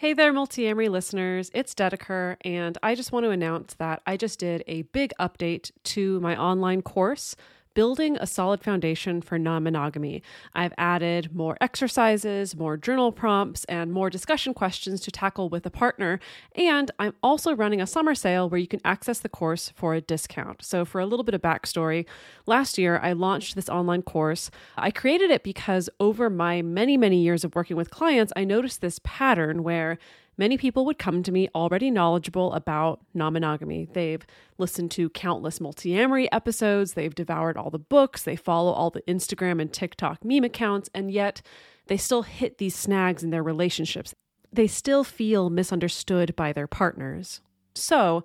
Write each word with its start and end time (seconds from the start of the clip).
Hey 0.00 0.14
there, 0.14 0.32
Multiamory 0.32 0.88
listeners. 0.88 1.50
It's 1.52 1.74
Dedeker, 1.74 2.36
and 2.40 2.78
I 2.82 2.94
just 2.94 3.12
want 3.12 3.24
to 3.24 3.30
announce 3.32 3.74
that 3.74 4.00
I 4.06 4.16
just 4.16 4.38
did 4.38 4.64
a 4.66 4.80
big 4.80 5.12
update 5.20 5.72
to 5.92 6.18
my 6.20 6.40
online 6.40 6.80
course 6.80 7.36
building 7.74 8.16
a 8.16 8.26
solid 8.26 8.62
foundation 8.62 9.20
for 9.20 9.38
non 9.38 9.62
monogamy. 9.62 10.22
I've 10.54 10.72
added 10.78 11.34
more 11.34 11.56
exercises, 11.60 12.56
more 12.56 12.76
journal 12.76 13.12
prompts, 13.12 13.64
and 13.64 13.92
more 13.92 14.10
discussion 14.10 14.54
questions 14.54 15.00
to 15.02 15.10
tackle 15.10 15.48
with 15.48 15.66
a 15.66 15.70
partner. 15.70 16.20
And 16.54 16.90
I'm 16.98 17.14
also 17.22 17.54
running 17.54 17.80
a 17.80 17.86
summer 17.86 18.14
sale 18.14 18.48
where 18.48 18.60
you 18.60 18.68
can 18.68 18.80
access 18.84 19.20
the 19.20 19.28
course 19.28 19.72
for 19.74 19.94
a 19.94 20.00
discount. 20.00 20.64
So, 20.64 20.84
for 20.84 21.00
a 21.00 21.06
little 21.06 21.24
bit 21.24 21.34
of 21.34 21.42
backstory, 21.42 22.06
last 22.46 22.78
year 22.78 22.98
I 23.02 23.12
launched 23.12 23.54
this 23.54 23.68
online 23.68 24.02
course. 24.02 24.50
I 24.76 24.90
created 24.90 25.30
it 25.30 25.42
because 25.42 25.88
over 25.98 26.30
my 26.30 26.62
many, 26.62 26.96
many 26.96 27.22
years 27.22 27.44
of 27.44 27.54
working 27.54 27.76
with 27.76 27.90
clients, 27.90 28.32
I 28.36 28.44
noticed 28.44 28.80
this 28.80 29.00
pattern 29.04 29.62
where 29.62 29.98
many 30.40 30.56
people 30.56 30.86
would 30.86 30.98
come 30.98 31.22
to 31.22 31.30
me 31.30 31.50
already 31.54 31.90
knowledgeable 31.90 32.54
about 32.54 33.00
non 33.12 33.34
monogamy. 33.34 33.86
They've 33.92 34.26
listened 34.56 34.90
to 34.92 35.10
countless 35.10 35.58
multiamory 35.58 36.28
episodes, 36.32 36.94
they've 36.94 37.14
devoured 37.14 37.58
all 37.58 37.68
the 37.68 37.78
books, 37.78 38.22
they 38.22 38.36
follow 38.36 38.72
all 38.72 38.88
the 38.88 39.02
Instagram 39.02 39.60
and 39.60 39.70
TikTok 39.70 40.24
meme 40.24 40.44
accounts, 40.44 40.88
and 40.94 41.12
yet 41.12 41.42
they 41.88 41.98
still 41.98 42.22
hit 42.22 42.56
these 42.56 42.74
snags 42.74 43.22
in 43.22 43.28
their 43.30 43.42
relationships. 43.42 44.14
They 44.50 44.66
still 44.66 45.04
feel 45.04 45.50
misunderstood 45.50 46.34
by 46.34 46.54
their 46.54 46.66
partners. 46.66 47.42
So, 47.74 48.24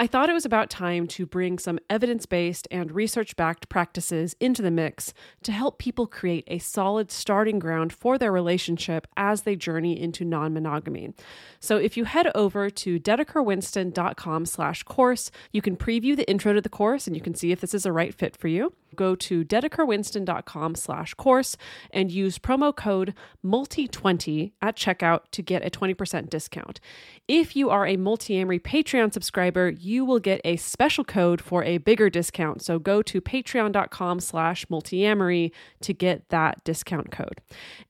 I 0.00 0.06
thought 0.06 0.30
it 0.30 0.32
was 0.32 0.46
about 0.46 0.70
time 0.70 1.06
to 1.08 1.26
bring 1.26 1.58
some 1.58 1.78
evidence 1.90 2.24
based 2.24 2.66
and 2.70 2.90
research 2.90 3.36
backed 3.36 3.68
practices 3.68 4.34
into 4.40 4.62
the 4.62 4.70
mix 4.70 5.12
to 5.42 5.52
help 5.52 5.76
people 5.76 6.06
create 6.06 6.44
a 6.46 6.58
solid 6.58 7.10
starting 7.10 7.58
ground 7.58 7.92
for 7.92 8.16
their 8.16 8.32
relationship 8.32 9.06
as 9.18 9.42
they 9.42 9.56
journey 9.56 10.00
into 10.00 10.24
non 10.24 10.54
monogamy. 10.54 11.12
So 11.60 11.76
if 11.76 11.98
you 11.98 12.04
head 12.04 12.30
over 12.34 12.70
to 12.70 12.98
dedekerwinston.com 12.98 14.46
slash 14.46 14.84
course, 14.84 15.30
you 15.52 15.60
can 15.60 15.76
preview 15.76 16.16
the 16.16 16.28
intro 16.30 16.54
to 16.54 16.62
the 16.62 16.70
course 16.70 17.06
and 17.06 17.14
you 17.14 17.20
can 17.20 17.34
see 17.34 17.52
if 17.52 17.60
this 17.60 17.74
is 17.74 17.84
a 17.84 17.92
right 17.92 18.14
fit 18.14 18.38
for 18.38 18.48
you. 18.48 18.72
Go 18.96 19.14
to 19.14 19.44
dedekerwinston.com 19.44 20.74
slash 20.74 21.14
course 21.14 21.56
and 21.90 22.10
use 22.10 22.38
promo 22.38 22.74
code 22.74 23.14
MULTI20 23.44 24.52
at 24.62 24.76
checkout 24.76 25.20
to 25.32 25.42
get 25.42 25.64
a 25.64 25.70
20% 25.70 26.28
discount. 26.28 26.80
If 27.28 27.54
you 27.54 27.70
are 27.70 27.86
a 27.86 27.96
Multiamory 27.96 28.60
Patreon 28.60 29.12
subscriber, 29.12 29.70
you 29.70 29.89
will 29.98 30.20
get 30.20 30.40
a 30.44 30.56
special 30.56 31.02
code 31.02 31.40
for 31.40 31.64
a 31.64 31.78
bigger 31.78 32.08
discount. 32.08 32.62
So 32.62 32.78
go 32.78 33.02
to 33.02 33.20
patreon.com 33.20 34.20
slash 34.20 34.64
multiamory 34.66 35.50
to 35.80 35.92
get 35.92 36.28
that 36.28 36.62
discount 36.62 37.10
code. 37.10 37.40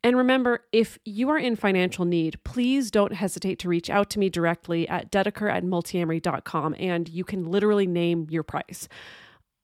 And 0.03 0.17
remember, 0.17 0.65
if 0.73 0.99
you 1.05 1.29
are 1.29 1.39
in 1.39 1.57
financial 1.57 2.07
need, 2.07 2.43
please 2.45 2.91
don't 2.91 3.13
hesitate 3.13 3.59
to 3.59 3.69
reach 3.69 3.91
out 3.91 4.09
to 4.11 4.19
me 4.19 4.31
directly 4.31 4.89
at 4.89 5.13
dedeker 5.13 5.53
at 5.53 5.65
multiamory.com 5.65 6.77
and 6.79 7.09
you 7.09 7.25
can 7.25 7.45
literally 7.51 7.87
name 7.87 8.27
your 8.31 8.43
price. 8.43 8.89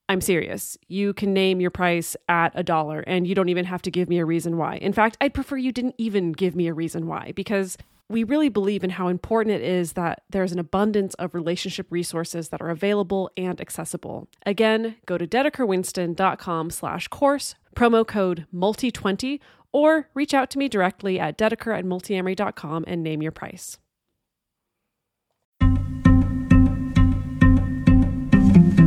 I'm 0.08 0.20
serious. 0.20 0.76
You 0.86 1.12
can 1.14 1.32
name 1.32 1.60
your 1.60 1.70
price 1.70 2.16
at 2.28 2.52
a 2.54 2.62
dollar 2.62 3.00
and 3.00 3.26
you 3.26 3.34
don't 3.34 3.48
even 3.48 3.64
have 3.64 3.82
to 3.82 3.90
give 3.90 4.08
me 4.08 4.18
a 4.18 4.24
reason 4.24 4.56
why. 4.56 4.76
In 4.76 4.92
fact, 4.92 5.16
I'd 5.20 5.34
prefer 5.34 5.56
you 5.56 5.72
didn't 5.72 5.96
even 5.98 6.32
give 6.32 6.54
me 6.54 6.68
a 6.68 6.74
reason 6.74 7.06
why 7.06 7.32
because 7.34 7.76
we 8.08 8.22
really 8.22 8.48
believe 8.48 8.84
in 8.84 8.90
how 8.90 9.08
important 9.08 9.56
it 9.56 9.62
is 9.62 9.94
that 9.94 10.22
there's 10.30 10.52
an 10.52 10.58
abundance 10.60 11.14
of 11.14 11.34
relationship 11.34 11.86
resources 11.90 12.50
that 12.50 12.60
are 12.62 12.70
available 12.70 13.30
and 13.36 13.60
accessible. 13.60 14.28
Again, 14.44 14.96
go 15.06 15.18
to 15.18 15.26
dedekerwinston.com 15.26 16.70
slash 16.70 17.08
course, 17.08 17.56
promo 17.74 18.06
code 18.06 18.46
MULTI20, 18.54 19.40
or 19.72 20.08
reach 20.14 20.32
out 20.34 20.50
to 20.50 20.58
me 20.58 20.68
directly 20.68 21.18
at 21.18 21.36
dedeker 21.36 21.76
at 21.76 21.84
multiamory.com 21.84 22.84
and 22.86 23.02
name 23.02 23.22
your 23.22 23.32
price. 23.32 23.78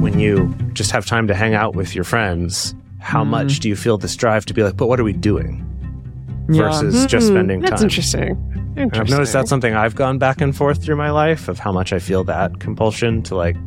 When 0.02 0.18
you 0.18 0.54
just 0.74 0.92
have 0.92 1.06
time 1.06 1.28
to 1.28 1.36
hang 1.36 1.54
out 1.54 1.76
with 1.76 1.94
your 1.94 2.06
friends, 2.06 2.74
how 3.00 3.22
Mm-hmm. 3.22 3.32
much 3.32 3.60
do 3.60 3.68
you 3.70 3.76
feel 3.76 3.98
this 3.98 4.16
drive 4.16 4.46
to 4.46 4.54
be 4.54 4.64
like, 4.64 4.78
but 4.78 4.88
what 4.88 5.00
are 5.00 5.04
we 5.04 5.14
doing? 5.14 5.66
Versus 6.48 7.06
just 7.06 7.28
Mm, 7.28 7.32
spending 7.34 7.62
time. 7.62 7.70
That's 7.70 7.82
interesting. 7.84 8.38
And 8.80 8.96
I've 8.96 9.10
noticed 9.10 9.34
that's 9.34 9.50
something 9.50 9.76
I've 9.76 9.96
gone 9.96 10.20
back 10.20 10.40
and 10.40 10.56
forth 10.56 10.82
through 10.82 10.96
my 10.96 11.12
life 11.12 11.50
of 11.50 11.60
how 11.60 11.70
much 11.70 11.92
I 11.92 12.00
feel 12.00 12.24
that 12.24 12.62
compulsion 12.62 13.22
to 13.24 13.36
like, 13.36 13.58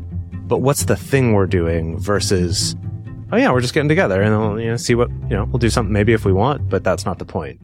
but 0.48 0.62
what's 0.62 0.86
the 0.86 0.96
thing 0.96 1.34
we're 1.34 1.46
doing 1.46 1.98
versus, 1.98 2.74
oh 3.30 3.36
yeah, 3.36 3.52
we're 3.52 3.60
just 3.60 3.74
getting 3.74 3.90
together 3.90 4.22
and 4.22 4.38
we'll 4.40 4.58
you 4.58 4.70
know 4.70 4.78
see 4.78 4.94
what 4.94 5.10
you 5.10 5.36
know 5.36 5.44
we'll 5.44 5.58
do 5.58 5.68
something 5.68 5.92
maybe 5.92 6.14
if 6.14 6.24
we 6.24 6.32
want, 6.32 6.66
but 6.70 6.82
that's 6.82 7.04
not 7.04 7.18
the 7.18 7.26
point. 7.26 7.60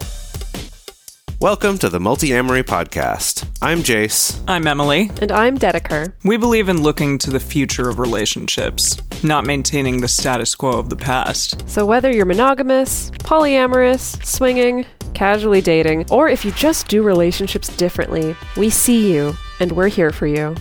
Welcome 1.41 1.79
to 1.79 1.89
the 1.89 1.99
Multiamory 2.01 2.65
Podcast. 2.65 3.49
I'm 3.63 3.79
Jace. 3.79 4.43
I'm 4.47 4.67
Emily. 4.67 5.11
And 5.23 5.33
I'm 5.33 5.57
Dedeker. 5.57 6.13
We 6.25 6.37
believe 6.37 6.69
in 6.69 6.83
looking 6.83 7.17
to 7.19 7.31
the 7.31 7.41
future 7.41 7.89
of 7.89 7.99
relationships, 7.99 9.01
not 9.23 9.47
maintaining 9.47 10.03
the 10.03 10.09
status 10.09 10.55
quo 10.55 10.73
of 10.73 10.91
the 10.91 10.97
past. 10.97 11.67
So, 11.67 11.87
whether 11.87 12.13
you're 12.13 12.27
monogamous, 12.27 13.11
polyamorous, 13.13 14.23
swinging, 14.23 14.85
casually 15.15 15.61
dating, 15.61 16.07
or 16.11 16.29
if 16.29 16.45
you 16.45 16.51
just 16.53 16.89
do 16.89 17.03
relationships 17.03 17.75
differently, 17.77 18.35
we 18.57 18.71
see 18.71 19.13
you 19.13 19.35
and 19.61 19.73
we're 19.73 19.89
here 19.89 20.11
for 20.11 20.27
you. 20.27 20.55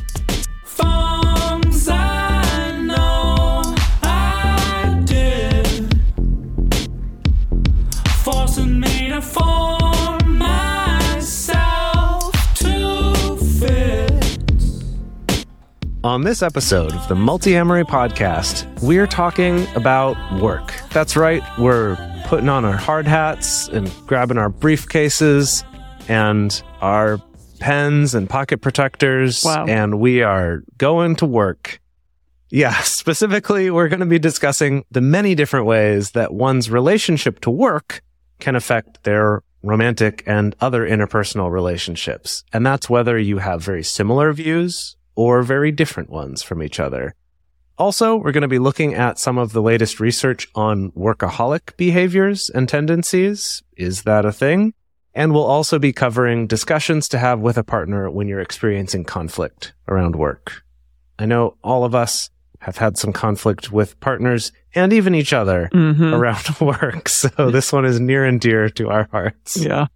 On 16.07 16.23
this 16.23 16.41
episode 16.41 16.93
of 16.93 17.05
the 17.09 17.15
Multiamory 17.15 17.83
podcast, 17.83 18.65
we're 18.81 19.07
talking 19.07 19.67
about 19.75 20.15
work. 20.41 20.73
That's 20.91 21.17
right, 21.17 21.43
we're 21.59 21.97
putting 22.27 22.47
on 22.47 22.63
our 22.63 22.77
hard 22.77 23.05
hats 23.05 23.67
and 23.67 23.91
grabbing 24.07 24.37
our 24.37 24.49
briefcases 24.49 25.65
and 26.07 26.63
our 26.79 27.21
pens 27.59 28.15
and 28.15 28.29
pocket 28.29 28.61
protectors, 28.61 29.43
Wow. 29.43 29.65
and 29.67 29.99
we 29.99 30.21
are 30.21 30.63
going 30.77 31.17
to 31.17 31.25
work. 31.25 31.81
Yeah, 32.51 32.77
specifically, 32.83 33.69
we're 33.69 33.89
going 33.89 33.99
to 33.99 34.05
be 34.05 34.17
discussing 34.17 34.85
the 34.89 35.01
many 35.01 35.35
different 35.35 35.65
ways 35.65 36.11
that 36.11 36.33
one's 36.33 36.71
relationship 36.71 37.41
to 37.41 37.49
work 37.49 38.01
can 38.39 38.55
affect 38.55 39.03
their 39.03 39.43
romantic 39.61 40.23
and 40.25 40.55
other 40.61 40.87
interpersonal 40.87 41.51
relationships. 41.51 42.45
And 42.53 42.65
that's 42.65 42.89
whether 42.89 43.19
you 43.19 43.39
have 43.39 43.61
very 43.61 43.83
similar 43.83 44.31
views 44.31 44.96
or 45.17 45.41
very 45.43 45.71
different 45.71 46.09
ones 46.11 46.43
from 46.43 46.61
each 46.63 46.79
other. 46.79 47.13
Also, 47.79 48.15
we're 48.15 48.31
going 48.31 48.41
to 48.43 48.47
be 48.47 48.59
looking 48.59 48.93
at 48.93 49.19
some 49.19 49.37
of 49.37 49.51
the 49.51 49.61
latest 49.61 49.99
research 49.99 50.47
on 50.55 50.91
workaholic 50.91 51.75
behaviors 51.75 52.49
and 52.49 52.69
tendencies. 52.69 53.61
Is 53.75 54.03
that 54.03 54.25
a 54.25 54.31
thing? 54.31 54.73
And 55.13 55.33
we'll 55.33 55.43
also 55.43 55.79
be 55.79 55.91
covering 55.93 56.45
discussions 56.47 57.09
to 57.09 57.17
have 57.17 57.39
with 57.39 57.57
a 57.57 57.63
partner 57.63 58.09
when 58.09 58.27
you're 58.27 58.39
experiencing 58.39 59.03
conflict 59.03 59.73
around 59.87 60.15
work. 60.15 60.61
I 61.19 61.25
know 61.25 61.57
all 61.63 61.83
of 61.83 61.95
us 61.95 62.29
have 62.61 62.77
had 62.77 62.97
some 62.97 63.13
conflict 63.13 63.71
with 63.71 63.99
partners 63.99 64.51
and 64.75 64.93
even 64.93 65.15
each 65.15 65.33
other 65.33 65.69
Mm-hmm. 65.73 66.13
around 66.13 66.59
work. 66.61 67.09
So 67.09 67.49
this 67.51 67.73
one 67.73 67.85
is 67.85 67.99
near 67.99 68.25
and 68.25 68.39
dear 68.39 68.69
to 68.69 68.89
our 68.89 69.07
hearts. 69.11 69.57
Yeah. 69.57 69.87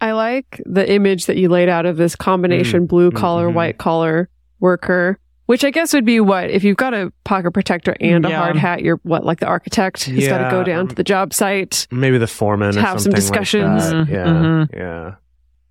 I 0.00 0.12
like 0.12 0.60
the 0.66 0.90
image 0.90 1.26
that 1.26 1.36
you 1.36 1.48
laid 1.48 1.68
out 1.68 1.86
of 1.86 1.96
this 1.96 2.16
combination 2.16 2.86
blue 2.86 3.10
collar, 3.10 3.48
Mhm. 3.48 3.54
white 3.54 3.78
collar 3.78 4.28
worker, 4.62 5.18
which 5.46 5.64
I 5.64 5.70
guess 5.70 5.92
would 5.92 6.06
be 6.06 6.20
what 6.20 6.48
if 6.50 6.64
you've 6.64 6.78
got 6.78 6.94
a 6.94 7.12
pocket 7.24 7.50
protector 7.50 7.94
and 8.00 8.24
a 8.24 8.30
Yeah. 8.30 8.38
hard 8.38 8.56
hat, 8.56 8.80
you're 8.82 8.98
what 9.02 9.24
like 9.26 9.40
the 9.40 9.46
architect 9.46 10.04
who's 10.04 10.26
got 10.26 10.38
to 10.44 10.50
go 10.50 10.64
down 10.64 10.80
um, 10.80 10.88
to 10.88 10.94
the 10.94 11.04
job 11.04 11.34
site. 11.34 11.86
Maybe 11.90 12.16
the 12.16 12.26
foreman 12.26 12.72
To 12.72 12.78
or 12.78 12.82
have 12.82 13.00
some 13.02 13.12
discussions. 13.12 13.92
Like 13.92 14.06
that. 14.06 14.12
Yeah. 14.12 14.24
Mhm. 14.26 14.68
Yeah. 14.72 15.14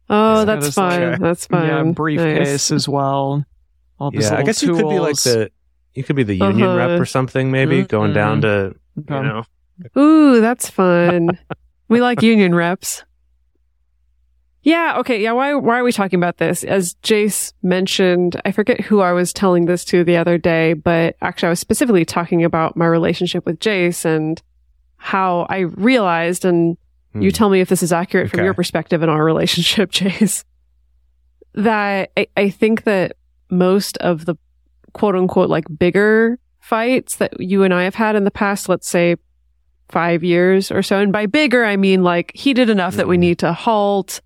Oh, 0.09 0.39
Yeah. 0.39 0.45
that's 0.45 0.65
Just 0.67 0.77
like- 0.77 0.99
fine. 0.99 1.21
That's 1.21 1.45
fine. 1.47 1.67
Yeah, 1.87 1.91
briefcase 1.93 2.47
Nice. 2.49 2.71
as 2.71 2.87
well. 2.87 3.43
All 3.99 4.11
these 4.11 4.23
Yeah, 4.23 4.27
I 4.27 4.31
little 4.31 4.45
guess 4.45 4.61
you 4.63 4.75
could 4.75 4.89
be 4.89 4.99
like 4.99 5.15
the 5.23 5.49
you 5.95 6.03
could 6.03 6.15
be 6.15 6.23
the 6.23 6.35
union 6.35 6.67
Uh-huh. 6.69 6.77
rep 6.77 6.99
or 7.01 7.05
something, 7.05 7.49
maybe 7.51 7.83
going 7.83 8.13
down 8.13 8.41
to 8.41 8.75
you 8.97 9.03
know. 9.09 9.43
Ooh, 9.97 10.41
that's 10.41 10.69
fun. 10.69 11.37
we 11.87 12.01
like 12.01 12.21
union 12.33 12.53
reps. 12.53 13.03
Yeah, 14.63 14.97
okay, 14.99 15.21
yeah, 15.21 15.31
why 15.31 15.55
why 15.55 15.79
are 15.79 15.83
we 15.83 15.91
talking 15.91 16.19
about 16.19 16.37
this? 16.37 16.63
As 16.63 16.93
Jace 17.01 17.51
mentioned, 17.63 18.39
I 18.45 18.51
forget 18.51 18.79
who 18.81 19.01
I 19.01 19.11
was 19.11 19.33
telling 19.33 19.65
this 19.65 19.83
to 19.85 20.03
the 20.03 20.17
other 20.17 20.37
day, 20.37 20.73
but 20.73 21.15
actually 21.21 21.47
I 21.47 21.49
was 21.51 21.59
specifically 21.59 22.05
talking 22.05 22.43
about 22.43 22.77
my 22.77 22.85
relationship 22.85 23.43
with 23.45 23.59
Jace 23.59 24.05
and 24.05 24.39
how 24.97 25.47
I 25.49 25.59
realized 25.59 26.45
and 26.45 26.77
you 27.15 27.29
Hmm. 27.31 27.35
tell 27.35 27.49
me 27.49 27.59
if 27.59 27.67
this 27.69 27.81
is 27.83 27.91
accurate 27.91 28.29
from 28.29 28.43
your 28.43 28.53
perspective 28.53 29.01
in 29.03 29.09
our 29.09 29.25
relationship, 29.31 29.91
Jace. 29.91 30.43
That 31.55 32.11
I, 32.15 32.27
I 32.37 32.49
think 32.49 32.83
that 32.83 33.17
most 33.49 33.97
of 33.97 34.25
the 34.25 34.35
quote 34.93 35.15
unquote 35.15 35.49
like 35.49 35.65
bigger 35.77 36.39
fights 36.59 37.15
that 37.17 37.33
you 37.39 37.63
and 37.63 37.73
I 37.73 37.83
have 37.83 37.95
had 37.95 38.15
in 38.15 38.23
the 38.23 38.31
past, 38.31 38.69
let's 38.69 38.87
say 38.87 39.15
five 39.89 40.23
years 40.23 40.71
or 40.71 40.81
so. 40.83 40.99
And 40.99 41.11
by 41.11 41.25
bigger, 41.25 41.65
I 41.65 41.75
mean 41.75 42.03
like 42.03 42.31
heated 42.35 42.69
enough 42.69 42.95
that 42.95 43.07
we 43.07 43.17
Mhm. 43.17 43.21
need 43.21 43.39
to 43.39 43.51
halt, 43.53 44.21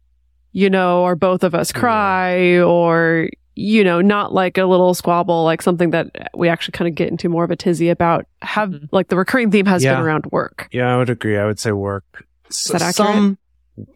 you 0.56 0.70
know, 0.70 1.02
or 1.04 1.16
both 1.18 1.44
of 1.44 1.54
us 1.54 1.74
cry 1.74 2.60
or, 2.62 3.28
you 3.56 3.84
know, 3.84 4.00
not 4.00 4.34
like 4.34 4.58
a 4.58 4.64
little 4.64 4.94
squabble, 4.94 5.44
like 5.44 5.62
something 5.62 5.90
that 5.90 6.08
we 6.34 6.48
actually 6.48 6.72
kind 6.72 6.88
of 6.88 6.96
get 6.96 7.10
into 7.10 7.28
more 7.28 7.44
of 7.44 7.52
a 7.52 7.58
tizzy 7.58 7.90
about. 7.90 8.26
Have 8.42 8.70
Mhm. 8.70 8.88
like 8.94 9.10
the 9.10 9.18
recurring 9.18 9.52
theme 9.52 9.66
has 9.66 9.84
Yeah. 9.84 9.96
been 9.96 10.04
around 10.06 10.28
work. 10.32 10.70
Yeah, 10.72 10.94
I 10.94 10.98
would 10.98 11.10
agree. 11.10 11.38
I 11.38 11.46
would 11.46 11.60
say 11.60 11.74
work. 11.74 12.06
Is 12.50 12.64
that 12.72 12.82
accurate? 12.82 12.96
Some 12.96 13.38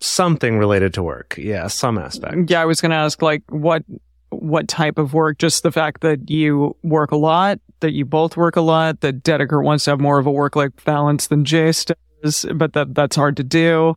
something 0.02 0.58
related 0.60 0.94
to 0.96 1.02
work. 1.04 1.36
Yeah, 1.38 1.68
some 1.68 1.98
aspect. 1.98 2.50
Yeah, 2.50 2.62
I 2.62 2.66
was 2.66 2.82
going 2.82 2.90
to 2.92 2.98
ask 2.98 3.22
like 3.22 3.44
what 3.50 3.84
what 4.32 4.68
type 4.68 4.98
of 5.00 5.14
work? 5.14 5.38
Just 5.38 5.64
the 5.64 5.72
fact 5.72 6.02
that 6.02 6.30
you 6.30 6.76
work 6.84 7.12
a 7.12 7.16
lot, 7.18 7.58
that 7.80 7.94
you 7.94 8.04
both 8.06 8.36
work 8.38 8.58
a 8.58 8.62
lot, 8.62 9.00
that 9.00 9.24
Dedeker 9.24 9.64
wants 9.64 9.86
to 9.86 9.92
have 9.92 10.00
more 10.02 10.20
of 10.20 10.28
a 10.28 10.32
work 10.32 10.56
life 10.58 10.72
balance 10.86 11.28
than 11.28 11.46
Jace 11.46 11.92
does, 12.22 12.46
but 12.54 12.74
that 12.74 12.94
that's 12.94 13.16
hard 13.16 13.38
to 13.38 13.44
do. 13.46 13.96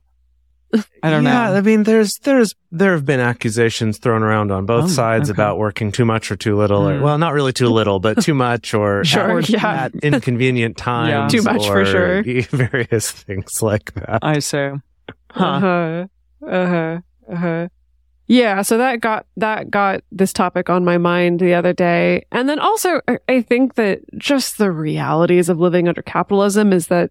I 1.02 1.10
don't 1.10 1.22
know. 1.24 1.30
yeah, 1.30 1.50
know. 1.50 1.56
I 1.56 1.60
mean, 1.60 1.82
there's 1.82 2.16
there's 2.18 2.54
there 2.70 2.92
have 2.92 3.04
been 3.04 3.20
accusations 3.20 3.98
thrown 3.98 4.22
around 4.22 4.50
on 4.50 4.64
both 4.64 4.84
Oh, 4.84 4.88
sides 4.88 5.28
okay. 5.30 5.36
about 5.36 5.58
working 5.58 5.92
too 5.92 6.04
much 6.06 6.30
or 6.30 6.36
too 6.36 6.56
little. 6.56 6.88
Or, 6.88 6.96
Hmm. 6.96 7.02
well, 7.04 7.18
not 7.18 7.34
really 7.34 7.52
too 7.52 7.68
little, 7.68 8.00
but 8.00 8.22
too 8.22 8.32
much 8.34 8.72
or 8.72 9.04
Sure, 9.04 9.38
at, 9.40 9.48
yeah. 9.50 9.84
at 9.84 9.94
inconvenient 9.96 10.76
times. 10.78 11.10
yeah. 11.34 11.40
Too 11.40 11.42
much 11.42 11.66
for 11.66 11.84
sure. 11.84 12.22
Various 12.50 13.10
things 13.10 13.62
like 13.62 13.92
that. 13.94 14.20
I 14.22 14.38
say, 14.38 14.72
huh? 15.30 15.44
Uh-huh. 15.44 16.06
Uh-huh. 16.48 17.00
Uh-huh. 17.30 17.68
Yeah, 18.28 18.62
so 18.62 18.78
that 18.78 19.00
got 19.00 19.26
that 19.36 19.70
got 19.70 20.02
this 20.10 20.32
topic 20.32 20.70
on 20.70 20.84
my 20.86 20.96
mind 20.96 21.40
the 21.40 21.52
other 21.52 21.74
day. 21.74 22.24
And 22.32 22.48
then 22.48 22.58
also 22.58 23.00
I- 23.28 23.42
think 23.42 23.74
that 23.74 24.00
just 24.16 24.56
the 24.56 24.70
realities 24.70 25.50
of 25.50 25.58
living 25.58 25.86
under 25.88 26.00
capitalism 26.00 26.72
is 26.72 26.86
that 26.86 27.10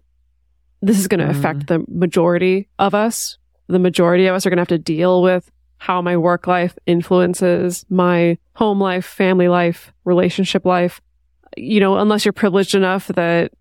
this 0.80 0.98
is 0.98 1.06
going 1.06 1.20
to 1.20 1.26
Mhm. 1.26 1.38
affect 1.38 1.66
the 1.68 1.84
majority 1.86 2.68
of 2.80 2.92
us. 2.94 3.38
The 3.68 3.78
majority 3.78 4.26
of 4.26 4.34
us 4.34 4.46
are 4.46 4.50
going 4.50 4.58
to 4.58 4.62
have 4.62 4.68
to 4.68 4.78
deal 4.78 5.22
with 5.22 5.50
how 5.78 6.00
my 6.00 6.16
work 6.16 6.46
life 6.46 6.78
influences 6.86 7.84
my 7.90 8.38
home 8.54 8.80
life, 8.80 9.04
family 9.04 9.48
life, 9.48 9.92
relationship 10.04 10.64
life. 10.64 11.00
You 11.56 11.80
know, 11.80 11.98
unless 11.98 12.24
you're 12.24 12.32
privileged 12.32 12.74
enough 12.74 13.08
that 13.08 13.52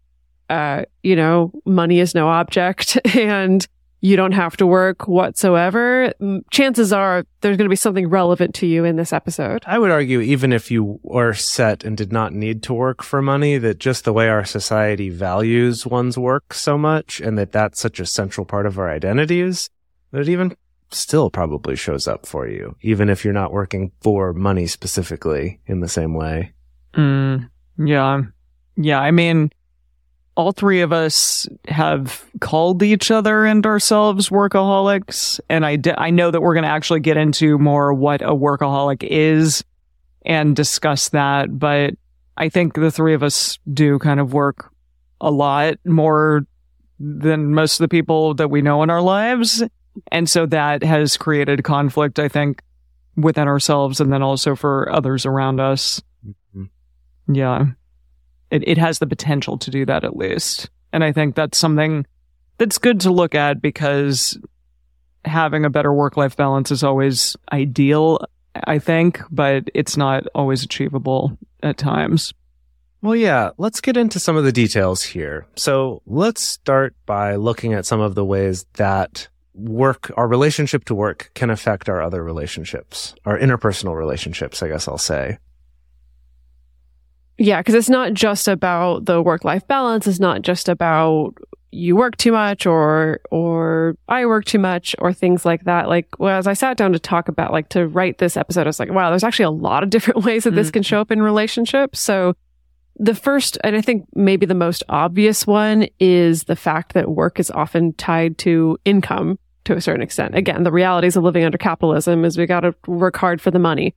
uh, 0.51 0.83
you 1.01 1.15
know, 1.15 1.51
money 1.65 2.01
is 2.01 2.13
no 2.13 2.27
object 2.27 2.99
and 3.15 3.65
you 4.01 4.17
don't 4.17 4.33
have 4.33 4.57
to 4.57 4.67
work 4.67 5.07
whatsoever, 5.07 6.11
chances 6.51 6.91
are 6.91 7.23
there's 7.39 7.55
going 7.55 7.67
to 7.67 7.69
be 7.69 7.75
something 7.75 8.09
relevant 8.09 8.53
to 8.55 8.67
you 8.67 8.83
in 8.83 8.97
this 8.97 9.13
episode. 9.13 9.63
I 9.65 9.79
would 9.79 9.91
argue, 9.91 10.19
even 10.19 10.51
if 10.51 10.69
you 10.69 10.99
were 11.03 11.33
set 11.33 11.85
and 11.85 11.95
did 11.95 12.11
not 12.11 12.33
need 12.33 12.63
to 12.63 12.73
work 12.73 13.01
for 13.01 13.21
money, 13.21 13.59
that 13.59 13.77
just 13.77 14.03
the 14.03 14.11
way 14.11 14.27
our 14.27 14.43
society 14.43 15.09
values 15.09 15.85
one's 15.85 16.17
work 16.17 16.53
so 16.53 16.77
much 16.77 17.21
and 17.21 17.37
that 17.37 17.51
that's 17.51 17.79
such 17.79 17.99
a 17.99 18.05
central 18.05 18.45
part 18.45 18.65
of 18.65 18.77
our 18.77 18.89
identities, 18.89 19.69
that 20.11 20.21
it 20.21 20.29
even 20.29 20.55
still 20.91 21.29
probably 21.29 21.75
shows 21.75 22.07
up 22.07 22.25
for 22.25 22.47
you, 22.47 22.75
even 22.81 23.09
if 23.09 23.23
you're 23.23 23.33
not 23.33 23.51
working 23.53 23.91
for 24.01 24.33
money 24.33 24.67
specifically 24.67 25.59
in 25.65 25.79
the 25.79 25.87
same 25.87 26.13
way. 26.13 26.53
Mm, 26.93 27.49
yeah. 27.77 28.21
Yeah. 28.75 28.99
I 28.99 29.11
mean, 29.11 29.51
all 30.35 30.51
three 30.51 30.81
of 30.81 30.91
us 30.91 31.47
have 31.67 32.25
called 32.39 32.83
each 32.83 33.11
other 33.11 33.45
and 33.45 33.65
ourselves 33.65 34.29
workaholics. 34.29 35.39
And 35.49 35.65
I, 35.65 35.75
d- 35.75 35.93
I 35.97 36.09
know 36.09 36.31
that 36.31 36.41
we're 36.41 36.53
going 36.53 36.63
to 36.63 36.69
actually 36.69 37.01
get 37.01 37.17
into 37.17 37.57
more 37.57 37.93
what 37.93 38.21
a 38.21 38.33
workaholic 38.35 39.03
is 39.03 39.63
and 40.25 40.55
discuss 40.55 41.09
that. 41.09 41.57
But 41.57 41.93
I 42.37 42.49
think 42.49 42.73
the 42.73 42.91
three 42.91 43.13
of 43.13 43.23
us 43.23 43.59
do 43.71 43.99
kind 43.99 44.19
of 44.19 44.33
work 44.33 44.71
a 45.19 45.31
lot 45.31 45.75
more 45.85 46.45
than 46.99 47.53
most 47.53 47.79
of 47.79 47.83
the 47.83 47.87
people 47.87 48.33
that 48.35 48.49
we 48.49 48.61
know 48.61 48.83
in 48.83 48.89
our 48.89 49.01
lives. 49.01 49.63
And 50.11 50.29
so 50.29 50.45
that 50.47 50.83
has 50.83 51.17
created 51.17 51.63
conflict, 51.63 52.19
I 52.19 52.27
think, 52.27 52.61
within 53.17 53.47
ourselves 53.47 53.99
and 53.99 54.11
then 54.11 54.21
also 54.21 54.55
for 54.55 54.89
others 54.91 55.25
around 55.25 55.59
us. 55.59 56.01
Mhm. 56.55 56.69
Yeah. 57.27 57.65
It 58.51 58.67
it 58.67 58.77
has 58.77 58.99
the 58.99 59.07
potential 59.07 59.57
to 59.57 59.71
do 59.71 59.85
that 59.85 60.03
at 60.03 60.15
least. 60.15 60.69
And 60.93 61.03
I 61.03 61.11
think 61.11 61.35
that's 61.35 61.57
something 61.57 62.05
that's 62.57 62.77
good 62.77 62.99
to 63.01 63.11
look 63.11 63.35
at 63.35 63.61
because 63.61 64.37
having 65.25 65.65
a 65.65 65.69
better 65.69 65.93
work 65.93 66.17
life 66.17 66.35
balance 66.35 66.71
is 66.71 66.83
always 66.83 67.35
ideal, 67.51 68.19
I 68.65 68.79
think, 68.79 69.21
but 69.29 69.69
it's 69.73 69.97
not 69.97 70.23
always 70.35 70.63
achievable 70.63 71.37
at 71.63 71.77
times. 71.77 72.33
Well, 73.01 73.15
yeah, 73.15 73.51
let's 73.57 73.81
get 73.81 73.97
into 73.97 74.19
some 74.19 74.37
of 74.37 74.43
the 74.43 74.51
details 74.51 75.01
here. 75.01 75.47
So 75.55 76.01
let's 76.05 76.41
start 76.41 76.95
by 77.05 77.35
looking 77.35 77.73
at 77.73 77.85
some 77.85 77.99
of 77.99 78.13
the 78.15 78.25
ways 78.25 78.65
that 78.73 79.27
work, 79.69 80.11
our 80.17 80.27
relationship 80.27 80.85
to 80.85 80.95
work 80.95 81.31
can 81.33 81.49
affect 81.49 81.89
our 81.89 82.01
other 82.01 82.23
relationships, 82.23 83.15
our 83.25 83.37
interpersonal 83.37 83.95
relationships, 83.95 84.61
I 84.63 84.67
guess 84.69 84.87
I'll 84.87 84.97
say. 84.97 85.37
Yeah, 87.37 87.59
because 87.59 87.73
it's 87.75 87.89
not 87.89 88.13
just 88.13 88.47
about 88.47 89.05
the 89.05 89.21
work 89.21 89.43
life 89.43 89.67
balance. 89.67 90.05
It's 90.05 90.19
not 90.19 90.41
just 90.43 90.69
about 90.69 91.33
you 91.71 91.95
work 91.95 92.17
too 92.17 92.33
much 92.33 92.65
or 92.65 93.19
or 93.31 93.95
I 94.09 94.25
work 94.25 94.45
too 94.45 94.59
much 94.59 94.95
or 94.99 95.13
things 95.13 95.45
like 95.45 95.63
that. 95.63 95.87
Like, 95.87 96.07
well, 96.19 96.37
as 96.37 96.45
I 96.45 96.53
sat 96.53 96.77
down 96.77 96.91
to 96.93 96.99
talk 96.99 97.29
about, 97.29 97.51
like, 97.51 97.69
to 97.69 97.87
write 97.87 98.17
this 98.19 98.37
episode, 98.37 98.63
I 98.63 98.69
was 98.69 98.79
like, 98.79 98.91
wow, 98.91 99.09
there's 99.09 99.23
actually 99.23 99.45
a 99.45 99.49
lot 99.51 99.81
of 99.81 99.89
different 99.95 100.23
ways 100.23 100.43
that 100.43 100.51
this 100.53 100.69
Mhm. 100.69 100.73
can 100.73 100.83
show 100.83 101.01
up 101.01 101.11
in 101.11 101.21
relationships. 101.21 101.99
So, 101.99 102.35
the 102.99 103.15
first, 103.15 103.57
and 103.63 103.75
I 103.75 103.81
think 103.81 104.05
maybe 104.13 104.45
the 104.45 104.53
most 104.53 104.83
obvious 104.89 105.47
one 105.47 105.87
is 105.99 106.43
the 106.43 106.57
fact 106.57 106.93
that 106.93 107.09
work 107.09 107.39
is 107.39 107.49
often 107.49 107.93
tied 107.93 108.37
to 108.39 108.77
income 108.85 109.39
to 109.65 109.75
a 109.75 109.81
certain 109.81 110.01
extent. 110.01 110.35
Again, 110.35 110.63
the 110.63 110.71
realities 110.71 111.15
of 111.15 111.23
living 111.23 111.43
under 111.43 111.57
capitalism 111.57 112.25
is 112.25 112.37
we 112.37 112.45
got 112.45 112.61
to 112.61 112.73
work 112.87 113.15
hard 113.17 113.41
for 113.41 113.51
the 113.51 113.59
money, 113.59 113.93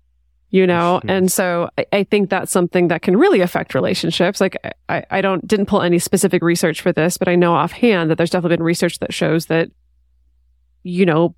you 0.50 0.66
know? 0.66 1.00
Mhm. 1.04 1.10
and 1.16 1.32
so 1.32 1.68
I, 1.78 1.86
I 1.92 2.04
think 2.04 2.30
that's 2.30 2.52
something 2.52 2.88
that 2.88 3.02
can 3.02 3.16
really 3.16 3.40
affect 3.40 3.74
relationships. 3.74 4.40
Like 4.40 4.56
I, 4.88 5.04
I 5.10 5.20
don't, 5.20 5.46
didn't 5.46 5.66
pull 5.66 5.82
any 5.82 5.98
specific 5.98 6.42
research 6.42 6.80
for 6.80 6.92
this, 6.92 7.16
but 7.16 7.28
I 7.28 7.34
know 7.34 7.54
offhand 7.54 8.10
that 8.10 8.18
there's 8.18 8.30
definitely 8.30 8.56
been 8.56 8.64
research 8.64 8.98
that 8.98 9.14
shows 9.14 9.46
that, 9.46 9.70
you 10.82 11.06
know, 11.06 11.34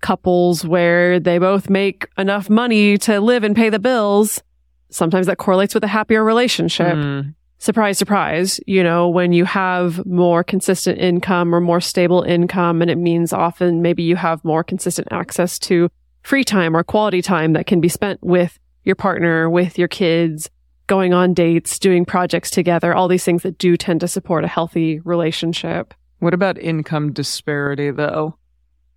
couples 0.00 0.64
where 0.64 1.18
they 1.20 1.38
both 1.38 1.68
make 1.68 2.06
enough 2.16 2.48
money 2.48 2.96
to 2.98 3.20
live 3.20 3.42
and 3.44 3.54
pay 3.56 3.68
the 3.68 3.78
bills, 3.80 4.42
sometimes 4.90 5.26
that 5.26 5.38
correlates 5.38 5.74
with 5.74 5.84
a 5.84 5.88
happier 5.88 6.24
relationship 6.24 6.94
Mm, 6.96 7.34
surprise, 7.58 7.98
surprise, 7.98 8.60
you 8.66 8.82
know, 8.82 9.08
when 9.08 9.32
you 9.32 9.44
have 9.44 10.04
more 10.06 10.42
consistent 10.42 10.98
income 10.98 11.54
or 11.54 11.60
more 11.60 11.80
stable 11.80 12.22
income, 12.22 12.80
and 12.82 12.90
it 12.90 12.98
means 12.98 13.32
often 13.32 13.82
maybe 13.82 14.02
you 14.02 14.16
have 14.16 14.44
more 14.44 14.64
consistent 14.64 15.08
access 15.10 15.58
to 15.58 15.90
free 16.22 16.44
time 16.44 16.76
or 16.76 16.82
quality 16.82 17.22
time 17.22 17.52
that 17.52 17.66
can 17.66 17.80
be 17.80 17.88
spent 17.88 18.22
with 18.22 18.58
your 18.84 18.96
partner, 18.96 19.50
with 19.50 19.78
your 19.78 19.88
kids, 19.88 20.48
going 20.86 21.12
on 21.12 21.34
dates, 21.34 21.78
doing 21.78 22.04
projects 22.04 22.50
together, 22.50 22.94
all 22.94 23.08
these 23.08 23.24
things 23.24 23.42
that 23.42 23.58
do 23.58 23.76
tend 23.76 24.00
to 24.00 24.08
support 24.08 24.44
a 24.44 24.48
healthy 24.48 25.00
relationship. 25.00 25.94
What 26.18 26.34
about 26.34 26.58
income 26.58 27.12
disparity 27.12 27.90
though? 27.90 28.36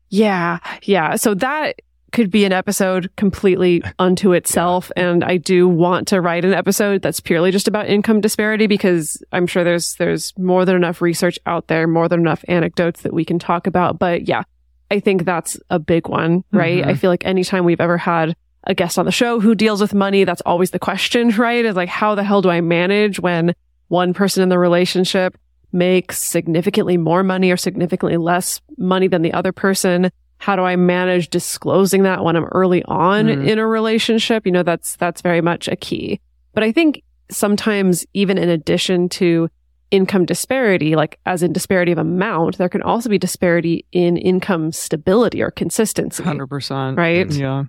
Yeah. 0.09 0.59
Yeah. 0.83 1.15
So 1.15 1.33
that 1.35 1.81
could 2.11 2.29
be 2.29 2.45
an 2.45 2.51
episode 2.51 3.09
completely 3.15 3.81
unto 3.99 4.33
itself. 4.33 4.91
And 4.95 5.23
I 5.23 5.37
do 5.37 5.67
want 5.67 6.07
to 6.09 6.21
write 6.21 6.45
an 6.45 6.53
episode 6.53 7.01
that's 7.01 7.19
purely 7.19 7.51
just 7.51 7.67
about 7.67 7.87
income 7.87 8.21
disparity 8.21 8.67
because 8.67 9.23
I'm 9.31 9.47
sure 9.47 9.63
there's, 9.63 9.95
there's 9.95 10.37
more 10.37 10.65
than 10.65 10.75
enough 10.75 11.01
research 11.01 11.39
out 11.45 11.67
there, 11.67 11.87
more 11.87 12.07
than 12.09 12.19
enough 12.19 12.43
anecdotes 12.47 13.01
that 13.01 13.13
we 13.13 13.23
can 13.25 13.39
talk 13.39 13.65
about. 13.67 13.97
But 13.99 14.27
yeah, 14.27 14.43
I 14.89 14.99
think 14.99 15.23
that's 15.23 15.57
a 15.69 15.79
big 15.79 16.07
one, 16.09 16.43
right? 16.51 16.83
Mhm. 16.83 16.87
I 16.87 16.95
feel 16.95 17.09
like 17.09 17.25
anytime 17.25 17.63
we've 17.63 17.79
ever 17.79 17.97
had 17.97 18.35
a 18.65 18.75
guest 18.75 18.99
on 18.99 19.05
the 19.05 19.11
show 19.11 19.39
who 19.39 19.55
deals 19.55 19.79
with 19.81 19.93
money, 19.93 20.23
that's 20.23 20.41
always 20.45 20.71
the 20.71 20.79
question, 20.79 21.29
right? 21.37 21.63
Is 21.63 21.75
like, 21.75 21.89
how 21.89 22.13
the 22.15 22.23
hell 22.23 22.41
do 22.41 22.49
I 22.49 22.61
manage 22.61 23.19
when 23.19 23.53
one 23.87 24.13
person 24.13 24.43
in 24.43 24.49
the 24.49 24.59
relationship 24.59 25.37
makes 25.71 26.19
significantly 26.21 26.97
more 26.97 27.23
money 27.23 27.49
or 27.51 27.57
significantly 27.57 28.17
less 28.17 28.59
money 28.77 29.07
than 29.07 29.21
the 29.21 29.31
other 29.31 29.53
person? 29.53 30.11
How 30.41 30.55
do 30.55 30.63
I 30.63 30.75
manage 30.75 31.29
disclosing 31.29 32.01
that 32.01 32.23
when 32.23 32.35
I'm 32.35 32.45
early 32.45 32.83
on 32.85 33.27
Mhm. 33.27 33.47
in 33.47 33.59
a 33.59 33.67
relationship? 33.67 34.43
You 34.45 34.51
know, 34.51 34.63
that's, 34.63 34.95
that's 34.95 35.21
very 35.21 35.39
much 35.39 35.67
a 35.67 35.75
key. 35.75 36.19
But 36.55 36.63
I 36.63 36.71
think 36.71 37.03
sometimes 37.29 38.07
even 38.15 38.39
in 38.39 38.49
addition 38.49 39.07
to 39.09 39.49
income 39.91 40.25
disparity, 40.25 40.95
like 40.95 41.19
as 41.27 41.43
in 41.43 41.53
disparity 41.53 41.91
of 41.91 41.99
amount, 41.99 42.57
there 42.57 42.69
can 42.69 42.81
also 42.81 43.07
be 43.07 43.19
disparity 43.19 43.85
in 43.91 44.17
income 44.17 44.71
stability 44.71 45.43
or 45.43 45.51
consistency. 45.51 46.23
100%. 46.23 46.97
Right? 46.97 47.29
Yeah. 47.31 47.65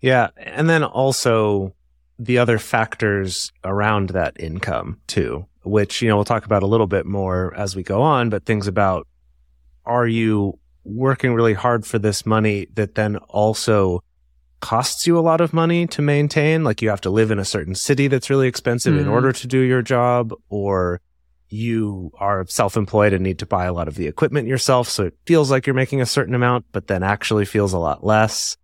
Yeah. 0.00 0.28
And 0.36 0.68
then 0.68 0.84
also 0.84 1.72
the 2.18 2.36
other 2.36 2.58
factors 2.58 3.50
around 3.64 4.10
that 4.10 4.36
income 4.38 4.98
too, 5.06 5.46
which, 5.62 6.02
you 6.02 6.08
know, 6.08 6.16
we'll 6.16 6.24
talk 6.26 6.44
about 6.44 6.62
a 6.62 6.66
little 6.66 6.86
bit 6.86 7.06
more 7.06 7.54
as 7.56 7.74
we 7.74 7.82
go 7.82 8.02
on, 8.02 8.28
but 8.28 8.44
things 8.44 8.66
about 8.68 9.06
are 9.86 10.06
you 10.06 10.58
working 10.84 11.34
really 11.34 11.54
hard 11.54 11.86
for 11.86 11.98
this 11.98 12.24
money 12.26 12.66
that 12.74 12.94
then 12.94 13.16
also 13.28 14.02
costs 14.60 15.06
you 15.06 15.18
a 15.18 15.20
lot 15.20 15.40
of 15.40 15.52
money 15.52 15.86
to 15.88 16.00
maintain? 16.02 16.64
Like 16.64 16.80
you 16.82 16.88
have 16.90 17.00
to 17.02 17.10
live 17.10 17.30
in 17.30 17.38
a 17.38 17.44
certain 17.44 17.74
city 17.74 18.08
that's 18.08 18.30
really 18.30 18.48
expensive 18.48 18.96
in 18.96 19.06
Mhm. 19.06 19.10
order 19.12 19.32
to 19.32 19.46
do 19.46 19.58
your 19.58 19.82
job 19.82 20.32
or 20.48 21.00
you 21.50 22.10
are 22.18 22.44
self-employed 22.48 23.12
and 23.12 23.22
need 23.22 23.38
to 23.38 23.46
buy 23.46 23.66
a 23.66 23.72
lot 23.72 23.86
of 23.88 23.94
the 23.94 24.06
equipment 24.06 24.48
yourself. 24.48 24.88
So 24.88 25.04
it 25.04 25.16
feels 25.26 25.50
like 25.50 25.66
you're 25.66 25.74
making 25.74 26.00
a 26.00 26.06
certain 26.06 26.34
amount, 26.34 26.64
but 26.72 26.86
then 26.86 27.02
actually 27.02 27.44
feels 27.44 27.72
a 27.72 27.78
lot 27.78 28.04
less. 28.04 28.56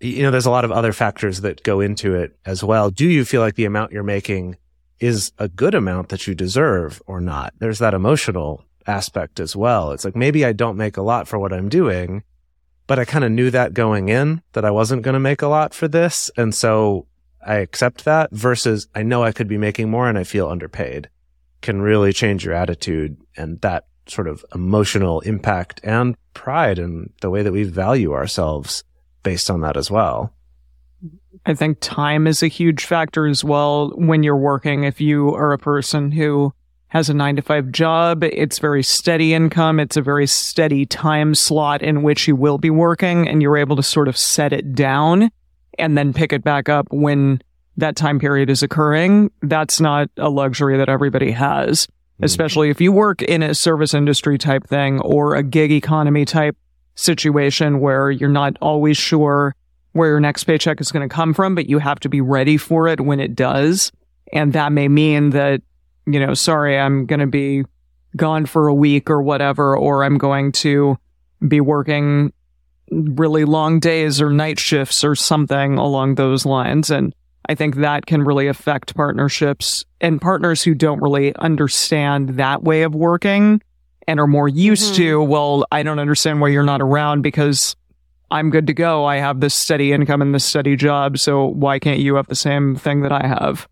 You 0.00 0.22
know, 0.22 0.30
there's 0.30 0.46
a 0.46 0.50
lot 0.50 0.64
of 0.66 0.70
other 0.72 0.92
factors 0.92 1.40
that 1.40 1.62
go 1.62 1.80
into 1.80 2.14
it 2.14 2.36
as 2.44 2.62
well. 2.62 2.90
Do 2.90 3.06
you 3.08 3.24
feel 3.24 3.40
like 3.40 3.54
the 3.54 3.64
amount 3.64 3.92
you're 3.92 4.02
making 4.02 4.56
is 5.00 5.32
a 5.38 5.48
good 5.48 5.74
amount 5.74 6.10
that 6.10 6.26
you 6.26 6.34
deserve 6.34 7.02
or 7.06 7.20
not? 7.20 7.54
There's 7.58 7.78
that 7.78 7.94
emotional 7.94 8.64
aspect 8.86 9.40
as 9.40 9.56
well. 9.56 9.92
It's 9.92 10.04
like 10.04 10.16
maybe 10.16 10.44
I 10.44 10.52
don't 10.52 10.76
make 10.76 10.96
a 10.96 11.02
lot 11.02 11.28
for 11.28 11.38
what 11.38 11.52
I'm 11.52 11.68
doing, 11.68 12.22
but 12.86 12.98
I 12.98 13.04
kind 13.04 13.24
of 13.24 13.32
knew 13.32 13.50
that 13.50 13.74
going 13.74 14.08
in 14.08 14.42
that 14.52 14.64
I 14.64 14.70
wasn't 14.70 15.02
going 15.02 15.14
to 15.14 15.20
make 15.20 15.42
a 15.42 15.48
lot 15.48 15.74
for 15.74 15.88
this. 15.88 16.30
And 16.36 16.54
so 16.54 17.06
I 17.44 17.56
accept 17.56 18.04
that 18.04 18.30
versus 18.32 18.88
I 18.94 19.02
know 19.02 19.22
I 19.22 19.32
could 19.32 19.48
be 19.48 19.58
making 19.58 19.90
more 19.90 20.08
and 20.08 20.18
I 20.18 20.24
feel 20.24 20.48
underpaid 20.48 21.08
can 21.62 21.80
really 21.80 22.12
change 22.12 22.44
your 22.44 22.54
attitude 22.54 23.16
and 23.38 23.58
that 23.62 23.86
sort 24.06 24.28
of 24.28 24.44
emotional 24.54 25.20
impact 25.20 25.80
and 25.82 26.14
pride 26.34 26.78
and 26.78 27.10
the 27.22 27.30
way 27.30 27.42
that 27.42 27.52
we 27.52 27.62
value 27.62 28.12
ourselves 28.12 28.84
based 29.22 29.48
on 29.48 29.62
that 29.62 29.76
as 29.76 29.90
well. 29.90 30.30
I 31.46 31.54
think 31.54 31.78
time 31.80 32.26
is 32.26 32.42
a 32.42 32.48
huge 32.48 32.84
factor 32.84 33.26
as 33.26 33.42
well 33.42 33.90
when 33.96 34.22
you're 34.22 34.36
working. 34.36 34.84
If 34.84 35.00
you 35.00 35.34
are 35.34 35.52
a 35.52 35.58
person 35.58 36.12
who 36.12 36.52
has 36.94 37.10
a 37.10 37.14
nine 37.14 37.34
to 37.34 37.42
five 37.42 37.72
job, 37.72 38.22
it's 38.22 38.60
very 38.60 38.82
steady 38.84 39.34
income. 39.34 39.80
It's 39.80 39.96
a 39.96 40.02
very 40.02 40.28
steady 40.28 40.86
time 40.86 41.34
slot 41.34 41.82
in 41.82 42.04
which 42.04 42.28
you 42.28 42.36
will 42.36 42.56
be 42.56 42.70
working 42.70 43.28
and 43.28 43.42
you're 43.42 43.56
able 43.56 43.74
to 43.74 43.82
sort 43.82 44.06
of 44.06 44.16
set 44.16 44.52
it 44.52 44.74
down 44.74 45.30
and 45.76 45.98
then 45.98 46.12
pick 46.12 46.32
it 46.32 46.44
back 46.44 46.68
up 46.68 46.86
when 46.92 47.42
that 47.76 47.96
time 47.96 48.20
period 48.20 48.48
is 48.48 48.62
occurring. 48.62 49.32
That's 49.42 49.80
not 49.80 50.08
a 50.16 50.30
luxury 50.30 50.78
that 50.78 50.88
everybody 50.88 51.32
has, 51.32 51.88
hmm. 52.18 52.24
especially 52.24 52.70
if 52.70 52.80
you 52.80 52.92
work 52.92 53.22
in 53.22 53.42
a 53.42 53.56
service 53.56 53.92
industry 53.92 54.38
type 54.38 54.64
thing 54.64 55.00
or 55.00 55.34
a 55.34 55.42
gig 55.42 55.72
economy 55.72 56.24
type 56.24 56.56
situation 56.94 57.80
where 57.80 58.12
you're 58.12 58.28
not 58.28 58.56
always 58.62 58.96
sure 58.96 59.56
where 59.94 60.10
your 60.10 60.20
next 60.20 60.44
paycheck 60.44 60.80
is 60.80 60.92
going 60.92 61.08
to 61.08 61.12
come 61.12 61.34
from, 61.34 61.56
but 61.56 61.68
you 61.68 61.80
have 61.80 61.98
to 62.00 62.08
be 62.08 62.20
ready 62.20 62.56
for 62.56 62.86
it 62.86 63.00
when 63.00 63.18
it 63.18 63.34
does. 63.34 63.90
And 64.32 64.52
that 64.52 64.70
may 64.70 64.86
mean 64.86 65.30
that, 65.30 65.60
you 66.06 66.20
know, 66.20 66.34
sorry, 66.34 66.78
I'm 66.78 67.06
going 67.06 67.20
to 67.20 67.26
be 67.26 67.64
gone 68.16 68.46
for 68.46 68.68
a 68.68 68.74
week 68.74 69.10
or 69.10 69.22
whatever, 69.22 69.76
or 69.76 70.04
I'm 70.04 70.18
going 70.18 70.52
to 70.52 70.98
be 71.46 71.60
working 71.60 72.32
really 72.90 73.44
long 73.44 73.80
days 73.80 74.20
or 74.20 74.30
night 74.30 74.58
shifts 74.58 75.04
or 75.04 75.14
something 75.14 75.78
along 75.78 76.14
those 76.14 76.46
lines. 76.46 76.90
And 76.90 77.14
I 77.48 77.54
think 77.54 77.76
that 77.76 78.06
can 78.06 78.22
really 78.22 78.46
affect 78.46 78.94
partnerships 78.94 79.84
and 80.00 80.20
partners 80.20 80.62
who 80.62 80.74
don't 80.74 81.02
really 81.02 81.34
understand 81.36 82.30
that 82.30 82.62
way 82.62 82.82
of 82.82 82.94
working 82.94 83.60
and 84.06 84.20
are 84.20 84.26
more 84.26 84.48
used 84.48 84.94
mm-hmm. 84.94 85.02
to, 85.02 85.22
well, 85.22 85.64
I 85.72 85.82
don't 85.82 85.98
understand 85.98 86.40
why 86.40 86.48
you're 86.48 86.62
not 86.62 86.82
around 86.82 87.22
because 87.22 87.76
I'm 88.30 88.50
good 88.50 88.66
to 88.66 88.74
go. 88.74 89.04
I 89.04 89.16
have 89.16 89.40
this 89.40 89.54
steady 89.54 89.92
income 89.92 90.22
and 90.22 90.34
this 90.34 90.44
steady 90.44 90.76
job. 90.76 91.18
So 91.18 91.46
why 91.46 91.78
can't 91.78 92.00
you 92.00 92.16
have 92.16 92.26
the 92.26 92.34
same 92.34 92.76
thing 92.76 93.02
that 93.02 93.12
I 93.12 93.26
have? 93.26 93.68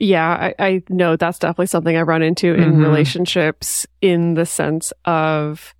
Yeah, 0.00 0.28
I, 0.28 0.54
I 0.58 0.82
know 0.88 1.16
that's 1.16 1.38
definitely 1.38 1.66
something 1.66 1.96
I 1.96 2.02
run 2.02 2.22
into 2.22 2.52
in 2.54 2.74
Mhm. 2.74 2.82
relationships 2.82 3.86
in 4.00 4.34
the 4.34 4.44
sense 4.46 4.92
of, 5.04 5.74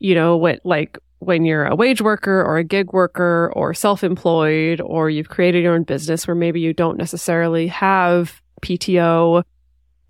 you 0.00 0.14
know, 0.14 0.36
what 0.36 0.60
like 0.64 0.98
when 1.20 1.44
you're 1.44 1.66
a 1.66 1.76
wage 1.76 2.00
worker 2.02 2.42
or 2.42 2.56
a 2.58 2.64
gig 2.64 2.92
worker 2.92 3.52
or 3.54 3.72
self 3.72 4.02
employed 4.02 4.80
or 4.80 5.08
you've 5.08 5.28
created 5.28 5.62
your 5.62 5.74
own 5.74 5.84
business 5.84 6.26
where 6.26 6.34
maybe 6.34 6.58
you 6.60 6.72
don't 6.72 6.98
necessarily 6.98 7.68
have 7.68 8.42
PTO 8.62 9.44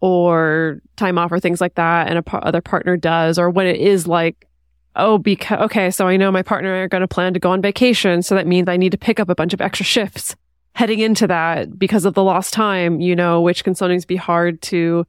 or 0.00 0.80
time 0.96 1.18
off 1.18 1.30
or 1.30 1.38
things 1.38 1.60
like 1.60 1.74
that 1.74 2.08
and 2.08 2.18
a 2.18 2.22
par- 2.22 2.40
other 2.44 2.60
partner 2.62 2.96
does, 2.96 3.38
or 3.38 3.50
when 3.50 3.66
it 3.66 3.76
is 3.76 4.06
like, 4.06 4.48
oh, 4.96 5.18
because, 5.18 5.60
okay, 5.60 5.90
so 5.90 6.08
I 6.08 6.16
know 6.16 6.32
my 6.32 6.42
partner 6.42 6.82
are 6.82 6.88
going 6.88 7.02
to 7.02 7.08
plan 7.08 7.34
to 7.34 7.40
go 7.40 7.50
on 7.50 7.62
vacation. 7.62 8.22
So 8.22 8.34
that 8.34 8.46
means 8.46 8.68
I 8.68 8.76
need 8.76 8.92
to 8.92 8.98
pick 8.98 9.20
up 9.20 9.28
a 9.28 9.34
bunch 9.34 9.52
of 9.54 9.60
extra 9.60 9.84
shifts 9.86 10.34
heading 10.74 11.00
into 11.00 11.26
that 11.26 11.78
because 11.78 12.04
of 12.04 12.14
the 12.14 12.22
lost 12.24 12.52
time, 12.54 13.00
you 13.00 13.14
know, 13.14 13.40
which 13.40 13.64
can 13.64 13.74
sometimes 13.74 14.04
be 14.04 14.16
hard 14.16 14.60
to, 14.62 15.04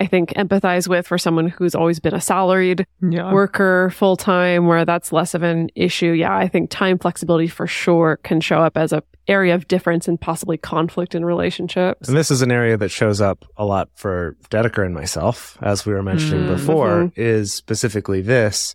I 0.00 0.06
think, 0.06 0.30
empathize 0.30 0.88
with 0.88 1.06
for 1.06 1.18
someone 1.18 1.48
who's 1.48 1.74
always 1.74 2.00
been 2.00 2.14
a 2.14 2.20
salaried 2.20 2.86
Yeah. 3.02 3.32
worker 3.32 3.90
full 3.90 4.16
time, 4.16 4.66
where 4.66 4.84
that's 4.84 5.12
less 5.12 5.34
of 5.34 5.42
an 5.42 5.68
issue. 5.74 6.12
Yeah, 6.12 6.34
I 6.36 6.48
think 6.48 6.70
time 6.70 6.98
flexibility 6.98 7.46
for 7.48 7.66
sure 7.66 8.18
can 8.22 8.40
show 8.40 8.58
up 8.62 8.76
as 8.76 8.92
a 8.92 9.02
area 9.28 9.54
of 9.54 9.68
difference 9.68 10.08
and 10.08 10.20
possibly 10.20 10.56
conflict 10.56 11.14
in 11.14 11.24
relationships. 11.24 12.08
And 12.08 12.16
this 12.16 12.28
is 12.30 12.42
an 12.42 12.50
area 12.50 12.76
that 12.76 12.88
shows 12.90 13.20
up 13.20 13.44
a 13.56 13.64
lot 13.64 13.88
for 13.94 14.36
Dedeker 14.50 14.84
and 14.84 14.92
myself, 14.94 15.56
as 15.62 15.86
we 15.86 15.92
were 15.92 16.02
mentioning 16.02 16.44
Mm, 16.44 16.56
before, 16.56 17.12
is 17.14 17.54
specifically 17.54 18.20
this 18.20 18.74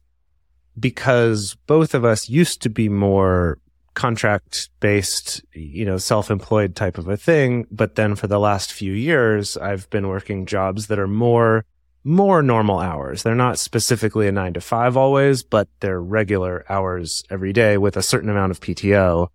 because 0.79 1.57
both 1.67 1.93
of 1.93 2.05
us 2.05 2.29
used 2.29 2.61
to 2.61 2.69
be 2.69 2.87
more 2.87 3.57
contract 3.97 4.69
based, 4.79 5.41
you 5.53 5.83
know, 5.83 5.97
self 5.97 6.31
employed 6.31 6.75
type 6.75 6.97
of 6.97 7.09
a 7.09 7.17
thing. 7.17 7.65
But 7.71 7.95
then 7.95 8.15
for 8.15 8.27
the 8.27 8.39
last 8.39 8.71
few 8.71 8.93
years, 8.93 9.57
I've 9.57 9.89
been 9.89 10.07
working 10.07 10.45
jobs 10.45 10.87
that 10.87 10.99
are 10.99 11.07
more, 11.07 11.65
more 12.03 12.43
normal 12.43 12.79
hours. 12.79 13.23
They're 13.23 13.35
not 13.35 13.57
specifically 13.57 14.27
a 14.27 14.31
nine 14.31 14.53
to 14.53 14.61
five 14.61 14.95
always, 14.95 15.41
but 15.41 15.67
they're 15.79 15.99
regular 15.99 16.63
hours 16.69 17.23
every 17.31 17.51
day 17.51 17.77
with 17.77 17.97
a 17.97 18.03
certain 18.03 18.29
amount 18.29 18.51
of 18.51 18.61
PTO. 18.61 19.29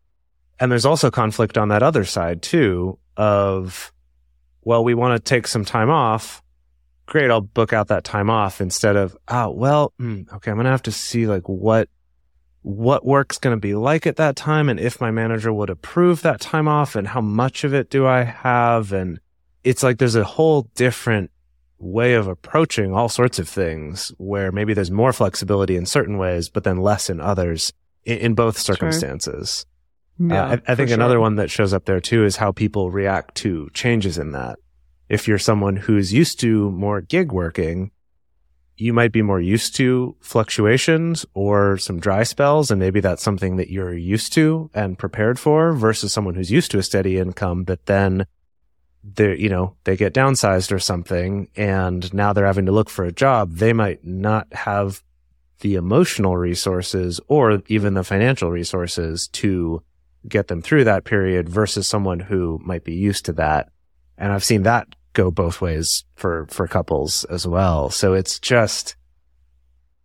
And 0.60 0.70
there's 0.70 0.86
also 0.86 1.10
conflict 1.10 1.58
on 1.58 1.68
that 1.68 1.82
other 1.82 2.04
side 2.04 2.40
too 2.40 2.98
of, 3.16 3.92
well, 4.62 4.84
we 4.84 4.94
want 4.94 5.16
to 5.16 5.28
take 5.28 5.48
some 5.48 5.64
time 5.64 5.90
off. 5.90 6.40
Great. 7.06 7.32
I'll 7.32 7.40
book 7.40 7.72
out 7.72 7.88
that 7.88 8.04
time 8.04 8.30
off 8.30 8.60
instead 8.60 8.94
of, 8.94 9.16
oh, 9.26 9.50
well, 9.50 9.92
mm, 10.00 10.32
okay. 10.34 10.52
I'm 10.52 10.56
going 10.56 10.66
to 10.66 10.70
have 10.70 10.82
to 10.82 10.92
see 10.92 11.26
like 11.26 11.48
what, 11.48 11.88
what 12.62 13.04
work's 13.04 13.38
going 13.38 13.56
to 13.56 13.60
be 13.60 13.74
like 13.74 14.06
at 14.06 14.16
that 14.16 14.36
time 14.36 14.68
and 14.68 14.78
if 14.78 15.00
my 15.00 15.10
manager 15.10 15.52
would 15.52 15.70
approve 15.70 16.22
that 16.22 16.40
time 16.40 16.68
off 16.68 16.94
and 16.94 17.08
how 17.08 17.20
much 17.20 17.64
of 17.64 17.74
it 17.74 17.90
do 17.90 18.06
I 18.06 18.22
have? 18.22 18.92
And 18.92 19.20
it's 19.64 19.82
like 19.82 19.98
there's 19.98 20.14
a 20.14 20.24
whole 20.24 20.62
different 20.74 21.30
way 21.78 22.14
of 22.14 22.28
approaching 22.28 22.94
all 22.94 23.08
sorts 23.08 23.40
of 23.40 23.48
things 23.48 24.12
where 24.18 24.52
maybe 24.52 24.74
there's 24.74 24.90
more 24.92 25.12
flexibility 25.12 25.76
in 25.76 25.84
certain 25.86 26.16
ways, 26.18 26.48
but 26.48 26.62
then 26.62 26.76
less 26.76 27.10
in 27.10 27.20
others 27.20 27.72
in, 28.04 28.18
in 28.18 28.34
both 28.34 28.56
circumstances. 28.56 29.66
Yeah, 30.18 30.44
Uh, 30.44 30.56
I, 30.68 30.72
I 30.72 30.74
think 30.76 30.90
sure. 30.90 30.94
another 30.94 31.18
one 31.18 31.34
that 31.36 31.50
shows 31.50 31.72
up 31.72 31.84
there 31.86 32.00
too 32.00 32.24
is 32.24 32.36
how 32.36 32.52
people 32.52 32.92
react 32.92 33.34
to 33.36 33.68
changes 33.74 34.18
in 34.18 34.30
that. 34.32 34.58
If 35.08 35.26
you're 35.26 35.38
someone 35.38 35.74
who's 35.76 36.12
used 36.12 36.38
to 36.40 36.70
more 36.70 37.00
gig 37.00 37.32
working, 37.32 37.90
you 38.82 38.92
might 38.92 39.12
be 39.12 39.22
more 39.22 39.40
used 39.40 39.76
to 39.76 40.16
fluctuations 40.20 41.24
or 41.34 41.78
some 41.78 42.00
dry 42.00 42.24
spells. 42.24 42.70
And 42.70 42.80
maybe 42.80 43.00
that's 43.00 43.22
something 43.22 43.56
that 43.56 43.70
you're 43.70 43.94
used 43.94 44.32
to 44.34 44.70
and 44.74 44.98
prepared 44.98 45.38
for 45.38 45.72
versus 45.72 46.12
someone 46.12 46.34
who's 46.34 46.50
used 46.50 46.70
to 46.72 46.78
a 46.78 46.82
steady 46.82 47.18
income, 47.18 47.62
but 47.64 47.86
then 47.86 48.26
they 49.04 49.36
you 49.36 49.48
know, 49.48 49.76
they 49.84 49.96
get 49.96 50.14
downsized 50.14 50.72
or 50.72 50.78
something 50.78 51.48
and 51.56 52.12
now 52.12 52.32
they're 52.32 52.46
having 52.46 52.66
to 52.66 52.72
look 52.72 52.90
for 52.90 53.04
a 53.04 53.12
job. 53.12 53.54
They 53.54 53.72
might 53.72 54.04
not 54.04 54.52
have 54.52 55.02
the 55.60 55.76
emotional 55.76 56.36
resources 56.36 57.20
or 57.28 57.62
even 57.68 57.94
the 57.94 58.04
financial 58.04 58.50
resources 58.50 59.28
to 59.28 59.82
get 60.28 60.48
them 60.48 60.60
through 60.60 60.84
that 60.84 61.04
period 61.04 61.48
versus 61.48 61.86
someone 61.86 62.20
who 62.20 62.60
might 62.64 62.84
be 62.84 62.94
used 62.94 63.24
to 63.26 63.32
that. 63.32 63.70
And 64.18 64.32
I've 64.32 64.44
seen 64.44 64.64
that 64.64 64.88
go 65.12 65.30
both 65.30 65.60
ways 65.60 66.04
for, 66.14 66.46
for 66.50 66.66
couples 66.66 67.24
as 67.24 67.46
well. 67.46 67.90
So 67.90 68.14
it's 68.14 68.38
just, 68.38 68.96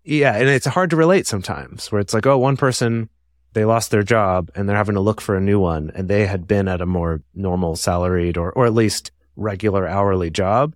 yeah. 0.03 0.35
And 0.35 0.49
it's 0.49 0.65
hard 0.65 0.89
to 0.91 0.95
relate 0.95 1.27
sometimes 1.27 1.91
where 1.91 2.01
it's 2.01 2.13
like, 2.13 2.25
oh, 2.25 2.37
one 2.37 2.57
person, 2.57 3.09
they 3.53 3.65
lost 3.65 3.91
their 3.91 4.03
job 4.03 4.51
and 4.55 4.67
they're 4.67 4.77
having 4.77 4.95
to 4.95 5.01
look 5.01 5.21
for 5.21 5.35
a 5.35 5.41
new 5.41 5.59
one 5.59 5.91
and 5.95 6.07
they 6.07 6.25
had 6.25 6.47
been 6.47 6.67
at 6.67 6.81
a 6.81 6.85
more 6.85 7.21
normal 7.33 7.75
salaried 7.75 8.37
or, 8.37 8.51
or 8.51 8.65
at 8.65 8.73
least 8.73 9.11
regular 9.35 9.87
hourly 9.87 10.29
job. 10.29 10.75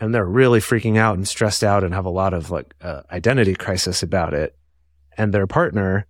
And 0.00 0.14
they're 0.14 0.24
really 0.24 0.58
freaking 0.58 0.98
out 0.98 1.16
and 1.16 1.28
stressed 1.28 1.62
out 1.62 1.84
and 1.84 1.94
have 1.94 2.06
a 2.06 2.10
lot 2.10 2.34
of 2.34 2.50
like 2.50 2.74
uh, 2.80 3.02
identity 3.10 3.54
crisis 3.54 4.02
about 4.02 4.34
it. 4.34 4.56
And 5.16 5.32
their 5.32 5.46
partner 5.46 6.06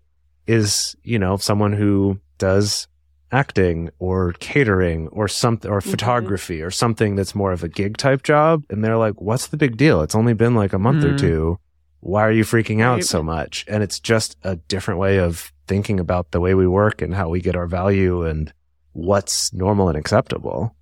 is, 0.47 0.97
you 1.03 1.19
know, 1.19 1.37
someone 1.37 1.73
who 1.73 2.19
does 2.39 2.89
acting 3.33 3.91
or 3.99 4.35
catering 4.35 5.09
or 5.09 5.27
something 5.27 5.71
or 5.71 5.81
Mhm. 5.81 5.91
photography 5.91 6.63
or 6.63 6.71
something 6.71 7.17
that's 7.17 7.35
more 7.35 7.51
of 7.53 7.65
a 7.65 7.69
gig 7.69 7.97
type 7.97 8.23
job. 8.23 8.63
And 8.71 8.85
they're 8.85 8.99
like, 8.99 9.21
what's 9.21 9.47
the 9.49 9.57
big 9.57 9.77
deal? 9.77 10.03
It's 10.03 10.15
only 10.15 10.35
been 10.35 10.55
like 10.55 10.73
a 10.73 10.79
month 10.79 11.03
or 11.05 11.13
Mm. 11.15 11.19
two. 11.19 11.59
Why 12.01 12.23
are 12.27 12.33
you 12.33 12.45
freaking 12.45 12.83
out 12.83 12.97
Right. 12.97 13.05
so 13.05 13.23
much? 13.23 13.65
And 13.69 13.83
it's 13.83 13.99
just 13.99 14.37
a 14.43 14.57
different 14.57 15.01
way 15.01 15.19
of 15.19 15.53
thinking 15.67 15.99
about 15.99 16.31
the 16.33 16.41
way 16.41 16.55
we 16.55 16.67
work 16.67 17.01
and 17.01 17.15
how 17.15 17.29
we 17.31 17.41
get 17.41 17.57
our 17.57 17.67
value 17.67 18.23
and 18.25 18.53
what's 18.93 19.53
normal 19.55 19.89
and 19.89 19.97
acceptable. 19.97 20.75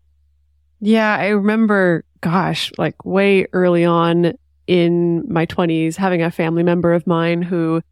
Yeah, 0.81 1.15
I 1.17 1.29
remember, 1.29 2.05
gosh, 2.23 2.73
like 2.79 3.05
way 3.05 3.47
early 3.53 3.85
on 3.85 4.33
in 4.67 5.25
my 5.29 5.45
20s, 5.47 5.97
having 5.97 6.23
a 6.23 6.31
family 6.31 6.63
member 6.63 6.93
of 6.95 7.07
mine 7.07 7.43
who, 7.43 7.83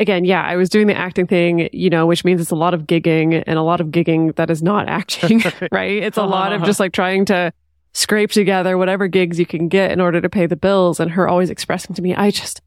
again, 0.00 0.24
yeah, 0.24 0.42
I 0.42 0.56
was 0.56 0.68
doing 0.68 0.86
the 0.86 0.96
acting 0.96 1.26
thing, 1.26 1.68
you 1.72 1.90
know, 1.90 2.06
which 2.06 2.24
means 2.24 2.40
it's 2.40 2.50
a 2.50 2.56
lot 2.56 2.74
of 2.74 2.82
gigging 2.82 3.42
and 3.46 3.58
a 3.58 3.62
lot 3.62 3.80
of 3.80 3.88
gigging 3.88 4.34
that 4.36 4.50
is 4.50 4.62
not 4.62 4.88
acting, 4.88 5.42
right? 5.72 6.02
It's 6.02 6.18
a 6.18 6.24
lot 6.24 6.52
of 6.52 6.62
just 6.64 6.80
like 6.80 6.92
trying 6.92 7.24
to 7.26 7.52
scrape 7.92 8.30
together 8.30 8.76
whatever 8.76 9.08
gigs 9.08 9.38
you 9.38 9.46
can 9.46 9.68
get 9.68 9.90
in 9.90 10.00
order 10.00 10.20
to 10.20 10.28
pay 10.28 10.46
the 10.46 10.56
bills. 10.56 11.00
And 11.00 11.10
her 11.12 11.28
always 11.28 11.50
expressing 11.50 11.94
to 11.94 12.02
me, 12.02 12.14
I 12.14 12.30
just, 12.30 12.60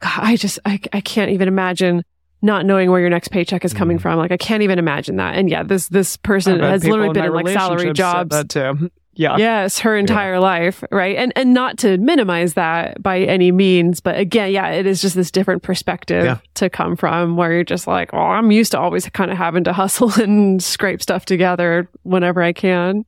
God, 0.00 0.12
I 0.22 0.36
just, 0.36 0.58
I, 0.64 0.80
I 0.92 1.00
can't 1.00 1.30
even 1.30 1.48
imagine 1.48 2.04
not 2.40 2.64
knowing 2.64 2.88
where 2.90 3.00
your 3.00 3.10
next 3.10 3.28
paycheck 3.28 3.64
is 3.64 3.74
coming 3.74 3.98
Mm. 3.98 4.02
from. 4.02 4.18
Like, 4.18 4.30
I 4.30 4.36
can't 4.36 4.62
even 4.62 4.78
imagine 4.78 5.16
that. 5.16 5.34
And 5.34 5.50
yeah, 5.50 5.64
this, 5.64 5.88
this 5.88 6.16
person 6.16 6.60
has 6.60 6.84
literally 6.84 7.12
been 7.12 7.32
my 7.32 7.40
in 7.40 7.46
like 7.46 7.48
salary 7.48 7.92
jobs. 7.92 8.30
That 8.30 8.48
too. 8.48 8.90
Yeah. 9.18 9.36
Yes, 9.36 9.80
her 9.80 9.96
entire 9.96 10.38
life, 10.38 10.84
right? 10.92 11.16
And 11.16 11.32
and 11.34 11.52
not 11.52 11.76
to 11.78 11.98
minimize 11.98 12.54
that 12.54 13.02
by 13.02 13.18
any 13.18 13.50
means, 13.50 14.00
but 14.00 14.16
again, 14.16 14.52
yeah, 14.52 14.68
it 14.68 14.86
is 14.86 15.02
just 15.02 15.16
this 15.16 15.32
different 15.32 15.64
perspective 15.64 16.24
Yeah. 16.24 16.38
to 16.54 16.70
come 16.70 16.94
from 16.94 17.36
where 17.36 17.52
you're 17.52 17.64
just 17.64 17.88
like, 17.88 18.14
oh, 18.14 18.18
I'm 18.18 18.52
used 18.52 18.70
to 18.72 18.78
always 18.78 19.08
kind 19.10 19.30
of 19.32 19.36
having 19.36 19.64
to 19.64 19.72
hustle 19.82 20.12
and 20.22 20.62
scrape 20.62 21.02
stuff 21.02 21.24
together 21.24 21.90
whenever 22.04 22.40
I 22.40 22.52
can. 22.52 23.04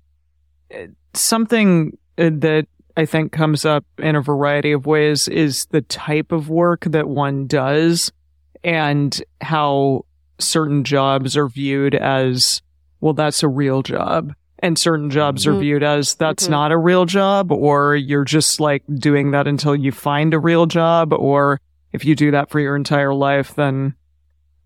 something 1.14 1.96
uh, 2.18 2.30
that 2.32 2.66
I 2.96 3.06
think 3.06 3.32
comes 3.32 3.64
up 3.64 3.84
in 3.98 4.16
a 4.16 4.20
variety 4.20 4.72
of 4.72 4.86
ways 4.86 5.28
is 5.28 5.66
the 5.66 5.80
type 5.82 6.32
of 6.32 6.48
work 6.48 6.84
that 6.86 7.08
one 7.08 7.46
does 7.46 8.12
and 8.62 9.22
how 9.40 10.04
certain 10.38 10.84
jobs 10.84 11.36
are 11.36 11.48
viewed 11.48 11.94
as, 11.94 12.62
well, 13.00 13.14
that's 13.14 13.42
a 13.42 13.48
real 13.48 13.82
job. 13.82 14.34
And 14.62 14.78
certain 14.78 15.10
jobs 15.10 15.46
are 15.46 15.54
Mhm. 15.54 15.60
viewed 15.60 15.82
as 15.82 16.14
that's 16.16 16.46
Mhm. 16.46 16.50
not 16.50 16.72
a 16.72 16.76
real 16.78 17.06
job, 17.06 17.50
or 17.50 17.96
you're 17.96 18.24
just 18.24 18.60
like 18.60 18.82
doing 18.98 19.30
that 19.30 19.46
until 19.46 19.74
you 19.74 19.90
find 19.92 20.34
a 20.34 20.38
real 20.38 20.66
job, 20.66 21.12
or 21.12 21.58
if 21.92 22.04
you 22.04 22.14
do 22.14 22.30
that 22.32 22.50
for 22.50 22.60
your 22.60 22.76
entire 22.76 23.14
life, 23.14 23.54
then 23.54 23.94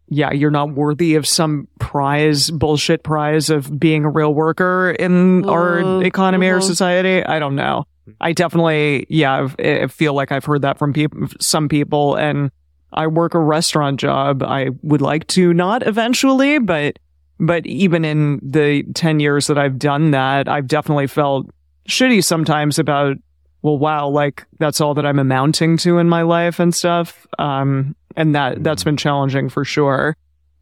yeah, 0.08 0.30
you're 0.32 0.50
not 0.50 0.72
worthy 0.74 1.14
of 1.14 1.26
some 1.26 1.66
prize, 1.78 2.50
bullshit 2.50 3.02
prize 3.02 3.48
of 3.48 3.80
being 3.80 4.04
a 4.04 4.10
real 4.10 4.34
worker 4.34 4.94
in 4.98 5.48
our 5.48 5.78
Mhm. 5.80 6.04
economy 6.04 6.46
or 6.48 6.58
Mhm. 6.58 6.62
society. 6.62 7.24
I 7.24 7.38
don't 7.38 7.54
know. 7.54 7.84
I 8.20 8.32
definitely, 8.32 9.06
yeah, 9.08 9.44
I've- 9.44 9.82
I 9.82 9.86
feel 9.86 10.12
like 10.12 10.30
I've 10.30 10.44
heard 10.44 10.60
that 10.60 10.78
from 10.78 10.92
people, 10.92 11.28
some 11.40 11.68
people, 11.68 12.16
and 12.16 12.50
I 12.92 13.06
work 13.06 13.34
a 13.34 13.38
restaurant 13.40 13.98
job. 13.98 14.42
I 14.42 14.68
would 14.82 15.00
like 15.00 15.26
to 15.28 15.54
not 15.54 15.84
eventually, 15.86 16.58
but, 16.58 16.98
but 17.40 17.66
even 17.66 18.04
in 18.04 18.40
the 18.42 18.84
10 18.94 19.20
years 19.20 19.46
that 19.48 19.58
I've 19.58 19.78
done 19.78 20.12
that, 20.12 20.48
I've 20.48 20.66
definitely 20.66 21.06
felt 21.06 21.46
shitty 21.88 22.24
sometimes 22.24 22.78
about, 22.78 23.16
well, 23.62 23.78
wow, 23.78 24.08
like 24.08 24.46
that's 24.58 24.80
all 24.80 24.94
that 24.94 25.04
I'm 25.04 25.18
amounting 25.18 25.76
to 25.78 25.98
in 25.98 26.08
my 26.08 26.22
life 26.22 26.60
and 26.60 26.74
stuff. 26.74 27.26
Um, 27.38 27.96
and 28.16 28.34
that, 28.34 28.62
that's 28.62 28.84
been 28.84 28.96
challenging 28.96 29.48
for 29.48 29.64
sure. 29.64 30.16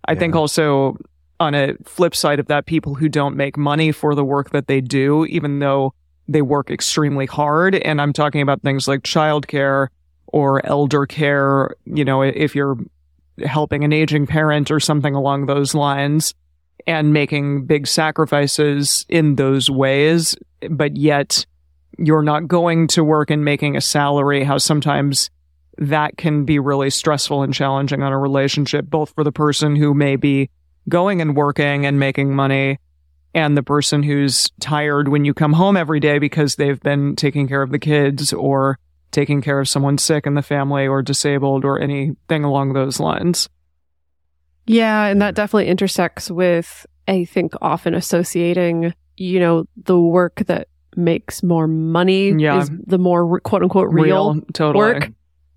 I 0.06 0.14
think 0.14 0.34
also 0.34 0.96
on 1.38 1.54
a 1.54 1.74
flip 1.84 2.14
side 2.16 2.40
of 2.40 2.46
that, 2.46 2.66
people 2.66 2.94
who 2.94 3.08
don't 3.08 3.36
make 3.36 3.56
money 3.56 3.92
for 3.92 4.14
the 4.14 4.24
work 4.24 4.50
that 4.50 4.66
they 4.66 4.80
do, 4.80 5.26
even 5.26 5.58
though 5.58 5.92
they 6.26 6.42
work 6.42 6.70
extremely 6.70 7.26
hard. 7.26 7.74
And 7.74 8.00
I'm 8.00 8.12
talking 8.12 8.40
about 8.40 8.62
things 8.62 8.88
like 8.88 9.02
childcare 9.02 9.88
or 10.28 10.64
elder 10.66 11.04
care, 11.04 11.76
you 11.84 12.04
know, 12.04 12.22
if 12.22 12.54
you're 12.54 12.78
helping 13.44 13.84
an 13.84 13.92
aging 13.92 14.26
parent 14.26 14.70
or 14.70 14.80
something 14.80 15.14
along 15.14 15.46
those 15.46 15.74
lines 15.74 16.34
and 16.86 17.12
making 17.12 17.66
big 17.66 17.86
sacrifices 17.86 19.06
in 19.08 19.36
those 19.36 19.70
ways, 19.70 20.36
but 20.70 20.96
yet 20.96 21.46
you're 21.98 22.22
not 22.22 22.48
going 22.48 22.86
to 22.88 23.04
work 23.04 23.30
and 23.30 23.44
making 23.44 23.76
a 23.76 23.80
salary, 23.80 24.44
how 24.44 24.58
sometimes 24.58 25.30
that 25.78 26.16
can 26.16 26.44
be 26.44 26.58
really 26.58 26.90
stressful 26.90 27.42
and 27.42 27.54
challenging 27.54 28.02
on 28.02 28.12
a 28.12 28.18
relationship, 28.18 28.86
both 28.86 29.12
for 29.14 29.24
the 29.24 29.32
person 29.32 29.76
who 29.76 29.94
may 29.94 30.16
be 30.16 30.50
going 30.88 31.20
and 31.20 31.36
working 31.36 31.86
and 31.86 31.98
making 31.98 32.34
money 32.34 32.78
and 33.34 33.56
the 33.56 33.62
person 33.62 34.02
who's 34.02 34.50
tired 34.60 35.08
when 35.08 35.24
you 35.24 35.32
come 35.32 35.54
home 35.54 35.76
every 35.76 36.00
day 36.00 36.18
because 36.18 36.56
they've 36.56 36.80
been 36.80 37.16
taking 37.16 37.48
care 37.48 37.62
of 37.62 37.70
the 37.70 37.78
kids 37.78 38.32
or 38.32 38.78
taking 39.10 39.40
care 39.40 39.60
of 39.60 39.68
someone 39.68 39.98
sick 39.98 40.26
in 40.26 40.34
the 40.34 40.42
family 40.42 40.86
or 40.86 41.02
disabled 41.02 41.64
or 41.64 41.78
anything 41.78 42.44
along 42.44 42.72
those 42.72 43.00
lines. 43.00 43.48
Yeah, 44.66 45.06
and 45.06 45.20
that 45.22 45.34
definitely 45.34 45.68
intersects 45.68 46.30
with 46.30 46.86
I 47.08 47.24
think 47.24 47.52
often 47.60 47.94
associating, 47.94 48.94
you 49.16 49.40
know, 49.40 49.64
the 49.84 49.98
work 50.00 50.42
that 50.46 50.68
makes 50.94 51.42
more 51.42 51.66
money 51.66 52.30
Yeah. 52.30 52.60
is 52.60 52.70
the 52.86 52.98
more 52.98 53.40
quote 53.40 53.62
unquote 53.62 53.92
real 53.92 54.40
totally. 54.52 54.78
work. 54.84 55.10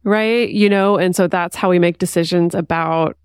right? 0.03 0.49
You 0.49 0.69
know, 0.69 0.97
and 0.97 1.15
so 1.15 1.27
that's 1.27 1.55
how 1.55 1.69
we 1.69 1.79
make 1.79 1.97
decisions 1.97 2.53
about, 2.55 3.17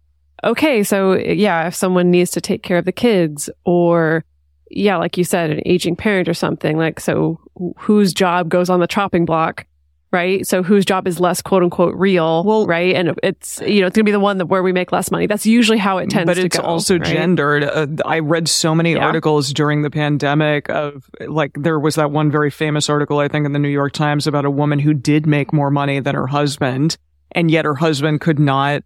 okay, 0.44 0.82
so 0.82 1.14
yeah, 1.14 1.66
if 1.66 1.74
someone 1.74 2.10
needs 2.10 2.30
to 2.32 2.40
take 2.40 2.62
care 2.62 2.78
of 2.78 2.84
the 2.86 2.92
kids 2.92 3.50
or, 3.64 4.24
yeah, 4.70 4.96
like 4.96 5.18
you 5.18 5.24
said, 5.24 5.50
an 5.50 5.60
aging 5.66 5.94
parent 5.96 6.26
or 6.28 6.32
something, 6.34 6.76
like, 6.78 6.98
so 7.00 7.38
whose 7.78 8.12
job 8.14 8.48
goes 8.48 8.70
on 8.70 8.80
the 8.80 8.86
chopping 8.86 9.24
block, 9.26 9.66
right? 10.12 10.46
So 10.46 10.62
whose 10.62 10.84
job 10.84 11.06
is 11.06 11.20
less 11.20 11.40
quote 11.40 11.62
unquote 11.62 11.94
real, 11.94 12.42
Well- 12.44 12.66
right? 12.66 12.94
And 12.94 13.14
it's, 13.22 13.60
you 13.64 13.80
know, 13.80 13.86
it's 13.86 13.94
going 13.96 14.04
to 14.04 14.08
be 14.08 14.12
the 14.12 14.20
one 14.20 14.38
that 14.38 14.46
where 14.46 14.62
we 14.62 14.72
make 14.72 14.90
less 14.92 15.10
money. 15.10 15.26
That's 15.26 15.46
usually 15.46 15.78
how 15.78 15.98
it 15.98 16.10
tends 16.10 16.30
to 16.30 16.34
be. 16.34 16.40
but 16.42 16.44
it's 16.46 16.58
also 16.58 16.94
right? 16.98 17.04
gendered. 17.04 17.64
Uh, 17.64 17.86
I 18.04 18.18
read 18.18 18.48
so 18.48 18.74
many 18.74 18.94
Yeah. 18.94 19.06
articles 19.06 19.52
during 19.52 19.82
the 19.82 19.90
pandemic 19.90 20.68
of 20.68 21.08
like 21.26 21.52
there 21.58 21.78
was 21.78 21.94
that 21.94 22.10
one 22.10 22.30
very 22.30 22.50
famous 22.50 22.90
article 22.90 23.18
I 23.20 23.28
think 23.28 23.46
in 23.46 23.52
the 23.52 23.58
New 23.58 23.68
York 23.68 23.92
Times 23.92 24.26
about 24.26 24.44
a 24.44 24.50
woman 24.50 24.78
who 24.80 24.94
did 24.94 25.26
make 25.26 25.52
more 25.52 25.70
money 25.70 26.00
than 26.00 26.14
her 26.14 26.26
husband, 26.26 26.96
and 27.32 27.50
yet 27.50 27.64
her 27.64 27.74
husband 27.76 28.20
could 28.20 28.38
not 28.38 28.82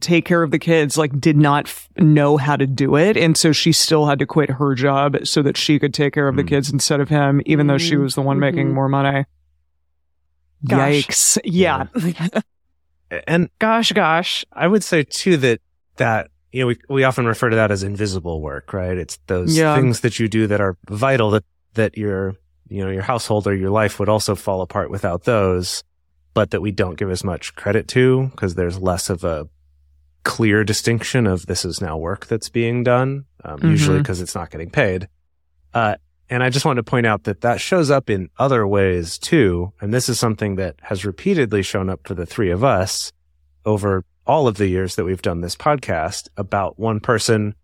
take 0.00 0.24
care 0.24 0.42
of 0.44 0.52
the 0.52 0.58
kids, 0.58 0.96
like 0.96 1.20
did 1.20 1.36
not 1.36 1.66
f- 1.66 1.88
know 1.98 2.36
how 2.36 2.54
to 2.56 2.64
do 2.66 2.94
it, 2.96 3.16
and 3.16 3.36
so 3.36 3.50
she 3.50 3.72
still 3.72 4.06
had 4.06 4.20
to 4.20 4.26
quit 4.26 4.48
her 4.48 4.74
job 4.76 5.16
so 5.24 5.42
that 5.42 5.56
she 5.56 5.80
could 5.80 5.92
take 5.92 6.14
care 6.14 6.28
of 6.28 6.36
the 6.36 6.44
Mm. 6.44 6.48
kids 6.48 6.72
instead 6.72 7.00
of 7.00 7.08
him, 7.08 7.42
even 7.44 7.66
though 7.66 7.76
she 7.76 7.96
Mm, 7.96 8.02
was 8.04 8.14
the 8.14 8.22
one 8.22 8.38
making 8.38 8.68
mhm. 8.68 8.74
more 8.74 8.88
money. 8.88 9.24
Gosh. 10.66 11.06
Yikes! 11.06 11.38
Yeah. 11.44 11.86
And 13.26 13.50
Gosh, 13.58 13.90
gosh. 13.92 14.44
I 14.52 14.68
would 14.68 14.84
say 14.84 15.02
too 15.02 15.36
that 15.38 15.60
that 15.96 16.30
you 16.52 16.60
know 16.60 16.66
we 16.68 16.76
we 16.88 17.02
often 17.04 17.26
refer 17.26 17.50
to 17.50 17.56
that 17.56 17.70
as 17.72 17.82
invisible 17.82 18.40
work, 18.40 18.72
right? 18.72 18.96
It's 18.96 19.18
those 19.26 19.56
Yeah. 19.56 19.74
things 19.74 20.00
that 20.00 20.20
you 20.20 20.28
do 20.28 20.46
that 20.46 20.60
are 20.60 20.76
vital 20.88 21.30
that 21.30 21.44
that 21.74 21.98
your 21.98 22.36
you 22.68 22.84
know 22.84 22.90
your 22.90 23.02
household 23.02 23.48
or 23.48 23.54
your 23.54 23.70
life 23.70 23.98
would 23.98 24.08
also 24.08 24.36
fall 24.36 24.60
apart 24.60 24.90
without 24.90 25.24
those, 25.24 25.82
but 26.34 26.52
that 26.52 26.60
we 26.62 26.70
don't 26.70 26.96
give 26.96 27.10
as 27.10 27.24
much 27.24 27.54
credit 27.56 27.88
to 27.88 28.28
because 28.30 28.54
there's 28.54 28.78
less 28.78 29.10
of 29.10 29.24
a 29.24 29.48
clear 30.22 30.62
distinction 30.62 31.26
of 31.26 31.46
this 31.46 31.64
is 31.64 31.80
now 31.80 31.96
work 31.96 32.26
that's 32.26 32.48
being 32.48 32.84
done, 32.84 33.24
um, 33.44 33.58
usually 33.64 33.98
Mhm. 33.98 34.02
because 34.02 34.20
it's 34.20 34.34
not 34.36 34.50
getting 34.50 34.70
paid. 34.70 35.08
Uh, 35.74 35.96
and 36.30 36.44
I 36.44 36.48
just 36.48 36.64
wanted 36.64 36.86
to 36.86 36.90
point 36.90 37.06
out 37.06 37.24
that 37.24 37.40
that 37.40 37.60
shows 37.60 37.90
up 37.90 38.08
in 38.08 38.30
other 38.38 38.64
ways 38.64 39.18
too. 39.18 39.72
And 39.80 39.92
this 39.92 40.08
is 40.08 40.18
something 40.20 40.54
that 40.56 40.76
has 40.82 41.04
repeatedly 41.04 41.62
shown 41.62 41.90
up 41.90 42.06
for 42.06 42.14
the 42.14 42.24
three 42.24 42.50
of 42.50 42.62
us 42.62 43.12
over 43.66 44.04
all 44.26 44.46
of 44.46 44.56
the 44.56 44.68
years 44.68 44.94
that 44.94 45.04
we've 45.04 45.20
done 45.20 45.40
this 45.40 45.56
podcast 45.56 46.28
about 46.36 46.78
one 46.78 47.00
person. 47.00 47.56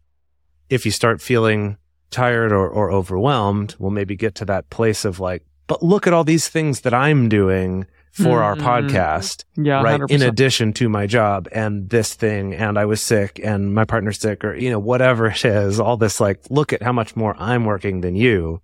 If 0.68 0.85
you 0.85 0.90
start 0.90 1.22
feeling 1.22 1.76
tired 2.11 2.50
or, 2.50 2.68
or 2.68 2.90
overwhelmed, 2.90 3.76
we'll 3.79 3.92
maybe 3.92 4.16
get 4.16 4.35
to 4.37 4.44
that 4.46 4.68
place 4.68 5.05
of 5.05 5.20
like, 5.20 5.44
but 5.68 5.85
look 5.85 6.09
at 6.09 6.12
all 6.12 6.24
these 6.24 6.48
things 6.48 6.81
that 6.81 6.92
I'm 6.92 7.29
doing 7.29 7.87
for 8.22 8.42
our 8.42 8.57
Mhm. 8.57 8.62
podcast 8.62 9.44
Yeah. 9.57 9.83
right 9.83 10.00
100%. 10.00 10.11
in 10.22 10.22
addition 10.29 10.72
to 10.74 10.88
my 10.88 11.07
job 11.07 11.48
and 11.52 11.90
this 11.90 12.14
thing 12.14 12.55
and 12.55 12.79
i 12.79 12.85
was 12.87 13.00
sick 13.02 13.38
and 13.44 13.74
my 13.74 13.85
partner's 13.85 14.18
sick 14.18 14.42
or 14.44 14.55
you 14.55 14.70
know 14.70 14.79
whatever 14.79 15.26
it 15.26 15.44
is 15.44 15.79
all 15.79 15.96
this 15.98 16.18
like 16.20 16.40
look 16.48 16.72
at 16.72 16.83
how 16.83 16.92
much 16.92 17.14
more 17.14 17.35
i'm 17.38 17.64
working 17.66 18.00
than 18.00 18.14
you 18.16 18.61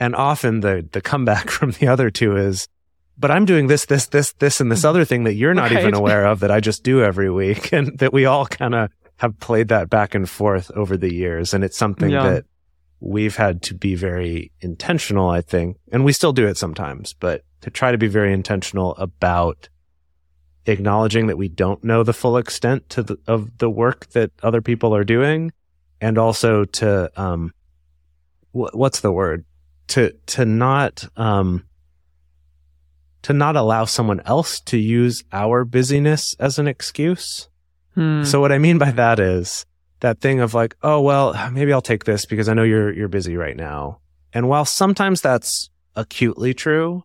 and 0.00 0.16
often 0.16 0.60
the 0.60 0.84
the 0.92 1.00
comeback 1.00 1.50
from 1.56 1.70
the 1.78 1.86
other 1.86 2.10
two 2.10 2.36
is 2.36 2.66
but 3.16 3.30
i'm 3.30 3.44
doing 3.44 3.68
this 3.68 3.84
this 3.86 4.06
this 4.06 4.32
this 4.40 4.60
and 4.60 4.72
this 4.72 4.84
other 4.84 5.04
thing 5.04 5.22
that 5.24 5.34
you're 5.34 5.54
not 5.54 5.70
even 5.72 5.94
aware 5.94 6.26
of 6.26 6.40
that 6.40 6.50
i 6.50 6.58
just 6.58 6.82
do 6.82 7.02
every 7.02 7.30
week 7.30 7.72
and 7.76 7.96
that 8.00 8.12
we 8.12 8.24
all 8.26 8.46
kind 8.46 8.74
of 8.74 8.90
have 9.18 9.38
played 9.40 9.68
that 9.68 9.88
back 9.88 10.14
and 10.16 10.28
forth 10.28 10.70
over 10.72 10.96
the 10.96 11.14
years 11.14 11.54
and 11.54 11.62
it's 11.64 11.76
something 11.78 12.10
Yeah. 12.10 12.28
that 12.28 12.44
we've 13.06 13.36
had 13.36 13.62
to 13.62 13.74
be 13.74 13.94
very 13.94 14.50
intentional 14.60 15.28
i 15.28 15.40
think 15.40 15.76
and 15.92 16.04
we 16.04 16.12
still 16.12 16.32
do 16.32 16.46
it 16.46 16.56
sometimes 16.56 17.12
but 17.14 17.42
to 17.60 17.70
try 17.70 17.90
to 17.92 17.98
be 17.98 18.08
very 18.08 18.32
intentional 18.32 18.94
about 18.96 19.68
acknowledging 20.66 21.26
that 21.28 21.38
we 21.38 21.48
don't 21.48 21.84
know 21.84 22.02
the 22.02 22.12
full 22.12 22.36
extent 22.36 22.88
to 22.88 23.02
the, 23.02 23.16
of 23.26 23.58
the 23.58 23.70
work 23.70 24.08
that 24.10 24.30
other 24.42 24.60
people 24.60 24.94
are 24.94 25.04
doing 25.04 25.52
and 26.00 26.18
also 26.18 26.64
to 26.64 27.10
um 27.20 27.52
wh- 28.52 28.74
what's 28.74 29.00
the 29.00 29.12
word 29.12 29.44
to 29.88 30.12
to 30.26 30.44
not 30.44 31.04
um 31.16 31.64
to 33.22 33.32
not 33.32 33.56
allow 33.56 33.84
someone 33.84 34.20
else 34.24 34.60
to 34.60 34.76
use 34.78 35.24
our 35.32 35.64
busyness 35.64 36.34
as 36.40 36.58
an 36.58 36.66
excuse 36.66 37.48
Hmm. 37.94 38.24
so 38.24 38.42
what 38.42 38.52
I 38.52 38.58
mean 38.58 38.76
by 38.76 38.90
that 38.90 39.18
is 39.18 39.64
that 40.00 40.20
thing 40.20 40.40
of 40.40 40.54
like, 40.54 40.76
oh 40.82 41.00
well, 41.00 41.34
maybe 41.52 41.72
I'll 41.72 41.82
take 41.82 42.04
this 42.04 42.26
because 42.26 42.48
I 42.48 42.54
know 42.54 42.62
you're 42.62 42.92
you're 42.92 43.08
busy 43.08 43.36
right 43.36 43.56
now. 43.56 43.98
And 44.32 44.48
while 44.48 44.64
sometimes 44.64 45.20
that's 45.20 45.70
acutely 45.94 46.52
true, 46.52 47.04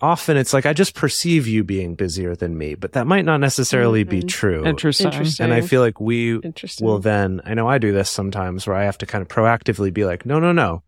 often 0.00 0.36
it's 0.36 0.52
like 0.52 0.64
I 0.66 0.72
just 0.72 0.94
perceive 0.94 1.46
you 1.46 1.62
being 1.64 1.94
busier 1.94 2.34
than 2.34 2.56
me, 2.56 2.74
but 2.74 2.92
that 2.92 3.06
might 3.06 3.24
not 3.24 3.38
necessarily 3.40 4.04
be 4.04 4.22
Mhm. 4.22 4.28
true. 4.28 4.64
Interesting. 4.64 5.06
Interesting. 5.06 5.44
And 5.44 5.52
I 5.52 5.60
feel 5.60 5.80
like 5.82 6.00
we 6.00 6.38
Interesting. 6.40 6.86
will 6.86 6.98
then 6.98 7.40
I 7.44 7.54
know 7.54 7.68
I 7.68 7.78
do 7.78 7.92
this 7.92 8.08
sometimes 8.10 8.66
where 8.66 8.76
I 8.76 8.84
have 8.84 8.98
to 8.98 9.06
kind 9.06 9.22
of 9.22 9.28
proactively 9.28 9.92
be 9.92 10.04
like, 10.04 10.24
no, 10.24 10.40
no, 10.40 10.52
no. 10.52 10.82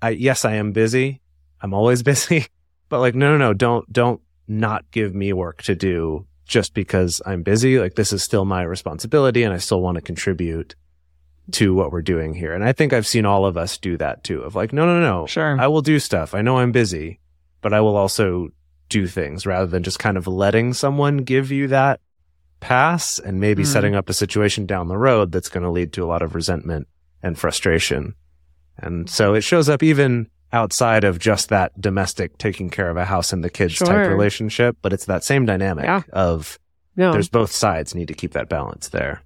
I 0.00 0.10
yes, 0.10 0.44
I 0.44 0.54
am 0.54 0.72
busy. 0.72 1.20
I'm 1.60 1.72
always 1.72 2.02
busy. 2.12 2.46
But 2.88 2.98
like, 3.00 3.14
no, 3.14 3.30
no, 3.32 3.38
no, 3.38 3.54
don't, 3.54 3.90
don't 3.92 4.20
not 4.48 4.90
give 4.90 5.14
me 5.14 5.32
work 5.32 5.62
to 5.62 5.74
do 5.74 6.26
just 6.52 6.74
because 6.74 7.22
I'm 7.24 7.42
busy. 7.42 7.78
Like 7.78 7.94
this 7.94 8.12
is 8.12 8.22
still 8.22 8.44
my 8.44 8.60
responsibility 8.62 9.42
and 9.42 9.54
I 9.54 9.56
still 9.56 9.80
want 9.80 9.94
to 9.96 10.02
contribute 10.02 10.74
to 11.52 11.74
what 11.74 11.90
we're 11.90 12.02
doing 12.02 12.34
here. 12.34 12.52
And 12.52 12.62
I 12.62 12.72
think 12.72 12.92
I've 12.92 13.06
seen 13.06 13.24
all 13.24 13.46
of 13.46 13.56
us 13.56 13.78
do 13.78 13.96
that 13.96 14.22
too 14.22 14.42
of 14.42 14.54
like, 14.54 14.70
no, 14.72 14.84
no, 14.84 15.00
no, 15.00 15.26
Sure. 15.26 15.58
I 15.58 15.66
will 15.66 15.80
do 15.80 15.98
stuff. 15.98 16.34
I 16.34 16.42
know 16.42 16.58
I'm 16.58 16.70
busy, 16.70 17.20
but 17.62 17.72
I 17.72 17.80
will 17.80 17.96
also 17.96 18.50
do 18.90 19.06
things 19.06 19.46
rather 19.46 19.66
than 19.66 19.82
just 19.82 19.98
kind 19.98 20.18
of 20.18 20.26
letting 20.26 20.74
someone 20.74 21.16
give 21.18 21.50
you 21.50 21.68
that 21.68 22.00
pass 22.60 23.18
and 23.18 23.40
maybe 23.40 23.62
Mm. 23.62 23.66
setting 23.66 23.94
up 23.94 24.10
a 24.10 24.12
situation 24.14 24.66
down 24.66 24.88
the 24.88 24.98
road 24.98 25.32
that's 25.32 25.48
going 25.48 25.64
to 25.64 25.70
lead 25.70 25.94
to 25.94 26.04
a 26.04 26.10
lot 26.12 26.20
of 26.20 26.34
resentment 26.34 26.86
and 27.22 27.38
frustration. 27.38 28.14
And 28.76 29.08
so 29.08 29.32
it 29.34 29.40
shows 29.40 29.70
up 29.70 29.82
even 29.82 30.28
outside 30.52 31.04
of 31.04 31.18
just 31.18 31.48
that 31.48 31.78
domestic 31.80 32.36
taking 32.38 32.68
care 32.70 32.90
of 32.90 32.96
a 32.96 33.04
house 33.04 33.32
and 33.32 33.42
the 33.42 33.50
kids 33.50 33.78
type 33.78 34.08
relationship, 34.08 34.76
but 34.82 34.92
it's 34.92 35.06
that 35.06 35.24
same 35.24 35.46
dynamic 35.46 35.84
Yeah. 35.84 36.02
of 36.12 36.58
No. 36.96 37.12
there's 37.12 37.28
both 37.28 37.50
sides 37.50 37.94
need 37.94 38.08
to 38.08 38.14
keep 38.14 38.32
that 38.32 38.48
balance 38.48 38.88
there. 38.88 39.22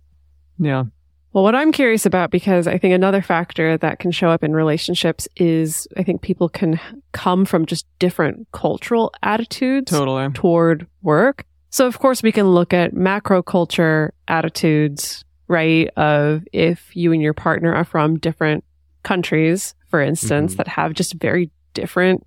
yeah. 0.58 0.84
Well, 1.32 1.42
what 1.44 1.54
I'm 1.54 1.70
curious 1.70 2.06
about, 2.06 2.30
because 2.30 2.66
I 2.66 2.78
think 2.78 2.94
another 2.94 3.20
factor 3.20 3.76
that 3.76 3.98
can 3.98 4.10
show 4.10 4.30
up 4.30 4.42
in 4.42 4.54
relationships 4.54 5.28
is 5.36 5.86
I 5.94 6.02
think 6.02 6.22
people 6.22 6.48
can 6.48 6.80
come 7.12 7.44
from 7.44 7.66
just 7.66 7.84
different 7.98 8.46
cultural 8.52 9.12
attitudes 9.22 9.90
Totally. 9.90 10.30
toward 10.32 10.86
work. 11.02 11.44
So, 11.68 11.86
of 11.86 11.98
course, 11.98 12.22
we 12.22 12.32
can 12.32 12.46
look 12.46 12.72
at 12.72 12.94
macro 12.94 13.42
culture 13.42 14.14
attitudes, 14.28 15.26
right? 15.46 15.88
Of 15.98 16.42
if 16.54 16.96
you 16.96 17.12
and 17.12 17.20
your 17.20 17.34
partner 17.34 17.74
are 17.74 17.84
from 17.84 18.18
different 18.18 18.64
countries, 19.02 19.74
for 19.96 20.02
instance, 20.02 20.52
Mhm. 20.52 20.56
that 20.59 20.68
have 20.68 20.92
just 20.92 21.14
very 21.14 21.50
different 21.72 22.22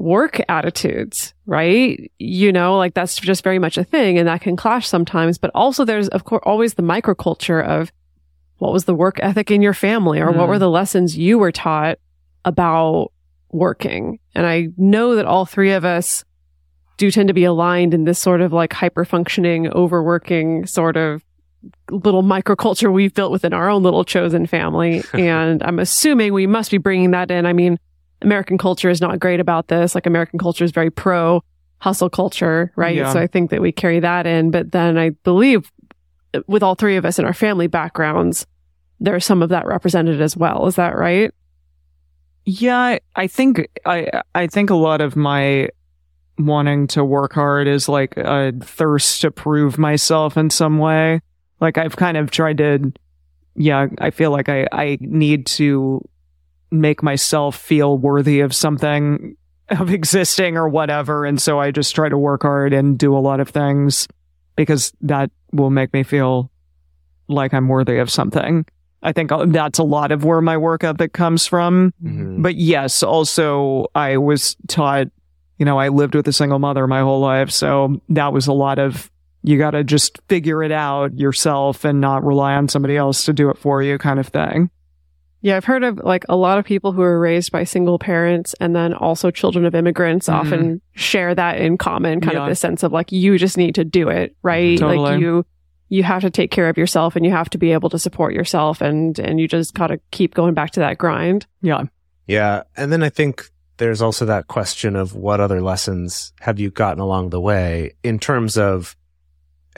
work 0.00 0.40
attitudes, 0.48 1.34
right? 1.46 2.10
You 2.18 2.50
know, 2.50 2.76
like 2.78 2.94
that's 2.94 3.14
just 3.16 3.44
very 3.44 3.60
much 3.60 3.78
a 3.78 3.84
thing 3.84 4.18
and 4.18 4.26
that 4.26 4.40
can 4.40 4.56
clash 4.56 4.88
sometimes. 4.88 5.38
But 5.38 5.52
also 5.54 5.84
there's, 5.84 6.08
of 6.08 6.24
course, 6.24 6.42
always 6.44 6.74
the 6.74 6.82
microculture 6.82 7.64
of 7.64 7.92
what 8.58 8.72
was 8.72 8.86
the 8.86 8.94
work 8.94 9.18
ethic 9.22 9.52
in 9.52 9.62
your 9.62 9.72
family 9.72 10.18
or 10.20 10.32
what 10.32 10.46
Mm. 10.46 10.48
were 10.48 10.58
the 10.58 10.68
lessons 10.70 11.16
you 11.16 11.38
were 11.38 11.52
taught 11.52 11.98
about 12.44 13.12
working. 13.52 14.18
And 14.34 14.46
I 14.46 14.68
know 14.76 15.14
that 15.14 15.26
all 15.26 15.46
three 15.46 15.70
of 15.72 15.84
us 15.84 16.24
do 16.96 17.10
tend 17.12 17.28
to 17.28 17.34
be 17.34 17.44
aligned 17.44 17.94
in 17.94 18.02
this 18.04 18.18
sort 18.18 18.40
of 18.40 18.52
like 18.52 18.72
hyper 18.72 19.04
functioning, 19.04 19.68
overworking 19.72 20.66
sort 20.66 20.96
of 20.96 21.22
little 21.90 22.22
microculture 22.22 22.92
we've 22.92 23.12
built 23.14 23.32
within 23.32 23.52
our 23.52 23.68
own 23.68 23.82
little 23.82 24.04
chosen 24.04 24.46
family. 24.46 25.02
and 25.12 25.62
I'm 25.62 25.78
assuming 25.78 26.32
we 26.32 26.46
must 26.46 26.70
be 26.70 26.78
bringing 26.78 27.10
that 27.12 27.30
in. 27.30 27.46
I 27.46 27.52
mean, 27.52 27.78
American 28.22 28.58
culture 28.58 28.90
is 28.90 29.00
not 29.00 29.18
great 29.18 29.40
about 29.40 29.68
this. 29.68 29.94
Like 29.94 30.06
American 30.06 30.38
culture 30.38 30.64
is 30.64 30.70
very 30.72 30.90
pro 30.90 31.42
hustle 31.78 32.10
culture, 32.10 32.72
right? 32.76 32.96
Yeah. 32.96 33.12
So 33.12 33.18
I 33.18 33.26
think 33.26 33.50
that 33.50 33.60
we 33.62 33.72
carry 33.72 34.00
that 34.00 34.26
in. 34.26 34.50
But 34.50 34.72
then 34.72 34.98
I 34.98 35.10
believe 35.10 35.70
with 36.46 36.62
all 36.62 36.74
three 36.74 36.96
of 36.96 37.04
us 37.04 37.18
in 37.18 37.24
our 37.24 37.32
family 37.34 37.66
backgrounds, 37.66 38.46
there's 39.00 39.24
some 39.24 39.42
of 39.42 39.48
that 39.48 39.66
represented 39.66 40.20
as 40.20 40.36
well. 40.36 40.66
Is 40.66 40.76
that 40.76 40.96
right? 40.96 41.32
Yeah, 42.44 42.78
I- 42.78 43.00
I 43.16 43.26
think 43.26 43.66
I 43.86 44.08
I 44.34 44.46
think 44.46 44.70
a 44.70 44.74
lot 44.74 45.00
of 45.00 45.14
my 45.16 45.68
wanting 46.38 46.86
to 46.88 47.04
work 47.04 47.34
hard 47.34 47.68
is 47.68 47.88
like 47.88 48.16
a 48.16 48.52
thirst 48.62 49.20
to 49.22 49.30
prove 49.30 49.78
myself 49.78 50.36
in 50.36 50.48
some 50.50 50.78
way. 50.78 51.20
Like 51.60 51.78
I've 51.78 51.96
kind 51.96 52.16
of 52.16 52.30
tried 52.30 52.58
to 52.58 52.92
yeah, 53.56 53.88
I 53.98 54.10
feel 54.10 54.30
like 54.30 54.48
I 54.48 54.66
I 54.72 54.98
need 55.00 55.46
to 55.46 56.06
make 56.70 57.02
myself 57.02 57.56
feel 57.56 57.98
worthy 57.98 58.40
of 58.40 58.54
something 58.54 59.36
of 59.68 59.90
existing 59.90 60.56
or 60.56 60.68
whatever 60.68 61.24
and 61.24 61.40
so 61.40 61.58
I 61.60 61.70
just 61.70 61.94
try 61.94 62.08
to 62.08 62.18
work 62.18 62.42
hard 62.42 62.72
and 62.72 62.98
do 62.98 63.16
a 63.16 63.18
lot 63.20 63.40
of 63.40 63.48
things 63.48 64.08
because 64.56 64.92
that 65.00 65.30
will 65.52 65.70
make 65.70 65.92
me 65.92 66.02
feel 66.02 66.50
like 67.28 67.54
I'm 67.54 67.68
worthy 67.68 67.98
of 67.98 68.10
something. 68.10 68.64
I 69.02 69.12
think 69.12 69.30
that's 69.48 69.78
a 69.78 69.82
lot 69.84 70.12
of 70.12 70.24
where 70.24 70.40
my 70.40 70.56
work 70.56 70.84
ethic 70.84 71.12
comes 71.12 71.46
from. 71.46 71.92
Mhm. 72.04 72.42
But 72.42 72.56
yes, 72.56 73.02
also 73.02 73.86
I 73.94 74.16
was 74.18 74.56
taught, 74.68 75.06
you 75.58 75.64
know, 75.64 75.78
I 75.78 75.88
lived 75.88 76.14
with 76.14 76.26
a 76.28 76.32
single 76.32 76.58
mother 76.58 76.86
my 76.86 77.00
whole 77.00 77.20
life. 77.20 77.50
So 77.50 78.00
that 78.10 78.32
was 78.32 78.46
a 78.46 78.52
lot 78.52 78.78
of, 78.78 79.10
you 79.42 79.58
got 79.58 79.70
to 79.72 79.82
just 79.84 80.20
figure 80.28 80.62
it 80.62 80.72
out 80.72 81.16
yourself 81.18 81.84
and 81.84 82.00
not 82.00 82.24
rely 82.24 82.54
on 82.54 82.68
somebody 82.68 82.96
else 82.96 83.24
to 83.24 83.32
do 83.32 83.48
it 83.50 83.58
for 83.58 83.82
you 83.82 83.96
kind 83.98 84.20
of 84.20 84.28
thing. 84.28 84.70
Yeah, 85.42 85.56
I've 85.56 85.64
heard 85.64 85.82
of 85.84 85.98
like 86.04 86.26
a 86.28 86.36
lot 86.36 86.58
of 86.58 86.66
people 86.66 86.92
who 86.92 87.00
are 87.00 87.18
raised 87.18 87.50
by 87.50 87.64
single 87.64 87.98
parents 87.98 88.54
and 88.60 88.76
then 88.76 88.92
also 88.92 89.30
children 89.30 89.64
of 89.64 89.74
immigrants 89.74 90.28
Mhm. 90.28 90.34
often 90.34 90.80
share 90.92 91.34
that 91.34 91.58
in 91.58 91.78
common, 91.78 92.20
kind 92.20 92.34
Yeah. 92.34 92.42
of 92.42 92.48
this 92.50 92.60
sense 92.60 92.82
of 92.82 92.92
like 92.92 93.10
you 93.10 93.38
just 93.38 93.56
need 93.56 93.74
to 93.76 93.84
do 93.84 94.08
it, 94.10 94.36
right? 94.42 94.78
Totally. 94.78 94.98
Like 94.98 95.20
you 95.20 95.46
you 95.92 96.04
have 96.04 96.22
to 96.22 96.30
take 96.30 96.52
care 96.52 96.68
of 96.68 96.78
yourself 96.78 97.16
and 97.16 97.24
you 97.24 97.32
have 97.32 97.50
to 97.50 97.58
be 97.58 97.72
able 97.72 97.90
to 97.90 97.98
support 97.98 98.32
yourself 98.34 98.80
and 98.82 99.18
and 99.18 99.40
you 99.40 99.48
just 99.48 99.74
got 99.74 99.86
to 99.88 99.98
keep 100.10 100.34
going 100.34 100.52
back 100.54 100.70
to 100.72 100.80
that 100.80 100.98
grind. 100.98 101.46
Yeah. 101.62 101.84
Yeah. 102.28 102.62
And 102.76 102.92
then 102.92 103.02
I 103.02 103.08
think 103.08 103.44
there's 103.78 104.02
also 104.02 104.26
that 104.26 104.46
question 104.46 104.94
of 104.94 105.14
what 105.16 105.40
other 105.40 105.62
lessons 105.62 106.32
have 106.40 106.60
you 106.60 106.70
gotten 106.70 107.00
along 107.00 107.30
the 107.30 107.40
way 107.40 107.92
in 108.04 108.18
terms 108.18 108.58
of 108.58 108.94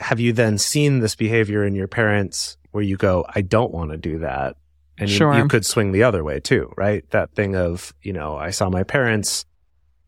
have 0.03 0.19
you 0.19 0.33
then 0.33 0.57
seen 0.57 0.99
this 0.99 1.15
behavior 1.15 1.63
in 1.65 1.75
your 1.75 1.87
parents 1.87 2.57
where 2.71 2.83
you 2.83 2.97
go, 2.97 3.25
I 3.33 3.41
don't 3.41 3.71
want 3.71 3.91
to 3.91 3.97
do 3.97 4.19
that. 4.19 4.55
And 4.97 5.09
you, 5.09 5.15
Sure. 5.15 5.33
you 5.35 5.47
could 5.47 5.65
swing 5.65 5.91
the 5.91 6.03
other 6.03 6.23
way 6.23 6.39
too, 6.39 6.71
right? 6.77 7.07
That 7.11 7.31
thing 7.35 7.55
of, 7.55 7.93
you 8.01 8.13
know, 8.13 8.35
I 8.35 8.51
saw 8.51 8.69
my 8.69 8.83
parents, 8.83 9.45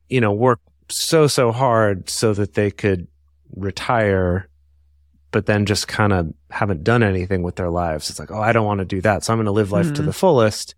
you 0.10 0.22
know, 0.22 0.32
work 0.34 0.60
so, 0.90 1.28
so 1.28 1.52
hard 1.52 2.10
so 2.10 2.34
that 2.34 2.54
they 2.54 2.70
could 2.72 3.08
retire, 3.56 4.48
but 5.32 5.46
then 5.46 5.66
just 5.66 5.88
kind 5.88 6.14
of 6.14 6.34
haven't 6.52 6.84
done 6.84 7.02
anything 7.04 7.42
with 7.44 7.56
their 7.56 7.70
lives. 7.70 8.10
It's 8.10 8.20
like, 8.20 8.32
oh, 8.32 8.40
I 8.42 8.52
don't 8.52 8.66
want 8.66 8.80
to 8.80 8.86
do 8.86 9.02
that. 9.02 9.24
So 9.24 9.34
I'm 9.34 9.38
going 9.38 9.46
to 9.46 9.52
live 9.52 9.72
life 9.72 9.94
to 9.94 10.02
Mhm. 10.02 10.06
the 10.06 10.14
fullest 10.14 10.76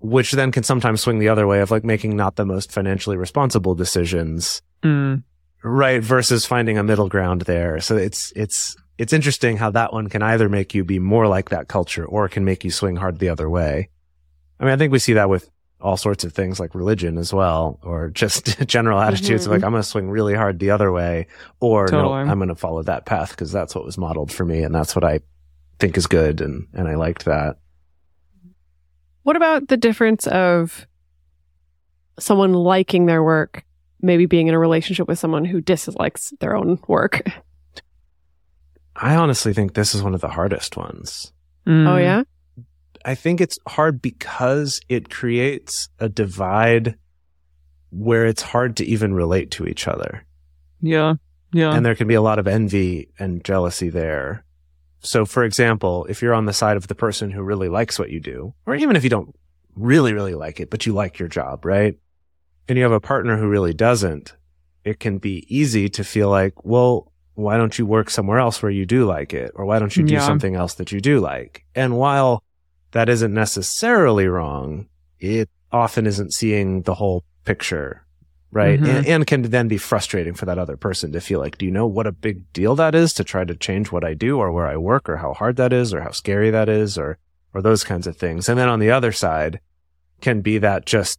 which 0.00 0.32
then 0.32 0.52
can 0.52 0.62
sometimes 0.62 1.00
swing 1.00 1.18
the 1.18 1.30
other 1.30 1.46
way 1.46 1.60
of 1.60 1.70
like 1.70 1.82
making 1.82 2.14
not 2.14 2.36
the 2.36 2.44
most 2.44 2.70
financially 2.70 3.16
responsible 3.16 3.74
decisions, 3.74 4.60
Mm. 4.82 5.22
Right? 5.64 6.02
Versus 6.02 6.44
finding 6.44 6.78
a 6.78 6.82
middle 6.82 7.08
ground 7.08 7.42
there. 7.42 7.80
So 7.80 7.96
it's, 7.96 8.32
it's, 8.36 8.76
it's 8.98 9.12
interesting 9.12 9.56
how 9.56 9.70
that 9.70 9.92
one 9.92 10.08
can 10.08 10.22
either 10.22 10.48
make 10.48 10.74
you 10.74 10.84
be 10.84 10.98
more 10.98 11.26
like 11.26 11.48
that 11.48 11.68
culture 11.68 12.04
or 12.04 12.28
can 12.28 12.44
make 12.44 12.62
you 12.62 12.70
swing 12.70 12.96
hard 12.96 13.18
the 13.18 13.30
other 13.30 13.48
way. 13.48 13.88
I 14.60 14.64
mean, 14.64 14.72
I 14.72 14.76
think 14.76 14.92
we 14.92 14.98
see 14.98 15.14
that 15.14 15.28
with 15.28 15.50
all 15.80 15.96
sorts 15.96 16.22
of 16.22 16.32
things 16.32 16.60
like 16.60 16.74
religion 16.74 17.18
as 17.18 17.32
well, 17.32 17.78
or 17.82 18.10
just 18.10 18.58
general 18.66 19.00
attitudes 19.00 19.46
of 19.46 19.50
like, 19.50 19.58
mm-hmm. 19.58 19.66
I'm 19.66 19.72
going 19.72 19.82
to 19.82 19.88
swing 19.88 20.10
really 20.10 20.34
hard 20.34 20.58
the 20.58 20.70
other 20.70 20.92
way, 20.92 21.26
or 21.60 21.88
no. 21.90 22.12
I'm 22.12 22.38
going 22.38 22.48
to 22.48 22.54
follow 22.54 22.82
that 22.84 23.04
path 23.04 23.30
because 23.30 23.50
that's 23.50 23.74
what 23.74 23.84
was 23.84 23.98
modeled 23.98 24.32
for 24.32 24.44
me 24.44 24.62
and 24.62 24.74
that's 24.74 24.94
what 24.94 25.04
I 25.04 25.20
think 25.78 25.96
is 25.96 26.06
good. 26.06 26.40
And, 26.40 26.68
and 26.72 26.88
I 26.88 26.94
liked 26.94 27.24
that. 27.24 27.56
What 29.24 29.36
about 29.36 29.68
the 29.68 29.76
difference 29.76 30.26
of 30.26 30.86
someone 32.18 32.52
liking 32.52 33.06
their 33.06 33.22
work, 33.22 33.64
maybe 34.04 34.26
being 34.26 34.46
in 34.46 34.54
a 34.54 34.58
relationship 34.58 35.08
with 35.08 35.18
someone 35.18 35.44
who 35.44 35.60
dislikes 35.60 36.32
their 36.40 36.54
own 36.54 36.78
work? 36.86 37.22
I 38.94 39.16
honestly 39.16 39.52
think 39.52 39.74
this 39.74 39.94
is 39.94 40.02
one 40.02 40.14
of 40.14 40.20
the 40.20 40.28
hardest 40.28 40.76
ones. 40.76 41.32
Mm. 41.66 41.88
Oh 41.88 41.96
yeah? 41.96 42.22
I 43.04 43.14
think 43.14 43.40
it's 43.40 43.58
hard 43.66 44.00
because 44.00 44.80
it 44.88 45.10
creates 45.10 45.88
a 45.98 46.08
divide 46.08 46.96
where 47.90 48.26
it's 48.26 48.42
hard 48.42 48.76
to 48.76 48.84
even 48.84 49.14
relate 49.14 49.50
to 49.52 49.66
each 49.66 49.88
other. 49.88 50.24
Yeah. 50.80 51.14
Yeah. 51.52 51.74
And 51.74 51.84
there 51.84 51.94
can 51.94 52.08
be 52.08 52.14
a 52.14 52.22
lot 52.22 52.38
of 52.38 52.48
envy 52.48 53.08
and 53.18 53.44
jealousy 53.44 53.88
there. 53.88 54.44
So, 55.00 55.26
for 55.26 55.44
example, 55.44 56.06
if 56.08 56.22
you're 56.22 56.34
on 56.34 56.46
the 56.46 56.52
side 56.52 56.76
of 56.76 56.88
the 56.88 56.94
person 56.94 57.30
who 57.30 57.42
really 57.42 57.68
likes 57.68 57.98
what 57.98 58.10
you 58.10 58.20
do, 58.20 58.54
or 58.66 58.74
even 58.74 58.96
if 58.96 59.04
you 59.04 59.10
don't 59.10 59.34
really, 59.76 60.14
really 60.14 60.34
like 60.34 60.60
it, 60.60 60.70
but 60.70 60.86
you 60.86 60.94
like 60.94 61.18
your 61.18 61.28
job, 61.28 61.64
right? 61.64 61.98
And 62.68 62.78
you 62.78 62.84
have 62.84 62.92
a 62.92 63.00
partner 63.00 63.36
who 63.36 63.48
really 63.48 63.74
doesn't, 63.74 64.34
it 64.84 65.00
can 65.00 65.18
be 65.18 65.44
easy 65.48 65.88
to 65.90 66.04
feel 66.04 66.30
like, 66.30 66.64
well, 66.64 67.12
why 67.34 67.56
don't 67.56 67.78
you 67.78 67.84
work 67.86 68.10
somewhere 68.10 68.38
else 68.38 68.62
where 68.62 68.70
you 68.70 68.86
do 68.86 69.04
like 69.04 69.34
it? 69.34 69.50
Or 69.54 69.64
why 69.64 69.78
don't 69.78 69.96
you 69.96 70.04
do 70.04 70.14
Yeah. 70.14 70.20
something 70.20 70.54
else 70.54 70.74
that 70.74 70.92
you 70.92 71.00
do 71.00 71.20
like? 71.20 71.64
And 71.74 71.96
while 71.96 72.42
that 72.92 73.08
isn't 73.08 73.34
necessarily 73.34 74.28
wrong, 74.28 74.86
it 75.18 75.48
often 75.72 76.06
isn't 76.06 76.32
seeing 76.32 76.82
the 76.82 76.94
whole 76.94 77.24
picture, 77.44 78.06
right? 78.52 78.80
Mhm. 78.80 78.88
And, 78.88 79.06
and 79.06 79.26
can 79.26 79.42
then 79.42 79.66
be 79.68 79.78
frustrating 79.78 80.34
for 80.34 80.46
that 80.46 80.58
other 80.58 80.76
person 80.76 81.10
to 81.12 81.20
feel 81.20 81.40
like, 81.40 81.58
do 81.58 81.66
you 81.66 81.72
know 81.72 81.86
what 81.86 82.06
a 82.06 82.12
big 82.12 82.50
deal 82.52 82.76
that 82.76 82.94
is 82.94 83.12
to 83.14 83.24
try 83.24 83.44
to 83.44 83.56
change 83.56 83.90
what 83.90 84.04
I 84.04 84.14
do 84.14 84.38
or 84.38 84.52
where 84.52 84.66
I 84.68 84.76
work 84.76 85.08
or 85.08 85.16
how 85.16 85.34
hard 85.34 85.56
that 85.56 85.72
is 85.72 85.92
or 85.92 86.00
how 86.02 86.12
scary 86.12 86.50
that 86.50 86.68
is 86.68 86.96
or, 86.96 87.18
or 87.52 87.60
those 87.62 87.82
kinds 87.84 88.06
of 88.06 88.16
things. 88.16 88.48
And 88.48 88.58
then 88.58 88.68
on 88.68 88.78
the 88.78 88.90
other 88.92 89.12
side 89.12 89.60
can 90.20 90.40
be 90.40 90.58
that 90.58 90.86
just 90.86 91.18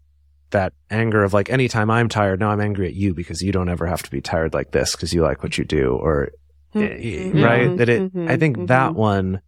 that 0.52 0.74
anger 0.90 1.24
of 1.24 1.34
like, 1.34 1.50
anytime 1.50 1.90
I'm 1.90 2.08
tired, 2.10 2.40
now 2.40 2.50
I'm 2.52 2.62
angry 2.62 2.88
at 2.88 2.94
you 2.94 3.14
because 3.14 3.42
you 3.42 3.52
don't 3.52 3.70
ever 3.70 3.86
have 3.88 4.04
to 4.04 4.12
be 4.12 4.22
tired 4.22 4.54
like 4.54 4.72
this 4.72 4.96
because 4.96 5.14
you 5.14 5.22
like 5.22 5.44
what 5.44 5.58
you 5.58 5.66
do 5.66 5.94
or 5.96 6.30
Mhm. 6.74 7.44
right? 7.44 7.78
That 7.78 7.90
it, 7.90 8.14
Mhm. 8.14 8.30
I 8.30 8.38
think 8.38 8.68
that 8.68 8.96
one, 8.96 9.42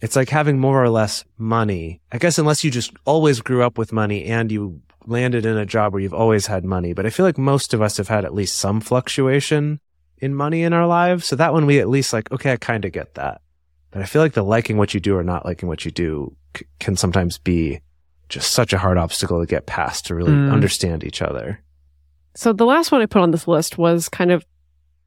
it's 0.00 0.16
like 0.16 0.28
having 0.28 0.58
more 0.58 0.82
or 0.82 0.88
less 0.90 1.24
money. 1.36 2.00
I 2.12 2.18
guess 2.18 2.38
unless 2.38 2.62
you 2.64 2.70
just 2.70 2.92
always 3.04 3.40
grew 3.40 3.62
up 3.62 3.78
with 3.78 3.92
money 3.92 4.24
and 4.26 4.50
you 4.52 4.80
landed 5.06 5.44
in 5.46 5.56
a 5.56 5.66
job 5.66 5.92
where 5.92 6.00
you've 6.02 6.14
always 6.14 6.46
had 6.46 6.64
money, 6.64 6.92
but 6.92 7.06
I 7.06 7.10
feel 7.10 7.26
like 7.26 7.38
most 7.38 7.74
of 7.74 7.82
us 7.82 7.96
have 7.96 8.08
had 8.08 8.24
at 8.24 8.34
least 8.34 8.56
some 8.56 8.80
fluctuation 8.80 9.80
in 10.18 10.34
money 10.34 10.62
in 10.62 10.72
our 10.72 10.86
lives. 10.86 11.26
So 11.26 11.36
that 11.36 11.52
one 11.52 11.66
we 11.66 11.78
at 11.80 11.88
least 11.88 12.12
like, 12.12 12.30
okay, 12.32 12.52
I 12.52 12.56
kind 12.56 12.84
of 12.84 12.92
get 12.92 13.14
that. 13.14 13.40
But 13.90 14.02
I 14.02 14.04
feel 14.04 14.20
like 14.22 14.34
the 14.34 14.42
liking 14.44 14.76
what 14.76 14.92
you 14.94 15.00
do 15.00 15.16
or 15.16 15.24
not 15.24 15.44
liking 15.46 15.68
what 15.68 15.84
you 15.84 15.90
do 15.90 16.36
c- 16.56 16.66
can 16.78 16.96
sometimes 16.96 17.38
be 17.38 17.80
just 18.28 18.52
such 18.52 18.72
a 18.72 18.78
hard 18.78 18.98
obstacle 18.98 19.40
to 19.40 19.46
get 19.46 19.66
past 19.66 20.06
to 20.06 20.14
really 20.14 20.32
Mm. 20.32 20.52
understand 20.52 21.04
each 21.04 21.22
other. 21.22 21.60
So 22.34 22.52
the 22.52 22.66
last 22.66 22.92
one 22.92 23.00
I 23.02 23.06
put 23.06 23.22
on 23.22 23.30
this 23.30 23.48
list 23.48 23.78
was 23.78 24.08
kind 24.08 24.30
of 24.30 24.44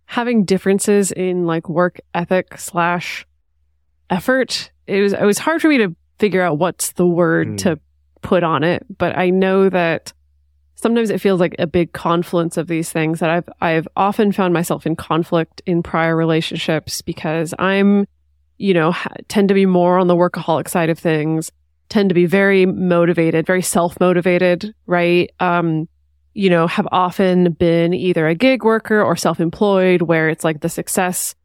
having 0.05 0.43
differences 0.43 1.11
in 1.11 1.45
like 1.45 1.69
work 1.69 1.99
ethic 2.13 2.57
slash 2.57 3.25
effort. 4.09 4.71
It 4.87 5.01
was 5.01 5.13
it 5.13 5.23
was 5.23 5.37
hard 5.37 5.61
for 5.61 5.67
me 5.69 5.77
to 5.77 5.95
figure 6.19 6.41
out 6.41 6.57
what's 6.57 6.91
the 6.93 7.05
word 7.07 7.47
Mm. 7.49 7.57
to 7.59 7.79
put 8.21 8.43
on 8.43 8.63
it, 8.63 8.85
but 8.97 9.17
I 9.17 9.29
know 9.29 9.69
that 9.69 10.13
sometimes 10.75 11.09
it 11.09 11.21
feels 11.21 11.39
like 11.39 11.55
a 11.59 11.65
big 11.67 11.93
confluence 11.93 12.57
of 12.57 12.67
these 12.67 12.91
things 12.91 13.19
that 13.19 13.29
I've 13.29 13.49
I've 13.61 13.87
often 13.95 14.31
found 14.31 14.53
myself 14.53 14.85
in 14.85 14.95
conflict 14.95 15.61
in 15.65 15.81
prior 15.83 16.15
relationships 16.15 17.01
because 17.01 17.53
I'm 17.57 18.05
you 18.57 18.73
know 18.73 18.91
ha- 18.91 19.13
tend 19.27 19.47
to 19.47 19.53
be 19.53 19.65
more 19.65 19.97
on 19.97 20.07
the 20.07 20.15
workaholic 20.15 20.67
side 20.67 20.89
of 20.89 20.99
things, 20.99 21.51
tend 21.91 22.09
to 22.09 22.15
be 22.15 22.25
very 22.25 22.65
motivated, 22.65 23.45
very 23.45 23.61
self-motivated, 23.61 24.73
right? 24.87 25.29
Um 25.39 25.87
you 26.33 26.49
know, 26.49 26.65
have 26.65 26.87
often 26.93 27.51
been 27.51 27.93
either 27.93 28.25
a 28.25 28.33
gig 28.33 28.63
worker 28.63 29.03
or 29.03 29.17
self-employed 29.17 30.01
where 30.03 30.29
it's 30.29 30.45
like 30.45 30.61
the 30.61 30.69
success 30.69 31.35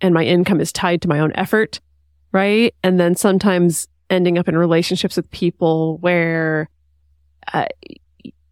and 0.00 0.14
my 0.14 0.24
income 0.24 0.60
is 0.62 0.72
tied 0.72 1.02
to 1.02 1.08
my 1.08 1.20
own 1.20 1.30
effort, 1.34 1.78
right? 2.32 2.74
And 2.82 2.98
then 2.98 3.14
sometimes 3.16 3.86
ending 4.08 4.38
up 4.38 4.48
in 4.48 4.56
relationships 4.56 5.16
with 5.16 5.30
people 5.30 5.98
where 5.98 6.70
uh, 7.52 7.66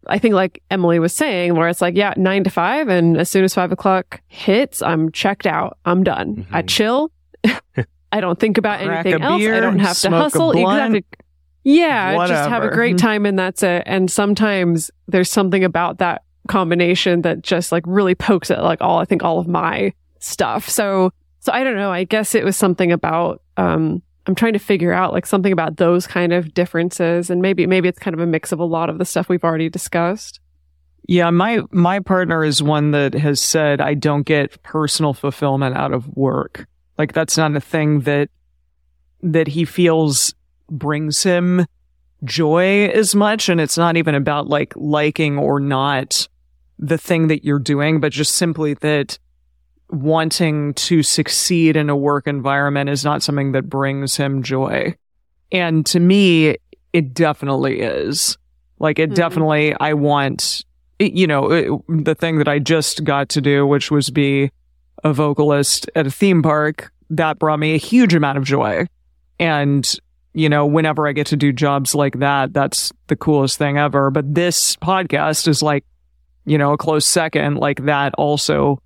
I 0.05 0.19
think 0.19 0.35
like 0.35 0.61
Emily 0.69 0.99
was 0.99 1.11
saying, 1.11 1.55
where 1.55 1.67
it's 1.67 1.81
like, 1.81 1.95
yeah, 1.95 2.13
nine 2.17 2.43
to 2.43 2.49
five. 2.51 2.87
And 2.87 3.17
as 3.17 3.27
soon 3.29 3.43
as 3.43 3.55
five 3.55 3.71
o'clock 3.71 4.21
hits, 4.27 4.83
I'm 4.83 5.11
checked 5.11 5.47
out. 5.47 5.77
I'm 5.85 6.03
done. 6.03 6.45
I 6.51 6.61
Mhm. 6.61 6.67
chill. 6.67 7.11
I 8.11 8.21
don't 8.21 8.39
think 8.39 8.57
about 8.59 8.79
Crack 8.83 9.05
anything 9.07 9.23
else. 9.23 9.41
I 9.41 9.59
don't 9.59 9.79
have 9.79 9.97
to 10.01 10.09
hustle. 10.11 10.51
Exactly. 10.51 11.03
Yeah, 11.63 12.25
just 12.27 12.49
have 12.49 12.63
a 12.63 12.69
great 12.69 12.97
time 12.99 13.25
and 13.25 13.37
that's 13.37 13.63
it. 13.63 13.83
And 13.85 14.09
sometimes 14.09 14.91
there's 15.07 15.31
something 15.31 15.63
about 15.63 15.97
that 15.99 16.23
combination 16.47 17.21
that 17.21 17.41
just 17.41 17.71
like 17.71 17.83
really 17.85 18.15
pokes 18.15 18.49
at 18.49 18.63
like 18.63 18.81
all 18.81 18.99
I 18.99 19.05
think 19.05 19.23
all 19.23 19.39
of 19.39 19.47
my 19.47 19.93
stuff. 20.19 20.69
So 20.69 21.11
so 21.39 21.51
I 21.51 21.63
don't 21.63 21.75
know. 21.75 21.91
I 21.91 22.03
guess 22.03 22.35
it 22.35 22.43
was 22.43 22.57
something 22.57 22.91
about 22.91 23.41
um 23.57 24.01
I'm 24.25 24.35
trying 24.35 24.53
to 24.53 24.59
figure 24.59 24.93
out 24.93 25.13
like 25.13 25.25
something 25.25 25.51
about 25.51 25.77
those 25.77 26.05
kind 26.05 26.33
of 26.33 26.53
differences 26.53 27.29
and 27.29 27.41
maybe 27.41 27.65
maybe 27.65 27.87
it's 27.87 27.99
kind 27.99 28.13
of 28.13 28.19
a 28.19 28.25
mix 28.25 28.51
of 28.51 28.59
a 28.59 28.65
lot 28.65 28.89
of 28.89 28.97
the 28.97 29.05
stuff 29.05 29.29
we've 29.29 29.43
already 29.43 29.69
discussed. 29.69 30.39
Yeah, 31.07 31.29
my 31.31 31.61
my 31.71 31.99
partner 31.99 32.43
is 32.43 32.61
one 32.61 32.91
that 32.91 33.13
has 33.15 33.39
said 33.39 33.81
I 33.81 33.95
don't 33.95 34.23
get 34.23 34.61
personal 34.61 35.13
fulfillment 35.13 35.75
out 35.75 35.93
of 35.93 36.07
work. 36.15 36.67
Like 36.97 37.13
that's 37.13 37.37
not 37.37 37.55
a 37.55 37.61
thing 37.61 38.01
that 38.01 38.29
that 39.23 39.47
he 39.47 39.65
feels 39.65 40.33
brings 40.69 41.23
him 41.23 41.65
joy 42.23 42.87
as 42.87 43.15
much 43.15 43.47
and 43.49 43.61
it's 43.61 43.77
not 43.77 43.95
even 43.97 44.13
about 44.15 44.47
like 44.47 44.73
liking 44.75 45.37
or 45.37 45.59
not 45.59 46.27
the 46.77 46.97
thing 46.97 47.27
that 47.27 47.43
you're 47.45 47.59
doing, 47.59 47.99
but 47.99 48.11
just 48.11 48.35
simply 48.35 48.73
that 48.75 49.17
wanting 49.89 50.73
to 50.75 51.01
succeed 51.03 51.75
in 51.75 51.89
a 51.89 51.95
work 51.95 52.27
environment 52.27 52.89
is 52.89 53.03
not 53.03 53.23
something 53.23 53.53
that 53.53 53.69
brings 53.69 54.15
him 54.15 54.43
joy. 54.43 54.95
And 55.51 55.85
to 55.87 55.99
me, 55.99 56.57
it 56.93 57.13
definitely 57.13 57.81
is. 57.81 58.37
Like 58.79 58.99
it 58.99 59.11
Mhm. 59.11 59.15
definitely, 59.15 59.75
I 59.79 59.93
want, 59.93 60.63
you 60.99 61.25
know, 61.27 61.51
it, 61.51 61.71
the 61.87 62.15
thing 62.15 62.37
that 62.37 62.47
I 62.47 62.59
just 62.59 63.03
got 63.03 63.29
to 63.29 63.41
do, 63.41 63.65
which 63.65 63.89
was 63.91 64.09
be 64.09 64.51
a 65.03 65.11
vocalist 65.11 65.89
at 65.95 66.05
a 66.07 66.11
theme 66.11 66.41
park, 66.41 66.91
that 67.09 67.39
brought 67.39 67.59
me 67.59 67.73
a 67.73 67.77
huge 67.77 68.13
amount 68.13 68.37
of 68.37 68.43
joy. 68.43 68.85
And, 69.39 69.91
you 70.39 70.47
know, 70.47 70.65
whenever 70.65 71.05
I 71.05 71.11
get 71.11 71.27
to 71.27 71.35
do 71.35 71.51
jobs 71.51 71.93
like 71.93 72.19
that, 72.19 72.53
that's 72.53 72.93
the 73.07 73.17
coolest 73.17 73.57
thing 73.57 73.77
ever. 73.77 74.09
But 74.09 74.33
this 74.33 74.77
podcast 74.77 75.49
is 75.49 75.61
like, 75.61 75.83
you 76.45 76.57
know, 76.57 76.71
a 76.71 76.77
close 76.77 77.05
second. 77.05 77.57
Like 77.57 77.83
that 77.83 78.13
also 78.17 78.81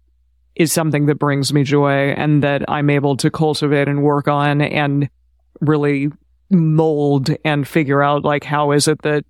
is 0.55 0.73
something 0.73 1.05
that 1.05 1.19
brings 1.19 1.53
me 1.53 1.63
joy 1.63 2.09
and 2.13 2.41
that 2.41 2.63
I'm 2.67 2.89
able 2.89 3.15
to 3.17 3.29
cultivate 3.29 3.87
and 3.87 4.01
work 4.01 4.27
on 4.27 4.61
and 4.61 5.07
really 5.61 6.09
mold 6.49 7.29
and 7.45 7.67
figure 7.67 8.01
out 8.01 8.23
like 8.23 8.43
how 8.43 8.71
is 8.71 8.87
it 8.87 9.03
that 9.03 9.23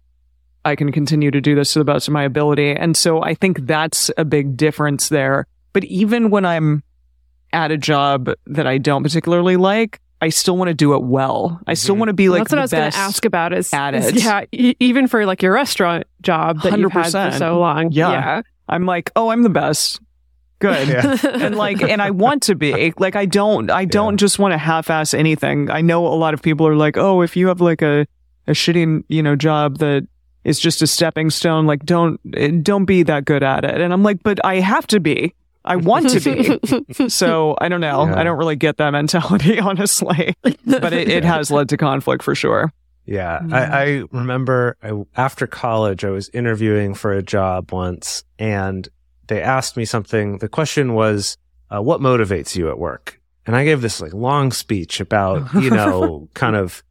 I 0.63 0.77
can 0.77 0.93
continue 0.93 1.29
to 1.29 1.41
do 1.41 1.55
this 1.55 1.73
to 1.73 1.79
the 1.79 1.85
best 1.85 2.07
of 2.07 2.13
my 2.13 2.23
ability. 2.23 2.71
And 2.71 2.95
so 2.95 3.21
I 3.21 3.33
think 3.33 3.65
that's 3.65 4.09
a 4.17 4.23
big 4.23 4.55
difference 4.55 5.09
there. 5.09 5.45
But 5.73 5.83
even 5.85 6.29
when 6.29 6.45
I'm 6.45 6.83
at 7.51 7.71
a 7.71 7.77
job 7.77 8.31
that 8.47 8.65
I 8.65 8.77
don't 8.77 9.03
particularly 9.03 9.57
like, 9.57 9.99
I 10.23 10.29
still 10.29 10.55
want 10.57 10.69
to 10.69 10.73
do 10.73 10.93
it 10.93 11.03
well. 11.03 11.59
I 11.67 11.73
still 11.73 11.95
Mhm. 11.95 11.99
want 11.99 12.09
to 12.09 12.13
be 12.13 12.29
like 12.29 12.47
that's 12.47 12.51
what 12.51 12.55
the 12.55 12.61
I 12.61 12.63
was 12.63 12.71
going 12.71 12.91
to 12.91 12.97
ask 12.97 13.25
about 13.25 13.53
is, 13.53 13.73
at 13.73 13.93
is- 13.93 14.07
it. 14.07 14.23
yeah, 14.23 14.45
e- 14.51 14.75
even 14.79 15.07
for 15.07 15.25
like 15.25 15.41
your 15.43 15.53
restaurant 15.53 16.05
job 16.21 16.61
that 16.61 16.79
you've 16.79 16.91
had 16.91 17.11
for 17.11 17.37
so 17.37 17.59
long. 17.59 17.91
Yeah. 17.91 18.11
yeah. 18.11 18.41
I'm 18.69 18.85
like, 18.85 19.11
oh, 19.15 19.29
I'm 19.29 19.43
the 19.43 19.49
best. 19.49 19.99
Good. 20.59 20.87
Yeah. 20.87 21.17
and 21.45 21.55
like 21.55 21.81
and 21.83 22.01
I 22.01 22.11
want 22.11 22.43
to 22.43 22.55
be 22.55 22.93
like 22.97 23.17
I 23.17 23.25
don't 23.25 23.69
I 23.69 23.83
don't 23.83 24.15
just 24.15 24.39
want 24.39 24.53
to 24.53 24.57
half-ass 24.57 25.13
anything. 25.13 25.69
I 25.69 25.81
know 25.81 26.07
a 26.07 26.15
lot 26.15 26.33
of 26.33 26.41
people 26.41 26.65
are 26.67 26.75
like, 26.75 26.95
"Oh, 26.97 27.21
if 27.21 27.35
you 27.35 27.47
have 27.49 27.59
like 27.59 27.81
a 27.81 28.07
a 28.47 28.51
shitty, 28.53 29.03
you 29.09 29.21
know, 29.21 29.35
job 29.35 29.79
that 29.79 30.07
is 30.45 30.59
just 30.61 30.81
a 30.81 30.87
stepping 30.87 31.29
stone, 31.31 31.65
like 31.65 31.83
don't 31.85 32.17
eh, 32.33 32.51
don't 32.61 32.85
be 32.85 33.03
that 33.03 33.25
good 33.25 33.43
at 33.43 33.65
it." 33.65 33.81
And 33.81 33.91
I'm 33.91 34.03
like, 34.03 34.23
"But 34.23 34.39
I 34.45 34.61
have 34.61 34.87
to 34.87 35.01
be. 35.01 35.33
I 35.65 35.75
want 35.77 36.09
to 36.09 36.19
be." 36.19 37.09
so, 37.09 37.55
I 37.59 37.69
don't 37.69 37.81
know. 37.81 38.05
Yeah. 38.05 38.19
I 38.19 38.23
don't 38.23 38.37
really 38.37 38.55
get 38.55 38.77
that 38.77 38.91
mentality, 38.91 39.59
honestly. 39.69 40.35
But 40.65 40.93
it, 40.93 41.09
it 41.09 41.23
has 41.23 41.51
led 41.51 41.69
to 41.69 41.77
conflict 41.77 42.23
for 42.23 42.35
sure. 42.35 42.71
Yeah, 43.05 43.39
Mm. 43.41 43.53
I, 43.53 43.83
I 43.83 44.03
remember 44.11 44.77
I, 44.81 44.91
after 45.17 45.45
college, 45.45 46.05
I 46.05 46.09
was 46.09 46.29
interviewing 46.29 46.93
for 46.93 47.11
a 47.11 47.21
job 47.21 47.71
once, 47.73 48.23
and 48.39 48.87
they 49.27 49.41
asked 49.41 49.75
me 49.75 49.83
something. 49.85 50.37
The 50.37 50.47
question 50.47 50.93
was, 50.93 51.37
uh, 51.69 51.81
"What 51.81 51.99
motivates 51.99 52.55
you 52.55 52.69
at 52.69 52.79
work?" 52.79 53.19
And 53.45 53.57
I 53.57 53.65
gave 53.65 53.81
this 53.81 53.99
like 53.99 54.13
long 54.13 54.53
speech 54.53 55.01
about, 55.01 55.53
you 55.55 55.69
know, 55.69 56.29
kind 56.33 56.55
of, 56.55 56.81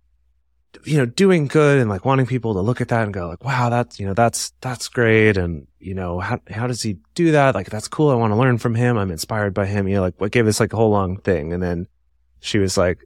you 0.85 0.99
know, 0.99 1.07
doing 1.07 1.47
good 1.47 1.79
and 1.79 1.91
like 1.91 2.05
wanting 2.05 2.27
people 2.27 2.55
to 2.55 2.61
look 2.61 2.81
at 2.81 2.89
that 2.89 3.05
and 3.05 3.15
go 3.15 3.29
like, 3.29 3.45
"Wow, 3.45 3.69
that's 3.69 4.01
you 4.01 4.07
know, 4.07 4.15
that's 4.15 4.53
that's 4.61 4.89
great," 4.89 5.37
and 5.37 5.67
you 5.79 5.95
know, 5.95 6.21
how 6.21 6.41
how 6.51 6.67
does 6.67 6.83
he 6.83 6.99
do 7.15 7.33
that? 7.33 7.55
Like, 7.55 7.71
that's 7.71 7.89
cool. 7.89 8.11
I 8.11 8.15
want 8.15 8.33
to 8.33 8.37
learn 8.37 8.59
from 8.59 8.75
him. 8.75 8.97
I'm 8.97 9.11
inspired 9.11 9.55
by 9.55 9.67
him. 9.67 9.89
You 9.89 9.97
know, 9.97 10.03
like, 10.03 10.21
what 10.21 10.33
gave 10.33 10.47
this 10.47 10.61
like 10.61 10.73
a 10.73 10.77
whole 10.77 10.91
long 10.91 11.19
thing, 11.19 11.53
and 11.53 11.63
then 11.63 11.87
she 12.41 12.59
was 12.59 12.77
like, 12.77 12.99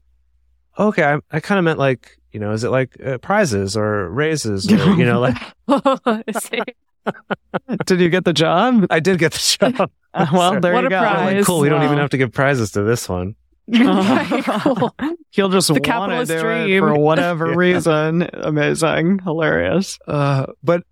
"Okay, 0.79 1.05
I, 1.05 1.19
I 1.31 1.41
kind 1.41 1.59
of 1.59 1.65
meant 1.65 1.79
like." 1.79 2.19
You 2.33 2.41
know, 2.41 2.53
is 2.53 2.65
it 2.65 2.69
like 2.69 3.01
uh, 3.03 3.17
prizes 3.17 3.79
or 3.79 4.11
raises 4.11 4.71
or, 4.71 4.77
you 4.95 5.07
know, 5.07 5.21
like 5.21 5.39
Did 7.87 8.01
you 8.01 8.11
get 8.11 8.25
the 8.27 8.35
job? 8.35 8.87
I 8.91 9.01
did 9.01 9.19
get 9.19 9.33
the 9.33 9.57
job. 9.59 9.91
Uh, 10.13 10.27
well, 10.33 10.61
there 10.61 10.75
What 10.75 10.83
you 10.83 10.89
a 10.89 10.91
go. 10.91 10.99
prize. 10.99 11.37
Like, 11.37 11.47
cool. 11.47 11.61
We 11.61 11.71
don't 11.71 11.83
even 11.85 11.97
have 11.99 12.11
to 12.11 12.19
give 12.19 12.33
prizes 12.33 12.73
to 12.73 12.83
this 12.83 13.09
one. 13.09 13.37
Very 13.69 14.43
cool. 14.43 14.95
He'll 15.31 15.49
just 15.49 15.69
The 15.69 15.75
want 15.75 15.85
to 15.85 15.91
capitalist 15.91 16.31
do 16.31 16.37
it 16.39 16.41
dream. 16.67 16.81
for 16.83 16.95
whatever 16.99 17.49
Yeah. 17.49 17.55
reason. 17.57 18.29
Amazing, 18.33 19.19
hilarious. 19.21 19.99
Uh, 20.07 20.47
but 20.63 20.83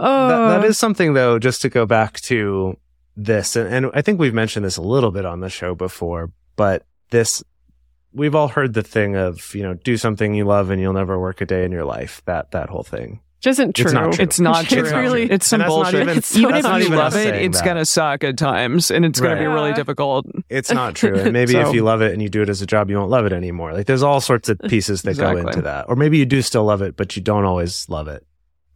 Oh, 0.00 0.28
that, 0.28 0.60
that 0.60 0.64
is 0.68 0.78
something 0.78 1.14
though, 1.14 1.38
just 1.40 1.60
to 1.62 1.68
go 1.68 1.84
back 1.84 2.20
to 2.20 2.76
this. 3.16 3.56
And, 3.56 3.72
and 3.86 3.90
I 3.94 4.02
think 4.02 4.20
we've 4.20 4.32
mentioned 4.34 4.64
this 4.64 4.76
a 4.76 4.82
little 4.82 5.10
bit 5.10 5.24
on 5.24 5.40
the 5.40 5.48
show 5.48 5.74
before, 5.74 6.30
but 6.54 6.84
this, 7.10 7.42
we've 8.12 8.34
all 8.36 8.46
heard 8.48 8.74
the 8.74 8.82
thing 8.84 9.16
of, 9.16 9.52
you 9.56 9.62
know, 9.64 9.74
do 9.74 9.96
something 9.96 10.34
you 10.34 10.44
love 10.44 10.70
and 10.70 10.80
you'll 10.80 10.92
never 10.92 11.18
work 11.18 11.40
a 11.40 11.46
day 11.46 11.64
in 11.64 11.72
your 11.72 11.84
life. 11.84 12.22
That, 12.26 12.52
that 12.52 12.68
whole 12.68 12.84
thing. 12.84 13.20
Which 13.38 13.46
isn't 13.46 13.74
true. 13.76 13.86
It's 13.86 13.92
not 13.94 14.12
true. 14.14 14.22
It's 14.24 14.38
not 14.40 14.64
It's 14.64 14.92
really- 14.92 15.30
it's 15.30 15.46
some 15.46 15.60
And 15.60 15.68
not 15.68 15.74
bullshit. 15.74 16.02
even- 16.02 16.18
It's 16.18 16.36
even 16.36 16.54
if 16.56 16.62
not 16.64 16.80
you 16.80 16.86
even 16.86 16.98
love 16.98 17.14
it, 17.16 17.34
it's 17.36 17.58
that. 17.60 17.64
gonna 17.66 17.84
suck 17.84 18.24
at 18.24 18.36
times, 18.36 18.90
and 18.90 19.04
it's 19.04 19.20
gonna 19.20 19.34
Right. 19.34 19.40
be 19.40 19.46
really 19.46 19.72
difficult. 19.74 20.26
It's 20.48 20.72
not 20.72 20.94
true. 20.96 21.14
And 21.16 21.32
maybe 21.32 21.52
So- 21.52 21.68
if 21.68 21.74
you 21.74 21.82
love 21.84 22.02
it 22.02 22.12
and 22.12 22.20
you 22.20 22.28
do 22.28 22.42
it 22.42 22.48
as 22.48 22.62
a 22.62 22.66
job, 22.66 22.90
you 22.90 22.96
won't 22.98 23.10
love 23.10 23.26
it 23.26 23.32
anymore. 23.32 23.72
Like 23.72 23.86
there's 23.86 24.02
all 24.02 24.20
sorts 24.20 24.48
of 24.48 24.58
pieces 24.68 25.02
that 25.02 25.10
Exactly. 25.10 25.42
go 25.42 25.48
into 25.48 25.62
that. 25.62 25.86
Or 25.88 25.94
maybe 25.96 26.18
you 26.18 26.26
do 26.26 26.42
still 26.42 26.64
love 26.64 26.82
it, 26.82 26.96
but 26.96 27.14
you 27.16 27.22
don't 27.22 27.44
always 27.44 27.88
love 27.88 28.08
it. 28.08 28.24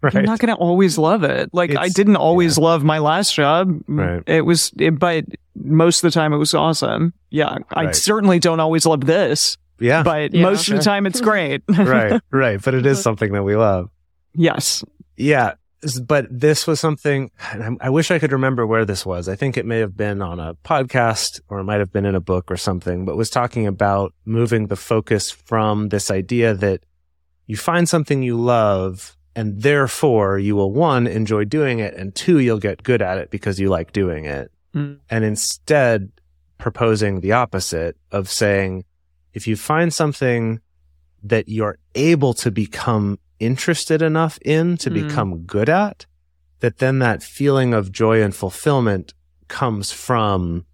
Right. 0.01 0.15
You're 0.15 0.23
not 0.23 0.39
gonna 0.39 0.55
always 0.55 0.97
love 0.99 1.25
it. 1.25 1.51
Like 1.53 1.77
I 1.77 1.89
didn't 1.89 2.17
always 2.17 2.57
love 2.59 2.85
my 2.85 2.99
last 2.99 3.35
job. 3.35 3.81
Right. 3.89 4.23
It 4.27 4.45
was, 4.47 4.73
it, 4.79 4.99
but 4.99 5.25
most 5.57 6.03
of 6.05 6.11
the 6.11 6.15
time 6.15 6.33
it 6.33 6.39
was 6.39 6.55
awesome. 6.55 7.13
Yeah, 7.31 7.59
I 7.73 7.85
Right. 7.87 7.97
certainly 7.97 8.39
don't 8.39 8.59
always 8.61 8.85
love 8.87 9.01
this, 9.07 9.59
yeah. 9.81 10.03
but 10.03 10.35
Yeah. 10.35 10.43
most 10.43 10.69
of 10.69 10.77
the 10.77 10.83
time 10.83 11.07
it's 11.07 11.21
great. 11.21 11.63
right. 11.69 12.21
Right. 12.31 12.61
But 12.63 12.75
it 12.75 12.87
is 12.87 13.03
something 13.03 13.33
that 13.33 13.43
we 13.43 13.55
love. 13.57 13.91
Yes. 14.35 14.85
Yeah. 15.17 15.55
But 16.05 16.27
this 16.31 16.65
was 16.67 16.79
something, 16.79 17.33
and 17.51 17.79
I 17.81 17.87
I 17.87 17.91
wish 17.91 18.13
I 18.13 18.21
could 18.21 18.31
remember 18.31 18.65
where 18.67 18.85
this 18.85 19.05
was. 19.05 19.29
I 19.29 19.35
think 19.35 19.57
it 19.57 19.67
may 19.67 19.81
have 19.81 19.97
been 19.97 20.23
on 20.23 20.39
a 20.39 20.55
podcast 20.65 21.41
or 21.49 21.59
it 21.59 21.65
might 21.65 21.81
have 21.81 21.93
been 21.93 22.07
in 22.07 22.15
a 22.15 22.21
book 22.21 22.53
or 22.53 22.57
something, 22.57 23.05
but 23.05 23.17
was 23.17 23.31
talking 23.31 23.67
about 23.67 24.15
moving 24.25 24.69
the 24.69 24.77
focus 24.77 25.33
from 25.33 25.89
this 25.89 26.09
idea 26.09 26.55
that 26.55 26.85
you 27.49 27.57
find 27.57 27.89
something 27.89 28.23
you 28.23 28.37
love 28.37 29.17
And 29.35 29.63
therefore 29.63 30.39
you 30.39 30.57
will 30.57 30.73
one, 30.73 31.07
enjoy 31.07 31.45
doing 31.45 31.79
it. 31.79 31.95
And 31.95 32.15
two, 32.15 32.39
you'll 32.39 32.59
get 32.59 32.83
good 32.83 33.01
at 33.01 33.19
it 33.19 33.31
because 33.31 33.59
you 33.59 33.69
like 33.69 33.93
doing 33.93 34.27
it. 34.27 34.51
Mm. 34.75 34.99
And 35.11 35.25
instead 35.25 36.11
proposing 36.59 37.21
the 37.21 37.33
opposite 37.33 37.97
of 38.11 38.29
saying, 38.29 38.85
if 39.33 39.47
you 39.47 39.57
find 39.57 39.93
something 39.93 40.61
that 41.23 41.49
you're 41.49 41.79
able 41.95 42.35
to 42.35 42.51
become 42.51 43.19
interested 43.43 44.01
enough 44.03 44.39
in 44.45 44.77
to 44.79 44.91
Mm. 44.91 44.95
become 45.09 45.39
good 45.45 45.69
at, 45.69 46.07
that 46.61 46.79
then 46.79 46.99
that 47.01 47.23
feeling 47.23 47.75
of 47.75 47.91
joy 47.93 48.23
and 48.23 48.35
fulfillment 48.35 49.15
comes 49.49 49.91
from 49.93 50.65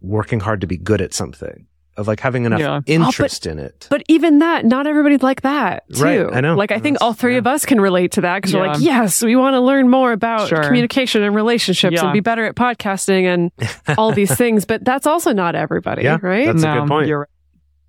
working 0.00 0.40
hard 0.40 0.60
to 0.60 0.66
be 0.66 0.76
good 0.76 1.00
at 1.00 1.12
something, 1.14 1.66
of 1.96 2.08
like 2.08 2.20
having 2.20 2.44
enough 2.44 2.60
Yeah. 2.60 2.80
interest 2.86 3.46
in 3.46 3.58
it. 3.58 3.86
But 3.90 4.02
even 4.08 4.38
that, 4.40 4.64
not 4.64 4.86
everybody's 4.86 5.22
like 5.22 5.42
that 5.42 5.84
too. 5.94 6.02
Right, 6.02 6.26
I 6.32 6.40
know. 6.40 6.54
Like 6.56 6.72
I 6.72 6.78
think 6.78 6.98
all 7.00 7.12
three 7.12 7.32
yeah. 7.34 7.38
of 7.38 7.46
us 7.46 7.64
can 7.64 7.80
relate 7.80 8.12
to 8.12 8.20
that 8.22 8.36
because 8.36 8.54
we're 8.54 8.66
like, 8.66 8.80
yes, 8.80 9.22
we 9.22 9.36
want 9.36 9.54
to 9.54 9.60
learn 9.60 9.88
more 9.88 10.12
about 10.12 10.48
Sure. 10.48 10.62
communication 10.64 11.22
and 11.22 11.34
relationships 11.34 11.94
Yeah. 11.94 12.04
and 12.04 12.12
be 12.12 12.20
better 12.20 12.44
at 12.44 12.54
podcasting 12.56 13.24
and 13.24 13.50
all 13.98 14.12
these 14.12 14.34
things. 14.34 14.64
But 14.64 14.84
that's 14.84 15.06
also 15.06 15.32
not 15.32 15.54
everybody, 15.54 16.02
Yeah, 16.02 16.18
right? 16.20 16.46
That's 16.46 16.64
a 16.64 16.74
good 16.80 16.88
point. 16.88 17.08
You're 17.08 17.20
right. 17.20 17.28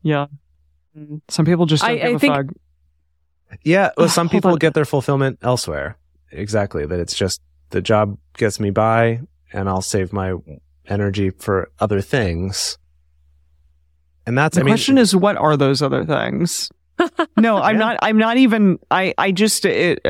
Yeah. 0.03 0.25
Some 1.29 1.45
people 1.45 1.65
just 1.65 1.83
don't 1.83 1.91
I- 1.91 1.95
give 1.95 2.05
I 2.05 2.09
a 2.09 2.19
think- 2.19 2.33
fuck. 2.35 2.45
Yeah. 3.63 3.91
Well, 3.97 4.05
Oh, 4.05 4.07
some 4.07 4.27
hold 4.27 4.31
people 4.31 4.57
get 4.57 4.73
their 4.73 4.85
fulfillment 4.85 5.39
elsewhere. 5.41 5.97
Exactly. 6.31 6.85
That 6.85 6.99
it's 6.99 7.15
just 7.15 7.41
the 7.69 7.81
job 7.81 8.17
gets 8.37 8.59
me 8.59 8.69
by 8.69 9.21
and 9.53 9.69
I'll 9.69 9.81
save 9.81 10.11
my 10.13 10.35
energy 10.87 11.29
for 11.31 11.69
other 11.79 12.01
things. 12.01 12.77
And 14.27 14.37
that's, 14.37 14.55
The 14.55 14.61
I 14.61 14.63
mean, 14.63 14.71
question 14.73 14.97
is, 14.97 15.15
what 15.15 15.37
are 15.37 15.55
those 15.55 15.81
other 15.81 16.03
things? 16.03 16.69
no, 17.37 17.57
I'm 17.57 17.75
Yeah. 17.75 17.79
not. 17.79 17.99
I'm 18.01 18.17
not 18.17 18.37
even. 18.37 18.79
I. 18.89 19.13
I 19.17 19.31
just. 19.31 19.65
It, 19.65 20.01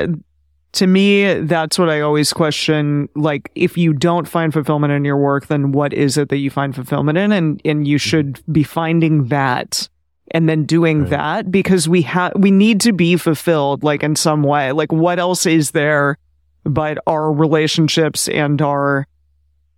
to 0.73 0.87
me, 0.87 1.39
that's 1.41 1.79
what 1.79 1.89
I 1.89 2.01
always 2.01 2.33
question. 2.33 3.07
Like, 3.15 3.49
if 3.55 3.77
you 3.77 3.93
don't 3.93 4.27
find 4.27 4.51
fulfillment 4.53 4.91
in 4.93 5.05
your 5.05 5.17
work, 5.17 5.47
then 5.47 5.71
what 5.71 5.93
is 5.93 6.17
it 6.17 6.29
that 6.29 6.37
you 6.37 6.49
find 6.49 6.75
fulfillment 6.75 7.17
in? 7.17 7.31
And 7.31 7.61
and 7.65 7.87
you 7.87 7.97
mm-hmm. 7.97 8.09
should 8.09 8.43
be 8.51 8.63
finding 8.63 9.27
that 9.29 9.89
and 10.31 10.49
then 10.49 10.63
doing 10.65 11.01
Right. 11.01 11.09
that 11.11 11.51
because 11.51 11.87
we 11.87 12.01
have 12.03 12.33
we 12.35 12.51
need 12.51 12.81
to 12.81 12.91
be 12.93 13.15
fulfilled 13.17 13.83
like 13.83 14.03
in 14.03 14.15
some 14.15 14.43
way. 14.43 14.71
Like, 14.71 14.91
what 14.91 15.19
else 15.19 15.45
is 15.45 15.71
there 15.71 16.17
but 16.63 16.97
our 17.07 17.31
relationships 17.31 18.27
and 18.27 18.61
our 18.61 19.07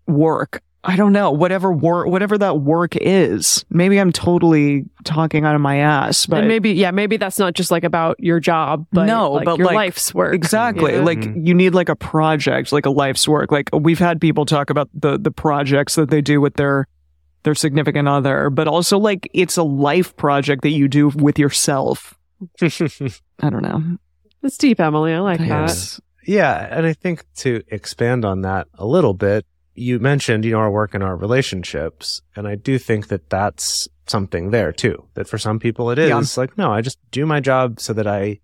work? 0.07 0.61
I 0.83 0.95
don't 0.95 1.11
know. 1.11 1.31
Whatever 1.31 1.69
work, 1.73 2.07
whatever 2.07 2.37
that 2.37 2.61
work 2.61 2.95
is. 2.95 3.65
Maybe 3.69 3.99
I'm 3.99 4.13
totally 4.13 4.85
talking 5.03 5.43
out 5.43 5.53
of 5.53 5.59
my 5.59 5.77
ass, 5.77 6.25
but 6.27 6.39
and 6.39 6.47
maybe, 6.47 6.71
yeah, 6.71 6.91
maybe 6.91 7.17
that's 7.17 7.37
not 7.37 7.55
just 7.55 7.71
like 7.71 7.83
about 7.83 8.15
your 8.19 8.39
job, 8.39 8.85
but 8.93 9.05
No, 9.05 9.33
like 9.33 9.43
but, 9.45 9.57
your 9.57 9.67
like, 9.67 9.75
life's 9.75 10.13
work. 10.13 10.33
Exactly. 10.33 10.93
Yeah. 10.93 11.01
Like 11.01 11.19
Mhm. 11.19 11.45
you 11.45 11.53
need 11.53 11.73
like 11.73 11.89
a 11.89 11.95
project, 11.95 12.71
like 12.71 12.85
a 12.85 12.89
life's 12.89 13.27
work. 13.27 13.51
Like 13.51 13.69
we've 13.73 13.99
had 13.99 14.21
people 14.21 14.45
talk 14.45 14.69
about 14.69 14.87
the 14.93 15.17
the 15.17 15.31
projects 15.31 15.95
that 15.95 16.09
they 16.09 16.21
do 16.21 16.39
with 16.39 16.53
their 16.53 16.87
their 17.43 17.55
significant 17.55 18.07
other, 18.07 18.49
but 18.49 18.67
also 18.67 18.97
like 18.97 19.29
it's 19.33 19.57
a 19.57 19.63
life 19.63 20.15
project 20.17 20.63
that 20.63 20.71
you 20.71 20.87
do 20.87 21.09
with 21.09 21.39
yourself. 21.39 22.17
I 22.61 23.49
don't 23.49 23.61
know. 23.63 23.97
It's 24.43 24.57
deep, 24.57 24.79
Emily. 24.79 25.13
I 25.13 25.19
like 25.19 25.39
that. 25.39 25.99
Yeah. 26.25 26.67
And 26.71 26.85
I 26.85 26.93
think 26.93 27.25
to 27.37 27.63
expand 27.69 28.25
on 28.25 28.41
that 28.41 28.67
a 28.75 28.85
little 28.85 29.13
bit, 29.13 29.45
you 29.75 29.99
mentioned, 29.99 30.43
you 30.45 30.51
know, 30.51 30.59
our 30.59 30.71
work 30.71 30.93
and 30.93 31.03
our 31.03 31.15
relationships. 31.15 32.21
And 32.35 32.47
I 32.47 32.55
do 32.55 32.77
think 32.77 33.07
that 33.07 33.29
that's 33.29 33.87
something 34.07 34.51
there 34.51 34.71
too, 34.71 35.05
that 35.15 35.27
for 35.27 35.37
some 35.37 35.59
people 35.59 35.89
it 35.91 35.99
is 35.99 36.09
Yeah. 36.09 36.21
like, 36.41 36.57
no, 36.57 36.71
I 36.71 36.81
just 36.81 36.97
do 37.11 37.25
my 37.25 37.39
job 37.39 37.79
so 37.79 37.93
that 37.93 38.07
I 38.07 38.39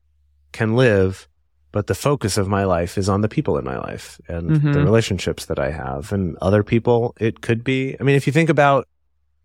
can 0.51 0.75
live. 0.75 1.27
But 1.73 1.87
the 1.87 1.95
focus 1.95 2.37
of 2.37 2.47
my 2.47 2.63
life 2.63 2.97
is 2.97 3.09
on 3.09 3.19
the 3.21 3.27
people 3.27 3.57
in 3.57 3.65
my 3.65 3.77
life 3.77 4.21
and 4.29 4.51
Mhm. 4.51 4.73
the 4.73 4.81
relationships 4.83 5.45
that 5.47 5.59
I 5.59 5.71
have. 5.71 6.13
And 6.13 6.37
other 6.39 6.63
people, 6.63 7.15
it 7.19 7.41
could 7.41 7.63
be, 7.63 7.97
I 7.99 8.03
mean, 8.03 8.15
if 8.15 8.25
you 8.27 8.31
think 8.31 8.49
about 8.49 8.87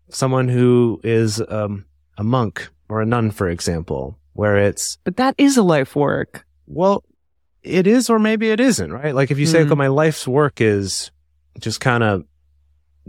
someone 0.09 0.47
who 0.47 1.01
is 1.03 1.41
um, 1.49 1.85
a 2.17 2.23
monk 2.23 2.69
or 2.87 3.01
a 3.01 3.05
nun, 3.05 3.31
for 3.31 3.49
example, 3.49 4.17
where 4.33 4.55
it's, 4.57 4.97
But 5.03 5.17
that 5.17 5.35
is 5.37 5.57
a 5.57 5.63
life 5.63 5.95
work. 5.95 6.45
well, 6.67 7.03
it 7.63 7.85
is, 7.87 8.09
or 8.09 8.19
maybe 8.19 8.51
it 8.51 8.59
isn't, 8.59 8.93
right? 8.93 9.13
Like 9.13 9.31
if 9.31 9.39
you 9.39 9.45
say, 9.47 9.59
Mhm. 9.63 9.65
okay, 9.65 9.75
my 9.75 9.87
life's 9.87 10.27
work 10.27 10.61
is 10.61 11.11
just 11.59 11.79
kind 11.81 12.03
of 12.03 12.23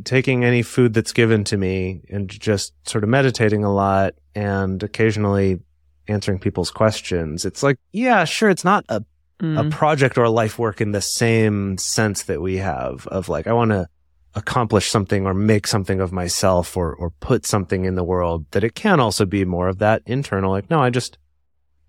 taking 0.04 0.44
any 0.44 0.62
food 0.62 0.94
that's 0.94 1.12
given 1.12 1.44
to 1.44 1.56
me 1.59 2.00
and 2.11 2.28
just 2.28 2.72
sort 2.88 3.04
of 3.04 3.11
meditating 3.11 3.64
a 3.64 3.72
lot 3.72 4.14
and 4.35 4.83
occasionally 4.83 5.61
answering 6.09 6.38
people's 6.40 6.70
questions. 6.70 7.44
It's 7.44 7.62
like, 7.62 7.76
yeah, 7.92 8.24
sure. 8.24 8.48
It's 8.50 8.64
not 8.64 8.85
a, 8.88 9.04
a 9.40 9.44
Mm. 9.64 9.70
project 9.70 10.18
or 10.18 10.24
a 10.24 10.31
life 10.31 10.59
work 10.59 10.81
in 10.81 10.92
the 10.92 11.00
same 11.00 11.79
sense 11.79 12.24
that 12.24 12.40
we 12.42 12.59
have 12.59 13.07
of 13.07 13.29
like, 13.29 13.46
I 13.46 13.53
want 13.53 13.70
to 13.70 13.88
accomplish 14.35 14.88
something 14.90 15.26
or 15.26 15.35
make 15.35 15.66
something 15.66 16.00
of 16.00 16.12
myself 16.12 16.76
or, 16.76 16.94
or 16.94 17.11
put 17.20 17.46
something 17.46 17.85
in 17.85 17.94
the 17.94 18.05
world 18.05 18.44
that 18.53 18.62
it 18.64 18.74
can 18.74 19.00
also 19.00 19.24
be 19.24 19.44
more 19.44 19.68
of 19.68 19.79
that 19.79 20.03
internal, 20.07 20.50
like, 20.53 20.70
no, 20.70 20.81
I 20.81 20.90
just, 20.90 21.18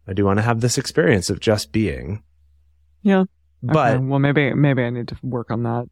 I 0.08 0.14
do 0.14 0.26
want 0.26 0.38
to 0.40 0.44
have 0.44 0.62
this 0.62 0.78
experience 0.78 1.30
of 1.30 1.40
just 1.40 1.72
being. 1.72 2.24
Yeah. 3.04 3.26
But 3.62 3.96
Okay, 3.96 4.04
well, 4.06 4.20
maybe 4.20 4.54
maybe 4.54 4.82
I 4.84 4.90
need 4.90 5.08
to 5.10 5.18
work 5.22 5.52
on 5.52 5.64
that. 5.64 5.86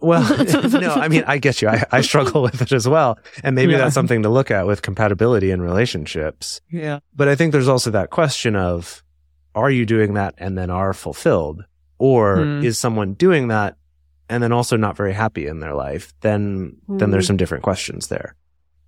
well, 0.00 0.22
no, 0.80 0.94
I 0.94 1.08
mean, 1.08 1.24
I 1.26 1.38
get 1.38 1.60
you. 1.62 1.68
I, 1.68 1.84
I 1.90 2.00
struggle 2.02 2.42
with 2.42 2.62
it 2.62 2.70
as 2.70 2.86
well. 2.86 3.18
And 3.42 3.56
maybe 3.56 3.72
Yeah. 3.72 3.78
that's 3.78 3.94
something 3.94 4.22
to 4.22 4.28
look 4.28 4.50
at 4.52 4.66
with 4.68 4.82
compatibility 4.82 5.50
in 5.50 5.60
relationships. 5.60 6.60
Yeah. 6.70 7.00
But 7.16 7.26
I 7.28 7.34
think 7.34 7.50
there's 7.52 7.66
also 7.66 7.90
that 7.90 8.10
question 8.10 8.54
of, 8.54 9.02
are 9.58 9.70
you 9.70 9.84
doing 9.86 10.14
that 10.14 10.34
and 10.38 10.56
then 10.56 10.70
are 10.70 10.92
fulfilled? 10.92 11.64
Or 11.98 12.44
Hmm. 12.44 12.64
is 12.64 12.78
someone 12.78 13.14
doing 13.14 13.48
that 13.48 13.76
and 14.28 14.42
then 14.42 14.52
also 14.52 14.76
not 14.76 14.96
very 14.96 15.12
happy 15.12 15.46
in 15.46 15.60
their 15.60 15.74
life? 15.74 16.12
Then, 16.20 16.76
then 16.88 17.10
there's 17.10 17.26
Hmm. 17.26 17.32
some 17.32 17.36
different 17.36 17.64
questions 17.64 18.06
there. 18.08 18.34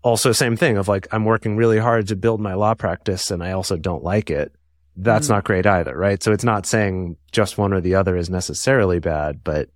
Also, 0.02 0.32
same 0.32 0.56
thing 0.56 0.76
of 0.78 0.88
like, 0.88 1.06
I'm 1.12 1.24
working 1.24 1.56
really 1.56 1.78
hard 1.78 2.06
to 2.08 2.16
build 2.16 2.40
my 2.40 2.54
law 2.54 2.74
practice 2.74 3.30
and 3.30 3.42
I 3.42 3.52
also 3.52 3.76
don't 3.76 4.04
like 4.04 4.30
it. 4.30 4.54
That's 4.96 5.26
Hmm. 5.28 5.34
not 5.34 5.44
great 5.44 5.66
either, 5.66 5.96
right? 5.96 6.22
So 6.22 6.32
it's 6.32 6.44
not 6.44 6.66
saying 6.66 7.16
just 7.32 7.58
one 7.58 7.72
or 7.72 7.80
the 7.80 7.94
other 7.96 8.16
is 8.16 8.30
necessarily 8.30 8.98
bad, 8.98 9.40
but 9.44 9.68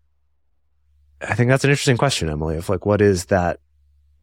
I 1.20 1.34
think 1.34 1.48
that's 1.50 1.64
an 1.64 1.70
interesting 1.70 1.96
question, 1.96 2.28
Emily, 2.28 2.56
of 2.56 2.68
like, 2.68 2.84
what 2.86 3.00
is 3.00 3.26
that 3.26 3.60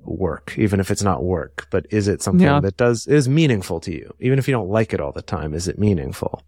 work, 0.03 0.53
even 0.57 0.79
if 0.79 0.89
it's 0.91 1.03
not 1.03 1.23
work, 1.23 1.67
but 1.71 1.85
is 1.91 2.07
it 2.07 2.21
something 2.21 2.45
Yeah. 2.47 2.59
that 2.59 2.77
does, 2.77 3.07
is 3.07 3.27
meaningful 3.29 3.79
to 3.81 3.91
you? 3.91 4.13
Even 4.19 4.39
if 4.39 4.47
you 4.47 4.51
don't 4.51 4.69
like 4.69 4.93
it 4.93 4.99
all 5.01 5.11
the 5.11 5.21
time, 5.21 5.53
is 5.53 5.67
it 5.67 5.77
meaningful? 5.79 6.41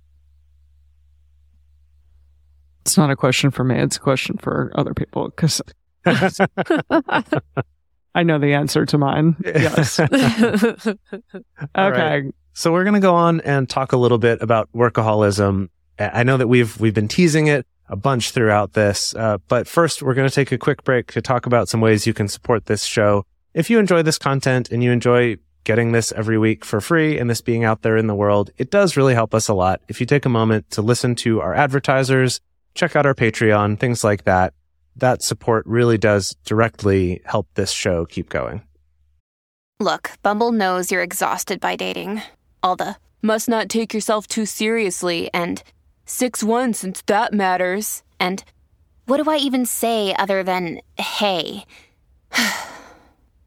It's 2.86 2.98
not 2.98 3.10
a 3.10 3.16
question 3.16 3.50
for 3.50 3.64
me. 3.64 3.80
It's 3.80 3.96
a 3.96 4.02
question 4.02 4.38
for 4.38 4.70
other 4.76 4.94
people 4.94 5.30
because 5.30 5.62
I 6.06 7.24
know 8.24 8.40
the 8.40 8.54
answer 8.54 8.86
to 8.86 8.98
mine. 8.98 9.36
Yes. 9.44 10.00
Okay. 11.76 11.76
right. 11.76 12.24
So 12.54 12.72
we're 12.72 12.84
going 12.84 12.96
to 12.96 13.00
go 13.00 13.16
on 13.16 13.42
and 13.42 13.70
talk 13.70 13.94
a 13.94 13.98
little 13.98 14.18
bit 14.18 14.42
about 14.42 14.70
workaholism. 14.74 15.70
I 15.98 16.20
I 16.20 16.24
know 16.24 16.38
that 16.38 16.48
we've 16.48 16.80
we've 16.80 16.94
been 16.94 17.08
teasing 17.08 17.48
it 17.48 17.66
a 17.88 17.96
bunch 17.96 18.32
throughout 18.32 18.74
this, 18.74 19.16
uh, 19.16 19.38
but 19.48 19.68
first 19.68 20.02
we're 20.02 20.14
going 20.14 20.28
to 20.28 20.34
take 20.34 20.52
a 20.52 20.58
quick 20.58 20.84
break 20.84 21.12
to 21.14 21.22
talk 21.22 21.46
about 21.46 21.70
some 21.70 21.82
ways 21.82 22.06
you 22.06 22.14
can 22.14 22.28
support 22.28 22.66
this 22.66 22.84
show. 22.84 23.26
If 23.54 23.70
you 23.70 23.80
enjoy 23.80 24.04
this 24.04 24.18
content 24.18 24.72
and 24.72 24.84
you 24.84 24.92
enjoy 24.92 25.38
getting 25.64 25.94
this 25.94 26.12
every 26.12 26.38
week 26.38 26.66
for 26.66 26.82
free 26.82 27.18
and 27.18 27.30
this 27.30 27.42
being 27.42 27.64
out 27.64 27.82
there 27.82 27.98
in 27.98 28.08
the 28.08 28.16
world, 28.16 28.52
it 28.58 28.70
does 28.70 28.98
really 28.98 29.14
help 29.14 29.34
us 29.34 29.48
a 29.48 29.54
lot 29.54 29.82
if 29.88 30.00
you 30.00 30.06
take 30.06 30.26
a 30.26 30.30
moment 30.30 30.70
to 30.72 30.82
listen 30.82 31.16
to 31.16 31.42
our 31.42 31.54
advertisers, 31.54 32.42
check 32.74 32.96
out 32.96 33.06
our 33.06 33.14
Patreon, 33.14 33.80
things 33.80 34.04
like 34.04 34.24
that. 34.24 34.54
That 34.96 35.22
support 35.22 35.66
really 35.66 35.98
does 35.98 36.36
directly 36.46 37.22
help 37.26 37.48
this 37.56 37.72
show 37.72 38.06
keep 38.06 38.30
going. 38.30 38.62
Look, 39.80 40.12
Bumble 40.22 40.52
knows 40.52 40.92
you're 40.92 41.02
exhausted 41.02 41.60
by 41.60 41.76
dating. 41.76 42.22
All 42.62 42.76
the 42.76 42.96
must 43.22 43.50
not 43.50 43.70
take 43.70 43.94
yourself 43.94 44.28
too 44.28 44.46
seriously 44.46 45.30
and 45.34 45.64
6 46.06 46.44
1 46.44 46.74
since 46.74 47.02
that 47.08 47.34
matters. 47.34 48.04
And 48.20 48.44
what 49.06 49.22
do 49.22 49.30
I 49.30 49.38
even 49.38 49.66
say 49.66 50.16
other 50.16 50.44
than 50.44 50.80
hey? 50.98 51.66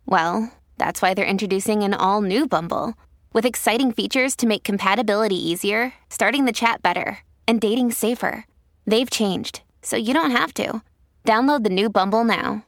well, 0.06 0.52
that's 0.78 1.00
why 1.00 1.14
they're 1.14 1.24
introducing 1.24 1.82
an 1.82 1.94
all 1.94 2.20
new 2.20 2.46
Bumble 2.46 2.94
with 3.32 3.46
exciting 3.46 3.92
features 3.92 4.34
to 4.36 4.46
make 4.46 4.64
compatibility 4.64 5.36
easier, 5.36 5.94
starting 6.10 6.44
the 6.44 6.52
chat 6.52 6.82
better, 6.82 7.18
and 7.46 7.60
dating 7.60 7.92
safer. 7.92 8.44
They've 8.86 9.10
changed, 9.10 9.62
so 9.82 9.96
you 9.96 10.14
don't 10.14 10.30
have 10.30 10.54
to. 10.54 10.82
Download 11.24 11.64
the 11.64 11.70
new 11.70 11.90
Bumble 11.90 12.22
now. 12.22 12.64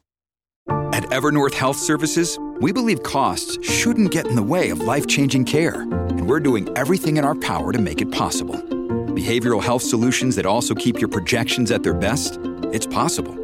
At 0.93 1.05
Evernorth 1.11 1.55
Health 1.55 1.77
Services, 1.77 2.39
we 2.61 2.73
believe 2.73 3.05
costs 3.05 3.57
shouldn't 3.64 4.11
get 4.11 4.27
in 4.27 4.35
the 4.35 4.43
way 4.43 4.71
of 4.71 4.81
life 4.81 5.07
changing 5.07 5.45
care, 5.45 5.83
and 5.83 6.29
we're 6.29 6.41
doing 6.41 6.69
everything 6.77 7.19
in 7.19 7.25
our 7.25 7.37
power 7.37 7.73
to 7.73 7.79
make 7.79 8.01
it 8.01 8.11
possible. 8.11 8.57
Behavioral 8.57 9.62
health 9.62 9.83
solutions 9.83 10.35
that 10.37 10.47
also 10.47 10.75
keep 10.75 10.99
your 10.99 11.09
projections 11.09 11.71
at 11.71 11.85
their 11.85 11.95
best? 11.95 12.39
It's 12.73 12.87
possible. 12.87 13.35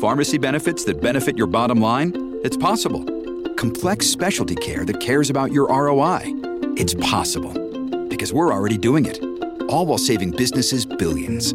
Pharmacy 0.00 0.38
benefits 0.38 0.84
that 0.84 1.02
benefit 1.02 1.36
your 1.36 1.46
bottom 1.46 1.80
line? 1.80 2.12
It's 2.42 2.56
possible. 2.56 3.04
Complex 3.56 4.06
specialty 4.06 4.54
care 4.54 4.84
that 4.86 5.00
cares 5.00 5.28
about 5.28 5.52
your 5.52 5.68
ROI? 5.68 6.20
It's 6.76 6.94
possible. 6.94 7.52
Because 8.08 8.32
we're 8.32 8.52
already 8.52 8.78
doing 8.78 9.04
it. 9.04 9.22
All 9.68 9.84
while 9.84 9.98
saving 9.98 10.30
businesses 10.30 10.86
billions. 10.86 11.54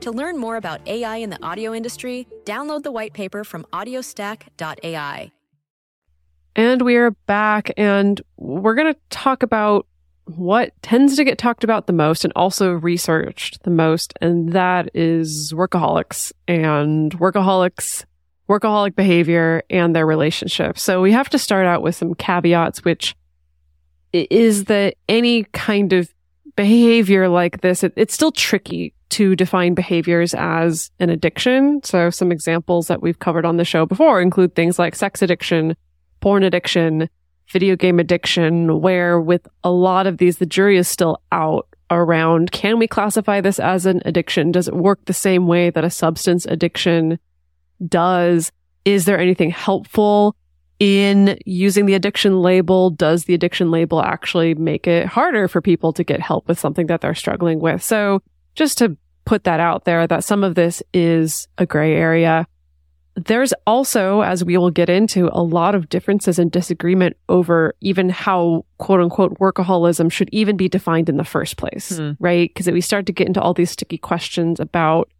To 0.00 0.10
learn 0.10 0.38
more 0.38 0.56
about 0.56 0.80
AI 0.88 1.16
in 1.16 1.28
the 1.28 1.42
audio 1.44 1.74
industry, 1.74 2.26
download 2.44 2.84
the 2.84 2.90
white 2.90 3.12
paper 3.12 3.44
from 3.44 3.66
audiostack.ai. 3.70 5.30
And 6.56 6.82
we 6.82 6.96
are 6.96 7.10
back, 7.26 7.70
and 7.76 8.18
we're 8.38 8.74
going 8.74 8.94
to 8.94 8.98
talk 9.10 9.42
about 9.42 9.86
what 10.24 10.72
tends 10.82 11.16
to 11.16 11.24
get 11.24 11.36
talked 11.36 11.64
about 11.64 11.86
the 11.86 11.92
most 11.92 12.24
and 12.24 12.32
also 12.34 12.70
researched 12.70 13.62
the 13.64 13.70
most, 13.70 14.14
and 14.22 14.54
that 14.54 14.88
is 14.94 15.52
workaholics 15.52 16.32
and 16.48 17.12
workaholics, 17.18 18.04
workaholic 18.48 18.96
behavior 18.96 19.62
and 19.68 19.94
their 19.94 20.06
relationships. 20.06 20.82
So 20.82 21.02
we 21.02 21.12
have 21.12 21.28
to 21.28 21.38
start 21.38 21.66
out 21.66 21.82
with 21.82 21.94
some 21.94 22.14
caveats, 22.14 22.86
which 22.86 23.14
is 24.14 24.64
that 24.64 24.94
any 25.10 25.44
kind 25.52 25.92
of 25.92 26.12
behavior 26.56 27.28
like 27.28 27.60
this, 27.60 27.84
it, 27.84 27.92
it's 27.96 28.14
still 28.14 28.32
tricky 28.32 28.94
to 29.10 29.36
define 29.36 29.74
behaviors 29.74 30.34
as 30.34 30.90
an 30.98 31.10
addiction. 31.10 31.80
So 31.84 32.10
some 32.10 32.32
examples 32.32 32.88
that 32.88 33.02
we've 33.02 33.18
covered 33.18 33.44
on 33.44 33.56
the 33.56 33.64
show 33.64 33.86
before 33.86 34.20
include 34.20 34.54
things 34.54 34.78
like 34.78 34.94
sex 34.94 35.22
addiction, 35.22 35.76
porn 36.20 36.42
addiction, 36.42 37.08
video 37.50 37.76
game 37.76 37.98
addiction, 37.98 38.80
where 38.80 39.20
with 39.20 39.46
a 39.64 39.70
lot 39.70 40.06
of 40.06 40.18
these, 40.18 40.38
the 40.38 40.46
jury 40.46 40.78
is 40.78 40.88
still 40.88 41.20
out 41.32 41.66
around 41.90 42.52
can 42.52 42.78
we 42.78 42.86
classify 42.86 43.40
this 43.40 43.58
as 43.58 43.84
an 43.84 44.00
addiction? 44.04 44.52
Does 44.52 44.68
it 44.68 44.76
work 44.76 45.04
the 45.04 45.12
same 45.12 45.46
way 45.46 45.70
that 45.70 45.84
a 45.84 45.90
substance 45.90 46.46
addiction 46.46 47.18
does? 47.86 48.52
Is 48.84 49.04
there 49.04 49.18
anything 49.18 49.50
helpful 49.50 50.36
in 50.78 51.38
using 51.44 51.86
the 51.86 51.94
addiction 51.94 52.40
label? 52.40 52.90
Does 52.90 53.24
the 53.24 53.34
addiction 53.34 53.70
label 53.70 54.00
actually 54.02 54.54
make 54.54 54.86
it 54.86 55.06
harder 55.06 55.48
for 55.48 55.60
people 55.60 55.92
to 55.94 56.04
get 56.04 56.20
help 56.20 56.46
with 56.48 56.58
something 56.58 56.86
that 56.86 57.00
they're 57.00 57.14
struggling 57.14 57.58
with? 57.58 57.82
So 57.82 58.22
just 58.60 58.76
to 58.78 58.96
put 59.24 59.44
that 59.44 59.58
out 59.58 59.84
there, 59.86 60.06
that 60.06 60.22
some 60.22 60.44
of 60.44 60.54
this 60.54 60.82
is 60.92 61.48
a 61.56 61.64
gray 61.64 61.94
area. 61.94 62.46
There's 63.16 63.54
also, 63.66 64.20
as 64.20 64.44
we 64.44 64.56
will 64.58 64.70
get 64.70 64.90
into, 64.90 65.30
a 65.32 65.42
lot 65.42 65.74
of 65.74 65.88
differences 65.88 66.38
and 66.38 66.52
disagreement 66.52 67.16
over 67.28 67.74
even 67.80 68.10
how 68.10 68.66
quote 68.78 69.00
unquote 69.00 69.38
workaholism 69.38 70.12
should 70.12 70.28
even 70.30 70.56
be 70.58 70.68
defined 70.68 71.08
in 71.08 71.16
the 71.16 71.24
first 71.24 71.56
place, 71.56 71.96
Hmm. 71.96 72.12
right? 72.20 72.50
Because 72.52 72.70
we 72.70 72.80
start 72.82 73.06
to 73.06 73.12
get 73.12 73.26
into 73.26 73.40
all 73.40 73.54
these 73.54 73.70
sticky 73.70 73.98
questions 73.98 74.60
about 74.60 75.10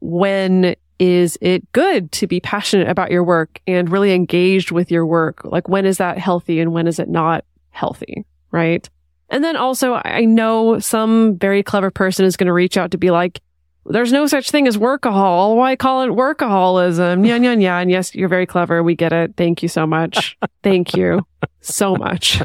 when 0.00 0.74
is 0.98 1.38
it 1.40 1.70
good 1.72 2.10
to 2.12 2.26
be 2.26 2.40
passionate 2.40 2.88
about 2.88 3.10
your 3.12 3.22
work 3.22 3.60
and 3.66 3.90
really 3.90 4.12
engaged 4.12 4.70
with 4.72 4.90
your 4.90 5.06
work? 5.06 5.42
Like 5.44 5.68
when 5.68 5.86
is 5.86 5.98
that 5.98 6.18
healthy 6.18 6.58
and 6.60 6.72
when 6.72 6.86
is 6.86 6.98
it 6.98 7.08
not 7.08 7.44
healthy? 7.70 8.24
Right. 8.50 8.88
And 9.28 9.42
then 9.42 9.56
also 9.56 9.94
I 10.04 10.24
know 10.24 10.78
some 10.78 11.36
very 11.38 11.62
clever 11.62 11.90
person 11.90 12.24
is 12.24 12.36
going 12.36 12.46
to 12.46 12.52
reach 12.52 12.76
out 12.76 12.92
to 12.92 12.98
be 12.98 13.10
like, 13.10 13.40
there's 13.88 14.12
no 14.12 14.26
such 14.26 14.50
thing 14.50 14.66
as 14.66 14.76
workahol. 14.76 15.56
Why 15.56 15.76
call 15.76 16.02
it 16.02 16.08
workaholism? 16.10 17.26
Yeah, 17.26 17.36
yeah, 17.36 17.52
yeah. 17.52 17.78
And 17.78 17.90
yes, 17.90 18.14
you're 18.14 18.28
very 18.28 18.46
clever. 18.46 18.82
We 18.82 18.94
get 18.96 19.12
it. 19.12 19.34
Thank 19.36 19.62
you 19.62 19.68
so 19.68 19.86
much. 19.86 20.36
Thank 20.62 20.96
you 20.96 21.24
so 21.60 21.94
much. 21.96 22.42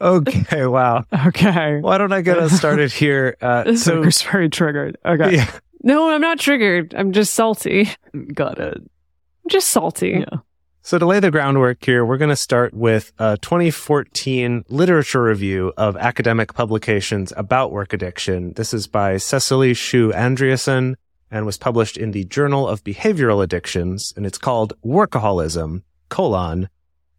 Okay, 0.00 0.66
wow. 0.66 1.04
Okay. 1.26 1.78
Why 1.80 1.98
don't 1.98 2.12
I 2.12 2.20
get 2.20 2.38
us 2.38 2.52
started 2.52 2.92
here? 2.92 3.36
Uh, 3.40 3.64
So 3.76 3.76
so, 3.76 4.02
Chris 4.02 4.22
very 4.22 4.48
triggered. 4.50 4.98
Okay. 5.04 5.36
yeah, 5.36 5.50
No, 5.82 6.10
I'm 6.10 6.20
not 6.20 6.38
triggered. 6.38 6.94
I'm 6.96 7.12
just 7.12 7.34
salty. 7.34 7.88
Got 8.34 8.58
it. 8.58 8.76
I'm 8.76 9.48
just 9.50 9.68
salty. 9.70 10.18
Yeah. 10.20 10.38
So 10.86 11.00
to 11.00 11.04
lay 11.04 11.18
the 11.18 11.32
groundwork 11.32 11.84
here, 11.84 12.04
we're 12.04 12.16
going 12.16 12.28
to 12.28 12.36
start 12.36 12.72
with 12.72 13.12
a 13.18 13.36
2014 13.38 14.66
literature 14.68 15.24
review 15.24 15.72
of 15.76 15.96
academic 15.96 16.54
publications 16.54 17.32
about 17.36 17.72
work 17.72 17.92
addiction. 17.92 18.52
This 18.52 18.72
is 18.72 18.86
by 18.86 19.16
Cecilie 19.16 19.74
Schou 19.74 20.12
Andreassen 20.12 20.94
and 21.28 21.44
was 21.44 21.58
published 21.58 21.96
in 21.96 22.12
the 22.12 22.22
Journal 22.22 22.68
of 22.68 22.84
Behavioral 22.84 23.42
Addictions, 23.42 24.14
and 24.16 24.24
it's 24.24 24.38
called 24.38 24.74
Workaholism, 24.84 25.82
colon, 26.08 26.68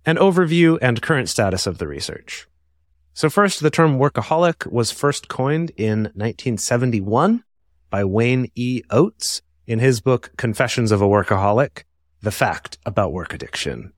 an 0.05 0.15
overview 0.15 0.77
and 0.81 1.01
current 1.01 1.27
status 1.27 1.67
of 1.67 1.77
the 1.77 1.89
research. 1.89 2.47
So 3.13 3.29
first, 3.29 3.59
the 3.59 3.69
term 3.69 3.99
workaholic 3.99 4.71
was 4.71 4.91
first 4.91 5.27
coined 5.27 5.71
in 5.75 6.03
1971 6.15 7.43
by 7.89 8.05
Wayne 8.05 8.49
E. 8.55 8.83
Oates 8.89 9.41
in 9.65 9.79
his 9.79 9.99
book 9.99 10.31
Confessions 10.37 10.93
of 10.93 11.01
a 11.01 11.05
Workaholic 11.05 11.83
the 12.21 12.31
fact 12.31 12.77
about 12.85 13.11
work 13.13 13.33
addiction. 13.33 13.93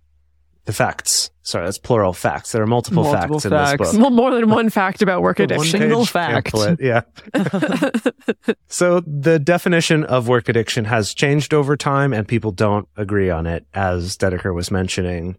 The 0.66 0.74
facts. 0.74 1.32
Sorry, 1.42 1.66
that's 1.66 1.80
plural 1.80 2.14
facts. 2.14 2.52
There 2.52 2.62
are 2.62 2.68
multiple, 2.68 3.02
Multiple 3.04 3.40
facts 3.40 3.46
in 3.46 3.50
facts. 3.52 3.80
this 3.80 3.92
book. 3.94 4.02
Well, 4.02 4.12
more 4.12 4.30
than 4.36 4.50
one 4.50 4.70
fact 4.70 5.02
about 5.02 5.24
work 5.24 5.40
addiction. 5.40 5.80
Single 5.80 6.06
fact. 6.06 6.52
pamphlet, 6.54 6.80
Yeah. 6.80 7.02
so 8.68 9.00
the 9.02 9.40
definition 9.40 10.04
of 10.04 10.28
work 10.28 10.48
addiction 10.50 10.86
has 10.86 11.14
changed 11.14 11.54
over 11.54 11.76
time 11.76 12.14
and 12.14 12.28
people 12.28 12.52
don't 12.52 12.88
agree 12.96 13.30
on 13.30 13.48
it, 13.48 13.66
as 13.74 14.16
Dedeker 14.18 14.54
was 14.54 14.70
mentioning. 14.70 15.38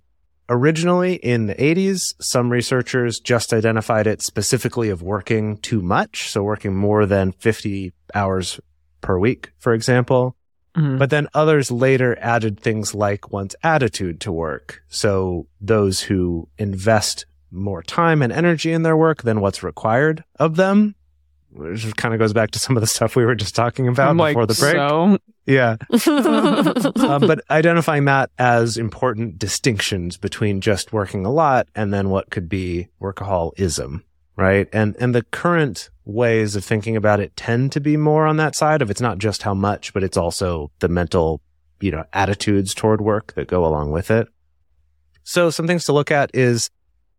Originally 0.49 1.14
in 1.14 1.47
the 1.47 1.55
80s, 1.55 2.14
some 2.20 2.51
researchers 2.51 3.20
just 3.20 3.53
identified 3.53 4.09
it 4.09 4.20
specifically 4.20 4.89
of 4.91 5.01
working 5.01 5.59
too 5.59 5.81
much. 5.81 6.28
So 6.28 6.43
working 6.43 6.74
more 6.74 7.07
than 7.07 7.31
50 7.33 7.93
hours 8.16 8.59
per 9.01 9.16
week, 9.16 9.53
for 9.59 9.74
example. 9.74 10.35
Mhm. 10.81 10.99
But 10.99 11.11
then 11.11 11.28
others 11.35 11.70
later 11.70 12.16
added 12.20 12.59
things 12.61 12.95
like 12.95 13.33
one's 13.33 13.55
attitude 13.62 14.20
to 14.20 14.33
work. 14.33 14.83
So 14.89 15.47
those 15.61 16.01
who 16.01 16.49
invest 16.59 17.26
more 17.51 17.83
time 17.83 18.22
and 18.22 18.33
energy 18.33 18.72
in 18.72 18.83
their 18.83 18.97
work 18.97 19.22
than 19.22 19.41
what's 19.41 19.62
required 19.62 20.24
of 20.39 20.57
them, 20.57 20.95
which 21.51 21.95
kind 21.97 22.14
of 22.14 22.20
goes 22.20 22.33
back 22.33 22.53
to 22.53 22.59
some 22.59 22.76
of 22.76 22.81
the 22.81 22.87
stuff 22.87 23.16
we 23.16 23.24
were 23.24 23.35
just 23.35 23.57
talking 23.57 23.89
about 23.89 24.09
I'm 24.09 24.16
like, 24.16 24.35
before 24.35 24.47
the 24.47 24.55
break. 24.55 24.74
So, 24.74 25.18
Yeah. 25.47 25.76
Uh, 25.91 27.18
but 27.26 27.41
identifying 27.51 28.05
that 28.05 28.31
as 28.39 28.76
important 28.76 29.39
distinctions 29.39 30.16
between 30.16 30.61
just 30.61 30.93
working 30.93 31.26
a 31.26 31.33
lot 31.33 31.68
and 31.74 31.93
then 31.93 32.09
what 32.11 32.31
could 32.31 32.49
be 32.49 32.87
workaholism, 33.03 34.03
right? 34.41 34.68
And 34.72 34.97
and 34.99 35.14
the 35.14 35.22
current 35.22 35.91
ways 36.07 36.57
of 36.57 36.64
thinking 36.64 36.97
about 36.97 37.20
it 37.20 37.36
tend 37.36 37.72
to 37.72 37.80
be 37.80 37.97
more 37.97 38.26
on 38.26 38.38
that 38.38 38.57
side 38.57 38.80
of 38.80 38.91
it's 38.91 39.01
not 39.01 39.18
just 39.18 39.43
how 39.43 39.55
much, 39.55 39.93
but 39.93 40.03
it's 40.03 40.16
also 40.16 40.70
the 40.80 40.88
mental, 40.88 41.43
you 41.80 41.91
know, 41.91 42.05
attitudes 42.14 42.74
toward 42.74 43.03
work 43.03 43.34
that 43.34 43.47
go 43.47 43.64
along 43.64 43.91
with 43.91 44.11
it. 44.11 44.28
So 45.22 45.51
some 45.51 45.66
things 45.66 45.84
to 45.84 45.93
look 45.93 46.11
at 46.11 46.30
is 46.34 46.70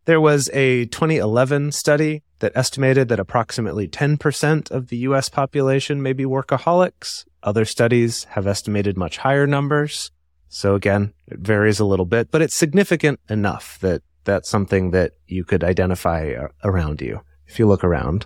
there 0.05 0.19
was 0.19 0.49
a 0.51 0.85
2011 0.87 1.71
study 1.71 2.23
that 2.39 2.51
estimated 2.55 3.07
that 3.09 3.19
approximately 3.19 3.87
10% 3.87 4.71
of 4.71 4.87
the 4.87 4.97
US 4.97 5.29
population 5.29 6.01
may 6.01 6.13
be 6.13 6.25
workaholics. 6.25 7.25
Other 7.43 7.65
studies 7.65 8.23
have 8.31 8.47
estimated 8.47 8.97
much 8.97 9.17
higher 9.17 9.45
numbers. 9.45 10.09
So 10.49 10.73
again, 10.73 11.13
it 11.27 11.39
varies 11.39 11.79
a 11.79 11.85
little 11.85 12.07
bit, 12.07 12.31
but 12.31 12.41
it's 12.41 12.55
significant 12.55 13.19
enough 13.29 13.77
that 13.81 14.01
that's 14.23 14.49
something 14.49 14.91
that 14.91 15.13
you 15.27 15.43
could 15.43 15.63
identify 15.63 16.33
uh, 16.33 16.47
around 16.63 17.01
you 17.01 17.21
if 17.47 17.59
you 17.59 17.67
look 17.67 17.83
around. 17.83 18.25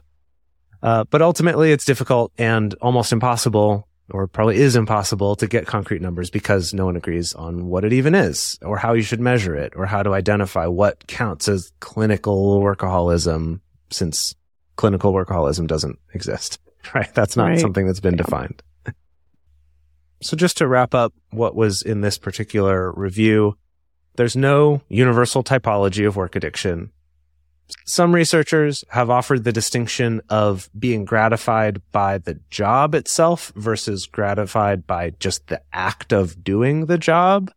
Uh, 0.84 1.04
but 1.06 1.22
ultimately 1.22 1.72
it's 1.72 1.86
difficult 1.86 2.32
and 2.38 2.74
almost 2.76 3.12
impossible 3.12 3.88
or 4.12 4.28
probably 4.28 4.58
is 4.58 4.76
impossible 4.76 5.36
to 5.36 5.48
get 5.48 5.66
concrete 5.66 6.02
numbers 6.02 6.30
because 6.30 6.74
no 6.76 6.86
one 6.86 6.96
agrees 6.96 7.34
on 7.34 7.66
what 7.66 7.84
it 7.84 7.92
even 7.92 8.14
is 8.14 8.60
or 8.62 8.78
how 8.78 8.94
you 8.94 9.02
should 9.02 9.20
measure 9.20 9.56
it 9.56 9.74
or 9.76 9.88
how 9.88 10.04
to 10.04 10.14
identify 10.14 10.68
what 10.68 11.08
counts 11.08 11.48
as 11.48 11.72
clinical 11.80 12.62
workaholism 12.62 13.62
since 13.90 14.36
clinical 14.76 15.12
workaholism 15.12 15.66
doesn't 15.66 15.98
exist, 16.14 16.60
right? 16.94 17.12
That's 17.16 17.36
not 17.36 17.48
Right. 17.50 17.60
something 17.60 17.88
that's 17.88 18.00
been 18.00 18.16
defined. 18.18 18.62
so 20.22 20.38
just 20.38 20.58
to 20.58 20.68
wrap 20.68 20.94
up 20.94 21.14
what 21.32 21.56
was 21.56 21.82
in 21.82 22.02
this 22.02 22.18
particular 22.20 22.92
review, 22.92 23.58
there's 24.18 24.36
no 24.36 24.82
universal 24.90 25.44
typology 25.44 26.08
of 26.08 26.16
work 26.16 26.36
addiction. 26.36 26.92
Some 27.86 28.14
researchers 28.14 28.84
have 28.90 29.10
offered 29.10 29.44
the 29.44 29.52
distinction 29.52 30.22
of 30.30 30.70
being 30.78 31.04
gratified 31.04 31.82
by 31.92 32.20
the 32.20 32.40
job 32.52 32.94
itself 32.94 33.52
versus 33.56 34.06
gratified 34.06 34.86
by 34.86 35.12
just 35.20 35.48
the 35.48 35.62
act 35.74 36.14
of 36.14 36.44
doing 36.44 36.86
the 36.86 37.00
job 37.00 37.52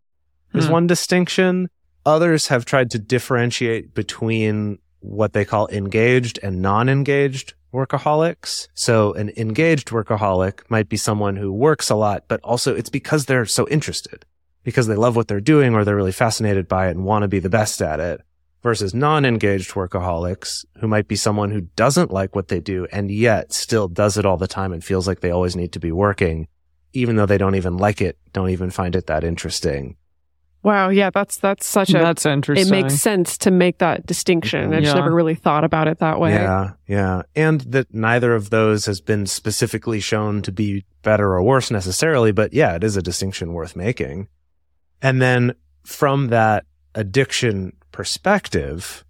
is 0.54 0.66
Hmm. 0.66 0.72
one 0.72 0.86
distinction. 0.86 1.68
Others 2.06 2.46
have 2.46 2.64
tried 2.64 2.90
to 2.92 2.98
differentiate 2.98 3.92
between 3.92 4.78
what 5.00 5.34
they 5.34 5.44
call 5.44 5.68
engaged 5.68 6.38
and 6.42 6.62
non-engaged 6.62 7.52
workaholics. 7.72 8.68
So 8.72 9.12
an 9.12 9.30
engaged 9.36 9.88
workaholic 9.90 10.60
might 10.70 10.88
be 10.88 10.96
someone 10.96 11.36
who 11.36 11.52
works 11.52 11.90
a 11.90 11.94
lot, 11.94 12.24
but 12.28 12.40
also 12.42 12.74
it's 12.74 12.88
because 12.88 13.26
they're 13.26 13.44
so 13.44 13.68
interested, 13.68 14.24
because 14.68 14.86
they 14.86 14.96
love 14.96 15.16
what 15.16 15.28
they're 15.28 15.40
doing 15.40 15.74
or 15.74 15.82
they're 15.82 15.96
really 15.96 16.12
fascinated 16.12 16.68
by 16.68 16.88
it 16.88 16.90
and 16.90 17.02
want 17.06 17.22
to 17.22 17.28
be 17.28 17.38
the 17.38 17.48
best 17.48 17.80
at 17.80 18.00
it 18.00 18.20
versus 18.62 18.92
non-engaged 18.92 19.70
workaholics 19.70 20.66
who 20.78 20.86
might 20.86 21.08
be 21.08 21.16
someone 21.16 21.50
who 21.50 21.62
doesn't 21.74 22.10
like 22.10 22.36
what 22.36 22.48
they 22.48 22.60
do 22.60 22.86
and 22.92 23.10
yet 23.10 23.50
still 23.50 23.88
does 23.88 24.18
it 24.18 24.26
all 24.26 24.36
the 24.36 24.46
time 24.46 24.70
and 24.74 24.84
feels 24.84 25.08
like 25.08 25.20
they 25.20 25.30
always 25.30 25.56
need 25.56 25.72
to 25.72 25.80
be 25.80 25.90
working, 25.90 26.46
even 26.92 27.16
though 27.16 27.24
they 27.24 27.38
don't 27.38 27.54
even 27.54 27.78
like 27.78 28.02
it, 28.02 28.18
don't 28.34 28.50
even 28.50 28.68
find 28.68 28.94
it 28.94 29.06
that 29.06 29.24
interesting. 29.24 29.96
Wow, 30.62 30.90
yeah, 30.90 31.08
that's 31.08 31.38
that's 31.38 31.66
such 31.66 31.90
a 31.90 31.92
That's 31.94 32.26
interesting. 32.26 32.66
it 32.66 32.70
makes 32.70 32.96
sense 32.96 33.38
to 33.38 33.50
make 33.50 33.78
that 33.78 34.04
distinction. 34.04 34.74
I 34.74 34.80
just 34.80 34.94
Yeah. 34.94 35.00
never 35.00 35.14
really 35.14 35.36
thought 35.36 35.64
about 35.64 35.88
it 35.88 35.98
that 36.00 36.20
way. 36.20 36.32
Yeah, 36.32 36.72
yeah. 36.86 37.22
And 37.34 37.60
that 37.72 37.94
neither 37.94 38.34
of 38.34 38.50
those 38.50 38.84
has 38.84 39.00
been 39.00 39.24
specifically 39.26 40.00
shown 40.00 40.42
to 40.42 40.52
be 40.52 40.84
better 41.02 41.32
or 41.32 41.42
worse 41.42 41.70
necessarily, 41.70 42.32
but 42.32 42.52
yeah, 42.52 42.74
it 42.74 42.84
is 42.84 42.96
a 42.98 43.02
distinction 43.02 43.54
worth 43.54 43.76
making. 43.76 44.28
And 45.02 45.22
then 45.22 45.54
from 45.84 46.28
that 46.28 46.64
addiction 46.94 47.72
perspective, 47.92 49.04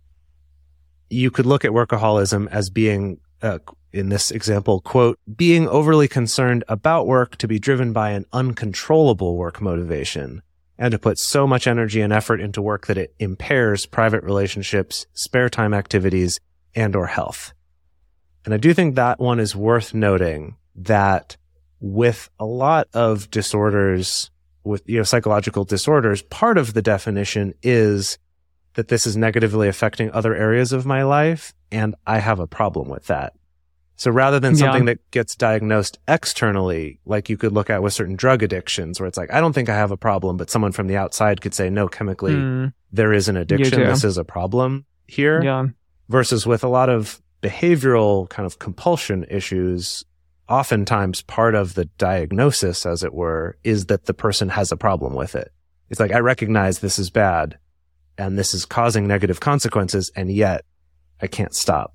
you 1.10 1.30
could 1.30 1.46
look 1.46 1.64
at 1.64 1.70
workaholism 1.70 2.48
as 2.50 2.70
being, 2.70 3.20
uh, 3.42 3.58
in 3.92 4.10
this 4.10 4.30
example, 4.30 4.80
quote, 4.80 5.18
being 5.36 5.68
overly 5.68 6.08
concerned 6.08 6.64
about 6.68 7.06
work 7.06 7.36
to 7.36 7.48
be 7.48 7.58
driven 7.58 7.92
by 7.92 8.10
an 8.10 8.26
uncontrollable 8.32 9.36
work 9.36 9.60
motivation 9.60 10.42
and 10.78 10.92
to 10.92 10.98
put 10.98 11.18
so 11.18 11.46
much 11.46 11.66
energy 11.66 12.00
and 12.00 12.12
effort 12.12 12.40
into 12.40 12.62
work 12.62 12.86
that 12.86 12.98
it 12.98 13.14
impairs 13.18 13.86
private 13.86 14.22
relationships, 14.22 15.06
spare 15.12 15.48
time 15.48 15.74
activities, 15.74 16.38
and 16.74 16.94
or 16.94 17.06
health. 17.06 17.52
And 18.44 18.54
I 18.54 18.58
do 18.58 18.72
think 18.72 18.94
that 18.94 19.18
one 19.18 19.40
is 19.40 19.56
worth 19.56 19.92
noting 19.92 20.56
that 20.76 21.36
with 21.80 22.30
a 22.38 22.46
lot 22.46 22.88
of 22.94 23.30
disorders, 23.30 24.30
with, 24.68 24.82
you 24.86 24.98
know, 24.98 25.02
psychological 25.02 25.64
disorders, 25.64 26.22
part 26.22 26.58
of 26.58 26.74
the 26.74 26.82
definition 26.82 27.54
is 27.62 28.18
that 28.74 28.88
this 28.88 29.06
is 29.06 29.16
negatively 29.16 29.66
affecting 29.66 30.10
other 30.12 30.34
areas 30.36 30.72
of 30.72 30.86
my 30.86 31.02
life. 31.02 31.52
And 31.72 31.94
I 32.06 32.18
have 32.18 32.38
a 32.38 32.46
problem 32.46 32.88
with 32.88 33.06
that. 33.06 33.32
So 33.96 34.12
rather 34.12 34.38
than 34.38 34.52
Yeah. 34.54 34.58
something 34.60 34.84
that 34.84 34.98
gets 35.10 35.34
diagnosed 35.34 35.98
externally, 36.06 37.00
like 37.04 37.28
you 37.28 37.36
could 37.36 37.50
look 37.52 37.68
at 37.68 37.82
with 37.82 37.92
certain 37.92 38.14
drug 38.14 38.44
addictions, 38.44 39.00
where 39.00 39.08
it's 39.08 39.18
like, 39.18 39.32
I 39.32 39.40
don't 39.40 39.52
think 39.52 39.68
I 39.68 39.74
have 39.74 39.90
a 39.90 39.96
problem, 39.96 40.36
but 40.36 40.50
someone 40.50 40.70
from 40.70 40.86
the 40.86 40.96
outside 40.96 41.40
could 41.40 41.54
say, 41.54 41.68
no, 41.68 41.88
chemically, 41.88 42.34
Hmm. 42.36 42.66
there 42.92 43.12
is 43.12 43.28
an 43.28 43.36
addiction. 43.36 43.80
This 43.80 44.04
is 44.04 44.16
a 44.16 44.24
problem 44.24 44.84
here 45.08 45.42
Yeah. 45.42 45.66
versus 46.08 46.46
with 46.46 46.62
a 46.62 46.68
lot 46.68 46.88
of 46.88 47.20
behavioral 47.42 48.28
kind 48.28 48.46
of 48.46 48.58
compulsion 48.60 49.24
issues, 49.28 50.04
oftentimes 50.48 51.22
part 51.22 51.54
of 51.54 51.74
the 51.74 51.84
diagnosis, 51.98 52.86
as 52.86 53.02
it 53.02 53.12
were, 53.14 53.56
is 53.64 53.86
that 53.86 54.06
the 54.06 54.14
person 54.14 54.48
has 54.48 54.72
a 54.72 54.76
problem 54.76 55.14
with 55.14 55.34
it. 55.34 55.52
It's 55.90 56.00
like, 56.00 56.12
I 56.12 56.18
recognize 56.20 56.78
this 56.78 56.98
is 56.98 57.10
bad 57.10 57.58
and 58.16 58.38
this 58.38 58.54
is 58.54 58.64
causing 58.64 59.06
negative 59.06 59.40
consequences. 59.40 60.10
And 60.16 60.30
yet 60.30 60.64
I 61.20 61.26
can't 61.26 61.54
stop. 61.54 61.94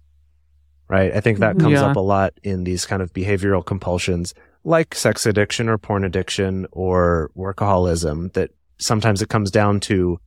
Right. 0.90 1.14
I 1.16 1.22
think 1.22 1.40
that 1.40 1.58
comes 1.58 1.74
Yeah. 1.80 1.86
up 1.88 1.96
a 1.96 2.00
lot 2.02 2.34
in 2.44 2.64
these 2.66 2.86
kind 2.86 3.02
of 3.02 3.14
behavioral 3.14 3.66
compulsions 3.66 4.34
like 4.64 4.94
sex 4.96 5.26
addiction 5.26 5.68
or 5.68 5.78
porn 5.78 6.04
addiction 6.04 6.68
or 6.72 7.32
workaholism 7.38 8.32
that 8.34 8.52
sometimes 8.78 9.22
it 9.22 9.30
comes 9.30 9.50
down 9.52 9.80
to, 9.82 10.20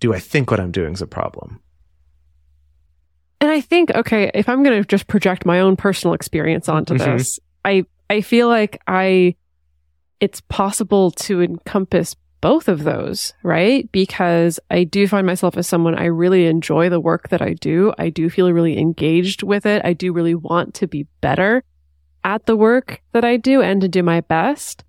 do 0.00 0.14
I 0.14 0.18
think 0.18 0.50
what 0.50 0.60
I'm 0.60 0.70
doing 0.70 0.92
is 0.94 1.02
a 1.02 1.06
problem? 1.06 1.60
And 3.40 3.50
I 3.50 3.60
think, 3.60 3.90
okay, 3.94 4.30
if 4.34 4.48
I'm 4.48 4.62
going 4.62 4.80
to 4.80 4.86
just 4.86 5.08
project 5.08 5.44
my 5.44 5.60
own 5.60 5.76
personal 5.76 6.14
experience 6.14 6.68
onto 6.68 6.94
Mhm. 6.94 7.18
this, 7.18 7.40
I 7.64 7.84
I 8.10 8.20
feel 8.20 8.48
like 8.48 8.80
I 8.86 9.36
it's 10.20 10.40
possible 10.42 11.10
to 11.10 11.42
encompass 11.42 12.14
both 12.40 12.68
of 12.68 12.84
those, 12.84 13.32
right? 13.42 13.90
Because 13.92 14.60
I 14.70 14.84
do 14.84 15.06
find 15.08 15.26
myself 15.26 15.56
as 15.56 15.66
someone 15.66 15.94
I 15.94 16.06
really 16.06 16.46
enjoy 16.46 16.88
the 16.88 17.00
work 17.00 17.28
that 17.30 17.40
I 17.40 17.54
do. 17.54 17.94
I 17.98 18.10
do 18.10 18.28
feel 18.28 18.52
really 18.52 18.78
engaged 18.78 19.42
with 19.42 19.64
it. 19.64 19.80
I 19.84 19.92
do 19.92 20.12
really 20.12 20.34
want 20.34 20.74
to 20.74 20.88
be 20.88 21.06
better 21.20 21.62
at 22.24 22.46
the 22.46 22.56
work 22.56 23.00
that 23.12 23.24
I 23.24 23.36
do 23.36 23.62
and 23.62 23.80
to 23.80 23.88
do 23.88 24.02
my 24.02 24.20
best. 24.20 24.84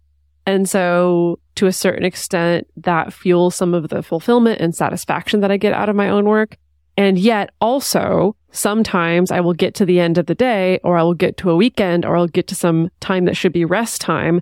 And 0.46 0.68
so 0.68 1.40
to 1.56 1.68
a 1.68 1.72
certain 1.72 2.06
extent, 2.06 2.68
that 2.78 3.14
fuels 3.14 3.56
some 3.56 3.74
of 3.74 3.90
the 3.90 4.04
fulfillment 4.04 4.60
and 4.60 4.76
satisfaction 4.76 5.40
that 5.42 5.52
I 5.52 5.58
get 5.58 5.74
out 5.74 5.90
of 5.90 5.96
my 5.96 6.10
own 6.10 6.26
work. 6.26 6.58
And 6.98 7.18
yet 7.18 7.50
also 7.60 8.36
sometimes 8.52 9.32
I 9.32 9.40
will 9.40 9.54
get 9.54 9.74
to 9.76 9.86
the 9.86 10.00
end 10.00 10.18
of 10.18 10.28
the 10.28 10.36
day 10.36 10.80
or 10.84 10.98
I 10.98 11.04
will 11.04 11.16
get 11.16 11.38
to 11.38 11.50
a 11.50 11.56
weekend 11.56 12.06
or 12.06 12.16
I'll 12.16 12.28
get 12.28 12.48
to 12.50 12.56
some 12.56 12.90
time 13.00 13.26
that 13.26 13.36
should 13.36 13.54
be 13.54 13.66
rest 13.66 14.00
time. 14.02 14.42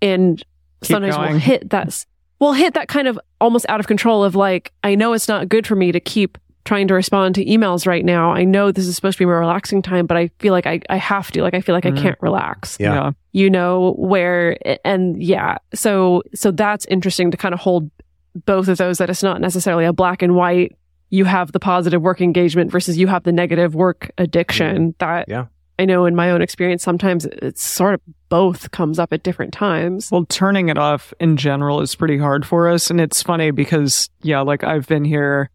And 0.00 0.38
Keep 0.82 0.92
sometimes 0.92 1.18
we'll 1.18 1.38
hit 1.38 1.70
that, 1.70 2.06
we'll 2.38 2.52
hit 2.52 2.74
that 2.74 2.88
kind 2.88 3.08
of 3.08 3.18
almost 3.40 3.66
out 3.68 3.80
of 3.80 3.86
control 3.88 4.22
of 4.24 4.34
like, 4.36 4.72
I 4.84 4.94
know 4.94 5.12
it's 5.14 5.28
not 5.28 5.48
good 5.48 5.66
for 5.66 5.74
me 5.74 5.90
to 5.92 6.00
keep 6.00 6.38
trying 6.64 6.86
to 6.88 6.94
respond 6.94 7.34
to 7.34 7.44
emails 7.44 7.86
right 7.86 8.04
now. 8.04 8.32
I 8.32 8.44
know 8.44 8.70
this 8.70 8.86
is 8.86 8.94
supposed 8.94 9.18
to 9.18 9.22
be 9.22 9.26
my 9.26 9.32
relaxing 9.32 9.82
time, 9.82 10.06
but 10.06 10.16
I 10.16 10.30
feel 10.38 10.52
like 10.52 10.66
I, 10.66 10.80
I 10.88 10.96
have 10.96 11.30
to, 11.32 11.42
like, 11.42 11.54
I 11.54 11.60
feel 11.60 11.74
like 11.74 11.84
Mhm. 11.84 11.98
I 11.98 12.02
can't 12.02 12.18
relax 12.20 12.76
Yeah. 12.78 12.94
Yeah. 12.94 13.10
you 13.32 13.50
know 13.50 13.94
where 13.98 14.56
and 14.84 15.20
yeah 15.22 15.56
so 15.74 16.22
so 16.34 16.50
that's 16.50 16.84
interesting 16.86 17.30
to 17.30 17.36
kind 17.36 17.54
of 17.54 17.60
hold 17.60 17.90
both 18.46 18.68
of 18.68 18.78
those 18.78 18.98
that 18.98 19.10
it's 19.10 19.22
not 19.22 19.40
necessarily 19.40 19.84
a 19.84 19.92
black 19.92 20.22
and 20.22 20.34
white 20.36 20.76
you 21.10 21.24
have 21.24 21.52
the 21.52 21.60
positive 21.60 22.00
work 22.00 22.20
engagement 22.20 22.70
versus 22.70 22.96
you 22.96 23.06
have 23.08 23.24
the 23.24 23.32
negative 23.32 23.74
work 23.74 24.10
addiction 24.18 24.94
that 24.98 25.28
Yeah. 25.28 25.46
i 25.78 25.84
know 25.84 26.06
in 26.06 26.14
my 26.14 26.30
own 26.30 26.40
experience 26.42 26.82
sometimes 26.82 27.24
it's 27.26 27.62
sort 27.62 27.94
of 27.94 28.00
both 28.28 28.70
comes 28.70 28.98
up 29.00 29.12
at 29.12 29.22
different 29.24 29.52
times 29.52 30.10
Well, 30.12 30.24
turning 30.26 30.68
it 30.68 30.78
off 30.78 31.12
in 31.18 31.36
general 31.36 31.80
is 31.80 31.94
pretty 31.96 32.16
hard 32.16 32.46
for 32.46 32.68
us. 32.68 32.88
And 32.90 33.00
it's 33.00 33.22
funny 33.24 33.50
because, 33.50 34.08
yeah, 34.22 34.40
like 34.40 34.62
I've 34.62 34.86
been 34.86 35.04
here 35.04 35.50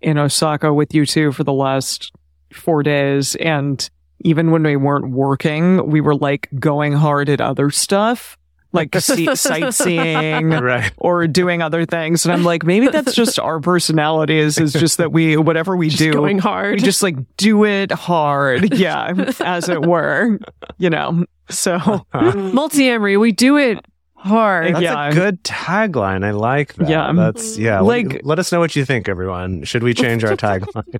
in 0.00 0.16
Osaka 0.16 0.72
with 0.72 0.94
you 0.94 1.06
two 1.06 1.32
for 1.32 1.42
the 1.42 1.52
last 1.52 2.12
four 2.52 2.84
days. 2.84 3.34
And 3.36 3.90
even 4.20 4.52
when 4.52 4.62
we 4.62 4.76
weren't 4.76 5.10
working, 5.10 5.90
we 5.90 6.00
were 6.00 6.14
like 6.14 6.48
going 6.60 6.92
hard 6.92 7.28
at 7.28 7.40
other 7.40 7.70
stuff, 7.70 8.38
like 8.74 8.94
see- 9.00 9.34
sightseeing 9.34 10.50
Right. 10.50 10.92
or 10.98 11.26
doing 11.26 11.62
other 11.62 11.86
things. 11.86 12.26
And 12.26 12.32
I'm 12.34 12.44
like, 12.44 12.64
maybe 12.64 12.88
that's 12.88 13.14
just 13.22 13.38
our 13.38 13.60
personalities 13.60 14.58
is 14.58 14.72
just 14.74 14.98
that 14.98 15.12
we, 15.12 15.36
whatever 15.36 15.76
we 15.76 15.88
Just 15.88 15.98
do, 16.00 16.12
going 16.12 16.38
hard 16.38 16.74
we 16.74 16.80
just 16.80 17.02
like 17.02 17.16
do 17.36 17.64
it 17.64 17.90
hard. 17.92 18.74
Yeah. 18.78 19.30
as 19.40 19.68
it 19.68 19.80
were, 19.82 20.38
you 20.78 20.90
know, 20.90 21.24
so. 21.48 21.74
Uh-huh. 21.76 22.32
Multiamory 22.32 23.18
we 23.18 23.32
do 23.32 23.56
it 23.56 23.84
hard 24.16 24.74
That's 24.74 24.82
Yeah. 24.82 25.08
a 25.08 25.12
good 25.14 25.42
tagline. 25.44 26.24
I 26.24 26.30
like 26.32 26.74
that. 26.74 26.88
Yeah. 26.88 27.12
That's 27.14 27.56
yeah. 27.58 27.80
Like- 27.80 28.12
Like, 28.12 28.20
let 28.24 28.38
us 28.38 28.50
know 28.52 28.58
what 28.60 28.74
you 28.76 28.84
think, 28.84 29.08
everyone. 29.08 29.62
Should 29.64 29.82
we 29.82 29.94
change 29.94 30.24
our 30.24 30.36
tagline? 30.36 30.98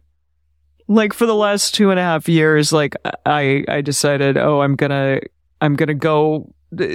like 0.87 1.15
for 1.15 1.25
the 1.27 1.35
last 1.35 1.75
two 1.75 1.91
and 1.91 1.99
a 1.99 2.03
half 2.03 2.29
years, 2.29 2.73
like 2.73 2.95
I, 3.25 3.65
I 3.69 3.81
decided, 3.81 4.37
oh, 4.37 4.61
I'm 4.61 4.77
gonna, 4.77 5.21
I'm 5.63 5.77
gonna 5.77 5.95
go 5.95 6.53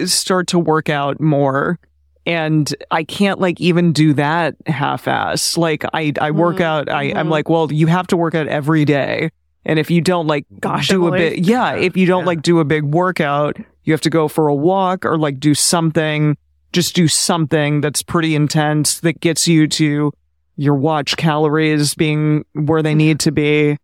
start 0.07 0.47
to 0.47 0.59
work 0.59 0.89
out 0.89 1.19
more. 1.19 1.79
And 2.25 2.71
I 2.91 3.03
can't 3.03 3.39
like 3.39 3.59
even 3.59 3.91
do 3.91 4.13
that 4.13 4.55
half 4.67 5.07
ass. 5.07 5.57
Like 5.57 5.83
I, 5.93 6.13
I 6.21 6.31
work 6.31 6.57
Mhm. 6.57 6.61
out. 6.61 6.89
I, 6.89 7.03
I'm 7.13 7.27
Mhm. 7.27 7.31
like, 7.31 7.49
well, 7.49 7.71
you 7.71 7.87
have 7.87 8.07
to 8.07 8.17
work 8.17 8.35
out 8.35 8.47
every 8.47 8.85
day. 8.85 9.31
And 9.65 9.79
if 9.79 9.89
you 9.89 10.01
don't 10.01 10.27
like 10.27 10.45
Gosh, 10.59 10.89
do 10.89 11.07
a 11.07 11.11
bit, 11.11 11.39
yeah, 11.39 11.75
if 11.75 11.97
you 11.97 12.05
don't 12.05 12.21
Yeah. 12.21 12.27
like 12.27 12.41
do 12.41 12.59
a 12.59 12.65
big 12.65 12.83
workout, 12.83 13.57
you 13.83 13.93
have 13.93 14.01
to 14.01 14.09
go 14.09 14.27
for 14.27 14.47
a 14.47 14.53
walk 14.55 15.05
or 15.05 15.17
like 15.17 15.39
do 15.39 15.53
something, 15.55 16.37
just 16.71 16.95
do 16.95 17.07
something 17.07 17.81
that's 17.81 18.03
pretty 18.03 18.35
intense 18.35 18.99
that 18.99 19.19
gets 19.21 19.47
you 19.47 19.67
to 19.67 20.11
your 20.55 20.75
watch 20.75 21.17
calories 21.17 21.95
being 21.95 22.45
where 22.53 22.83
they 22.83 22.93
need 22.93 23.19
to 23.21 23.31
be. 23.31 23.77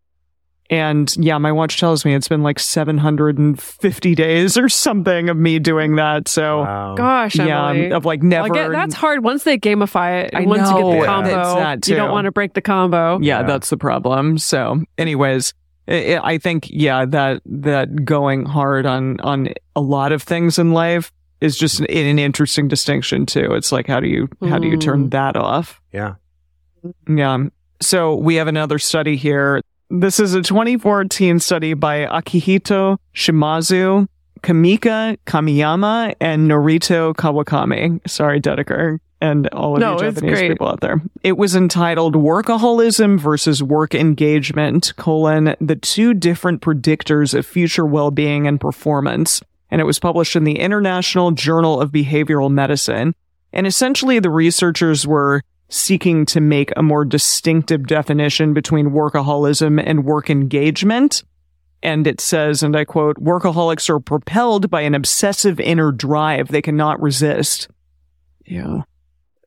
And 0.69 1.15
yeah, 1.17 1.37
my 1.37 1.51
watch 1.51 1.79
tells 1.79 2.05
me 2.05 2.15
it's 2.15 2.27
been 2.27 2.41
like 2.41 2.57
750 2.59 4.15
days 4.15 4.57
or 4.57 4.67
something 4.69 5.29
of 5.29 5.37
me 5.37 5.59
doing 5.59 5.95
that. 5.97 6.27
So 6.27 6.61
Wow. 6.61 6.95
gosh 6.95 7.35
yeah, 7.35 7.69
Emily. 7.69 7.91
of 7.91 8.05
like 8.05 8.23
I 8.23 8.25
never. 8.27 8.49
get- 8.49 8.71
that's 8.71 8.95
hard 8.95 9.23
once 9.23 9.43
they 9.43 9.57
gamify 9.59 10.23
it 10.23 10.31
I 10.33 10.41
once 10.41 10.67
you 10.69 10.75
get 10.77 10.99
the 11.01 11.05
combo 11.05 11.39
It's 11.41 11.53
that 11.53 11.87
you 11.87 11.95
don't 11.95 12.11
want 12.11 12.25
to 12.25 12.31
break 12.31 12.53
the 12.55 12.61
combo 12.61 13.19
yeah, 13.21 13.41
Yeah. 13.41 13.43
that's 13.47 13.69
the 13.69 13.77
problem. 13.77 14.37
So 14.39 14.81
anyways, 14.97 15.53
I, 15.87 16.19
I 16.23 16.37
think, 16.39 16.67
yeah, 16.71 17.05
that, 17.05 17.43
that 17.45 18.03
going 18.03 18.45
hard 18.45 18.87
on, 18.87 19.19
on 19.19 19.49
a 19.75 19.81
lot 19.81 20.11
of 20.11 20.23
things 20.23 20.57
in 20.57 20.71
life 20.71 21.11
is 21.41 21.57
just 21.59 21.79
an, 21.79 21.85
an 21.91 22.17
interesting 22.17 22.67
distinction 22.67 23.27
too. 23.27 23.53
It's 23.53 23.71
like, 23.71 23.85
how 23.85 23.99
do 23.99 24.07
you, 24.07 24.27
how 24.49 24.57
do 24.57 24.67
you 24.67 24.77
turn 24.77 25.09
Mm. 25.09 25.11
that 25.11 25.37
off? 25.37 25.79
Yeah. 25.93 26.15
Yeah. 27.07 27.37
So 27.81 28.15
we 28.15 28.35
have 28.35 28.47
another 28.47 28.79
study 28.79 29.15
here. 29.15 29.61
This 29.89 30.19
is 30.19 30.33
a 30.33 30.41
2014 30.41 31.39
study 31.39 31.73
by 31.75 32.05
Akihito 32.07 32.97
Shimazu, 33.13 34.07
Kimika 34.41 35.17
Kamiyama, 35.25 36.15
and 36.19 36.49
Norito 36.49 37.13
Kawakami. 37.13 37.99
Sorry, 38.09 38.41
Dedeker. 38.41 38.99
and 39.21 39.47
all 39.49 39.75
of 39.75 39.79
No, 39.79 39.93
you 39.93 40.11
Japanese 40.11 40.39
people 40.39 40.67
out 40.67 40.81
there. 40.81 41.01
It 41.23 41.37
was 41.37 41.55
entitled 41.55 42.15
Workaholism 42.15 43.19
versus 43.19 43.61
Work 43.63 43.95
Engagement, 43.95 44.93
colon, 44.97 45.55
the 45.61 45.75
two 45.75 46.13
different 46.13 46.61
predictors 46.61 47.33
of 47.33 47.45
future 47.45 47.85
well-being 47.85 48.47
and 48.47 48.59
performance. 48.59 49.41
And 49.71 49.81
it 49.81 49.85
was 49.85 49.99
published 49.99 50.35
in 50.35 50.43
the 50.43 50.59
International 50.59 51.31
Journal 51.31 51.79
of 51.81 51.91
Behavioral 51.91 52.51
Medicine. 52.51 53.15
And 53.53 53.65
essentially 53.65 54.19
the 54.19 54.29
researchers 54.29 55.07
were 55.07 55.41
seeking 55.69 56.25
to 56.27 56.41
make 56.41 56.71
a 56.75 56.83
more 56.83 57.05
distinctive 57.05 57.87
definition 57.87 58.53
between 58.53 58.91
workaholism 58.91 59.81
and 59.83 60.05
work 60.05 60.29
engagement. 60.29 61.23
And 61.81 62.07
it 62.07 62.21
says, 62.21 62.63
and 62.63 62.75
I 62.75 62.85
quote, 62.85 63.17
workaholics 63.17 63.89
are 63.89 63.99
propelled 63.99 64.69
by 64.69 64.81
an 64.81 64.95
obsessive 64.95 65.59
inner 65.59 65.91
drive 65.91 66.47
they 66.47 66.61
cannot 66.61 67.01
resist. 67.01 67.67
Yeah. 68.45 68.81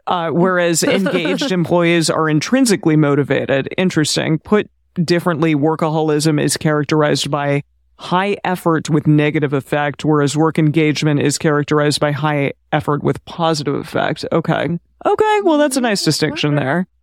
Uh, 0.07 0.31
whereas 0.31 0.83
engaged 0.85 1.53
employees 1.53 2.11
are 2.11 2.29
intrinsically 2.29 2.97
motivated. 2.97 3.69
Interesting. 3.77 4.39
Put 4.39 4.71
differently, 5.05 5.55
workaholism 5.55 6.43
is 6.43 6.57
characterized 6.57 7.31
by 7.31 7.63
high 7.99 8.37
effort 8.45 8.89
with 8.89 9.07
negative 9.07 9.53
effect, 9.53 10.05
whereas 10.05 10.37
work 10.37 10.59
engagement 10.59 11.21
is 11.21 11.37
characterized 11.39 12.01
by 12.01 12.13
high 12.13 12.53
effort 12.73 13.03
with 13.03 13.25
positive 13.25 13.75
effect. 13.75 14.25
Okay. 14.33 14.79
Okay. 15.07 15.41
Well, 15.43 15.59
that's 15.59 15.77
a 15.77 15.81
nice 15.81 16.05
distinction 16.05 16.55
there. 16.55 16.87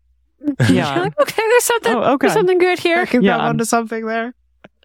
Yeah. 0.70 1.00
Like, 1.00 1.20
okay, 1.20 1.42
there's 1.42 1.64
something. 1.64 1.96
Oh, 1.96 2.14
okay. 2.14 2.28
There's 2.28 2.34
something 2.34 2.60
good 2.60 2.78
here. 2.78 3.00
I 3.00 3.06
can 3.08 3.24
Yeah. 3.24 3.38
grab 3.38 3.50
onto 3.50 3.64
something 3.66 4.06
there. 4.06 4.34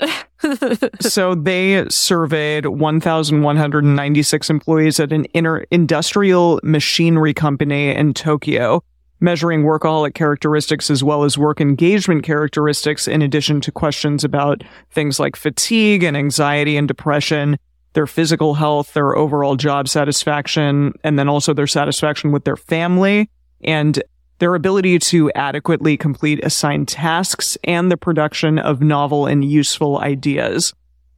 so 1.01 1.35
they 1.35 1.85
surveyed 1.91 2.65
1,196 2.67 4.51
employees 4.51 4.99
at 5.01 5.13
an 5.13 5.27
inter- 5.35 5.65
industrial 5.71 6.61
machinery 6.63 7.35
company 7.35 7.95
in 7.95 8.15
Tokyo, 8.15 8.83
measuring 9.21 9.63
workaholic 9.63 10.15
characteristics 10.15 10.91
as 10.91 11.05
well 11.05 11.25
as 11.25 11.39
work 11.39 11.61
engagement 11.61 12.25
characteristics, 12.25 13.07
in 13.07 13.23
addition 13.23 13.61
to 13.61 13.73
questions 13.73 14.25
about 14.25 14.65
things 14.91 15.21
like 15.21 15.37
fatigue 15.37 16.03
and 16.03 16.17
anxiety 16.17 16.77
and 16.77 16.89
depression, 16.89 17.59
their 17.93 18.07
physical 18.07 18.55
health, 18.55 18.95
their 18.95 19.17
overall 19.17 19.57
job 19.57 19.89
satisfaction, 19.89 20.93
and 21.05 21.19
then 21.19 21.29
also 21.29 21.53
their 21.53 21.67
satisfaction 21.67 22.33
with 22.33 22.45
their 22.45 22.57
family 22.57 23.29
and 23.63 24.03
their 24.39 24.55
ability 24.55 24.99
to 24.99 25.31
adequately 25.35 25.97
complete 25.97 26.43
assigned 26.43 26.89
tasks 26.89 27.59
and 27.65 27.91
the 27.91 27.97
production 27.97 28.59
of 28.59 28.81
novel 28.81 29.27
and 29.27 29.45
useful 29.45 29.99
ideas. 29.99 30.73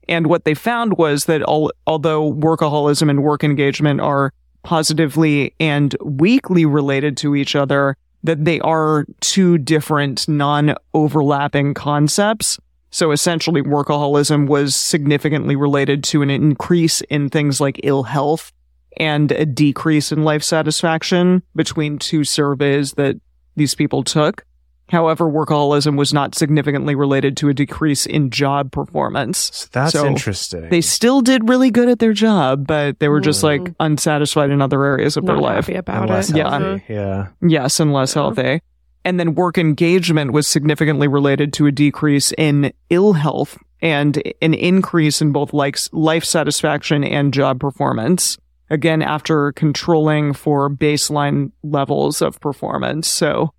And 0.08 0.26
what 0.26 0.44
they 0.44 0.54
found 0.54 0.98
was 0.98 1.26
that 1.26 1.42
al- 1.42 1.70
although 1.86 2.32
workaholism 2.32 3.08
and 3.08 3.22
work 3.22 3.44
engagement 3.44 4.00
are 4.00 4.32
positively 4.62 5.54
and 5.60 5.96
weakly 6.02 6.64
related 6.66 7.16
to 7.18 7.34
each 7.34 7.56
other, 7.56 7.96
that 8.22 8.44
they 8.44 8.60
are 8.60 9.06
two 9.20 9.58
different 9.58 10.28
non-overlapping 10.28 11.74
concepts. 11.74 12.58
So 12.90 13.10
essentially 13.10 13.62
workaholism 13.62 14.46
was 14.46 14.76
significantly 14.76 15.56
related 15.56 16.04
to 16.04 16.22
an 16.22 16.30
increase 16.30 17.00
in 17.02 17.30
things 17.30 17.60
like 17.60 17.80
ill 17.82 18.02
health 18.02 18.52
and 18.98 19.32
a 19.32 19.46
decrease 19.46 20.12
in 20.12 20.24
life 20.24 20.42
satisfaction 20.42 21.42
between 21.56 21.98
two 21.98 22.24
surveys 22.24 22.92
that 22.92 23.16
these 23.56 23.74
people 23.74 24.04
took. 24.04 24.44
However, 24.92 25.24
workaholism 25.24 25.96
was 25.96 26.12
not 26.12 26.34
significantly 26.34 26.94
related 26.94 27.34
to 27.38 27.48
a 27.48 27.54
decrease 27.54 28.04
in 28.04 28.28
job 28.28 28.70
performance. 28.70 29.50
So 29.54 29.68
that's 29.72 29.92
So 29.92 30.06
interesting. 30.06 30.68
They 30.68 30.82
still 30.82 31.22
did 31.22 31.48
really 31.48 31.70
good 31.70 31.88
at 31.88 31.98
their 31.98 32.12
job, 32.12 32.66
but 32.66 32.98
they 32.98 33.08
were 33.08 33.22
just 33.22 33.40
hmm. 33.40 33.46
like 33.46 33.74
unsatisfied 33.80 34.50
in 34.50 34.60
other 34.60 34.84
areas 34.84 35.16
of 35.16 35.24
their 35.24 35.38
life. 35.38 35.64
happy 35.64 35.76
about 35.76 36.02
And 36.02 36.10
less 36.10 36.28
it. 36.28 36.36
Yeah. 36.36 36.78
Yeah. 36.88 37.28
Yes, 37.40 37.80
and 37.80 37.94
less 37.94 38.12
healthy. 38.12 38.60
And 39.02 39.18
then 39.18 39.34
work 39.34 39.56
engagement 39.56 40.34
was 40.34 40.46
significantly 40.46 41.08
related 41.08 41.54
to 41.54 41.66
a 41.66 41.72
decrease 41.72 42.32
in 42.36 42.70
ill 42.90 43.14
health 43.14 43.56
and 43.80 44.22
an 44.42 44.52
increase 44.52 45.22
in 45.22 45.32
both 45.32 45.54
likes, 45.54 45.88
life 45.94 46.24
satisfaction 46.24 47.02
and 47.02 47.32
job 47.32 47.60
performance. 47.60 48.36
Again, 48.68 49.00
after 49.00 49.52
controlling 49.52 50.34
for 50.34 50.68
baseline 50.68 51.50
levels 51.62 52.20
of 52.20 52.38
performance. 52.40 53.08
So 53.08 53.54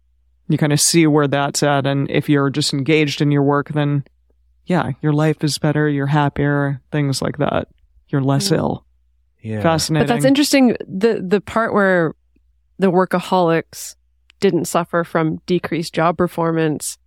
you 0.47 0.57
kind 0.57 0.73
of 0.73 0.81
see 0.81 1.07
where 1.07 1.27
that's 1.27 1.63
at. 1.63 1.87
And 1.87 2.09
if 2.09 2.29
you're 2.29 2.49
just 2.49 2.73
engaged 2.73 3.21
in 3.21 3.31
your 3.31 3.43
work, 3.43 3.69
then 3.69 4.03
yeah, 4.65 4.91
your 5.01 5.13
life 5.13 5.43
is 5.43 5.57
better. 5.57 5.89
You're 5.89 6.07
happier, 6.07 6.81
things 6.91 7.21
like 7.21 7.37
that. 7.37 7.67
You're 8.07 8.21
less 8.21 8.49
mm. 8.49 8.57
ill. 8.57 8.85
Yeah. 9.41 9.61
Fascinating. 9.61 10.07
But 10.07 10.13
that's 10.13 10.25
interesting. 10.25 10.75
The 10.87 11.23
the 11.25 11.41
part 11.41 11.73
where 11.73 12.15
the 12.79 12.91
workaholics 12.91 13.95
didn't 14.39 14.65
suffer 14.65 15.03
from 15.03 15.37
decreased 15.45 15.93
job 15.93 16.17
performance, 16.17 16.97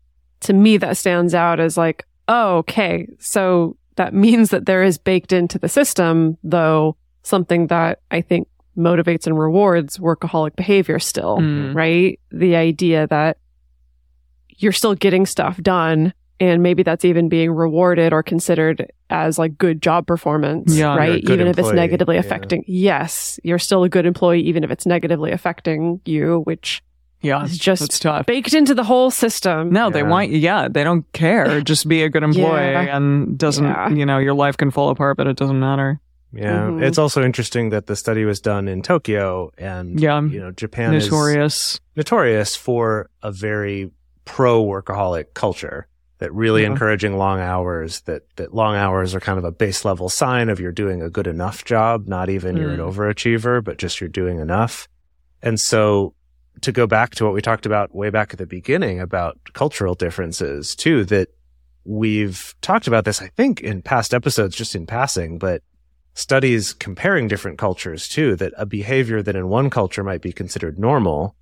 to 0.41 0.53
me 0.53 0.77
that 0.79 0.97
stands 0.97 1.35
out 1.35 1.61
as 1.61 1.77
like, 1.77 2.07
oh, 2.29 2.59
okay. 2.59 3.09
So 3.19 3.77
that 3.97 4.13
means 4.13 4.51
that 4.51 4.67
there 4.67 4.83
is 4.83 4.99
baked 4.99 5.33
into 5.33 5.59
the 5.59 5.69
system, 5.69 6.37
though, 6.43 6.97
something 7.23 7.69
that 7.69 8.01
I 8.11 8.21
think 8.21 8.49
motivates 8.77 9.27
and 9.27 9.39
rewards 9.39 9.99
workaholic 9.99 10.55
behavior 10.57 10.99
still, 10.99 11.39
Mm. 11.39 11.75
right? 11.75 12.21
The 12.31 12.57
idea 12.57 13.07
that 13.09 13.39
you're 14.59 14.73
still 14.73 14.95
getting 14.95 15.27
stuff 15.27 15.57
done 15.63 16.13
and 16.39 16.63
maybe 16.63 16.83
that's 16.83 17.05
even 17.05 17.29
being 17.31 17.51
rewarded 17.51 18.13
or 18.13 18.23
considered 18.23 18.91
as 19.09 19.39
like 19.39 19.57
good 19.57 19.81
job 19.81 20.07
performance, 20.07 20.77
Yeah. 20.77 20.95
Right? 20.97 21.25
good 21.25 21.35
Even 21.35 21.47
if 21.47 21.53
it's 21.53 21.61
employee, 21.61 21.77
negatively 21.77 22.15
yeah. 22.17 22.21
affecting. 22.21 22.65
Yes, 22.67 23.41
you're 23.43 23.59
still 23.59 23.85
a 23.85 23.89
good 23.89 24.05
employee, 24.05 24.41
even 24.43 24.63
if 24.65 24.71
it's 24.71 24.85
negatively 24.87 25.33
affecting 25.33 26.01
you, 26.05 26.41
which 26.45 26.83
yeah, 27.23 27.43
it's 27.45 27.57
just 27.57 28.03
tough. 28.03 28.27
baked 28.27 28.53
into 28.53 28.75
the 28.75 28.85
whole 28.85 29.11
system. 29.11 29.71
No, 29.71 29.89
they 29.89 30.01
Yeah. 30.01 30.09
want 30.09 30.31
yeah, 30.31 30.69
they 30.71 30.85
don't 30.85 31.11
care. 31.13 31.61
Just 31.63 31.89
be 31.89 32.03
a 32.03 32.11
good 32.11 32.23
employee 32.23 32.71
Yeah. 32.73 32.97
and 32.97 33.39
doesn't 33.39 33.65
Yeah. 33.65 33.89
you 33.89 34.05
know, 34.05 34.19
your 34.19 34.35
life 34.35 34.59
can 34.59 34.71
fall 34.71 34.91
apart, 34.91 35.17
but 35.17 35.27
it 35.27 35.37
doesn't 35.37 35.59
matter. 35.59 36.01
Yeah. 36.39 36.69
Mhm. 36.69 36.83
It's 36.83 36.99
also 36.99 37.23
interesting 37.25 37.71
that 37.71 37.87
the 37.87 37.97
study 37.97 38.25
was 38.25 38.41
done 38.41 38.69
in 38.69 38.83
Tokyo 38.83 39.51
and, 39.59 39.99
Yeah. 40.01 40.21
you 40.23 40.41
know, 40.41 40.51
Japan 40.53 40.95
is 40.95 41.05
Notorious. 41.07 41.81
notorious 41.97 42.57
for 42.57 43.09
a 43.23 43.33
very 43.33 43.91
pro 44.25 44.65
workaholic 44.65 45.35
culture 45.35 45.87
that 46.19 46.33
really 46.33 46.63
Yeah. 46.63 46.69
encouraging 46.71 47.17
long 47.17 47.41
hours 47.41 48.01
that 48.03 48.23
that 48.37 48.55
long 48.55 48.75
hours 48.75 49.15
are 49.15 49.21
kind 49.21 49.39
of 49.39 49.45
a 49.45 49.53
base 49.53 49.85
level 49.85 50.09
sign 50.09 50.49
of 50.49 50.59
you're 50.59 50.73
doing 50.73 51.03
a 51.03 51.11
good 51.11 51.27
enough 51.27 51.65
job 51.65 52.09
not 52.09 52.29
even 52.31 52.57
you're 52.57 52.71
an 52.71 52.81
Mm. 52.81 52.93
overachiever 52.93 53.63
but 53.63 53.77
just 53.79 54.01
you're 54.01 54.09
doing 54.09 54.39
enough 54.41 54.89
and 55.43 55.61
so 55.61 56.15
to 56.63 56.73
go 56.73 56.87
back 56.87 57.15
to 57.15 57.25
what 57.25 57.35
we 57.35 57.43
talked 57.43 57.67
about 57.67 57.95
way 57.95 58.09
back 58.09 58.33
at 58.33 58.39
the 58.39 58.47
beginning 58.47 58.99
about 58.99 59.39
cultural 59.53 59.95
differences 59.95 60.75
too 60.75 61.05
that 61.05 61.29
we've 61.85 62.55
talked 62.63 62.87
about 62.87 63.05
this 63.05 63.21
i 63.23 63.29
think 63.37 63.61
in 63.61 63.83
past 63.83 64.13
episodes 64.15 64.57
just 64.57 64.75
in 64.75 64.87
passing 64.87 65.39
but 65.39 65.63
studies 66.17 66.73
comparing 66.73 67.29
different 67.29 67.59
cultures 67.59 68.09
too 68.09 68.35
that 68.37 68.53
a 68.57 68.65
behavior 68.67 69.23
that 69.23 69.37
in 69.37 69.49
one 69.49 69.69
culture 69.71 70.03
might 70.03 70.23
be 70.23 70.33
considered 70.33 70.79
normal 70.79 71.37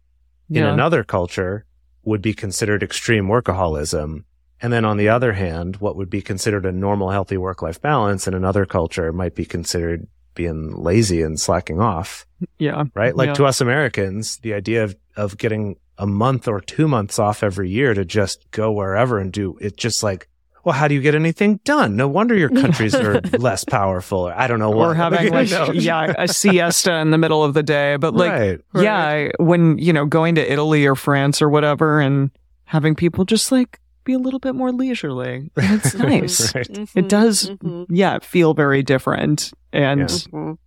in 0.50 0.56
Yeah. 0.56 0.72
another 0.74 1.04
culture 1.04 1.64
would 2.04 2.20
be 2.20 2.34
considered 2.34 2.82
extreme 2.82 3.26
workaholism. 3.28 4.24
And 4.60 4.72
then 4.72 4.84
on 4.84 4.96
the 4.96 5.08
other 5.08 5.32
hand, 5.34 5.76
what 5.76 5.96
would 5.96 6.10
be 6.10 6.20
considered 6.20 6.66
a 6.66 6.72
normal, 6.72 7.10
healthy 7.10 7.36
work 7.36 7.62
life 7.62 7.80
balance 7.80 8.26
in 8.26 8.34
another 8.34 8.66
culture 8.66 9.12
might 9.12 9.34
be 9.34 9.44
considered 9.44 10.06
being 10.34 10.74
lazy 10.74 11.22
and 11.22 11.38
slacking 11.40 11.80
off, 11.80 12.26
Yeah. 12.58 12.84
right? 12.94 13.14
Like 13.16 13.28
Yeah. 13.28 13.34
to 13.34 13.46
us 13.46 13.60
Americans, 13.60 14.38
the 14.38 14.54
idea 14.54 14.82
of, 14.82 14.96
of 15.16 15.38
getting 15.38 15.76
a 15.98 16.06
month 16.06 16.48
or 16.48 16.60
two 16.60 16.88
months 16.88 17.20
off 17.20 17.44
every 17.44 17.70
year 17.70 17.94
to 17.94 18.04
just 18.04 18.50
go 18.50 18.72
wherever 18.72 19.20
and 19.20 19.32
do 19.32 19.56
it 19.60 19.76
just 19.76 20.02
like, 20.02 20.28
well, 20.64 20.74
how 20.74 20.88
do 20.88 20.94
you 20.94 21.00
get 21.00 21.14
anything 21.14 21.60
done? 21.64 21.96
No 21.96 22.08
wonder 22.08 22.34
your 22.34 22.48
countries 22.62 22.94
are 22.94 23.20
less 23.38 23.64
powerful. 23.64 24.20
Or 24.28 24.32
I 24.34 24.46
don't 24.46 24.58
know 24.58 24.70
what. 24.70 24.88
Or 24.88 24.94
having 24.94 25.32
like 25.32 25.50
No. 25.50 25.70
yeah, 25.72 26.12
a 26.18 26.28
siesta 26.28 26.94
in 26.96 27.10
the 27.10 27.18
middle 27.18 27.44
of 27.44 27.54
the 27.54 27.62
day. 27.62 27.96
But 27.96 28.14
like 28.14 28.32
right. 28.32 28.60
yeah, 28.82 29.28
when 29.38 29.78
you 29.78 29.92
know, 29.92 30.06
going 30.06 30.34
to 30.36 30.52
Italy 30.52 30.86
or 30.86 30.94
France 30.94 31.40
or 31.42 31.48
whatever 31.48 32.00
and 32.00 32.30
having 32.64 32.94
people 32.94 33.24
just 33.24 33.52
like 33.52 33.80
be 34.04 34.12
a 34.12 34.18
little 34.18 34.40
bit 34.40 34.54
more 34.54 34.70
leisurely. 34.72 35.50
It's 35.56 35.94
nice. 35.94 36.54
Right. 36.54 36.68
It 36.94 37.08
does 37.08 37.48
Mhm. 37.50 37.86
yeah, 37.88 38.18
feel 38.20 38.52
very 38.54 38.82
different. 38.82 39.52
And 39.72 40.00
Yeah. 40.00 40.06
Mhm. 40.06 40.58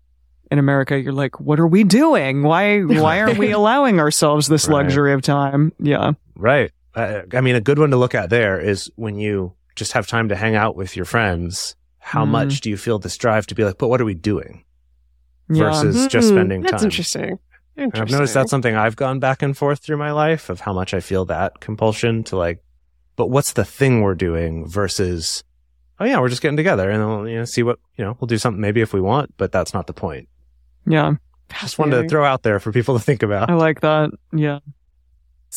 in 0.51 0.59
America, 0.59 0.99
you're 0.99 1.13
like, 1.13 1.39
what 1.39 1.59
are 1.59 1.67
we 1.67 1.83
doing? 1.83 2.43
Why 2.43 2.81
why 2.81 3.19
are 3.19 3.33
we 3.33 3.51
allowing 3.51 3.99
ourselves 3.99 4.47
this 4.47 4.67
Right. 4.67 4.75
luxury 4.83 5.13
of 5.13 5.21
time? 5.21 5.71
Yeah. 5.79 6.13
Right. 6.35 6.71
Uh, 6.95 7.21
I 7.33 7.41
mean, 7.41 7.55
a 7.55 7.61
good 7.61 7.77
one 7.77 7.91
to 7.91 7.97
look 7.97 8.15
at 8.15 8.31
there 8.31 8.59
is 8.59 8.89
when 8.95 9.19
you 9.19 9.53
just 9.78 9.93
have 9.93 10.07
time 10.07 10.28
to 10.30 10.36
hang 10.36 10.55
out 10.55 10.75
with 10.75 10.95
your 10.97 11.05
friends. 11.05 11.75
How 11.99 12.25
Mm. 12.25 12.30
much 12.30 12.61
do 12.61 12.69
you 12.69 12.75
feel 12.78 12.99
this 12.99 13.17
drive 13.17 13.47
to 13.47 13.55
be 13.55 13.63
like, 13.63 13.78
but 13.78 13.88
what 13.88 14.01
are 14.01 14.05
we 14.05 14.13
doing 14.15 14.65
Yeah. 15.49 15.63
versus 15.71 16.07
just 16.07 16.28
Mhm. 16.28 16.32
spending 16.34 16.61
time? 16.63 16.71
That's 16.71 16.84
interesting. 16.84 17.39
And 17.78 17.86
Interesting. 17.86 18.01
I've 18.01 18.11
noticed 18.19 18.34
that's 18.34 18.49
something 18.51 18.75
I've 18.75 18.95
gone 18.95 19.19
back 19.19 19.41
and 19.43 19.55
forth 19.55 19.80
through 19.80 19.97
my 19.97 20.11
life 20.11 20.49
of 20.49 20.61
how 20.61 20.73
much 20.73 20.93
I 20.93 20.99
feel 20.99 21.25
that 21.25 21.59
compulsion 21.59 22.23
to 22.25 22.36
like, 22.38 22.59
but 23.15 23.28
what's 23.30 23.53
the 23.53 23.63
thing 23.65 24.01
we're 24.01 24.15
doing 24.15 24.67
versus, 24.67 25.43
oh 25.99 26.05
yeah, 26.05 26.19
we're 26.19 26.30
just 26.30 26.41
getting 26.41 26.57
together 26.57 26.89
and 26.89 27.01
then 27.01 27.07
we'll, 27.07 27.28
you 27.28 27.38
know, 27.38 27.45
see 27.45 27.61
what, 27.63 27.78
you 27.97 28.03
know, 28.03 28.17
we'll 28.19 28.28
do 28.28 28.38
something 28.39 28.59
maybe 28.59 28.82
if 28.82 28.93
we 28.93 29.01
want, 29.01 29.34
but 29.38 29.51
that's 29.51 29.73
not 29.73 29.86
the 29.88 29.93
point. 29.93 30.28
Yeah. 30.88 31.13
Just 31.61 31.78
wanted 31.80 32.01
to 32.01 32.09
throw 32.09 32.25
out 32.25 32.43
there 32.43 32.59
for 32.59 32.71
people 32.71 32.97
to 32.97 33.03
think 33.03 33.21
about. 33.23 33.49
I 33.49 33.53
like 33.53 33.82
that. 33.82 34.09
Yeah. 34.34 34.59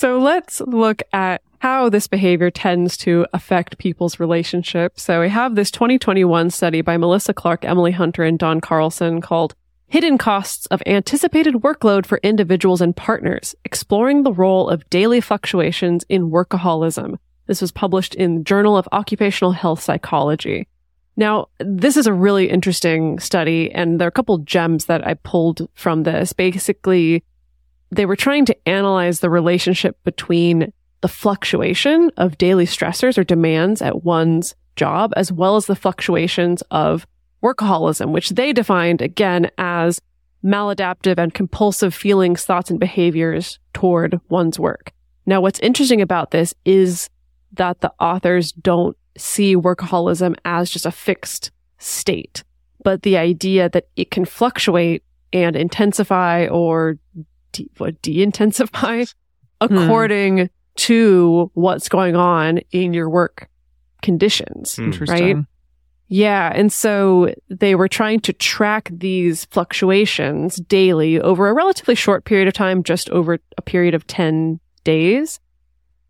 So 0.01 0.19
let's 0.19 0.63
look 0.63 1.03
at 1.13 1.43
how 1.59 1.91
this 1.91 2.07
behavior 2.07 2.51
tends 2.51 2.97
to 2.97 3.27
affect 3.35 3.77
people's 3.77 4.19
relationships. 4.19 5.03
So 5.03 5.21
we 5.21 5.29
have 5.29 5.57
this 5.57 5.71
2021 5.71 6.49
study 6.49 6.81
by 6.81 6.97
Melissa 6.97 7.35
Clark, 7.35 7.67
Emily 7.67 7.93
Hunter, 7.93 8.25
and 8.25 8.39
Dawn 8.39 8.63
Carlson 8.63 9.21
called 9.21 9.55
Hidden 9.89 10.17
Costs 10.17 10.65
of 10.69 10.83
Anticipated 10.87 11.57
Workload 11.57 12.07
for 12.07 12.19
Individuals 12.23 12.81
and 12.81 12.97
Partners, 12.97 13.55
exploring 13.67 14.23
the 14.23 14.33
role 14.33 14.71
of 14.71 14.89
daily 14.89 15.21
fluctuations 15.21 16.03
in 16.09 16.31
workaholism. 16.31 17.19
This 17.45 17.61
was 17.61 17.71
published 17.71 18.15
in 18.15 18.37
the 18.37 18.45
Journal 18.45 18.79
of 18.79 18.89
Occupational 18.93 19.53
Health 19.53 19.83
Psychology. 19.83 20.67
Now, 21.19 21.49
this 21.59 21.99
is 21.99 22.07
a 22.07 22.15
really 22.15 22.49
interesting 22.49 23.19
study, 23.19 23.71
and 23.71 24.01
there 24.01 24.07
are 24.07 24.09
a 24.09 24.13
couple 24.13 24.39
gems 24.39 24.87
that 24.87 25.07
I 25.07 25.13
pulled 25.13 25.69
from 25.75 26.05
this. 26.05 26.33
Basically, 26.33 27.23
they 27.91 28.07
were 28.07 28.17
trying 28.17 28.45
to 28.47 28.69
analyze 28.69 29.21
the 29.21 29.31
relationship 29.31 30.03
between 30.05 30.73
the 31.01 31.09
fluctuation 31.09 32.11
of 32.17 32.39
daily 32.39 32.67
stressors 32.67 33.17
or 33.17 33.25
demands 33.25 33.83
at 33.83 34.05
one's 34.05 34.55
job, 34.77 35.13
as 35.17 35.33
well 35.33 35.57
as 35.57 35.67
the 35.67 35.75
fluctuations 35.75 36.63
of 36.71 37.07
workaholism, 37.43 38.13
which 38.13 38.31
they 38.31 38.53
defined 38.53 39.01
again 39.01 39.51
as 39.59 40.01
maladaptive 40.45 41.19
and 41.19 41.35
compulsive 41.35 41.95
feelings, 41.95 42.45
thoughts, 42.45 42.71
and 42.71 42.81
behaviors 42.81 43.59
toward 43.73 44.21
one's 44.29 44.59
work. 44.59 44.93
Now, 45.27 45.41
what's 45.41 45.61
interesting 45.61 46.01
about 46.01 46.31
this 46.31 46.55
is 46.65 47.09
that 47.53 47.81
the 47.81 47.93
authors 48.01 48.53
don't 48.53 48.97
see 49.17 49.57
workaholism 49.57 50.37
as 50.45 50.71
just 50.71 50.87
a 50.87 50.91
fixed 50.91 51.51
state, 51.79 52.43
but 52.85 53.03
the 53.03 53.17
idea 53.17 53.69
that 53.69 53.89
it 53.97 54.11
can 54.11 54.25
fluctuate 54.25 55.03
and 55.33 55.57
intensify 55.57 56.47
or 56.47 56.97
de- 57.53 57.71
what, 57.79 58.01
de-intensify 58.03 59.05
according 59.61 60.51
to 60.77 61.51
what's 61.55 61.89
going 61.89 62.17
on 62.17 62.59
in 62.71 62.95
your 62.95 63.09
work 63.11 63.49
conditions. 64.03 64.77
Hmm. 64.77 64.85
Interesting. 64.85 65.47
Yeah. 66.09 66.51
And 66.55 66.73
so 66.73 67.33
they 67.49 67.75
were 67.75 67.87
trying 67.89 68.21
to 68.21 68.33
track 68.33 68.91
these 68.93 69.45
fluctuations 69.47 70.57
daily 70.57 71.21
over 71.21 71.49
a 71.49 71.53
relatively 71.55 71.95
short 71.95 72.25
period 72.25 72.49
of 72.49 72.55
time, 72.55 72.83
just 72.83 73.09
over 73.11 73.39
a 73.57 73.63
period 73.63 73.95
of 73.95 74.07
10 74.09 74.59
days. 74.83 75.39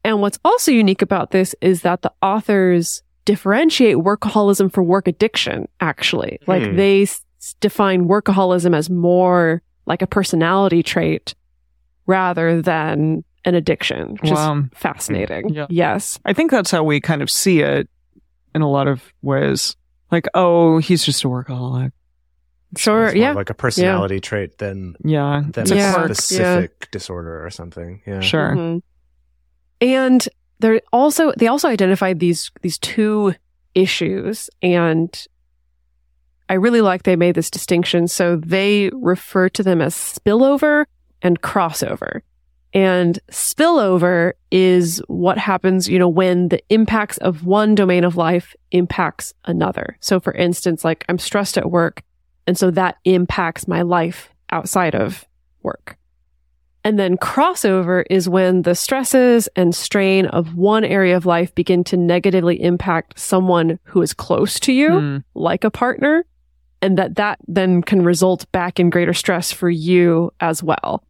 And 0.02 0.22
what's 0.22 0.38
also 0.44 0.72
unique 0.72 1.02
about 1.02 1.32
this 1.32 1.54
is 1.60 1.82
that 1.82 2.00
the 2.00 2.12
authors 2.22 3.02
differentiate 3.26 3.96
workaholism 3.96 4.72
from 4.72 4.86
work 4.86 5.06
addiction, 5.06 5.68
actually. 5.80 6.38
Like 6.46 6.62
Hmm. 6.70 6.76
they 6.76 7.02
s- 7.02 7.24
define 7.60 8.06
workaholism 8.08 8.74
as 8.74 8.88
more 8.88 9.60
like 9.90 10.00
a 10.02 10.06
personality 10.06 10.82
trait 10.82 11.34
rather 12.06 12.62
than 12.62 13.24
an 13.44 13.54
addiction, 13.54 14.16
which 14.20 14.30
Wow. 14.30 14.58
is 14.60 14.64
fascinating. 14.74 15.48
Yeah. 15.50 15.66
Yes. 15.68 16.18
I 16.24 16.32
think 16.32 16.50
that's 16.50 16.70
how 16.70 16.82
we 16.84 17.00
kind 17.00 17.22
of 17.22 17.30
see 17.30 17.60
it 17.60 17.88
in 18.54 18.62
a 18.62 18.70
lot 18.70 18.86
of 18.88 19.02
ways. 19.22 19.76
Like, 20.12 20.26
oh, 20.34 20.78
he's 20.78 21.04
just 21.04 21.24
a 21.24 21.28
workaholic. 21.28 21.90
Sure. 22.76 23.06
More 23.06 23.14
Yeah. 23.16 23.32
like 23.32 23.50
a 23.50 23.54
personality 23.54 24.20
trait 24.20 24.58
than 24.58 24.94
Yeah. 25.04 25.42
than 25.52 25.62
It's 25.62 25.72
a 25.72 25.76
Yeah. 25.76 25.90
a 25.90 25.94
quirk. 25.94 26.14
specific 26.14 26.90
disorder 26.92 27.44
or 27.44 27.50
something. 27.50 28.00
Yeah. 28.06 28.20
Sure. 28.20 28.54
Mhm. 28.54 28.82
And 29.80 30.28
there 30.60 30.80
also 30.92 31.32
they 31.36 31.48
also 31.48 31.68
identified 31.68 32.20
these 32.20 32.50
these 32.62 32.78
two 32.78 33.34
issues 33.74 34.50
and 34.62 35.10
I 36.50 36.54
really 36.54 36.80
like 36.80 37.04
they 37.04 37.14
made 37.14 37.36
this 37.36 37.48
distinction. 37.48 38.08
So 38.08 38.36
they 38.36 38.90
refer 38.92 39.48
to 39.50 39.62
them 39.62 39.80
as 39.80 39.94
spillover 39.94 40.84
and 41.22 41.40
crossover. 41.40 42.22
And 42.74 43.18
spillover 43.30 44.32
is 44.50 45.00
what 45.06 45.38
happens, 45.38 45.88
you 45.88 45.98
know, 45.98 46.08
when 46.08 46.48
the 46.48 46.60
impacts 46.68 47.18
of 47.18 47.44
one 47.46 47.74
domain 47.76 48.02
of 48.02 48.16
life 48.16 48.54
impacts 48.72 49.32
another. 49.44 49.96
So 50.00 50.18
for 50.18 50.32
instance, 50.32 50.84
like 50.84 51.04
I'm 51.08 51.18
stressed 51.18 51.56
at 51.56 51.70
work 51.70 52.02
and 52.48 52.58
so 52.58 52.70
that 52.72 52.96
impacts 53.04 53.68
my 53.68 53.82
life 53.82 54.28
outside 54.50 54.96
of 54.96 55.24
work. 55.62 55.96
And 56.82 56.98
then 56.98 57.16
crossover 57.16 58.04
is 58.10 58.28
when 58.28 58.62
the 58.62 58.74
stresses 58.74 59.48
and 59.54 59.74
strain 59.74 60.26
of 60.26 60.56
one 60.56 60.84
area 60.84 61.16
of 61.16 61.26
life 61.26 61.54
begin 61.54 61.84
to 61.84 61.96
negatively 61.96 62.60
impact 62.60 63.18
someone 63.18 63.78
who 63.84 64.00
is 64.02 64.14
close 64.14 64.58
to 64.60 64.72
you, 64.72 64.98
Hmm. 64.98 65.16
like 65.34 65.62
a 65.62 65.70
partner, 65.70 66.24
and 66.82 66.96
that 66.98 67.16
that 67.16 67.38
then 67.46 67.82
can 67.82 68.02
result 68.02 68.50
back 68.52 68.80
in 68.80 68.90
greater 68.90 69.12
stress 69.14 69.52
for 69.52 69.68
you 69.70 70.32
as 70.40 70.62
well. 70.62 71.04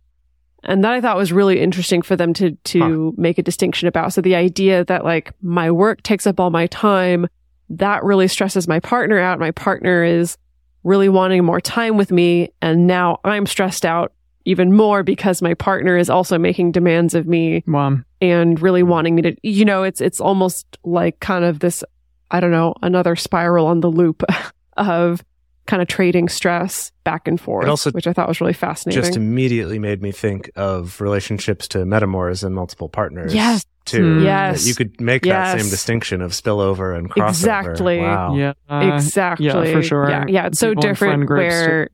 And 0.62 0.84
that 0.84 0.92
I 0.92 1.00
thought 1.00 1.16
was 1.16 1.32
really 1.32 1.60
interesting 1.60 2.02
for 2.02 2.16
them 2.16 2.32
to 2.34 2.50
to 2.52 3.14
make 3.16 3.38
a 3.38 3.42
distinction 3.42 3.88
about. 3.88 4.12
So 4.12 4.20
the 4.20 4.34
idea 4.34 4.84
that 4.84 5.04
like 5.04 5.32
my 5.40 5.70
work 5.70 6.02
takes 6.02 6.26
up 6.26 6.38
all 6.38 6.50
my 6.50 6.66
time, 6.66 7.26
that 7.70 8.04
really 8.04 8.28
stresses 8.28 8.68
my 8.68 8.80
partner 8.80 9.18
out. 9.18 9.38
My 9.38 9.52
partner 9.52 10.04
is 10.04 10.36
really 10.84 11.08
wanting 11.08 11.44
more 11.44 11.60
time 11.60 11.96
with 11.96 12.10
me, 12.10 12.50
and 12.60 12.86
now 12.86 13.20
I'm 13.24 13.46
stressed 13.46 13.84
out 13.86 14.12
even 14.46 14.72
more 14.74 15.02
because 15.02 15.42
my 15.42 15.52
partner 15.54 15.96
is 15.98 16.08
also 16.10 16.38
making 16.38 16.72
demands 16.72 17.14
of 17.14 17.26
me 17.26 17.62
Wow. 17.66 17.98
and 18.22 18.60
really 18.60 18.82
wanting 18.82 19.14
me 19.14 19.22
to 19.22 19.36
you 19.42 19.66
know 19.66 19.82
it's 19.82 20.00
it's 20.00 20.18
almost 20.18 20.78
like 20.82 21.20
kind 21.20 21.44
of 21.44 21.58
this 21.58 21.84
i 22.30 22.40
don't 22.40 22.50
know 22.50 22.74
another 22.82 23.14
spiral 23.16 23.66
on 23.66 23.80
the 23.80 23.90
loop 23.90 24.22
of 24.78 25.22
kind 25.70 25.80
of 25.80 25.88
trading 25.88 26.28
stress 26.28 26.90
back 27.04 27.28
and 27.28 27.40
forth 27.40 27.68
also 27.68 27.90
which 27.92 28.06
i 28.08 28.12
thought 28.12 28.26
was 28.26 28.40
really 28.40 28.52
fascinating 28.52 29.00
Just 29.00 29.16
immediately 29.16 29.78
made 29.78 30.02
me 30.02 30.10
think 30.10 30.50
of 30.56 31.00
relationships 31.00 31.68
to 31.68 31.78
metamors 31.78 32.42
and 32.42 32.54
multiple 32.54 32.88
partners. 32.88 33.32
Yes. 33.32 33.64
Too. 33.84 34.18
Hmm. 34.18 34.24
Yes. 34.24 34.66
You 34.66 34.74
could 34.74 35.00
make 35.00 35.22
that 35.22 35.58
same 35.58 35.70
distinction 35.70 36.20
of 36.22 36.32
spillover 36.32 36.96
and 36.96 37.10
crossover. 37.10 37.28
Exactly. 37.28 37.98
Wow. 38.00 38.34
Yeah. 38.34 38.52
exactly 38.96 39.46
yeah, 39.46 39.72
for 39.72 39.82
sure. 39.82 40.10
yeah, 40.10 40.24
yeah 40.28 40.46
it's 40.46 40.58
so 40.58 40.70
People 40.70 40.84
in 40.84 40.88
different 40.90 41.30
where 41.30 41.88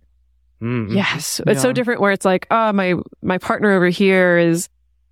Mm. 0.61 0.95
Yes. 0.95 1.41
It's 1.47 1.61
so 1.61 1.73
different 1.73 2.01
where 2.01 2.13
it's 2.13 2.25
like, 2.25 2.47
oh, 2.51 2.73
my, 2.73 2.95
my 3.23 3.37
partner 3.37 3.73
over 3.73 3.89
here 3.89 4.39
is 4.39 4.69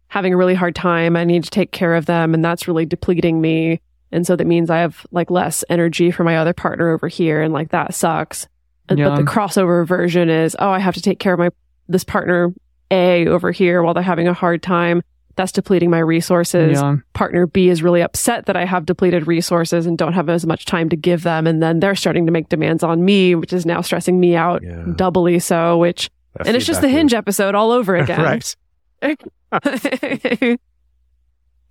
having 0.09 0.33
a 0.33 0.37
really 0.37 0.55
hard 0.55 0.75
time. 0.75 1.17
I 1.17 1.25
need 1.25 1.45
to 1.45 1.51
take 1.51 1.71
care 1.71 1.95
of 1.95 2.07
them. 2.07 2.35
And 2.35 2.45
that's 2.45 2.67
really 2.67 2.87
depleting 2.87 3.41
me. 3.41 3.81
And 4.11 4.27
so 4.27 4.37
that 4.37 4.47
means 4.47 4.71
I 4.71 4.79
have 4.79 5.07
like 5.11 5.31
less 5.31 5.65
energy 5.69 6.11
for 6.11 6.25
my 6.25 6.39
other 6.39 6.55
partner 6.55 6.91
over 6.91 7.09
here. 7.09 7.43
And 7.43 7.53
like 7.53 7.71
that 7.71 7.95
sucks. 7.95 8.49
And- 8.89 8.99
Yeah. 8.99 9.09
But 9.11 9.17
the 9.17 9.23
crossover 9.23 9.87
version 9.87 10.29
is, 10.29 10.57
oh, 10.59 10.71
I 10.71 10.79
have 10.79 10.95
to 10.95 11.03
take 11.03 11.19
care 11.19 11.33
of 11.33 11.39
my, 11.39 11.51
this 11.89 12.05
partner 12.05 12.53
A 12.91 13.27
over 13.27 13.51
here 13.53 13.83
while 13.83 13.95
they're 13.95 14.03
having 14.03 14.29
a 14.29 14.35
hard 14.35 14.63
time. 14.63 15.03
That's 15.37 15.51
depleting 15.51 15.91
my 15.91 15.99
resources 15.99 16.79
Yeah. 16.81 16.97
partner 17.13 17.47
B 17.49 17.69
is 17.69 17.83
really 17.83 18.03
upset 18.03 18.47
that 18.47 18.57
I 18.57 18.65
have 18.65 18.87
depleted 18.87 19.27
resources 19.27 19.85
and 19.85 19.99
don't 19.99 20.13
have 20.13 20.29
as 20.29 20.47
much 20.47 20.65
time 20.65 20.89
to 20.91 20.97
give 20.97 21.25
them. 21.25 21.47
And 21.49 21.61
then 21.61 21.81
they're 21.81 21.97
starting 21.97 22.25
to 22.27 22.33
make 22.33 22.49
demands 22.51 22.85
on 22.85 23.05
me, 23.05 23.35
which 23.35 23.53
is 23.53 23.67
now 23.67 23.81
stressing 23.81 24.21
me 24.21 24.37
out 24.37 24.63
Yeah. 24.63 24.85
doubly 24.95 25.41
so, 25.41 25.77
which, 25.79 26.09
That 26.37 26.47
and 26.47 26.57
it's 26.57 26.65
just 26.67 26.83
the 26.83 26.87
feedback 26.87 26.99
hinge 27.01 27.15
episode 27.15 27.55
all 27.57 27.73
over 27.73 27.97
again. 27.97 28.21
right. 28.23 28.55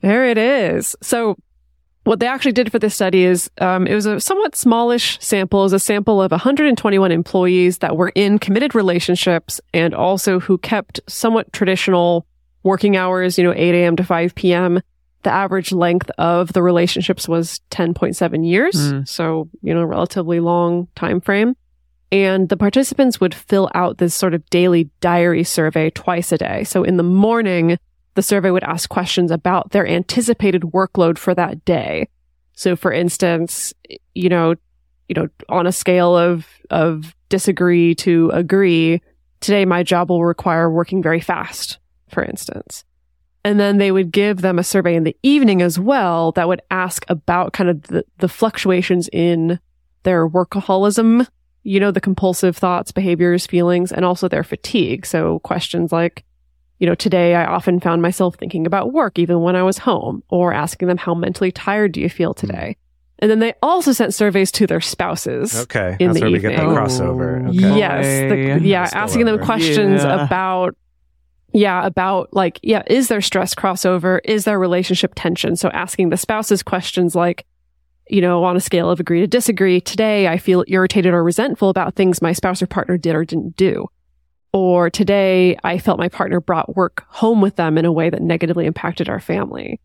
there 0.02 0.26
it 0.26 0.38
is. 0.38 0.96
So 1.02 1.38
what 2.04 2.20
they 2.20 2.28
actually 2.28 2.52
did 2.52 2.72
for 2.72 2.80
this 2.80 2.96
study 2.96 3.24
is 3.24 3.50
um, 3.60 3.88
it 3.88 3.96
was 3.96 4.06
a 4.06 4.20
somewhat 4.20 4.56
smallish 4.56 5.20
sample. 5.22 5.62
It 5.62 5.64
was 5.64 5.74
a 5.74 5.80
sample 5.80 6.22
of 6.22 6.32
121 6.32 7.12
employees 7.12 7.78
that 7.80 7.96
were 7.96 8.12
in 8.16 8.40
committed 8.40 8.76
relationships 8.76 9.62
and 9.74 9.94
also 9.94 10.40
who 10.40 10.58
kept 10.58 11.00
somewhat 11.08 11.52
traditional 11.54 12.26
working 12.64 12.98
hours, 12.98 13.38
you 13.38 13.44
know, 13.44 13.54
8 13.56 13.76
a.m. 13.76 13.96
to 13.96 14.04
5 14.04 14.36
p.m. 14.36 14.82
The 15.24 15.32
average 15.32 15.72
length 15.72 16.12
of 16.18 16.52
the 16.52 16.62
relationships 16.62 17.30
was 17.30 17.62
10.7 17.72 18.46
years. 18.46 18.76
Mm. 18.76 19.08
So, 19.08 19.50
you 19.62 19.74
know, 19.74 19.84
relatively 19.84 20.42
long 20.42 20.88
time 20.96 21.22
frame. 21.22 21.56
And 22.12 22.50
the 22.50 22.58
participants 22.58 23.20
would 23.22 23.34
fill 23.34 23.72
out 23.74 23.98
this 23.98 24.14
sort 24.14 24.34
of 24.34 24.48
daily 24.50 24.90
diary 25.00 25.44
survey 25.44 25.90
twice 25.90 26.32
a 26.32 26.38
day. 26.38 26.64
So 26.64 26.84
in 26.84 26.98
the 26.98 27.04
morning, 27.04 27.80
the 28.16 28.22
survey 28.22 28.52
would 28.52 28.64
ask 28.64 28.90
questions 28.90 29.32
about 29.32 29.72
their 29.72 29.88
anticipated 29.88 30.62
workload 30.62 31.18
for 31.18 31.34
that 31.36 31.66
day. 31.66 32.08
So 32.54 32.76
for 32.76 32.92
instance, 32.92 33.74
you 34.14 34.30
know, 34.30 34.56
you 35.10 35.16
know, 35.16 35.28
on 35.50 35.68
a 35.68 35.72
scale 35.72 36.16
of, 36.16 36.48
of 36.70 37.16
disagree 37.30 37.96
to 37.96 38.30
agree, 38.34 39.02
today 39.42 39.66
my 39.66 39.84
job 39.84 40.10
will 40.10 40.24
require 40.24 40.70
working 40.70 41.02
very 41.02 41.20
fast, 41.20 41.80
for 42.10 42.24
instance. 42.24 42.86
And 43.44 43.60
then 43.60 43.78
they 43.78 43.92
would 43.92 44.12
give 44.12 44.42
them 44.42 44.58
a 44.58 44.64
survey 44.64 44.96
in 44.96 45.04
the 45.04 45.18
evening 45.22 45.62
as 45.62 45.78
well 45.78 46.32
that 46.34 46.48
would 46.48 46.62
ask 46.72 47.04
about 47.10 47.52
kind 47.52 47.70
of 47.70 47.82
the, 47.84 48.06
the 48.20 48.30
fluctuations 48.30 49.10
in 49.12 49.60
their 50.04 50.30
workaholism, 50.30 51.28
you 51.64 51.80
know, 51.80 51.92
the 51.92 52.00
compulsive 52.00 52.56
thoughts, 52.56 52.92
behaviors, 52.92 53.46
feelings, 53.46 53.92
and 53.92 54.06
also 54.06 54.30
their 54.30 54.44
fatigue. 54.44 55.06
So 55.06 55.40
questions 55.40 55.92
like, 55.92 56.24
you 56.84 56.90
know, 56.90 56.96
today 56.96 57.34
I 57.34 57.46
often 57.46 57.80
found 57.80 58.02
myself 58.02 58.36
thinking 58.36 58.68
about 58.68 58.92
work 58.92 59.18
even 59.18 59.40
when 59.40 59.56
I 59.56 59.64
was 59.64 59.78
home 59.78 60.22
or 60.28 60.52
asking 60.52 60.90
them, 60.90 60.98
how 60.98 61.16
mentally 61.16 61.50
tired 61.50 61.94
do 61.94 62.02
you 62.02 62.10
feel 62.10 62.34
hmm. 62.34 62.46
today? 62.46 62.78
And 63.20 63.32
then 63.32 63.40
they 63.40 63.54
also 63.64 63.94
sent 63.94 64.14
surveys 64.14 64.52
to 64.52 64.68
their 64.68 64.82
spouses. 64.82 65.56
Okay, 65.62 65.96
in 65.98 66.08
that's 66.08 66.20
the 66.20 66.26
where 66.26 66.32
we 66.34 66.40
get 66.40 66.58
the 66.58 66.64
crossover. 66.64 67.48
Okay. 67.48 67.78
Yes, 67.78 68.06
the, 68.30 68.68
yeah, 68.68 68.84
Still 68.84 69.00
asking 69.00 69.26
them 69.28 69.40
questions 69.40 70.04
Yeah. 70.04 70.26
about 70.26 70.76
yeah, 71.54 71.86
about 71.86 72.34
like 72.34 72.60
yeah, 72.62 72.84
is 72.88 73.08
there 73.08 73.22
stress 73.22 73.56
crossover? 73.56 74.20
Is 74.26 74.44
there 74.44 74.60
relationship 74.60 75.14
tension? 75.16 75.56
So 75.56 75.70
asking 75.70 76.10
the 76.10 76.18
spouses 76.18 76.64
questions 76.64 77.16
like 77.16 77.46
you 78.10 78.20
know, 78.20 78.44
on 78.44 78.58
a 78.58 78.60
scale 78.60 78.90
of 78.90 79.00
agree 79.00 79.22
to 79.22 79.28
disagree, 79.28 79.80
today 79.80 80.28
I 80.28 80.38
feel 80.38 80.66
irritated 80.68 81.14
or 81.14 81.24
resentful 81.24 81.70
about 81.70 81.96
things 81.96 82.22
my 82.22 82.34
spouse 82.34 82.62
or 82.62 82.68
partner 82.68 82.98
did 82.98 83.16
or 83.16 83.24
didn't 83.24 83.56
do. 83.56 83.88
Or 84.54 84.90
today 84.90 85.58
I 85.64 85.80
felt 85.80 86.00
my 86.00 86.10
partner 86.10 86.40
brought 86.40 86.76
work 86.76 87.06
home 87.08 87.42
with 87.42 87.56
them 87.56 87.78
in 87.78 87.86
a 87.86 87.92
way 87.92 88.10
that 88.10 88.22
negatively 88.22 88.66
impacted 88.66 89.10
our 89.10 89.20
family. 89.20 89.80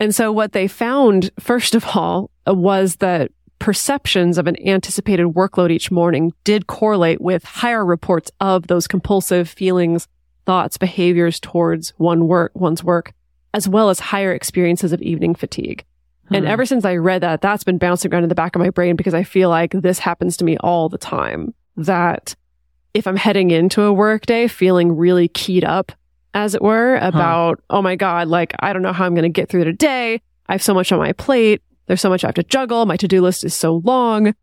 And 0.00 0.14
so 0.14 0.32
what 0.32 0.52
they 0.52 0.66
found, 0.66 1.30
first 1.38 1.74
of 1.74 1.84
all, 1.94 2.30
was 2.46 2.96
that 2.96 3.30
perceptions 3.58 4.38
of 4.38 4.46
an 4.46 4.56
anticipated 4.66 5.26
workload 5.26 5.70
each 5.70 5.90
morning 5.90 6.32
did 6.44 6.66
correlate 6.66 7.20
with 7.20 7.44
higher 7.44 7.84
reports 7.84 8.30
of 8.40 8.68
those 8.68 8.88
compulsive 8.88 9.50
feelings, 9.50 10.08
thoughts, 10.46 10.78
behaviors 10.78 11.38
towards 11.38 11.90
one 11.98 12.26
work, 12.26 12.52
one's 12.54 12.82
work, 12.82 13.12
as 13.52 13.68
well 13.68 13.90
as 13.90 14.00
higher 14.00 14.32
experiences 14.32 14.94
of 14.94 15.02
evening 15.02 15.34
fatigue. 15.34 15.84
And 16.30 16.46
Hmm. 16.46 16.50
ever 16.50 16.64
since 16.64 16.86
I 16.86 16.96
read 16.96 17.20
that, 17.20 17.42
that's 17.42 17.64
been 17.64 17.76
bouncing 17.76 18.14
around 18.14 18.22
in 18.22 18.30
the 18.30 18.34
back 18.34 18.56
of 18.56 18.60
my 18.60 18.70
brain 18.70 18.96
because 18.96 19.12
I 19.12 19.24
feel 19.24 19.50
like 19.50 19.72
this 19.72 19.98
happens 19.98 20.38
to 20.38 20.44
me 20.44 20.56
all 20.58 20.88
the 20.88 20.96
time. 20.96 21.52
That 21.76 22.34
if 22.94 23.06
I'm 23.06 23.16
heading 23.16 23.50
into 23.50 23.82
a 23.82 23.92
work 23.92 24.26
day 24.26 24.48
feeling 24.48 24.96
really 24.96 25.28
keyed 25.28 25.64
up, 25.64 25.92
as 26.32 26.54
it 26.54 26.62
were, 26.62 26.96
about, 26.96 27.60
oh 27.70 27.82
my 27.82 27.96
God, 27.96 28.28
like, 28.28 28.54
I 28.60 28.72
don't 28.72 28.82
know 28.82 28.92
how 28.92 29.04
I'm 29.04 29.14
going 29.14 29.24
to 29.24 29.28
get 29.28 29.48
through 29.48 29.64
the 29.64 29.72
day. 29.72 30.20
I 30.48 30.52
have 30.52 30.62
so 30.62 30.74
much 30.74 30.92
on 30.92 30.98
my 31.00 31.12
plate. 31.12 31.60
There's 31.86 32.00
so 32.00 32.08
much 32.08 32.22
I 32.22 32.28
have 32.28 32.36
to 32.36 32.44
juggle. 32.44 32.86
My 32.86 32.96
to 32.98 33.08
do 33.08 33.20
list 33.20 33.42
is 33.42 33.52
so 33.52 33.82
long. 33.84 34.34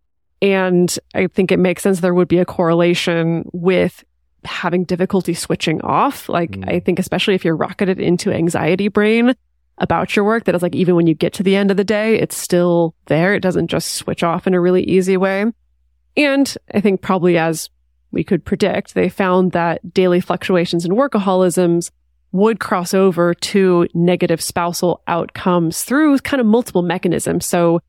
And 0.41 0.99
I 1.15 1.27
think 1.27 1.51
it 1.51 1.59
makes 1.59 1.83
sense 1.83 2.01
there 2.01 2.13
would 2.13 2.27
be 2.27 2.39
a 2.39 2.45
correlation 2.45 3.49
with 3.53 4.03
having 4.43 4.83
difficulty 4.83 5.33
switching 5.33 5.81
off. 5.81 6.27
Like, 6.27 6.51
Mm. 6.51 6.69
I 6.69 6.79
think, 6.81 6.99
especially 6.99 7.35
if 7.35 7.45
you're 7.45 7.55
rocketed 7.55 7.99
into 7.99 8.33
anxiety 8.33 8.89
brain 8.89 9.33
about 9.77 10.15
your 10.15 10.25
work, 10.25 10.43
that 10.43 10.55
it's 10.55 10.61
like, 10.61 10.75
even 10.75 10.95
when 10.95 11.07
you 11.07 11.13
get 11.13 11.31
to 11.33 11.43
the 11.43 11.55
end 11.55 11.71
of 11.71 11.77
the 11.77 11.83
day, 11.85 12.19
it's 12.19 12.35
still 12.35 12.95
there. 13.05 13.33
It 13.33 13.39
doesn't 13.39 13.67
just 13.67 13.95
switch 13.95 14.23
off 14.23 14.45
in 14.45 14.53
a 14.53 14.59
really 14.59 14.83
easy 14.83 15.15
way. 15.15 15.45
And 16.17 16.53
I 16.73 16.81
think 16.81 17.01
probably 17.01 17.37
as 17.37 17.69
we 18.11 18.23
could 18.23 18.45
predict, 18.45 18.93
they 18.93 19.09
found 19.09 19.51
that 19.51 19.93
daily 19.93 20.19
fluctuations 20.19 20.85
in 20.85 20.91
workaholisms 20.91 21.91
would 22.31 22.59
cross 22.59 22.93
over 22.93 23.33
to 23.33 23.87
negative 23.93 24.41
spousal 24.41 25.01
outcomes 25.07 25.83
through 25.83 26.17
kind 26.19 26.41
of 26.41 26.47
multiple 26.47 26.81
mechanisms. 26.81 27.45
So, 27.45 27.79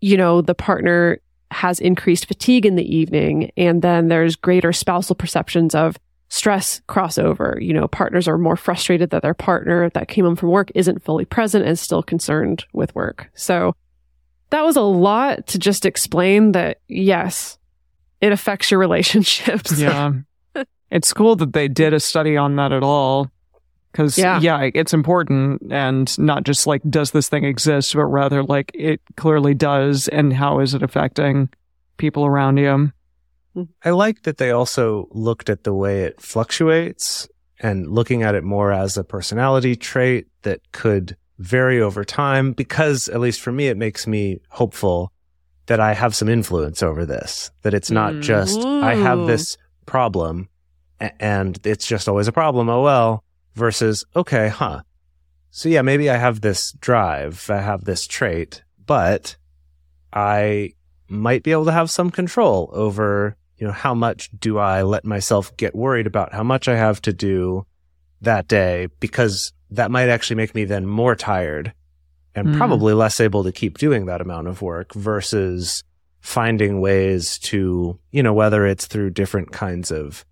you 0.00 0.16
know, 0.16 0.40
the 0.40 0.54
partner 0.54 1.20
has 1.50 1.78
increased 1.80 2.26
fatigue 2.26 2.66
in 2.66 2.74
the 2.74 2.96
evening, 2.96 3.50
and 3.56 3.82
then 3.82 4.08
there's 4.08 4.36
greater 4.36 4.72
spousal 4.72 5.14
perceptions 5.14 5.74
of 5.74 5.96
stress 6.28 6.80
crossover. 6.88 7.64
You 7.64 7.72
know, 7.72 7.86
partners 7.86 8.26
are 8.26 8.38
more 8.38 8.56
frustrated 8.56 9.10
that 9.10 9.22
their 9.22 9.34
partner 9.34 9.90
that 9.90 10.08
came 10.08 10.24
home 10.24 10.34
from 10.34 10.50
work 10.50 10.72
isn't 10.74 11.04
fully 11.04 11.24
present 11.24 11.64
and 11.64 11.78
still 11.78 12.02
concerned 12.02 12.64
with 12.72 12.94
work. 12.94 13.30
So 13.34 13.76
that 14.50 14.64
was 14.64 14.76
a 14.76 14.82
lot 14.82 15.46
to 15.48 15.58
just 15.58 15.86
explain 15.86 16.52
that, 16.52 16.80
yes, 16.88 17.58
it 18.24 18.32
affects 18.32 18.70
your 18.70 18.80
relationships. 18.80 19.78
yeah. 19.78 20.12
It's 20.90 21.12
cool 21.12 21.34
that 21.36 21.52
they 21.52 21.66
did 21.66 21.92
a 21.92 21.98
study 21.98 22.36
on 22.36 22.54
that 22.56 22.70
at 22.70 22.84
all. 22.84 23.28
Cause 23.94 24.16
Yeah. 24.16 24.38
yeah. 24.38 24.70
it's 24.74 24.94
important 24.94 25.72
and 25.72 26.16
not 26.20 26.44
just 26.44 26.68
like, 26.68 26.82
does 26.88 27.10
this 27.10 27.28
thing 27.28 27.44
exist, 27.44 27.94
but 27.94 28.04
rather 28.04 28.44
like 28.44 28.70
it 28.74 29.00
clearly 29.16 29.54
does. 29.54 30.06
And 30.08 30.32
how 30.32 30.60
is 30.60 30.72
it 30.72 30.84
affecting 30.84 31.48
people 31.96 32.24
around 32.24 32.58
you? 32.58 32.92
I 33.84 33.90
like 33.90 34.22
that 34.22 34.38
they 34.38 34.52
also 34.52 35.08
looked 35.10 35.50
at 35.50 35.64
the 35.64 35.74
way 35.74 36.04
it 36.04 36.20
fluctuates 36.20 37.28
and 37.58 37.90
looking 37.90 38.22
at 38.22 38.36
it 38.36 38.44
more 38.44 38.70
as 38.72 38.96
a 38.96 39.02
personality 39.02 39.74
trait 39.74 40.28
that 40.42 40.60
could 40.70 41.16
vary 41.38 41.80
over 41.80 42.04
time 42.04 42.52
because 42.52 43.08
at 43.08 43.18
least 43.20 43.40
for 43.40 43.50
me 43.50 43.66
it 43.66 43.76
makes 43.76 44.06
me 44.06 44.38
hopeful 44.50 45.10
that 45.66 45.80
I 45.80 45.94
have 45.94 46.14
some 46.14 46.28
influence 46.28 46.82
over 46.82 47.06
this 47.06 47.50
that 47.62 47.74
it's 47.74 47.90
not 47.90 48.20
just 48.20 48.60
I 48.60 48.94
have 48.94 49.26
this 49.26 49.56
problem 49.86 50.48
and 51.00 51.58
it's 51.64 51.86
just 51.86 52.08
always 52.08 52.28
a 52.28 52.32
problem 52.32 52.68
oh 52.68 52.82
well 52.82 53.24
versus 53.54 54.04
okay 54.14 54.48
huh. 54.48 54.82
So 55.50 55.68
yeah 55.68 55.82
maybe 55.82 56.10
I 56.10 56.16
have 56.16 56.40
this 56.40 56.72
drive 56.72 57.48
I 57.50 57.60
have 57.60 57.84
this 57.84 58.06
trait 58.06 58.62
but 58.86 59.36
I 60.12 60.74
might 61.08 61.42
be 61.42 61.52
able 61.52 61.64
to 61.66 61.72
have 61.72 61.90
some 61.90 62.10
control 62.10 62.70
over, 62.72 63.36
you 63.58 63.66
know, 63.66 63.72
how 63.72 63.94
much 63.94 64.30
do 64.38 64.58
I 64.58 64.82
let 64.82 65.04
myself 65.04 65.56
get 65.56 65.74
worried 65.74 66.06
about 66.06 66.32
how 66.32 66.42
much 66.42 66.68
I 66.68 66.76
have 66.76 67.00
to 67.02 67.12
do 67.12 67.66
that 68.20 68.48
day 68.48 68.88
because 69.00 69.52
that 69.70 69.90
might 69.90 70.08
actually 70.08 70.36
make 70.36 70.54
me 70.54 70.64
then 70.64 70.86
more 70.86 71.14
tired 71.14 71.72
and 72.34 72.48
Mm. 72.48 72.56
probably 72.56 72.92
less 72.94 73.20
able 73.20 73.44
to 73.44 73.52
keep 73.52 73.78
doing 73.78 74.06
that 74.06 74.20
amount 74.20 74.48
of 74.48 74.62
work 74.62 74.92
versus 74.94 75.82
finding 76.20 76.80
ways 76.80 77.38
to, 77.38 77.98
you 78.10 78.22
know, 78.22 78.32
whether 78.32 78.66
it's 78.66 78.86
through 78.86 79.10
different 79.10 79.52
kinds 79.52 79.90
of 79.90 80.24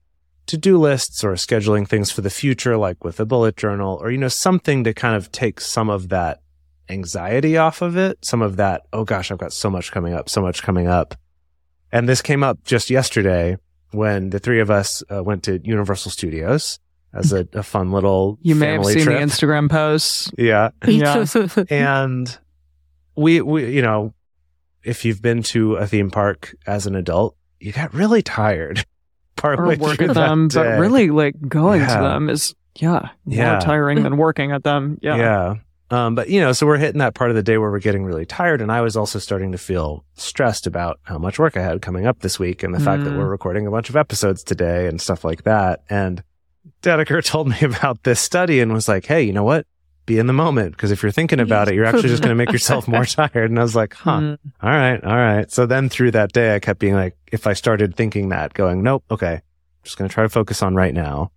to-do 0.46 0.76
lists 0.76 1.22
or 1.22 1.32
scheduling 1.34 1.86
things 1.86 2.11
for 2.11 2.20
the 2.22 2.30
future, 2.30 2.76
like 2.76 3.05
with 3.05 3.20
a 3.20 3.26
bullet 3.26 3.57
journal 3.57 3.98
or, 4.03 4.11
you 4.11 4.18
know, 4.18 4.28
something 4.28 4.84
to 4.84 4.92
kind 4.92 5.14
of 5.14 5.30
take 5.30 5.61
some 5.61 5.88
of 5.88 6.09
that 6.09 6.40
anxiety 6.88 7.57
off 7.57 7.82
of 7.82 7.96
it, 7.96 8.18
some 8.24 8.42
of 8.42 8.57
that, 8.57 8.82
oh 8.92 9.05
gosh, 9.05 9.30
I've 9.30 9.38
got 9.38 9.53
so 9.53 9.70
much 9.70 9.92
coming 9.92 10.14
up, 10.14 10.28
so 10.28 10.42
much 10.42 10.62
coming 10.62 10.88
up. 10.88 11.14
And 11.92 12.09
this 12.09 12.22
came 12.22 12.42
up 12.42 12.64
just 12.64 12.90
yesterday 12.90 13.57
when 13.92 14.30
the 14.30 14.38
three 14.38 14.61
of 14.61 14.70
us 14.70 15.03
uh, 15.14 15.22
went 15.22 15.42
to 15.44 15.61
Universal 15.62 16.11
Studios 16.11 16.80
as 17.14 17.32
a, 17.32 17.46
a 17.52 17.62
fun 17.62 17.92
little 17.92 18.38
You 18.42 18.54
may 18.54 18.72
have 18.72 18.84
seen 18.86 19.02
trip. 19.04 19.18
the 19.18 19.24
Instagram 19.24 19.70
posts. 19.70 20.30
Yeah. 20.38 20.70
Yeah. 20.86 21.24
And 21.70 22.38
we, 23.16 23.40
we, 23.40 23.74
you 23.74 23.82
know, 23.82 24.14
if 24.82 25.04
you've 25.04 25.20
been 25.22 25.42
to 25.44 25.76
a 25.76 25.86
theme 25.86 26.10
park 26.10 26.54
as 26.66 26.86
an 26.86 26.94
adult, 26.96 27.36
you 27.60 27.72
get 27.72 27.92
really 27.94 28.22
tired. 28.22 28.78
or 29.44 29.56
partway 29.56 29.76
work 29.76 29.96
through 29.96 30.08
at 30.10 30.14
that 30.14 30.28
them, 30.28 30.48
but 30.48 30.78
really 30.78 31.10
like 31.10 31.34
going 31.48 31.80
Yeah. 31.80 31.96
to 31.96 32.02
them 32.02 32.30
is, 32.30 32.54
yeah, 32.76 33.08
Yeah. 33.26 33.52
more 33.52 33.60
tiring 33.60 34.02
than 34.02 34.16
working 34.16 34.52
at 34.52 34.62
them. 34.64 34.98
Yeah. 35.02 35.16
Yeah. 35.16 35.54
Um, 35.90 36.14
but 36.14 36.30
you 36.30 36.40
know, 36.40 36.52
so 36.52 36.64
we're 36.66 36.78
hitting 36.78 37.00
that 37.00 37.14
part 37.14 37.28
of 37.30 37.36
the 37.36 37.42
day 37.42 37.58
where 37.58 37.70
we're 37.70 37.78
getting 37.80 38.04
really 38.04 38.24
tired. 38.24 38.62
And 38.62 38.72
I 38.72 38.80
was 38.80 38.96
also 38.96 39.18
starting 39.18 39.52
to 39.52 39.58
feel 39.58 40.06
stressed 40.14 40.66
about 40.66 40.98
how 41.02 41.18
much 41.18 41.38
work 41.38 41.54
I 41.56 41.60
had 41.62 41.82
coming 41.82 42.06
up 42.06 42.20
this 42.20 42.38
week 42.38 42.62
and 42.62 42.72
the 42.74 42.80
fact 42.80 43.04
that 43.04 43.10
Mm. 43.12 43.18
we're 43.18 43.28
recording 43.28 43.66
a 43.66 43.70
bunch 43.70 43.90
of 43.90 43.96
episodes 43.96 44.42
today 44.42 44.86
and 44.86 45.00
stuff 45.02 45.22
like 45.22 45.42
that. 45.42 45.82
And 45.90 46.22
Dedeker 46.82 47.24
told 47.24 47.48
me 47.48 47.56
about 47.62 48.02
this 48.04 48.20
study 48.20 48.60
and 48.60 48.72
was 48.72 48.88
like, 48.88 49.06
Hey, 49.06 49.22
you 49.22 49.32
know 49.32 49.44
what? 49.44 49.66
Be 50.04 50.18
in 50.18 50.26
the 50.26 50.32
moment. 50.32 50.72
Because 50.72 50.90
if 50.90 51.02
you're 51.02 51.12
thinking 51.12 51.38
about 51.38 51.68
it, 51.68 51.74
you're 51.74 51.84
actually 51.84 52.08
just 52.08 52.22
going 52.22 52.36
to 52.36 52.44
make 52.44 52.50
yourself 52.52 52.88
more 52.88 53.04
tired. 53.04 53.50
And 53.50 53.58
I 53.58 53.62
was 53.62 53.76
like, 53.76 53.94
huh. 53.94 54.18
Mm. 54.18 54.38
All 54.60 54.70
right. 54.70 55.02
All 55.04 55.16
right. 55.16 55.48
So 55.50 55.64
then 55.64 55.88
through 55.88 56.10
that 56.10 56.32
day, 56.32 56.56
I 56.56 56.58
kept 56.58 56.80
being 56.80 56.94
like, 56.94 57.16
if 57.30 57.46
I 57.46 57.52
started 57.52 57.94
thinking 57.94 58.30
that, 58.30 58.52
going, 58.52 58.82
nope, 58.82 59.04
okay, 59.12 59.42
just 59.84 59.96
going 59.96 60.08
to 60.08 60.12
try 60.12 60.24
to 60.24 60.28
focus 60.28 60.60
on 60.60 60.74
right 60.74 60.92
now. 60.92 61.30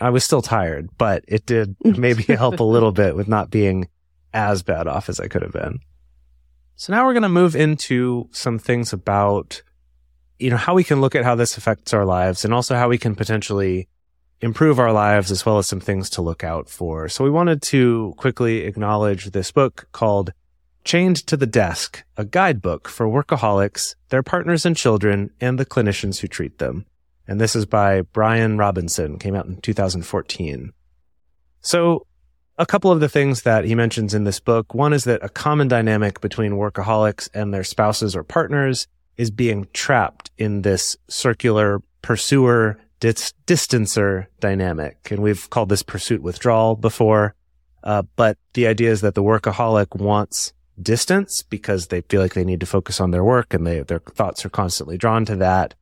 I 0.00 0.08
was 0.08 0.24
still 0.24 0.42
tired, 0.42 0.88
but 0.96 1.24
it 1.28 1.44
did 1.44 1.76
maybe 1.84 2.22
help 2.22 2.60
a 2.60 2.64
little 2.64 2.92
bit 2.92 3.14
with 3.14 3.28
not 3.28 3.50
being 3.50 3.88
as 4.32 4.62
bad 4.62 4.86
off 4.86 5.08
as 5.08 5.20
I 5.20 5.28
could 5.28 5.42
have 5.42 5.52
been. 5.52 5.80
So 6.76 6.92
now 6.94 7.04
we're 7.04 7.14
going 7.14 7.22
to 7.22 7.28
move 7.28 7.56
into 7.56 8.28
some 8.32 8.58
things 8.58 8.92
about, 8.92 9.62
you 10.38 10.50
know, 10.50 10.56
how 10.58 10.74
we 10.74 10.84
can 10.84 11.00
look 11.00 11.14
at 11.14 11.24
how 11.24 11.34
this 11.34 11.56
affects 11.56 11.94
our 11.94 12.04
lives 12.04 12.44
and 12.44 12.52
also 12.52 12.74
how 12.74 12.88
we 12.88 12.98
can 12.98 13.14
potentially 13.14 13.88
improve 14.40 14.78
our 14.78 14.92
lives 14.92 15.30
as 15.30 15.46
well 15.46 15.58
as 15.58 15.66
some 15.66 15.80
things 15.80 16.10
to 16.10 16.22
look 16.22 16.44
out 16.44 16.68
for. 16.68 17.08
So 17.08 17.24
we 17.24 17.30
wanted 17.30 17.62
to 17.62 18.14
quickly 18.16 18.62
acknowledge 18.62 19.26
this 19.26 19.50
book 19.50 19.88
called 19.92 20.32
Chained 20.84 21.16
to 21.26 21.36
the 21.36 21.46
Desk, 21.46 22.04
a 22.16 22.24
guidebook 22.24 22.88
for 22.88 23.06
workaholics, 23.06 23.94
their 24.10 24.22
partners 24.22 24.64
and 24.64 24.76
children, 24.76 25.30
and 25.40 25.58
the 25.58 25.66
clinicians 25.66 26.20
who 26.20 26.28
treat 26.28 26.58
them. 26.58 26.86
And 27.26 27.40
this 27.40 27.56
is 27.56 27.66
by 27.66 28.02
Bryan 28.02 28.56
Robinson, 28.56 29.18
came 29.18 29.34
out 29.34 29.46
in 29.46 29.60
2014. 29.60 30.72
So 31.60 32.06
a 32.58 32.66
couple 32.66 32.92
of 32.92 33.00
the 33.00 33.08
things 33.08 33.42
that 33.42 33.64
he 33.64 33.74
mentions 33.74 34.14
in 34.14 34.24
this 34.24 34.40
book. 34.40 34.74
One 34.74 34.92
is 34.92 35.04
that 35.04 35.24
a 35.24 35.28
common 35.28 35.68
dynamic 35.68 36.20
between 36.20 36.52
workaholics 36.52 37.28
and 37.34 37.52
their 37.52 37.64
spouses 37.64 38.16
or 38.16 38.22
partners 38.22 38.86
is 39.16 39.30
being 39.30 39.66
trapped 39.72 40.30
in 40.38 40.62
this 40.62 40.96
circular 41.08 41.82
pursuer 42.02 42.78
dis- 43.12 43.32
distancer 43.46 44.26
dynamic. 44.40 45.10
And 45.10 45.20
we've 45.22 45.48
called 45.50 45.68
this 45.68 45.82
pursuit 45.82 46.22
withdrawal 46.22 46.76
before. 46.76 47.34
Uh, 47.84 48.02
but 48.16 48.36
the 48.54 48.66
idea 48.66 48.90
is 48.90 49.00
that 49.02 49.14
the 49.14 49.22
workaholic 49.22 49.94
wants 49.94 50.52
distance 50.80 51.42
because 51.42 51.86
they 51.86 52.00
feel 52.02 52.20
like 52.20 52.34
they 52.34 52.44
need 52.44 52.60
to 52.60 52.66
focus 52.66 53.00
on 53.00 53.12
their 53.12 53.24
work 53.24 53.54
and 53.54 53.66
they, 53.66 53.80
their 53.80 54.00
thoughts 54.00 54.44
are 54.44 54.50
constantly 54.50 54.98
drawn 54.98 55.24
to 55.24 55.36
that. 55.36 55.74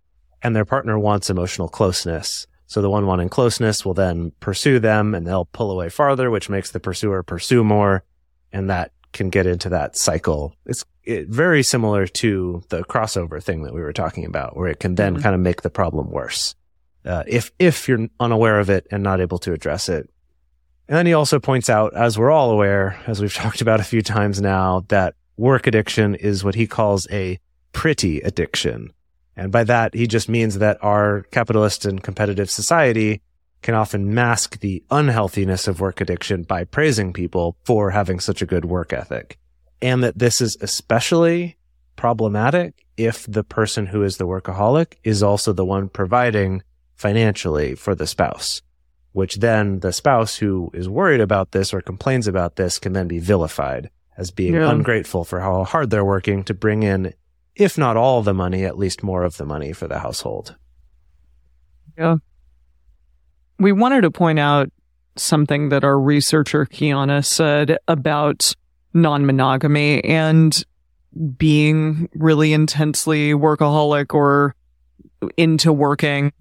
And 0.43 0.55
their 0.55 0.67
partner 0.67 0.99
wants 0.99 1.31
emotional 1.31 1.69
closeness. 1.69 2.47
So 2.67 2.83
the 2.83 2.91
one 2.91 3.07
wanting 3.07 3.31
closeness 3.31 3.85
will 3.85 3.95
then 3.95 4.33
pursue 4.41 4.79
them 4.79 5.15
and 5.15 5.27
they'll 5.27 5.47
pull 5.47 5.71
away 5.71 5.89
farther, 5.89 6.31
which 6.31 6.51
makes 6.51 6.71
the 6.71 6.81
pursuer 6.81 7.23
pursue 7.23 7.65
more. 7.65 8.05
And 8.53 8.69
that 8.69 8.93
can 9.13 9.31
get 9.31 9.47
into 9.47 9.71
that 9.71 9.97
cycle. 9.97 10.55
It's 10.67 10.85
it, 11.05 11.29
very 11.29 11.63
similar 11.63 12.07
to 12.07 12.63
the 12.69 12.83
crossover 12.83 13.43
thing 13.43 13.63
that 13.63 13.73
we 13.73 13.81
were 13.81 13.93
talking 13.93 14.27
about, 14.27 14.57
where 14.57 14.69
it 14.69 14.81
can 14.81 14.97
then 14.97 15.17
Mhm. 15.17 15.23
kind 15.23 15.35
of 15.35 15.41
make 15.41 15.63
the 15.63 15.71
problem 15.71 16.11
worse 16.11 16.55
uh, 17.05 17.25
if 17.27 17.53
if 17.59 17.89
you're 17.89 18.09
unaware 18.21 18.61
of 18.61 18.71
it 18.71 18.87
and 18.91 19.03
not 19.03 19.21
able 19.21 19.39
to 19.39 19.53
address 19.53 19.89
it. 19.89 20.09
And 20.89 20.99
then 20.99 21.07
he 21.07 21.15
also 21.15 21.41
points 21.41 21.71
out, 21.71 21.97
as 21.97 22.19
we're 22.19 22.31
all 22.31 22.51
aware, 22.51 23.01
as 23.07 23.21
we've 23.21 23.35
talked 23.45 23.61
about 23.61 23.81
a 23.81 23.85
few 23.85 24.03
times 24.03 24.41
now, 24.41 24.85
that 24.89 25.15
work 25.37 25.67
addiction 25.67 26.15
is 26.15 26.45
what 26.45 26.55
he 26.55 26.67
calls 26.67 27.07
a 27.11 27.39
pretty 27.73 28.21
addiction. 28.21 28.93
And 29.37 29.51
by 29.51 29.65
that, 29.65 29.95
he 29.95 30.07
just 30.07 30.29
means 30.29 30.59
that 30.59 30.79
our 30.83 31.23
capitalist 31.33 31.85
and 31.85 32.03
competitive 32.03 32.51
society 32.51 33.21
can 33.63 33.75
often 33.75 34.15
mask 34.15 34.61
the 34.61 34.85
unhealthiness 34.91 35.67
of 35.67 35.81
work 35.81 36.01
addiction 36.01 36.43
by 36.43 36.65
praising 36.65 37.13
people 37.13 37.57
for 37.65 37.91
having 37.91 38.21
such 38.21 38.43
a 38.43 38.47
good 38.47 38.67
work 38.67 38.93
ethic. 38.93 39.39
And 39.81 40.05
that 40.05 40.19
this 40.19 40.41
is 40.41 40.57
especially 40.61 41.57
problematic 41.97 42.85
if 42.97 43.27
the 43.27 43.43
person 43.43 43.87
who 43.87 44.03
is 44.03 44.19
the 44.19 44.27
workaholic 44.27 44.95
is 45.03 45.23
also 45.23 45.53
the 45.53 45.65
one 45.65 45.89
providing 45.89 46.63
financially 47.05 47.75
for 47.75 47.95
the 47.95 48.07
spouse, 48.07 48.63
which 49.13 49.35
then 49.37 49.81
the 49.81 49.93
spouse 49.93 50.39
who 50.39 50.71
is 50.73 50.89
worried 50.89 51.21
about 51.21 51.51
this 51.51 51.75
or 51.75 51.83
complains 51.83 52.27
about 52.27 52.57
this 52.57 52.79
can 52.79 52.95
then 52.95 53.07
be 53.07 53.19
vilified 53.19 53.91
as 54.17 54.31
being 54.31 54.55
Yeah. 54.55 54.71
ungrateful 54.71 55.23
for 55.23 55.41
how 55.41 55.65
hard 55.65 55.91
they're 55.91 56.03
working 56.03 56.45
to 56.45 56.55
bring 56.55 56.83
in, 56.83 57.13
if 57.57 57.77
not 57.77 57.99
all 57.99 58.23
the 58.23 58.33
money, 58.33 58.65
at 58.65 58.79
least 58.79 59.03
more 59.03 59.23
of 59.23 59.37
the 59.37 59.45
money 59.45 59.75
for 59.75 59.87
the 59.87 59.99
household. 59.99 60.57
Yeah. 61.99 62.17
We 63.59 63.71
wanted 63.71 64.01
to 64.01 64.11
point 64.11 64.39
out 64.39 64.71
something 65.17 65.69
that 65.69 65.85
our 65.85 66.01
researcher 66.01 66.65
Kiana 66.65 67.23
said 67.23 67.77
about 67.87 68.55
non-monogamy 68.95 70.03
and 70.05 70.65
being 71.37 72.09
really 72.15 72.55
intensely 72.55 73.33
workaholic 73.35 74.15
or 74.15 74.55
into 75.37 75.71
working 75.73 76.33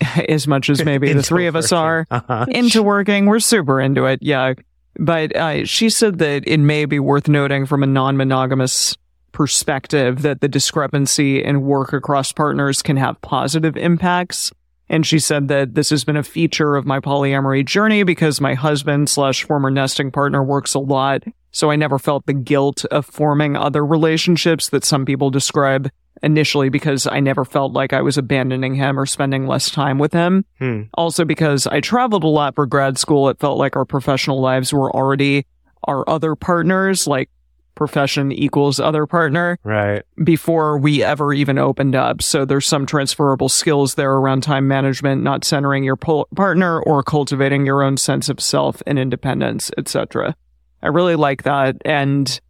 as 0.28 0.46
much 0.46 0.70
as 0.70 0.84
maybe 0.84 1.12
the 1.12 1.22
three 1.22 1.46
of 1.46 1.56
us 1.56 1.72
are 1.72 2.06
Uh-huh. 2.10 2.46
into 2.48 2.82
working. 2.82 3.26
We're 3.26 3.40
super 3.40 3.80
into 3.80 4.06
it. 4.06 4.20
Yeah. 4.22 4.54
But 5.00 5.34
uh, 5.36 5.64
she 5.64 5.90
said 5.90 6.18
that 6.18 6.42
it 6.46 6.58
may 6.58 6.84
be 6.84 6.98
worth 6.98 7.28
noting 7.28 7.66
from 7.66 7.82
a 7.82 7.86
non 7.86 8.16
monogamous 8.16 8.96
perspective 9.32 10.22
that 10.22 10.40
the 10.40 10.48
discrepancy 10.48 11.42
in 11.42 11.62
work 11.62 11.92
across 11.92 12.32
partners 12.32 12.82
can 12.82 12.96
have 12.96 13.20
positive 13.22 13.76
impacts. 13.76 14.50
And 14.90 15.06
she 15.06 15.18
said 15.18 15.48
that 15.48 15.74
this 15.74 15.90
has 15.90 16.02
been 16.04 16.16
a 16.16 16.22
feature 16.22 16.74
of 16.74 16.86
my 16.86 16.98
polyamory 16.98 17.64
journey 17.64 18.02
because 18.02 18.40
my 18.40 18.54
husband 18.54 19.08
slash 19.08 19.44
former 19.44 19.70
nesting 19.70 20.10
partner 20.10 20.42
works 20.42 20.74
a 20.74 20.78
lot. 20.78 21.22
So 21.52 21.70
I 21.70 21.76
never 21.76 21.98
felt 21.98 22.26
the 22.26 22.32
guilt 22.32 22.84
of 22.86 23.06
forming 23.06 23.54
other 23.56 23.84
relationships 23.86 24.68
that 24.70 24.84
some 24.84 25.04
people 25.04 25.30
describe 25.30 25.90
initially 26.22 26.68
because 26.68 27.06
I 27.06 27.20
never 27.20 27.44
felt 27.44 27.72
like 27.72 27.92
I 27.92 28.02
was 28.02 28.18
abandoning 28.18 28.74
him 28.74 28.98
or 28.98 29.06
spending 29.06 29.46
less 29.46 29.70
time 29.70 29.98
with 29.98 30.12
him. 30.12 30.44
Hmm. 30.58 30.82
Also, 30.94 31.24
because 31.24 31.66
I 31.66 31.80
traveled 31.80 32.24
a 32.24 32.28
lot 32.28 32.54
for 32.54 32.66
grad 32.66 32.98
school, 32.98 33.28
it 33.28 33.38
felt 33.38 33.58
like 33.58 33.76
our 33.76 33.84
professional 33.84 34.40
lives 34.40 34.72
were 34.72 34.94
already 34.94 35.46
our 35.84 36.08
other 36.08 36.34
partners, 36.34 37.06
like 37.06 37.30
profession 37.74 38.32
equals 38.32 38.80
other 38.80 39.06
partner 39.06 39.56
Right. 39.62 40.02
before 40.24 40.78
we 40.78 41.04
ever 41.04 41.32
even 41.32 41.58
opened 41.58 41.94
up. 41.94 42.20
So 42.22 42.44
there's 42.44 42.66
some 42.66 42.86
transferable 42.86 43.48
skills 43.48 43.94
there 43.94 44.12
around 44.14 44.42
time 44.42 44.66
management, 44.66 45.22
not 45.22 45.44
centering 45.44 45.84
your 45.84 45.94
pol- 45.94 46.26
partner 46.34 46.80
or 46.80 47.04
cultivating 47.04 47.64
your 47.64 47.84
own 47.84 47.96
sense 47.96 48.28
of 48.28 48.40
self 48.40 48.82
and 48.84 48.98
independence, 48.98 49.70
etc. 49.78 50.34
I 50.82 50.88
really 50.88 51.14
like 51.14 51.44
that. 51.44 51.76
And 51.84 52.40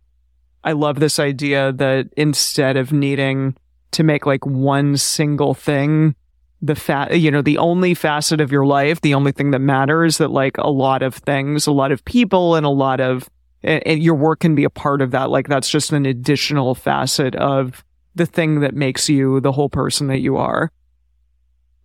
I 0.64 0.72
love 0.72 1.00
this 1.00 1.18
idea 1.18 1.72
that 1.72 2.08
instead 2.16 2.76
of 2.76 2.92
needing 2.92 3.56
to 3.92 4.02
make 4.02 4.26
like 4.26 4.44
one 4.44 4.96
single 4.96 5.54
thing 5.54 6.14
the 6.60 6.74
fat, 6.74 7.18
you 7.18 7.30
know, 7.30 7.42
the 7.42 7.58
only 7.58 7.94
facet 7.94 8.40
of 8.40 8.50
your 8.50 8.66
life, 8.66 9.00
the 9.00 9.14
only 9.14 9.32
thing 9.32 9.52
that 9.52 9.60
matters 9.60 10.18
that 10.18 10.30
like 10.30 10.58
a 10.58 10.70
lot 10.70 11.02
of 11.02 11.14
things, 11.14 11.66
a 11.66 11.72
lot 11.72 11.92
of 11.92 12.04
people 12.04 12.56
and 12.56 12.66
a 12.66 12.70
lot 12.70 13.00
of, 13.00 13.28
and, 13.62 14.02
your 14.02 14.14
work 14.14 14.40
can 14.40 14.54
be 14.54 14.64
a 14.64 14.70
part 14.70 15.00
of 15.00 15.12
that. 15.12 15.30
Like 15.30 15.48
that's 15.48 15.70
just 15.70 15.92
an 15.92 16.06
additional 16.06 16.74
facet 16.74 17.36
of 17.36 17.84
the 18.14 18.26
thing 18.26 18.60
that 18.60 18.74
makes 18.74 19.08
you 19.08 19.40
the 19.40 19.52
whole 19.52 19.68
person 19.68 20.08
that 20.08 20.18
you 20.18 20.36
are. 20.36 20.72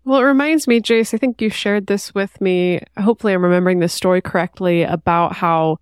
Well, 0.06 0.20
it 0.20 0.24
reminds 0.24 0.68
me, 0.68 0.82
Jase, 0.82 1.14
I 1.14 1.18
think 1.18 1.42
you 1.42 1.50
shared 1.50 1.88
this 1.88 2.14
with 2.14 2.42
me. 2.42 2.82
Hopefully, 2.98 3.32
I'm 3.32 3.44
remembering 3.44 3.80
this 3.80 3.94
story 3.94 4.22
correctly 4.22 4.84
about 4.84 5.34
how 5.34 5.78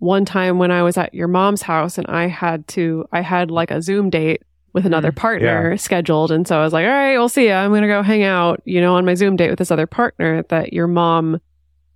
one 0.00 0.24
time 0.24 0.58
when 0.58 0.70
I 0.72 0.82
was 0.82 0.96
at 0.98 1.14
your 1.14 1.28
mom's 1.28 1.62
house 1.62 1.96
and 1.96 2.06
I 2.08 2.26
had 2.26 2.66
to, 2.68 3.04
I 3.12 3.20
had 3.20 3.50
like 3.50 3.70
a 3.70 3.80
Zoom 3.80 4.10
date 4.10 4.42
with 4.72 4.84
another 4.86 5.12
Mm, 5.12 5.16
partner 5.16 5.76
scheduled. 5.76 6.30
And 6.32 6.46
so 6.48 6.58
I 6.58 6.64
was 6.64 6.72
like, 6.72 6.84
all 6.86 6.90
right, 6.92 7.16
we'll 7.18 7.28
see 7.28 7.46
ya. 7.48 7.58
I'm 7.60 7.70
going 7.70 7.82
to 7.82 7.88
go 7.88 8.02
hang 8.02 8.22
out, 8.22 8.60
you 8.64 8.80
know, 8.80 8.94
on 8.96 9.04
my 9.04 9.14
Zoom 9.14 9.36
date 9.36 9.50
with 9.50 9.58
this 9.58 9.70
other 9.70 9.86
partner 9.86 10.42
that 10.48 10.72
your 10.72 10.86
mom, 10.86 11.40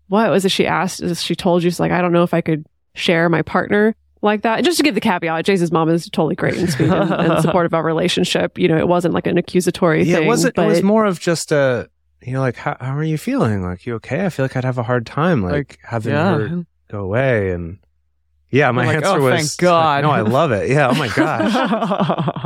what 0.08 0.30
was 0.30 0.44
it 0.44 0.50
she 0.50 0.66
asked? 0.66 1.02
Is 1.02 1.22
she 1.22 1.34
told 1.34 1.62
you, 1.62 1.70
she's 1.70 1.80
like, 1.80 1.92
I 1.92 2.00
don't 2.02 2.12
know 2.12 2.22
if 2.24 2.34
I 2.34 2.40
could 2.40 2.64
share 2.94 3.28
my 3.28 3.42
partner 3.42 3.94
like 4.22 4.42
that. 4.42 4.64
Just 4.64 4.76
to 4.78 4.82
give 4.82 4.94
the 4.94 5.00
caveat, 5.00 5.44
Jay's 5.44 5.70
mom 5.72 5.88
is 5.88 6.08
totally 6.10 6.34
great 6.34 6.56
and 6.56 6.68
sweet 6.70 6.90
and, 6.90 7.10
and 7.12 7.40
supportive 7.42 7.70
of 7.72 7.74
our 7.74 7.84
relationship. 7.84 8.58
You 8.58 8.68
know, 8.68 8.76
it 8.76 8.88
wasn't 8.88 9.14
like 9.14 9.26
an 9.26 9.38
accusatory 9.38 10.02
Yeah, 10.02 10.16
thing. 10.16 10.24
it 10.24 10.26
wasn't. 10.26 10.54
but 10.56 10.64
It 10.66 10.68
was 10.68 10.82
more 10.82 11.04
of 11.06 11.20
just 11.20 11.52
a, 11.52 11.88
you 12.22 12.32
know, 12.32 12.40
like 12.40 12.56
how, 12.56 12.76
how 12.80 12.96
are 12.96 13.04
you 13.04 13.18
feeling? 13.18 13.62
Like 13.62 13.86
you 13.86 13.94
okay? 13.96 14.24
I 14.26 14.28
feel 14.30 14.44
like 14.44 14.56
I'd 14.56 14.64
have 14.64 14.78
a 14.78 14.82
hard 14.82 15.06
time, 15.06 15.42
like, 15.42 15.52
Like, 15.52 15.78
having 15.84 16.12
yeah. 16.12 16.34
her 16.38 16.64
go 16.90 17.00
away. 17.00 17.50
And 17.52 17.78
yeah, 18.50 18.70
my 18.70 18.84
You're 18.84 18.94
like, 18.94 19.04
answer 19.04 19.18
"Oh, 19.18 19.22
was, 19.22 19.34
thank 19.34 19.56
God." 19.58 20.04
No, 20.04 20.10
I 20.10 20.20
love 20.20 20.52
it. 20.52 20.70
Yeah. 20.70 20.88
Oh 20.88 20.94
my 20.94 21.08
gosh. 21.08 22.40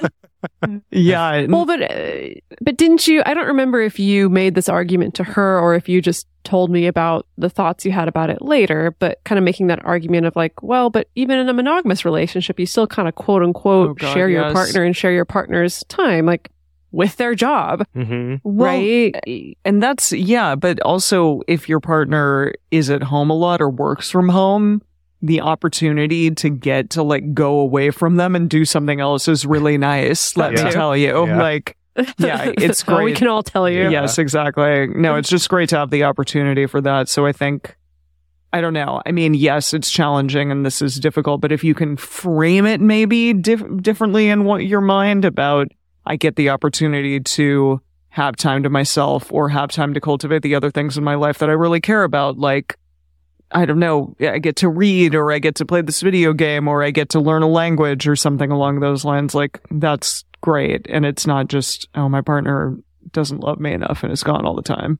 yeah. 0.90 1.46
Well, 1.46 1.66
but 1.66 1.82
uh, 1.82 2.40
but 2.60 2.76
didn't 2.76 3.06
you? 3.06 3.22
I 3.26 3.34
don't 3.34 3.46
remember 3.46 3.80
if 3.80 3.98
you 3.98 4.28
made 4.28 4.54
this 4.54 4.68
argument 4.68 5.14
to 5.16 5.24
her 5.24 5.58
or 5.58 5.74
if 5.74 5.88
you 5.88 6.00
just 6.00 6.26
told 6.44 6.70
me 6.70 6.86
about 6.86 7.26
the 7.38 7.48
thoughts 7.48 7.84
you 7.84 7.92
had 7.92 8.08
about 8.08 8.30
it 8.30 8.42
later. 8.42 8.94
But 8.98 9.22
kind 9.24 9.38
of 9.38 9.44
making 9.44 9.68
that 9.68 9.84
argument 9.84 10.26
of 10.26 10.34
like, 10.36 10.62
well, 10.62 10.90
but 10.90 11.08
even 11.14 11.38
in 11.38 11.48
a 11.48 11.52
monogamous 11.52 12.04
relationship, 12.04 12.58
you 12.58 12.66
still 12.66 12.86
kind 12.86 13.08
of 13.08 13.14
quote 13.14 13.42
unquote 13.42 13.90
Oh, 13.90 13.94
God, 13.94 14.12
share 14.14 14.28
your 14.28 14.42
yes. 14.44 14.52
partner 14.52 14.84
and 14.84 14.96
share 14.96 15.12
your 15.12 15.24
partner's 15.24 15.84
time, 15.84 16.26
like 16.26 16.50
with 16.92 17.16
their 17.16 17.34
job, 17.34 17.86
hmm 17.94 18.36
Well, 18.44 18.66
right? 18.66 19.56
And 19.64 19.82
that's, 19.82 20.12
yeah, 20.12 20.54
but 20.54 20.78
also 20.80 21.40
if 21.48 21.66
your 21.66 21.80
partner 21.80 22.52
is 22.70 22.90
at 22.90 23.02
home 23.02 23.30
a 23.30 23.34
lot 23.34 23.62
or 23.62 23.70
works 23.70 24.10
from 24.10 24.28
home, 24.28 24.82
the 25.22 25.40
opportunity 25.40 26.30
to 26.32 26.50
get 26.50 26.90
to 26.90 27.02
like 27.02 27.32
go 27.32 27.60
away 27.60 27.90
from 27.90 28.16
them 28.16 28.34
and 28.34 28.50
do 28.50 28.64
something 28.64 29.00
else 29.00 29.28
is 29.28 29.46
really 29.46 29.78
nice. 29.78 30.36
Let 30.36 30.56
Yeah. 30.56 30.64
me 30.64 30.70
tell 30.72 30.96
you. 30.96 31.26
Yeah. 31.26 31.40
Like, 31.40 31.76
yeah, 32.18 32.52
it's 32.58 32.84
Oh, 32.88 33.02
we 33.02 33.12
can 33.12 33.28
all 33.28 33.42
tell 33.42 33.68
you. 33.68 33.88
Yes, 33.88 34.18
exactly. 34.18 34.88
No, 34.88 35.14
it's 35.16 35.28
just 35.28 35.48
great 35.48 35.68
to 35.68 35.76
have 35.78 35.90
the 35.90 36.04
opportunity 36.04 36.66
for 36.66 36.80
that. 36.80 37.08
So 37.08 37.24
I 37.24 37.32
think, 37.32 37.76
I 38.52 38.60
don't 38.60 38.74
know. 38.74 39.00
I 39.06 39.12
mean, 39.12 39.34
yes, 39.34 39.72
it's 39.72 39.90
challenging 39.90 40.50
and 40.50 40.66
this 40.66 40.82
is 40.82 40.98
difficult, 40.98 41.40
but 41.40 41.52
if 41.52 41.62
you 41.62 41.74
can 41.74 41.96
frame 41.96 42.66
it 42.66 42.80
maybe 42.80 43.32
dif- 43.32 43.64
differently 43.80 44.28
in 44.28 44.44
what 44.44 44.64
your 44.66 44.80
mind 44.80 45.24
about, 45.24 45.68
I 46.04 46.16
get 46.16 46.34
the 46.36 46.50
opportunity 46.50 47.20
to 47.20 47.80
have 48.08 48.36
time 48.36 48.62
to 48.64 48.68
myself 48.70 49.32
or 49.32 49.48
have 49.48 49.70
time 49.70 49.94
to 49.94 50.00
cultivate 50.00 50.42
the 50.42 50.54
other 50.54 50.70
things 50.70 50.98
in 50.98 51.04
my 51.04 51.14
life 51.14 51.38
that 51.38 51.48
I 51.48 51.52
really 51.52 51.80
care 51.80 52.02
about. 52.02 52.38
Like, 52.38 52.76
I 53.54 53.64
don't 53.66 53.78
know, 53.78 54.14
I 54.20 54.38
get 54.38 54.56
to 54.56 54.68
read 54.68 55.14
or 55.14 55.30
I 55.32 55.38
get 55.38 55.56
to 55.56 55.66
play 55.66 55.82
this 55.82 56.00
video 56.00 56.32
game 56.32 56.68
or 56.68 56.82
I 56.82 56.90
get 56.90 57.10
to 57.10 57.20
learn 57.20 57.42
a 57.42 57.48
language 57.48 58.08
or 58.08 58.16
something 58.16 58.50
along 58.50 58.80
those 58.80 59.04
lines. 59.04 59.34
Like, 59.34 59.60
that's 59.70 60.24
great. 60.40 60.86
And 60.88 61.04
it's 61.04 61.26
not 61.26 61.48
just, 61.48 61.88
oh, 61.94 62.08
my 62.08 62.20
partner 62.20 62.76
doesn't 63.12 63.40
love 63.40 63.60
me 63.60 63.72
enough 63.72 64.02
and 64.02 64.12
is 64.12 64.22
gone 64.22 64.46
all 64.46 64.54
the 64.54 64.62
time. 64.62 64.98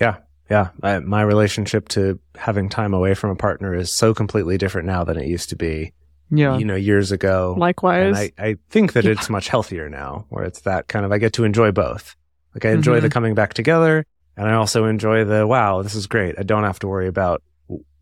Yeah. 0.00 0.16
Yeah. 0.50 0.68
I, 0.82 0.98
my 1.00 1.22
relationship 1.22 1.88
to 1.90 2.18
having 2.36 2.68
time 2.68 2.94
away 2.94 3.14
from 3.14 3.30
a 3.30 3.36
partner 3.36 3.74
is 3.74 3.92
so 3.92 4.14
completely 4.14 4.58
different 4.58 4.86
now 4.86 5.04
than 5.04 5.16
it 5.18 5.26
used 5.26 5.50
to 5.50 5.56
be, 5.56 5.92
Yeah. 6.30 6.56
you 6.56 6.64
know, 6.64 6.76
years 6.76 7.12
ago. 7.12 7.54
Likewise. 7.58 8.16
And 8.16 8.32
I, 8.38 8.48
I 8.50 8.56
think 8.70 8.92
that 8.94 9.04
it's 9.06 9.28
much 9.28 9.48
healthier 9.48 9.88
now 9.88 10.26
where 10.28 10.44
it's 10.44 10.60
that 10.62 10.88
kind 10.88 11.04
of, 11.04 11.12
I 11.12 11.18
get 11.18 11.32
to 11.34 11.44
enjoy 11.44 11.72
both. 11.72 12.14
Like 12.54 12.64
I 12.64 12.70
enjoy 12.70 12.98
Mhm. 13.00 13.02
the 13.02 13.10
coming 13.10 13.34
back 13.34 13.54
together 13.54 14.06
and 14.36 14.48
I 14.48 14.54
also 14.54 14.84
enjoy 14.86 15.24
the, 15.24 15.46
wow, 15.46 15.82
this 15.82 15.94
is 15.94 16.06
great. 16.06 16.36
I 16.38 16.42
don't 16.42 16.64
have 16.64 16.78
to 16.78 16.86
worry 16.88 17.08
about 17.08 17.42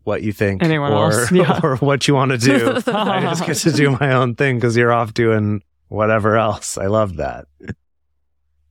what 0.05 0.23
you 0.23 0.31
think 0.31 0.63
Anyone 0.63 0.93
or, 0.93 1.11
else, 1.11 1.31
yeah. 1.31 1.59
or 1.61 1.75
what 1.77 2.07
you 2.07 2.13
want 2.13 2.31
to 2.31 2.37
do. 2.37 2.81
I 2.87 3.21
just 3.21 3.45
get 3.45 3.57
to 3.57 3.71
do 3.71 3.91
my 3.99 4.13
own 4.13 4.35
thing 4.35 4.57
because 4.57 4.77
you're 4.77 4.93
off 4.93 5.13
doing 5.13 5.61
whatever 5.89 6.37
else. 6.37 6.77
I 6.77 6.85
love 6.85 7.17
that. 7.17 7.47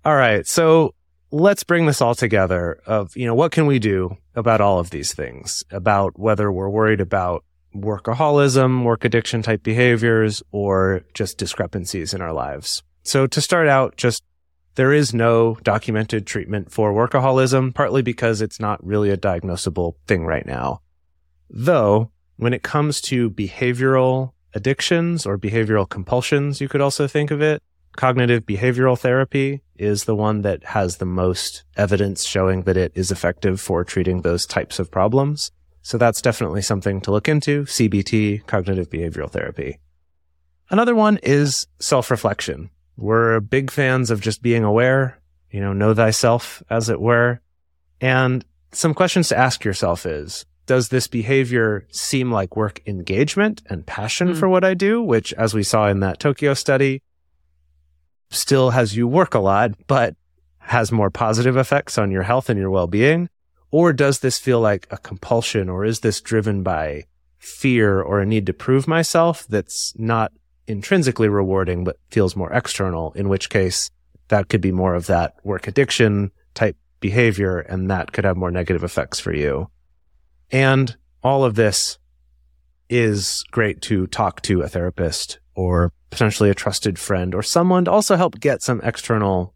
All 0.04 0.16
right. 0.16 0.46
So 0.46 0.94
let's 1.30 1.64
bring 1.64 1.86
this 1.86 2.00
all 2.00 2.14
together 2.14 2.80
of, 2.86 3.16
you 3.16 3.26
know, 3.26 3.34
what 3.34 3.52
can 3.52 3.66
we 3.66 3.78
do 3.78 4.16
about 4.34 4.60
all 4.60 4.78
of 4.78 4.90
these 4.90 5.12
things 5.12 5.64
about 5.70 6.18
whether 6.18 6.50
we're 6.50 6.68
worried 6.68 7.00
about 7.00 7.44
workaholism, 7.74 8.84
work 8.84 9.04
addiction 9.04 9.42
type 9.42 9.62
behaviors, 9.62 10.42
or 10.52 11.02
just 11.12 11.38
discrepancies 11.38 12.14
in 12.14 12.20
our 12.20 12.32
lives. 12.32 12.82
So 13.02 13.26
to 13.26 13.40
start 13.40 13.68
out, 13.68 13.96
just 13.96 14.22
there 14.76 14.92
is 14.92 15.12
no 15.12 15.56
documented 15.62 16.26
treatment 16.26 16.70
for 16.72 16.92
workaholism, 16.92 17.74
partly 17.74 18.02
because 18.02 18.40
it's 18.40 18.60
not 18.60 18.84
really 18.84 19.10
a 19.10 19.16
diagnosable 19.16 19.94
thing 20.06 20.24
right 20.24 20.46
now. 20.46 20.80
Though 21.50 22.10
when 22.36 22.52
it 22.52 22.62
comes 22.62 23.00
to 23.02 23.30
behavioral 23.30 24.32
addictions 24.54 25.26
or 25.26 25.38
behavioral 25.38 25.88
compulsions, 25.88 26.60
you 26.60 26.68
could 26.68 26.80
also 26.80 27.06
think 27.06 27.30
of 27.30 27.42
it. 27.42 27.62
Cognitive 27.96 28.44
behavioral 28.44 28.98
therapy 28.98 29.62
is 29.76 30.04
the 30.04 30.16
one 30.16 30.42
that 30.42 30.64
has 30.64 30.96
the 30.96 31.06
most 31.06 31.64
evidence 31.76 32.24
showing 32.24 32.62
that 32.62 32.76
it 32.76 32.92
is 32.94 33.10
effective 33.10 33.60
for 33.60 33.84
treating 33.84 34.22
those 34.22 34.46
types 34.46 34.78
of 34.78 34.90
problems. 34.90 35.52
So 35.82 35.98
that's 35.98 36.22
definitely 36.22 36.62
something 36.62 37.00
to 37.02 37.10
look 37.10 37.28
into. 37.28 37.64
CBT, 37.64 38.46
cognitive 38.46 38.90
behavioral 38.90 39.30
therapy. 39.30 39.78
Another 40.70 40.94
one 40.94 41.18
is 41.22 41.66
self-reflection. 41.78 42.70
We're 42.96 43.40
big 43.40 43.70
fans 43.70 44.10
of 44.10 44.20
just 44.20 44.42
being 44.42 44.64
aware, 44.64 45.20
you 45.50 45.60
know, 45.60 45.72
know 45.72 45.94
thyself 45.94 46.62
as 46.70 46.88
it 46.88 47.00
were. 47.00 47.40
And 48.00 48.44
some 48.72 48.94
questions 48.94 49.28
to 49.28 49.38
ask 49.38 49.64
yourself 49.64 50.06
is, 50.06 50.46
does 50.66 50.88
this 50.88 51.06
behavior 51.06 51.86
seem 51.90 52.32
like 52.32 52.56
work 52.56 52.80
engagement 52.86 53.62
and 53.68 53.86
passion 53.86 54.28
Mm. 54.28 54.36
for 54.38 54.48
what 54.48 54.64
I 54.64 54.74
do? 54.74 55.02
Which, 55.02 55.32
as 55.34 55.52
we 55.54 55.62
saw 55.62 55.88
in 55.88 56.00
that 56.00 56.18
Tokyo 56.18 56.54
study, 56.54 57.02
still 58.30 58.70
has 58.70 58.96
you 58.96 59.06
work 59.06 59.34
a 59.34 59.38
lot, 59.40 59.72
but 59.86 60.16
has 60.58 60.90
more 60.90 61.10
positive 61.10 61.56
effects 61.56 61.98
on 61.98 62.10
your 62.10 62.22
health 62.22 62.48
and 62.48 62.58
your 62.58 62.70
well-being? 62.70 63.28
Or 63.70 63.92
does 63.92 64.20
this 64.20 64.38
feel 64.38 64.60
like 64.60 64.86
a 64.90 64.96
compulsion 64.98 65.68
or 65.68 65.84
is 65.84 66.00
this 66.00 66.20
driven 66.20 66.62
by 66.62 67.04
fear 67.38 68.00
or 68.00 68.20
a 68.20 68.26
need 68.26 68.46
to 68.46 68.52
prove 68.54 68.88
myself 68.88 69.46
that's 69.48 69.92
not 69.98 70.32
intrinsically 70.66 71.28
rewarding, 71.28 71.84
but 71.84 71.98
feels 72.10 72.34
more 72.36 72.50
external, 72.52 73.12
in 73.12 73.28
which 73.28 73.50
case 73.50 73.90
that 74.28 74.48
could 74.48 74.62
be 74.62 74.72
more 74.72 74.94
of 74.94 75.06
that 75.06 75.34
work 75.44 75.66
addiction 75.66 76.30
type 76.54 76.76
behavior 77.00 77.58
and 77.58 77.90
that 77.90 78.12
could 78.12 78.24
have 78.24 78.36
more 78.36 78.50
negative 78.50 78.82
effects 78.82 79.20
for 79.20 79.34
you. 79.34 79.68
And 80.54 80.96
all 81.20 81.44
of 81.44 81.56
this 81.56 81.98
is 82.88 83.42
great 83.50 83.82
to 83.82 84.06
talk 84.06 84.40
to 84.42 84.62
a 84.62 84.68
therapist 84.68 85.40
or 85.56 85.92
potentially 86.10 86.48
a 86.48 86.54
trusted 86.54 86.96
friend 86.96 87.34
or 87.34 87.42
someone 87.42 87.86
to 87.86 87.90
also 87.90 88.14
help 88.14 88.38
get 88.38 88.62
some 88.62 88.80
external 88.84 89.52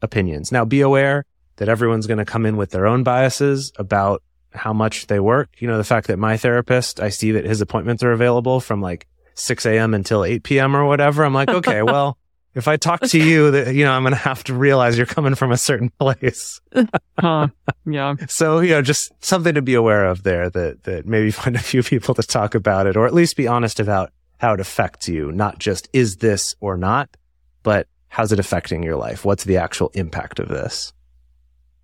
opinions. 0.00 0.50
Now 0.50 0.64
be 0.64 0.80
aware 0.80 1.26
that 1.56 1.68
everyone's 1.68 2.06
going 2.06 2.16
to 2.16 2.24
come 2.24 2.46
in 2.46 2.56
with 2.56 2.70
their 2.70 2.86
own 2.86 3.02
biases 3.02 3.70
about 3.76 4.22
how 4.54 4.72
much 4.72 5.08
they 5.08 5.20
work. 5.20 5.50
You 5.58 5.68
know, 5.68 5.76
the 5.76 5.84
fact 5.84 6.06
that 6.06 6.18
my 6.18 6.38
therapist, 6.38 7.00
I 7.00 7.10
see 7.10 7.32
that 7.32 7.44
his 7.44 7.60
appointments 7.60 8.02
are 8.02 8.12
available 8.12 8.60
from 8.60 8.80
like 8.80 9.06
6 9.34 9.66
a.m. 9.66 9.92
until 9.92 10.24
8 10.24 10.42
p.m. 10.42 10.74
or 10.74 10.86
whatever. 10.86 11.22
I'm 11.22 11.34
like, 11.34 11.50
okay, 11.50 11.82
well, 11.82 12.16
if 12.54 12.66
I 12.66 12.76
talk 12.76 13.00
to 13.02 13.18
you, 13.18 13.50
that, 13.52 13.74
you 13.74 13.84
know, 13.84 13.92
I'm 13.92 14.02
going 14.02 14.12
to 14.12 14.18
have 14.18 14.42
to 14.44 14.54
realize 14.54 14.96
you're 14.96 15.06
coming 15.06 15.34
from 15.34 15.52
a 15.52 15.56
certain 15.56 15.90
place. 15.98 16.60
Huh. 17.18 17.48
Yeah. 17.84 18.14
So, 18.28 18.60
you 18.60 18.70
know, 18.70 18.80
just 18.80 19.12
something 19.22 19.54
to 19.54 19.60
be 19.60 19.74
aware 19.74 20.06
of 20.06 20.22
there 20.22 20.48
that, 20.48 20.84
that 20.84 21.04
maybe 21.04 21.30
find 21.30 21.54
a 21.54 21.58
few 21.58 21.82
people 21.82 22.14
to 22.14 22.22
talk 22.22 22.54
about 22.54 22.86
it 22.86 22.96
or 22.96 23.04
at 23.04 23.12
least 23.12 23.36
be 23.36 23.46
honest 23.46 23.78
about 23.78 24.10
how 24.38 24.54
it 24.54 24.60
affects 24.60 25.06
you. 25.06 25.30
Not 25.30 25.58
just 25.58 25.86
is 25.92 26.16
this 26.16 26.54
or 26.60 26.78
not, 26.78 27.14
but 27.62 27.88
how's 28.08 28.32
it 28.32 28.38
affecting 28.38 28.82
your 28.82 28.96
life? 28.96 29.26
What's 29.26 29.44
the 29.44 29.58
actual 29.58 29.90
impact 29.92 30.38
of 30.38 30.48
this? 30.48 30.94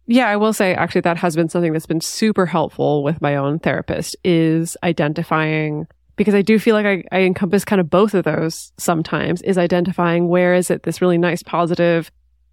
Yeah, 0.07 0.27
I 0.27 0.37
will 0.37 0.55
say 0.55 0.75
actually 0.75 1.03
that 1.03 1.19
has 1.19 1.37
been 1.37 1.51
something 1.51 1.75
that's 1.75 1.85
been 1.85 2.01
super 2.01 2.47
helpful 2.47 3.03
with 3.03 3.21
my 3.21 3.37
own 3.37 3.59
therapist 3.59 4.17
is 4.25 4.75
identifying 4.83 5.87
because 6.17 6.35
I 6.35 6.43
do 6.43 6.59
feel 6.59 6.75
like 6.75 6.87
I, 6.87 7.05
I 7.13 7.21
encompass 7.21 7.65
kind 7.65 7.81
of 7.81 7.89
both 7.91 8.15
of 8.15 8.25
those 8.25 8.73
sometimes 8.79 9.43
is 9.43 9.59
identifying 9.59 10.29
where 10.29 10.55
is 10.55 10.71
it 10.71 10.83
this 10.83 11.01
really 11.01 11.19
nice, 11.19 11.43
positive, 11.43 12.11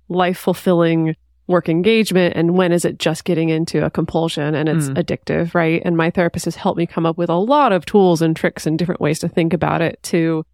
life 0.10 0.38
fulfilling 0.38 1.16
work 1.48 1.68
engagement 1.68 2.36
and 2.38 2.56
when 2.56 2.72
is 2.72 2.86
it 2.86 3.00
just 3.00 3.26
getting 3.26 3.50
into 3.50 3.84
a 3.86 3.90
compulsion 3.90 4.56
and 4.56 4.70
it's 4.70 4.88
Mm. 4.90 4.96
addictive, 4.96 5.54
right? 5.54 5.82
And 5.84 5.98
my 5.98 6.10
therapist 6.10 6.46
has 6.46 6.56
helped 6.56 6.78
me 6.78 6.86
come 6.86 7.06
up 7.06 7.18
with 7.18 7.30
a 7.30 7.36
lot 7.36 7.74
of 7.74 7.86
tools 7.86 8.22
and 8.22 8.36
tricks 8.36 8.66
and 8.66 8.80
different 8.80 9.02
ways 9.02 9.20
to 9.20 9.28
think 9.28 9.54
about 9.54 9.82
it 9.82 10.02
to 10.04 10.46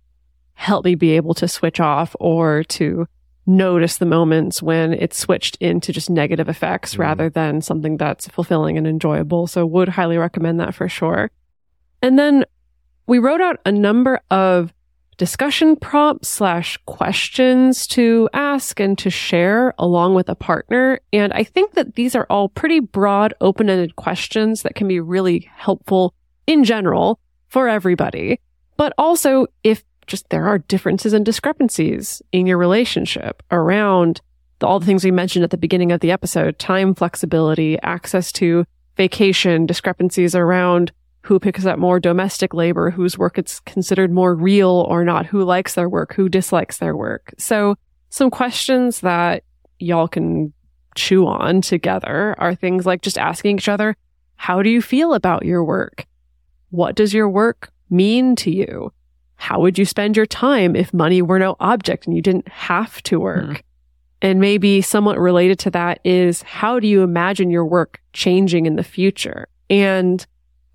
help 0.54 0.86
me 0.86 0.96
be 0.96 1.12
able 1.12 1.34
to 1.36 1.48
switch 1.48 1.80
off 1.80 2.16
or 2.20 2.64
to 2.64 3.08
notice 3.46 3.98
the 3.98 4.06
moments 4.06 4.62
when 4.62 4.94
it's 4.94 5.18
switched 5.18 5.56
into 5.58 5.92
just 5.94 6.10
negative 6.10 6.50
effects 6.50 6.96
Mm. 6.96 7.00
rather 7.00 7.30
than 7.30 7.62
something 7.62 7.98
that's 7.98 8.28
fulfilling 8.28 8.78
and 8.78 8.86
enjoyable. 8.88 9.48
So 9.48 9.66
would 9.66 9.90
highly 9.90 10.18
recommend 10.18 10.60
that 10.60 10.74
for 10.76 10.90
sure. 10.90 11.30
And 12.02 12.18
then 12.18 12.46
we 13.10 13.18
wrote 13.18 13.42
out 13.42 13.60
a 13.66 13.72
number 13.72 14.22
of 14.30 14.72
discussion 15.18 15.76
prompts 15.76 16.30
slash 16.30 16.78
questions 16.86 17.88
to 17.88 18.30
ask 18.34 18.80
and 18.80 19.00
to 19.00 19.10
share 19.10 19.74
along 19.80 20.14
with 20.14 20.30
a 20.30 20.36
partner. 20.36 21.00
And 21.12 21.34
I 21.34 21.44
think 21.44 21.74
that 21.74 21.96
these 21.96 22.14
are 22.14 22.28
all 22.30 22.50
pretty 22.50 22.80
broad, 22.80 23.34
open-ended 23.42 23.96
questions 23.96 24.62
that 24.62 24.76
can 24.76 24.88
be 24.88 25.00
really 25.00 25.50
helpful 25.56 26.14
in 26.46 26.64
general 26.64 27.20
for 27.48 27.68
everybody. 27.68 28.40
But 28.78 28.94
also 29.00 29.48
if 29.64 29.84
just 30.06 30.30
there 30.30 30.46
are 30.46 30.60
differences 30.60 31.12
and 31.12 31.26
discrepancies 31.26 32.22
in 32.32 32.46
your 32.46 32.60
relationship 32.60 33.42
around 33.50 34.22
the, 34.60 34.68
all 34.68 34.80
the 34.80 34.86
things 34.86 35.04
we 35.04 35.10
mentioned 35.10 35.44
at 35.44 35.50
the 35.50 35.58
beginning 35.58 35.92
of 35.92 36.02
the 36.02 36.12
episode, 36.12 36.60
time 36.60 36.94
flexibility, 36.94 37.80
access 37.82 38.32
to 38.34 38.66
vacation, 38.98 39.66
discrepancies 39.66 40.36
around 40.36 40.92
who 41.22 41.40
picks 41.40 41.66
up 41.66 41.78
more 41.78 42.00
domestic 42.00 42.54
labor, 42.54 42.92
whose 42.92 43.18
work 43.18 43.38
is 43.38 43.60
considered 43.62 44.12
more 44.12 44.34
real 44.34 44.86
or 44.90 45.04
not, 45.04 45.26
who 45.26 45.44
likes 45.44 45.76
their 45.76 45.90
work, 45.90 46.14
who 46.14 46.30
dislikes 46.30 46.78
their 46.78 46.96
work. 46.96 47.34
So 47.38 47.76
some 48.10 48.32
questions 48.32 49.02
that 49.02 49.44
y'all 49.80 50.08
can 50.08 50.54
chew 50.96 51.28
on 51.28 51.62
together 51.62 52.36
are 52.38 52.56
things 52.56 52.86
like 52.86 53.02
just 53.02 53.18
asking 53.18 53.58
each 53.58 53.70
other, 53.70 53.96
how 54.36 54.62
do 54.62 54.70
you 54.70 54.82
feel 54.82 55.14
about 55.14 55.46
your 55.46 55.64
work? 55.64 56.06
What 56.70 56.96
does 56.96 57.14
your 57.14 57.30
work 57.30 57.72
mean 57.90 58.36
to 58.38 58.52
you? 58.52 58.94
How 59.36 59.60
would 59.60 59.78
you 59.78 59.86
spend 59.86 60.18
your 60.18 60.26
time 60.26 60.76
if 60.76 60.94
money 60.94 61.22
were 61.22 61.40
no 61.40 61.56
object 61.60 62.08
and 62.08 62.16
you 62.16 62.22
didn't 62.22 62.48
have 62.48 63.02
to 63.04 63.20
work? 63.20 63.46
Hmm. 63.46 63.54
And 64.22 64.40
maybe 64.40 64.82
somewhat 64.82 65.18
related 65.18 65.60
to 65.60 65.72
that 65.72 66.00
is 66.04 66.42
how 66.42 66.80
do 66.80 66.88
you 66.88 67.04
imagine 67.04 67.50
your 67.50 67.66
work 67.66 68.02
changing 68.12 68.66
in 68.66 68.76
the 68.76 68.84
future? 68.84 69.48
And 69.70 70.26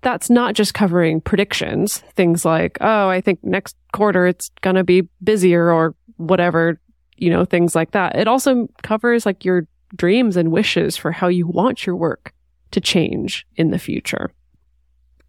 that's 0.05 0.29
not 0.29 0.53
just 0.53 0.75
covering 0.75 1.19
predictions, 1.19 1.97
things 2.13 2.45
like, 2.45 2.77
oh, 2.79 3.09
I 3.09 3.21
think 3.21 3.43
next 3.43 3.75
quarter 3.91 4.27
it's 4.27 4.51
going 4.61 4.75
to 4.75 4.83
be 4.83 5.09
busier 5.23 5.71
or 5.71 5.95
whatever, 6.17 6.79
you 7.17 7.31
know, 7.31 7.43
things 7.43 7.73
like 7.73 7.89
that. 7.91 8.15
It 8.15 8.27
also 8.27 8.67
covers 8.83 9.25
like 9.25 9.43
your 9.43 9.67
dreams 9.95 10.37
and 10.37 10.51
wishes 10.51 10.95
for 10.95 11.11
how 11.11 11.27
you 11.27 11.47
want 11.47 11.87
your 11.87 11.95
work 11.95 12.33
to 12.69 12.79
change 12.79 13.47
in 13.55 13.71
the 13.71 13.79
future. 13.79 14.31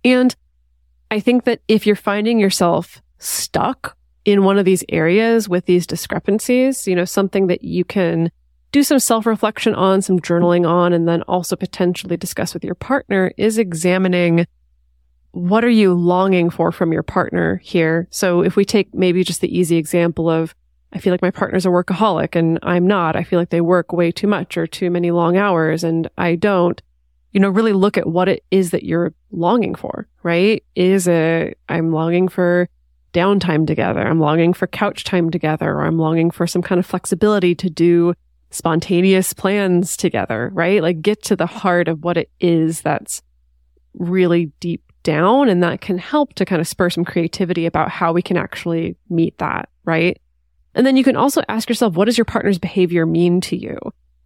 And 0.04 0.36
I 1.10 1.20
think 1.20 1.44
that 1.44 1.62
if 1.68 1.86
you're 1.86 1.96
finding 1.96 2.38
yourself 2.38 3.00
stuck 3.16 3.96
in 4.26 4.44
one 4.44 4.58
of 4.58 4.66
these 4.66 4.84
areas 4.90 5.48
with 5.48 5.64
these 5.64 5.86
discrepancies, 5.86 6.86
you 6.86 6.94
know, 6.94 7.06
something 7.06 7.46
that 7.46 7.64
you 7.64 7.82
can 7.82 8.30
do 8.72 8.82
some 8.82 8.98
self 8.98 9.24
reflection 9.24 9.74
on, 9.74 10.02
some 10.02 10.20
journaling 10.20 10.68
on, 10.68 10.92
and 10.92 11.08
then 11.08 11.22
also 11.22 11.56
potentially 11.56 12.18
discuss 12.18 12.52
with 12.52 12.62
your 12.62 12.74
partner 12.74 13.32
is 13.38 13.56
examining 13.56 14.44
what 15.36 15.64
are 15.64 15.70
you 15.70 15.92
longing 15.92 16.48
for 16.48 16.72
from 16.72 16.92
your 16.94 17.02
partner 17.02 17.60
here? 17.62 18.08
So 18.10 18.40
if 18.40 18.56
we 18.56 18.64
take 18.64 18.94
maybe 18.94 19.22
just 19.22 19.42
the 19.42 19.54
easy 19.54 19.76
example 19.76 20.30
of, 20.30 20.54
I 20.94 20.98
feel 20.98 21.12
like 21.12 21.20
my 21.20 21.30
partner's 21.30 21.66
a 21.66 21.68
workaholic 21.68 22.34
and 22.34 22.58
I'm 22.62 22.86
not. 22.86 23.16
I 23.16 23.22
feel 23.22 23.38
like 23.38 23.50
they 23.50 23.60
work 23.60 23.92
way 23.92 24.10
too 24.10 24.26
much 24.26 24.56
or 24.56 24.66
too 24.66 24.90
many 24.90 25.10
long 25.10 25.36
hours 25.36 25.84
and 25.84 26.08
I 26.16 26.36
don't. 26.36 26.80
You 27.32 27.40
know, 27.40 27.50
really 27.50 27.74
look 27.74 27.98
at 27.98 28.06
what 28.06 28.30
it 28.30 28.44
is 28.50 28.70
that 28.70 28.84
you're 28.84 29.12
longing 29.30 29.74
for, 29.74 30.08
right? 30.22 30.64
Is 30.74 31.06
it, 31.06 31.58
I'm 31.68 31.92
longing 31.92 32.28
for 32.28 32.70
downtime 33.12 33.66
together. 33.66 34.00
I'm 34.00 34.20
longing 34.20 34.54
for 34.54 34.66
couch 34.66 35.04
time 35.04 35.28
together, 35.28 35.70
or 35.70 35.84
I'm 35.84 35.98
longing 35.98 36.30
for 36.30 36.46
some 36.46 36.62
kind 36.62 36.78
of 36.78 36.86
flexibility 36.86 37.54
to 37.56 37.68
do 37.68 38.14
spontaneous 38.50 39.34
plans 39.34 39.98
together, 39.98 40.50
right? 40.54 40.80
Like 40.80 41.02
get 41.02 41.22
to 41.24 41.36
the 41.36 41.46
heart 41.46 41.88
of 41.88 42.04
what 42.04 42.16
it 42.16 42.30
is 42.40 42.80
that's 42.80 43.22
really 43.92 44.46
deep 44.60 44.85
down. 45.06 45.48
And 45.48 45.62
that 45.62 45.80
can 45.80 45.96
help 45.96 46.34
to 46.34 46.44
kind 46.44 46.60
of 46.60 46.66
spur 46.66 46.90
some 46.90 47.04
creativity 47.04 47.64
about 47.64 47.90
how 47.90 48.12
we 48.12 48.20
can 48.20 48.36
actually 48.36 48.96
meet 49.08 49.38
that, 49.38 49.68
right? 49.84 50.20
And 50.74 50.84
then 50.84 50.96
you 50.96 51.04
can 51.04 51.16
also 51.16 51.42
ask 51.48 51.68
yourself, 51.68 51.94
what 51.94 52.06
does 52.06 52.18
your 52.18 52.24
partner's 52.24 52.58
behavior 52.58 53.06
mean 53.06 53.40
to 53.42 53.56
you? 53.56 53.78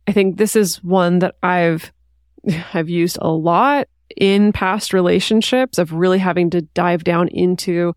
I 0.09 0.13
think 0.13 0.39
this 0.39 0.57
is 0.57 0.83
one 0.83 1.21
that 1.21 1.37
I've, 1.43 1.93
I've 2.75 2.89
used 2.89 3.19
a 3.21 3.29
lot 3.29 3.89
in 4.17 4.53
past 4.53 4.93
relationships 4.93 5.79
of 5.79 5.93
really 5.93 6.19
having 6.19 6.51
to 6.51 6.63
dive 6.63 7.05
down 7.05 7.29
into, 7.29 7.95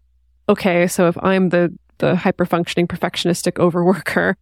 okay, 0.50 0.86
so 0.86 1.08
if 1.08 1.18
I'm 1.24 1.50
the, 1.50 1.76
the 2.00 2.16
hyper 2.16 2.46
functioning 2.46 2.88
perfectionistic 2.88 3.54
overworker 3.54 4.36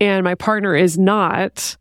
and 0.00 0.24
my 0.24 0.34
partner 0.34 0.74
is 0.74 0.98
not, 0.98 1.76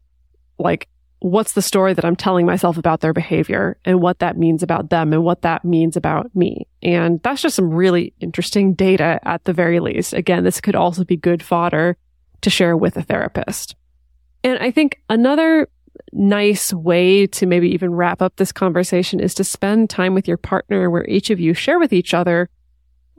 like, 0.59 0.87
what's 1.23 1.53
the 1.53 1.61
story 1.61 1.93
that 1.93 2.03
I'm 2.03 2.17
telling 2.17 2.45
myself 2.45 2.77
about 2.77 2.99
their 2.99 3.13
behavior 3.13 3.77
and 3.85 4.01
what 4.01 4.19
that 4.19 4.37
means 4.37 4.61
about 4.61 4.89
them 4.89 5.13
and 5.13 5.23
what 5.23 5.41
that 5.43 5.63
means 5.63 5.95
about 5.95 6.29
me. 6.35 6.67
And 6.81 7.21
that's 7.23 7.41
just 7.41 7.55
some 7.55 7.73
really 7.73 8.13
interesting 8.19 8.73
data 8.73 9.21
at 9.23 9.45
the 9.45 9.53
very 9.53 9.79
least. 9.79 10.11
Again, 10.11 10.43
this 10.43 10.59
could 10.59 10.75
also 10.75 11.05
be 11.05 11.15
good 11.15 11.41
fodder 11.41 11.95
to 12.41 12.49
share 12.49 12.75
with 12.75 12.97
a 12.97 13.03
therapist. 13.03 13.77
And 14.43 14.59
I 14.59 14.69
think 14.69 14.99
another 15.09 15.69
nice 16.11 16.73
way 16.73 17.25
to 17.27 17.45
maybe 17.45 17.69
even 17.69 17.93
wrap 17.93 18.21
up 18.21 18.35
this 18.35 18.51
conversation 18.51 19.21
is 19.21 19.33
to 19.35 19.45
spend 19.45 19.89
time 19.89 20.13
with 20.13 20.27
your 20.27 20.35
partner 20.35 20.89
where 20.89 21.05
each 21.07 21.29
of 21.29 21.39
you 21.39 21.53
share 21.53 21.79
with 21.79 21.93
each 21.93 22.13
other 22.13 22.49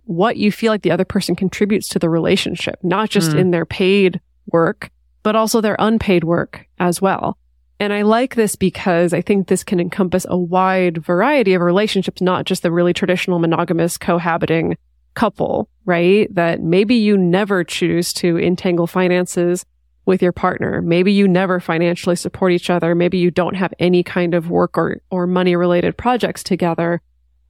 what 0.05 0.37
you 0.37 0.53
feel 0.53 0.71
like 0.71 0.83
the 0.83 0.91
other 0.91 1.07
person 1.07 1.35
contributes 1.35 1.89
to 1.89 1.99
the 1.99 2.11
relationship, 2.11 2.79
not 2.83 3.09
just 3.09 3.31
Mm. 3.31 3.39
in 3.39 3.51
their 3.51 3.65
paid 3.65 4.21
work, 4.53 4.91
but 5.23 5.35
also 5.35 5.63
their 5.63 5.77
unpaid 5.79 6.23
work 6.23 6.67
as 6.79 7.01
well. 7.01 7.39
And 7.81 7.93
I 7.93 8.03
like 8.03 8.35
this 8.35 8.57
because 8.57 9.13
I 9.13 9.21
think 9.21 9.49
this 9.49 9.65
can 9.65 9.81
encompass 9.81 10.27
a 10.29 10.39
wide 10.39 10.99
variety 10.99 11.55
of 11.55 11.63
relationships, 11.63 12.23
not 12.23 12.47
just 12.47 12.63
the 12.63 12.71
really 12.71 12.93
traditional 12.93 13.39
monogamous 13.39 13.99
cohabiting 13.99 14.77
couple, 15.15 15.69
right? 15.85 16.33
That 16.35 16.61
maybe 16.61 16.95
you 16.95 17.17
never 17.17 17.65
choose 17.65 18.13
to 18.15 18.39
entangle 18.39 18.87
finances 18.87 19.65
with 20.07 20.23
your 20.23 20.33
partner. 20.33 20.83
Maybe 20.83 21.13
you 21.13 21.27
never 21.27 21.61
financially 21.61 22.17
support 22.17 22.53
each 22.53 22.71
other. 22.71 22.95
Maybe 22.95 23.19
you 23.19 23.31
don't 23.31 23.57
have 23.57 23.73
any 23.79 24.03
kind 24.03 24.35
of 24.35 24.51
work 24.51 24.77
or, 24.77 25.01
or 25.11 25.27
money 25.27 25.57
related 25.57 25.97
projects 25.97 26.43
together, 26.43 27.01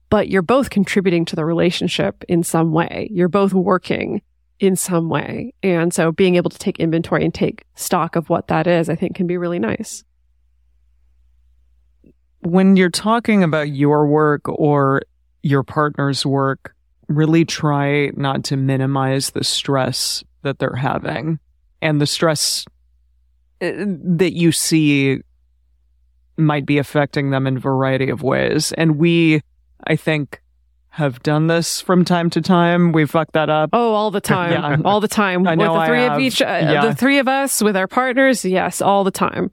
but 0.09 0.29
you're 0.29 0.41
both 0.41 0.69
contributing 0.69 1.25
to 1.25 1.35
the 1.35 1.45
relationship 1.45 2.23
in 2.29 2.43
some 2.43 2.71
way. 2.71 3.09
You're 3.11 3.27
both 3.27 3.53
working 3.53 4.21
in 4.59 4.75
some 4.75 5.09
way. 5.09 5.53
And 5.61 5.93
so 5.93 6.11
being 6.11 6.35
able 6.35 6.49
to 6.49 6.57
take 6.57 6.79
inventory 6.79 7.25
and 7.25 7.33
take 7.33 7.65
stock 7.75 8.15
of 8.15 8.29
what 8.29 8.47
that 8.47 8.67
is, 8.67 8.89
I 8.89 8.95
think 8.95 9.15
can 9.15 9.27
be 9.27 9.37
really 9.37 9.59
nice. 9.59 10.03
When 12.45 12.75
you're 12.75 12.89
talking 12.89 13.43
about 13.43 13.69
your 13.69 14.05
work 14.07 14.41
or 14.47 15.01
your 15.43 15.63
partner's 15.63 16.25
work, 16.25 16.75
really 17.07 17.45
try 17.45 18.11
not 18.15 18.43
to 18.45 18.57
minimize 18.57 19.31
the 19.31 19.43
stress 19.43 20.23
that 20.43 20.59
they're 20.59 20.75
having 20.75 21.39
and 21.81 22.01
the 22.01 22.05
stress 22.07 22.65
uh, 23.61 23.71
that 23.77 24.33
you 24.33 24.51
see 24.51 25.19
might 26.37 26.65
be 26.65 26.77
affecting 26.77 27.29
them 27.29 27.47
in 27.47 27.57
a 27.57 27.59
variety 27.59 28.09
of 28.09 28.21
ways. 28.21 28.71
And 28.73 28.97
we, 28.97 29.41
I 29.87 29.95
think, 29.95 30.41
have 30.89 31.21
done 31.23 31.47
this 31.47 31.81
from 31.81 32.05
time 32.05 32.29
to 32.31 32.41
time. 32.41 32.91
We 32.91 33.05
fucked 33.05 33.33
that 33.33 33.49
up. 33.49 33.69
Oh, 33.73 33.93
all 33.93 34.11
the 34.11 34.21
time. 34.35 34.51
Yeah. 34.51 34.77
All 34.85 34.99
the 34.99 35.07
time. 35.07 35.47
I 35.47 35.55
know 35.55 35.71
with 35.73 35.73
the 35.73 35.79
I 35.79 35.87
three 35.87 35.99
have. 36.01 36.13
of 36.13 36.19
each, 36.19 36.41
uh, 36.41 36.45
Yeah. 36.45 36.85
the 36.87 36.95
three 36.95 37.19
of 37.19 37.27
us 37.27 37.61
with 37.61 37.75
our 37.77 37.87
partners. 37.87 38.43
Yes, 38.45 38.81
all 38.81 39.03
the 39.03 39.11
time. 39.11 39.51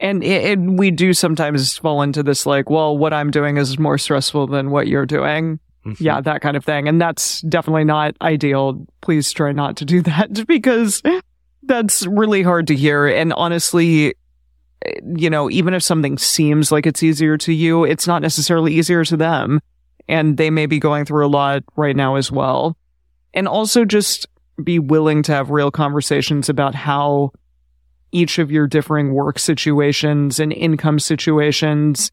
And 0.00 0.22
it, 0.22 0.44
it, 0.44 0.58
we 0.60 0.90
do 0.90 1.12
sometimes 1.12 1.76
fall 1.76 2.02
into 2.02 2.22
this 2.22 2.46
like, 2.46 2.70
well, 2.70 2.96
what 2.96 3.12
I'm 3.12 3.30
doing 3.30 3.56
is 3.56 3.78
more 3.78 3.98
stressful 3.98 4.46
than 4.46 4.70
what 4.70 4.86
you're 4.86 5.06
doing. 5.06 5.58
Mhm. 5.84 5.96
Yeah, 6.00 6.20
that 6.20 6.40
kind 6.40 6.56
of 6.56 6.64
thing. 6.64 6.86
And 6.88 7.00
that's 7.00 7.40
definitely 7.42 7.84
not 7.84 8.14
ideal. 8.20 8.86
Please 9.00 9.32
try 9.32 9.52
not 9.52 9.76
to 9.78 9.84
do 9.84 10.02
that 10.02 10.46
because 10.46 11.02
that's 11.64 12.06
really 12.06 12.42
hard 12.42 12.66
to 12.68 12.74
hear. 12.74 13.06
And 13.06 13.32
honestly, 13.32 14.14
you 15.16 15.28
know, 15.28 15.50
even 15.50 15.74
if 15.74 15.82
something 15.82 16.16
seems 16.18 16.70
like 16.70 16.86
it's 16.86 17.02
easier 17.02 17.36
to 17.38 17.52
you, 17.52 17.84
it's 17.84 18.06
not 18.06 18.22
necessarily 18.22 18.74
easier 18.74 19.04
to 19.04 19.16
them. 19.16 19.60
And 20.08 20.36
they 20.36 20.50
may 20.50 20.66
be 20.66 20.78
going 20.78 21.04
through 21.04 21.26
a 21.26 21.28
lot 21.28 21.64
right 21.76 21.96
now 21.96 22.14
as 22.14 22.30
well. 22.30 22.76
And 23.34 23.46
also 23.46 23.84
just 23.84 24.26
be 24.62 24.78
willing 24.78 25.22
to 25.24 25.32
have 25.32 25.50
real 25.50 25.70
conversations 25.70 26.48
about 26.48 26.74
how 26.74 27.32
each 28.12 28.38
of 28.38 28.50
your 28.50 28.66
differing 28.66 29.12
work 29.12 29.38
situations 29.38 30.40
and 30.40 30.52
income 30.52 30.98
situations 30.98 32.10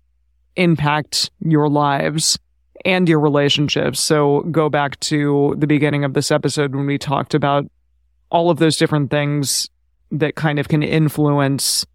impact 0.56 1.30
your 1.40 1.70
lives 1.70 2.38
and 2.84 3.10
your 3.10 3.20
relationships. 3.20 4.00
So 4.00 4.42
go 4.52 4.70
back 4.70 5.00
to 5.02 5.56
the 5.58 5.68
beginning 5.68 6.04
of 6.04 6.14
this 6.14 6.32
episode 6.32 6.76
when 6.76 6.86
we 6.86 6.98
talked 6.98 7.34
about 7.34 7.66
all 8.30 8.50
of 8.50 8.60
those 8.60 8.78
different 8.78 9.12
things 9.12 9.70
that 10.12 10.36
kind 10.36 10.60
of 10.60 10.68
can 10.68 10.84
influence 10.84 11.86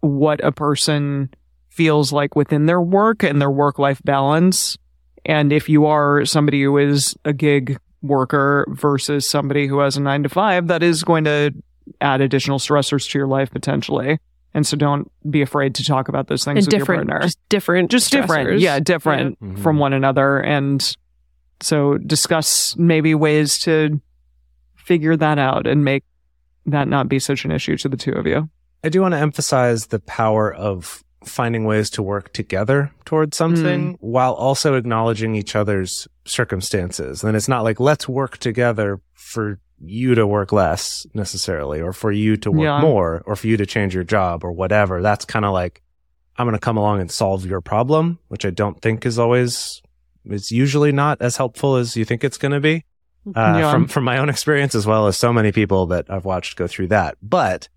what 0.00 0.42
a 0.44 0.52
person 0.52 1.30
feels 1.70 2.12
like 2.12 2.36
within 2.36 2.66
their 2.66 2.80
work 2.80 3.22
and 3.22 3.40
their 3.40 3.50
work 3.50 3.78
life 3.78 4.00
balance. 4.04 4.76
And 5.24 5.52
if 5.52 5.68
you 5.68 5.86
are 5.86 6.24
somebody 6.24 6.62
who 6.62 6.76
is 6.78 7.16
a 7.24 7.32
gig 7.32 7.78
worker 8.02 8.66
versus 8.68 9.28
somebody 9.28 9.66
who 9.66 9.78
has 9.78 9.96
a 9.96 10.00
nine 10.00 10.22
to 10.24 10.28
five, 10.28 10.66
that 10.66 10.82
is 10.82 11.02
going 11.04 11.24
to 11.24 11.52
add 12.00 12.20
additional 12.20 12.58
stressors 12.58 13.10
to 13.10 13.18
your 13.18 13.26
life 13.26 13.50
potentially. 13.50 14.18
And 14.54 14.66
so 14.66 14.76
don't 14.76 15.10
be 15.30 15.40
afraid 15.42 15.74
to 15.76 15.84
talk 15.84 16.08
about 16.08 16.26
those 16.28 16.44
things 16.44 16.58
And 16.58 16.66
with 16.66 16.78
different, 16.80 17.04
your 17.04 17.12
partner. 17.12 17.26
just 17.26 17.38
different, 17.48 17.90
Just 17.90 18.12
different. 18.12 18.60
Yeah, 18.60 18.80
different 18.80 19.38
Yeah. 19.40 19.48
Mhm. 19.48 19.58
from 19.62 19.78
one 19.78 19.92
another. 19.94 20.38
And 20.40 20.96
so 21.60 21.96
discuss 21.98 22.76
maybe 22.76 23.14
ways 23.14 23.58
to 23.60 24.00
figure 24.76 25.16
that 25.16 25.38
out 25.38 25.66
and 25.66 25.84
make 25.84 26.04
that 26.66 26.86
not 26.88 27.08
be 27.08 27.18
such 27.18 27.44
an 27.44 27.50
issue 27.50 27.76
to 27.78 27.88
the 27.88 27.96
two 27.96 28.12
of 28.12 28.26
you. 28.26 28.48
I 28.84 28.88
do 28.88 29.00
want 29.00 29.12
to 29.12 29.18
emphasize 29.18 29.86
the 29.86 30.00
power 30.00 30.52
of 30.52 31.02
finding 31.24 31.64
ways 31.64 31.88
to 31.88 32.02
work 32.02 32.32
together 32.32 32.90
towards 33.04 33.36
something 33.36 33.96
while 34.00 34.32
also 34.32 34.74
acknowledging 34.74 35.36
each 35.36 35.54
other's 35.54 36.08
circumstances. 36.24 37.22
And 37.24 37.36
it's 37.36 37.48
not 37.48 37.62
like, 37.62 37.78
let's 37.80 38.08
work 38.08 38.38
together 38.38 39.00
for 39.14 39.60
you 39.84 40.14
to 40.14 40.26
work 40.26 40.52
less 40.52 41.06
necessarily, 41.14 41.80
or 41.80 41.92
for 41.92 42.12
you 42.12 42.36
to 42.38 42.50
work 42.50 42.62
Yeah. 42.62 42.80
more, 42.80 43.22
or 43.26 43.34
for 43.36 43.46
you 43.48 43.56
to 43.56 43.66
change 43.66 43.94
your 43.94 44.04
job 44.04 44.44
or 44.44 44.52
whatever. 44.52 45.02
That's 45.02 45.24
kind 45.24 45.44
of 45.44 45.52
like, 45.52 45.82
I'm 46.36 46.46
going 46.46 46.54
to 46.54 46.60
come 46.60 46.76
along 46.76 47.00
and 47.00 47.10
solve 47.10 47.44
your 47.44 47.60
problem, 47.60 48.18
which 48.28 48.44
I 48.44 48.50
don't 48.50 48.80
think 48.80 49.04
is 49.04 49.18
always, 49.18 49.82
it's 50.24 50.50
usually 50.52 50.92
not 50.92 51.20
as 51.20 51.36
helpful 51.36 51.76
as 51.76 51.96
you 51.96 52.04
think 52.04 52.22
it's 52.24 52.38
going 52.38 52.52
to 52.52 52.60
be 52.60 52.84
uh, 53.36 53.56
Yeah. 53.58 53.70
from 53.72 53.86
from 53.86 54.04
my 54.04 54.18
own 54.18 54.28
experience 54.28 54.74
as 54.74 54.86
well 54.86 55.06
as 55.06 55.16
so 55.16 55.32
many 55.32 55.52
people 55.52 55.86
that 55.86 56.06
I've 56.10 56.24
watched 56.24 56.56
go 56.56 56.66
through 56.66 56.88
that. 56.88 57.16
But 57.22 57.68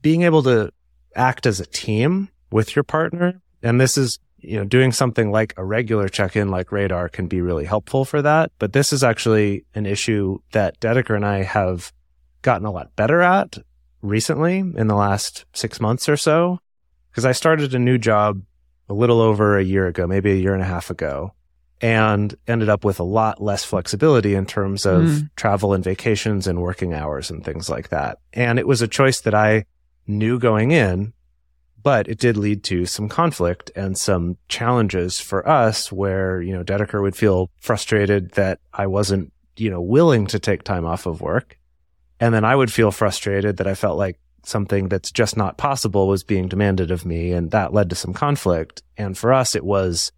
being 0.00 0.22
able 0.22 0.42
to 0.44 0.72
act 1.14 1.46
as 1.46 1.60
a 1.60 1.66
team 1.66 2.28
with 2.50 2.74
your 2.76 2.82
partner, 2.82 3.40
and 3.62 3.80
this 3.80 3.96
is 3.96 4.18
you 4.42 4.56
know 4.56 4.64
doing 4.64 4.92
something 4.92 5.30
like 5.30 5.54
a 5.56 5.64
regular 5.64 6.08
check-in 6.08 6.48
like 6.50 6.72
Radar 6.72 7.08
can 7.08 7.26
be 7.26 7.40
really 7.40 7.64
helpful 7.64 8.04
for 8.04 8.22
that. 8.22 8.52
But 8.58 8.72
this 8.72 8.92
is 8.92 9.02
actually 9.04 9.64
an 9.74 9.86
issue 9.86 10.38
that 10.52 10.78
Dedeker 10.80 11.16
and 11.16 11.24
I 11.26 11.42
have 11.42 11.92
gotten 12.42 12.66
a 12.66 12.70
lot 12.72 12.94
better 12.96 13.20
at 13.22 13.56
recently 14.02 14.58
in 14.58 14.86
the 14.88 14.96
last 14.96 15.44
six 15.52 15.80
months 15.80 16.08
or 16.08 16.16
so 16.16 16.58
because 17.10 17.24
I 17.24 17.32
started 17.32 17.74
a 17.74 17.78
new 17.78 17.98
job 17.98 18.42
a 18.88 18.94
little 18.94 19.20
over 19.20 19.56
a 19.56 19.62
year 19.64 19.86
ago, 19.86 20.06
maybe 20.06 20.32
a 20.32 20.36
year 20.36 20.54
and 20.54 20.62
a 20.62 20.66
half 20.66 20.90
ago 20.90 21.32
and 21.80 22.34
ended 22.46 22.68
up 22.68 22.84
with 22.84 23.00
a 23.00 23.04
lot 23.04 23.42
less 23.42 23.64
flexibility 23.64 24.34
in 24.34 24.46
terms 24.46 24.86
of 24.86 25.02
Mm. 25.02 25.30
travel 25.34 25.72
and 25.74 25.82
vacations 25.82 26.46
and 26.46 26.60
working 26.62 26.94
hours 26.94 27.28
and 27.30 27.44
things 27.44 27.68
like 27.68 27.88
that. 27.88 28.18
And 28.32 28.58
it 28.58 28.68
was 28.68 28.82
a 28.82 28.88
choice 28.88 29.20
that 29.22 29.34
I 29.34 29.64
knew 30.06 30.38
going 30.38 30.70
in, 30.70 31.12
but 31.82 32.08
it 32.08 32.18
did 32.18 32.36
lead 32.36 32.62
to 32.64 32.86
some 32.86 33.08
conflict 33.08 33.70
and 33.74 33.96
some 33.98 34.36
challenges 34.48 35.20
for 35.20 35.46
us 35.48 35.90
where, 35.90 36.40
you 36.40 36.52
know, 36.52 36.62
Dedeker 36.62 37.02
would 37.02 37.16
feel 37.16 37.50
frustrated 37.58 38.32
that 38.32 38.60
I 38.72 38.86
wasn't, 38.86 39.32
you 39.56 39.70
know, 39.70 39.80
willing 39.80 40.26
to 40.28 40.38
take 40.38 40.62
time 40.62 40.86
off 40.86 41.06
of 41.06 41.20
work. 41.20 41.58
And 42.20 42.32
then 42.32 42.44
I 42.44 42.54
would 42.54 42.72
feel 42.72 42.90
frustrated 42.92 43.56
that 43.56 43.66
I 43.66 43.74
felt 43.74 43.98
like 43.98 44.18
something 44.44 44.88
that's 44.88 45.10
just 45.10 45.36
not 45.36 45.58
possible 45.58 46.08
was 46.08 46.24
being 46.24 46.48
demanded 46.48 46.90
of 46.90 47.04
me. 47.04 47.32
And 47.32 47.50
that 47.50 47.72
led 47.72 47.90
to 47.90 47.96
some 47.96 48.12
conflict. 48.12 48.82
And 48.96 49.16
for 49.16 49.32
us, 49.32 49.54
it 49.54 49.64
was, 49.64 50.12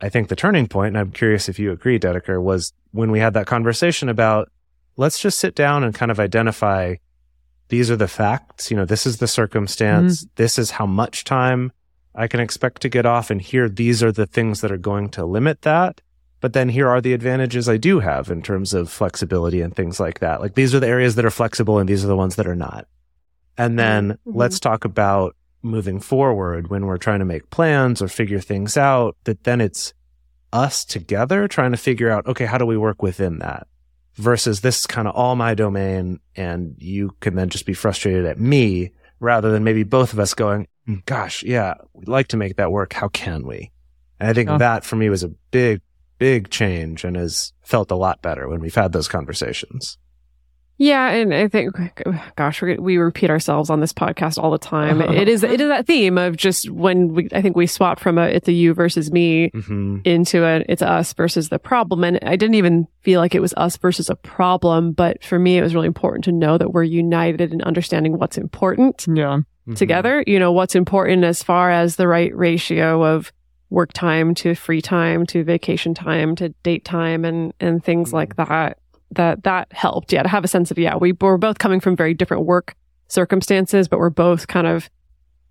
I 0.00 0.08
think 0.08 0.28
the 0.28 0.36
turning 0.36 0.68
point, 0.68 0.88
and 0.88 0.98
I'm 0.98 1.12
curious 1.12 1.48
if 1.48 1.58
you 1.58 1.72
agree, 1.72 1.98
Dedeker, 1.98 2.42
was 2.42 2.72
when 2.92 3.10
we 3.10 3.20
had 3.20 3.34
that 3.34 3.46
conversation 3.46 4.08
about 4.08 4.50
let's 4.96 5.20
just 5.20 5.38
sit 5.38 5.54
down 5.54 5.84
and 5.84 5.94
kind 5.94 6.10
of 6.10 6.18
identify 6.20 6.96
these 7.68 7.90
are 7.90 7.96
the 7.96 8.08
facts. 8.08 8.70
You 8.70 8.76
know, 8.76 8.84
this 8.84 9.06
is 9.06 9.18
the 9.18 9.26
circumstance. 9.28 10.26
This 10.36 10.58
is 10.58 10.70
how 10.72 10.86
much 10.86 11.24
time 11.24 11.72
I 12.14 12.26
can 12.26 12.40
expect 12.40 12.82
to 12.82 12.88
get 12.88 13.06
off. 13.06 13.30
And 13.30 13.40
here, 13.40 13.68
these 13.68 14.02
are 14.02 14.12
the 14.12 14.26
things 14.26 14.60
that 14.60 14.72
are 14.72 14.78
going 14.78 15.10
to 15.10 15.24
limit 15.24 15.62
that. 15.62 16.00
But 16.40 16.52
then 16.52 16.68
here 16.68 16.88
are 16.88 17.00
the 17.00 17.14
advantages 17.14 17.68
I 17.68 17.76
do 17.78 17.98
have 18.00 18.30
in 18.30 18.42
terms 18.42 18.72
of 18.72 18.88
flexibility 18.90 19.60
and 19.60 19.74
things 19.74 19.98
like 19.98 20.20
that. 20.20 20.40
Like 20.40 20.54
these 20.54 20.74
are 20.74 20.80
the 20.80 20.86
areas 20.88 21.16
that 21.16 21.24
are 21.24 21.30
flexible 21.30 21.78
and 21.78 21.88
these 21.88 22.04
are 22.04 22.08
the 22.08 22.16
ones 22.16 22.36
that 22.36 22.46
are 22.46 22.54
not. 22.54 22.86
And 23.56 23.76
then 23.78 24.12
Mhm. 24.12 24.16
let's 24.24 24.60
talk 24.60 24.84
about 24.84 25.34
moving 25.62 25.98
forward 25.98 26.68
when 26.70 26.86
we're 26.86 26.96
trying 26.96 27.18
to 27.18 27.24
make 27.24 27.50
plans 27.50 28.00
or 28.00 28.06
figure 28.06 28.38
things 28.40 28.76
out, 28.76 29.16
that 29.24 29.42
then 29.42 29.60
it's 29.60 29.92
us 30.52 30.84
together 30.84 31.48
trying 31.48 31.72
to 31.72 31.76
figure 31.76 32.08
out, 32.08 32.24
okay, 32.26 32.46
how 32.46 32.56
do 32.56 32.64
we 32.64 32.76
work 32.76 33.02
within 33.02 33.40
that? 33.40 33.66
Versus 34.18 34.60
this 34.62 34.80
is 34.80 34.86
kind 34.86 35.06
of 35.08 35.14
all 35.14 35.36
my 35.36 35.54
domain 35.54 36.18
and 36.34 36.74
you 36.78 37.14
can 37.20 37.36
then 37.36 37.48
just 37.48 37.66
be 37.66 37.72
frustrated 37.72 38.26
at 38.26 38.38
me 38.38 38.90
rather 39.20 39.50
than 39.52 39.62
maybe 39.64 39.84
both 39.84 40.12
of 40.12 40.18
us 40.18 40.34
going, 40.34 40.66
"Mm, 40.88 41.04
gosh, 41.06 41.42
yeah, 41.44 41.74
we'd 41.94 42.08
like 42.08 42.28
to 42.28 42.36
make 42.36 42.56
that 42.56 42.72
work. 42.72 42.92
How 42.92 43.08
can 43.08 43.46
we? 43.46 43.70
And 44.18 44.28
I 44.28 44.32
think 44.32 44.48
Yeah. 44.48 44.58
that 44.58 44.84
for 44.84 44.96
me 44.96 45.08
was 45.08 45.22
a 45.22 45.28
big, 45.52 45.80
big 46.18 46.50
change 46.50 47.04
and 47.04 47.16
has 47.16 47.52
felt 47.62 47.90
a 47.92 47.96
lot 47.96 48.20
better 48.20 48.48
when 48.48 48.60
we've 48.60 48.74
had 48.74 48.92
those 48.92 49.06
conversations. 49.08 49.98
Yeah, 50.80 51.10
and 51.10 51.34
I 51.34 51.48
think, 51.48 51.72
gosh, 52.36 52.62
we 52.62 52.76
we 52.78 52.98
repeat 52.98 53.30
ourselves 53.30 53.68
on 53.68 53.80
this 53.80 53.92
podcast 53.92 54.38
all 54.38 54.52
the 54.52 54.58
time. 54.58 55.00
It 55.00 55.28
is 55.28 55.42
it 55.42 55.60
is 55.60 55.68
that 55.68 55.86
theme 55.88 56.16
of 56.16 56.36
just 56.36 56.70
when 56.70 57.14
we 57.14 57.28
I 57.32 57.42
think 57.42 57.56
we 57.56 57.66
swap 57.66 57.98
from 57.98 58.16
a 58.16 58.26
it's 58.26 58.46
a 58.46 58.52
you 58.52 58.74
versus 58.74 59.10
me 59.10 59.50
hmm 59.52 59.98
into 60.04 60.44
a 60.44 60.62
it's 60.68 60.80
us 60.82 61.12
versus 61.14 61.48
the 61.48 61.58
problem, 61.58 62.04
and 62.04 62.20
I 62.22 62.36
didn't 62.36 62.54
even 62.54 62.86
feel 63.02 63.20
like 63.20 63.34
it 63.34 63.40
was 63.40 63.52
us 63.56 63.76
versus 63.76 64.08
a 64.08 64.14
problem. 64.14 64.92
But 64.92 65.24
for 65.24 65.38
me, 65.38 65.58
it 65.58 65.62
was 65.62 65.74
really 65.74 65.88
important 65.88 66.24
to 66.26 66.32
know 66.32 66.56
that 66.56 66.72
we're 66.72 66.84
united 66.84 67.52
in 67.52 67.60
understanding 67.62 68.16
what's 68.16 68.38
important 68.38 69.04
Yeah. 69.12 69.40
together. 69.74 70.22
You 70.28 70.38
know, 70.38 70.52
what's 70.52 70.76
important 70.76 71.24
as 71.24 71.42
far 71.42 71.72
as 71.72 71.96
the 71.96 72.06
right 72.06 72.34
ratio 72.36 73.04
of 73.04 73.32
work 73.70 73.92
time 73.92 74.34
to 74.34 74.54
free 74.54 74.80
time 74.80 75.26
to 75.26 75.42
vacation 75.44 75.92
time 75.92 76.36
to 76.36 76.50
date 76.62 76.84
time 76.84 77.24
and 77.24 77.52
and 77.58 77.82
things 77.84 78.12
like 78.12 78.36
that. 78.36 78.78
That 79.12 79.44
that 79.44 79.72
helped. 79.72 80.12
Yeah, 80.12 80.22
to 80.22 80.28
have 80.28 80.44
a 80.44 80.48
sense 80.48 80.70
of 80.70 80.78
yeah, 80.78 80.96
we 80.96 81.12
were 81.12 81.38
both 81.38 81.58
coming 81.58 81.80
from 81.80 81.96
very 81.96 82.14
different 82.14 82.44
work 82.44 82.74
circumstances, 83.08 83.88
but 83.88 83.98
we're 83.98 84.10
both 84.10 84.48
kind 84.48 84.66
of 84.66 84.90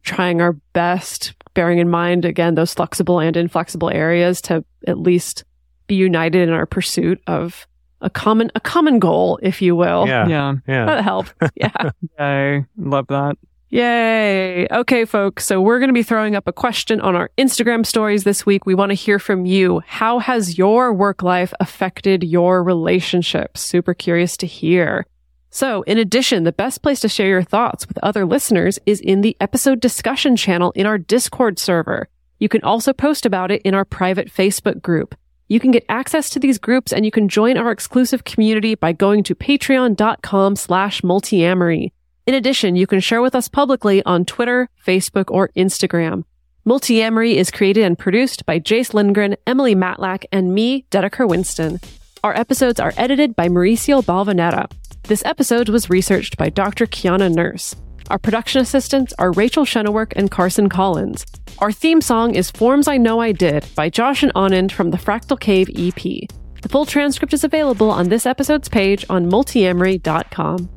trying 0.04 0.42
our 0.42 0.54
best, 0.74 1.34
bearing 1.54 1.80
in 1.80 1.90
mind 1.90 2.24
again 2.24 2.56
those 2.56 2.74
flexible 2.74 3.20
and 3.20 3.36
inflexible 3.36 3.90
areas 3.90 4.42
to 4.42 4.64
at 4.88 5.00
least 5.00 5.44
be 5.88 5.96
united 5.96 6.48
in 6.48 6.54
our 6.54 6.66
pursuit 6.66 7.22
of 7.28 7.68
a 8.02 8.10
common 8.10 8.52
a 8.56 8.60
common 8.60 9.00
goal, 9.00 9.40
if 9.42 9.62
you 9.62 9.76
will. 9.76 10.08
Yeah. 10.08 10.28
Yeah. 10.28 10.54
Yeah. 10.68 10.86
That 10.86 11.04
helped. 11.04 11.34
Yeah. 11.56 11.92
I 12.20 12.66
Love 12.78 13.08
that. 13.08 13.38
Yay. 13.70 14.66
Okay, 14.72 15.04
folks. 15.04 15.46
So 15.46 15.62
we're 15.62 15.80
going 15.80 15.90
to 15.90 15.94
be 15.94 16.04
throwing 16.04 16.36
up 16.36 16.48
a 16.48 16.54
question 16.54 17.02
on 17.02 17.18
our 17.18 17.30
Instagram 17.38 17.86
stories 17.86 18.24
this 18.24 18.46
week. 18.46 18.66
We 18.66 18.76
want 18.76 18.92
to 18.92 18.96
hear 18.96 19.20
from 19.20 19.46
you. 19.46 19.82
How 19.86 20.20
has 20.20 20.58
your 20.58 20.94
work 20.94 21.22
life 21.22 21.54
affected 21.60 22.24
your 22.24 22.64
relationships? 22.64 23.60
Super 23.60 23.94
curious 23.94 24.38
to 24.38 24.48
hear. 24.48 25.06
So, 25.50 25.82
in 25.82 25.98
addition, 25.98 26.44
the 26.44 26.54
best 26.54 26.82
place 26.82 27.02
to 27.02 27.10
share 27.10 27.28
your 27.28 27.44
thoughts 27.44 27.88
with 27.88 27.98
other 28.04 28.26
listeners 28.26 28.80
is 28.86 29.02
in 29.02 29.20
the 29.20 29.36
episode 29.42 29.82
discussion 29.82 30.38
channel 30.38 30.72
in 30.72 30.86
our 30.86 30.98
Discord 30.98 31.60
server. 31.60 32.08
You 32.40 32.48
can 32.48 32.62
also 32.64 32.94
post 32.94 33.26
about 33.26 33.52
it 33.52 33.62
in 33.64 33.74
our 33.74 33.86
private 33.86 34.32
Facebook 34.32 34.82
group. 34.82 35.14
You 35.50 35.60
can 35.60 35.72
get 35.72 35.86
access 35.90 36.30
to 36.32 36.40
these 36.40 36.58
groups 36.58 36.94
and 36.94 37.04
you 37.06 37.12
can 37.12 37.28
join 37.28 37.58
our 37.58 37.72
exclusive 37.72 38.24
community 38.24 38.76
by 38.76 38.94
going 38.94 39.24
to 39.24 39.36
patreon.com 39.36 40.56
slash 40.56 41.02
multiamory. 41.02 41.92
In 42.28 42.34
addition, 42.34 42.76
you 42.76 42.88
can 42.88 43.00
share 43.00 43.22
with 43.22 43.34
us 43.36 43.48
publicly 43.48 44.04
on 44.04 44.26
Twitter, 44.26 44.70
Facebook, 44.86 45.32
or 45.32 45.48
Instagram. 45.56 46.26
Multiamory 46.68 47.36
is 47.36 47.50
created 47.50 47.86
and 47.86 47.98
produced 47.98 48.46
by 48.46 48.60
Jase 48.60 48.94
Lindgren, 48.94 49.38
Emily 49.48 49.74
Matlack, 49.76 50.26
and 50.30 50.54
me, 50.54 50.84
Dedeker 50.92 51.26
Winston. 51.26 51.80
Our 52.26 52.36
episodes 52.36 52.82
are 52.82 52.94
edited 52.98 53.34
by 53.34 53.48
Mauricio 53.48 54.04
Balvanera. 54.04 54.70
This 55.04 55.24
episode 55.24 55.70
was 55.70 55.90
researched 55.90 56.36
by 56.36 56.50
Dr. 56.50 56.86
Kiana 56.86 57.34
Nurse. 57.34 57.74
Our 58.10 58.20
production 58.20 58.60
assistants 58.60 59.14
are 59.18 59.32
Rachel 59.32 59.64
Shennework 59.64 60.12
and 60.18 60.30
Carson 60.30 60.68
Collins. 60.68 61.26
Our 61.60 61.72
theme 61.72 62.02
song 62.02 62.36
is 62.36 62.52
Forms 62.52 62.90
I 62.90 62.98
Know 62.98 63.22
I 63.22 63.32
Did 63.32 63.66
by 63.74 63.90
Josh 63.90 64.22
and 64.22 64.34
Anand 64.34 64.74
from 64.74 64.92
the 64.92 64.98
Fractal 64.98 65.40
Cave 65.40 65.70
EP. 65.78 66.28
The 66.62 66.70
full 66.70 66.86
transcript 66.86 67.34
is 67.34 67.46
available 67.46 67.90
on 67.90 68.10
this 68.10 68.26
episode's 68.26 68.68
page 68.68 69.06
on 69.10 69.32
multiamory.com. 69.32 70.77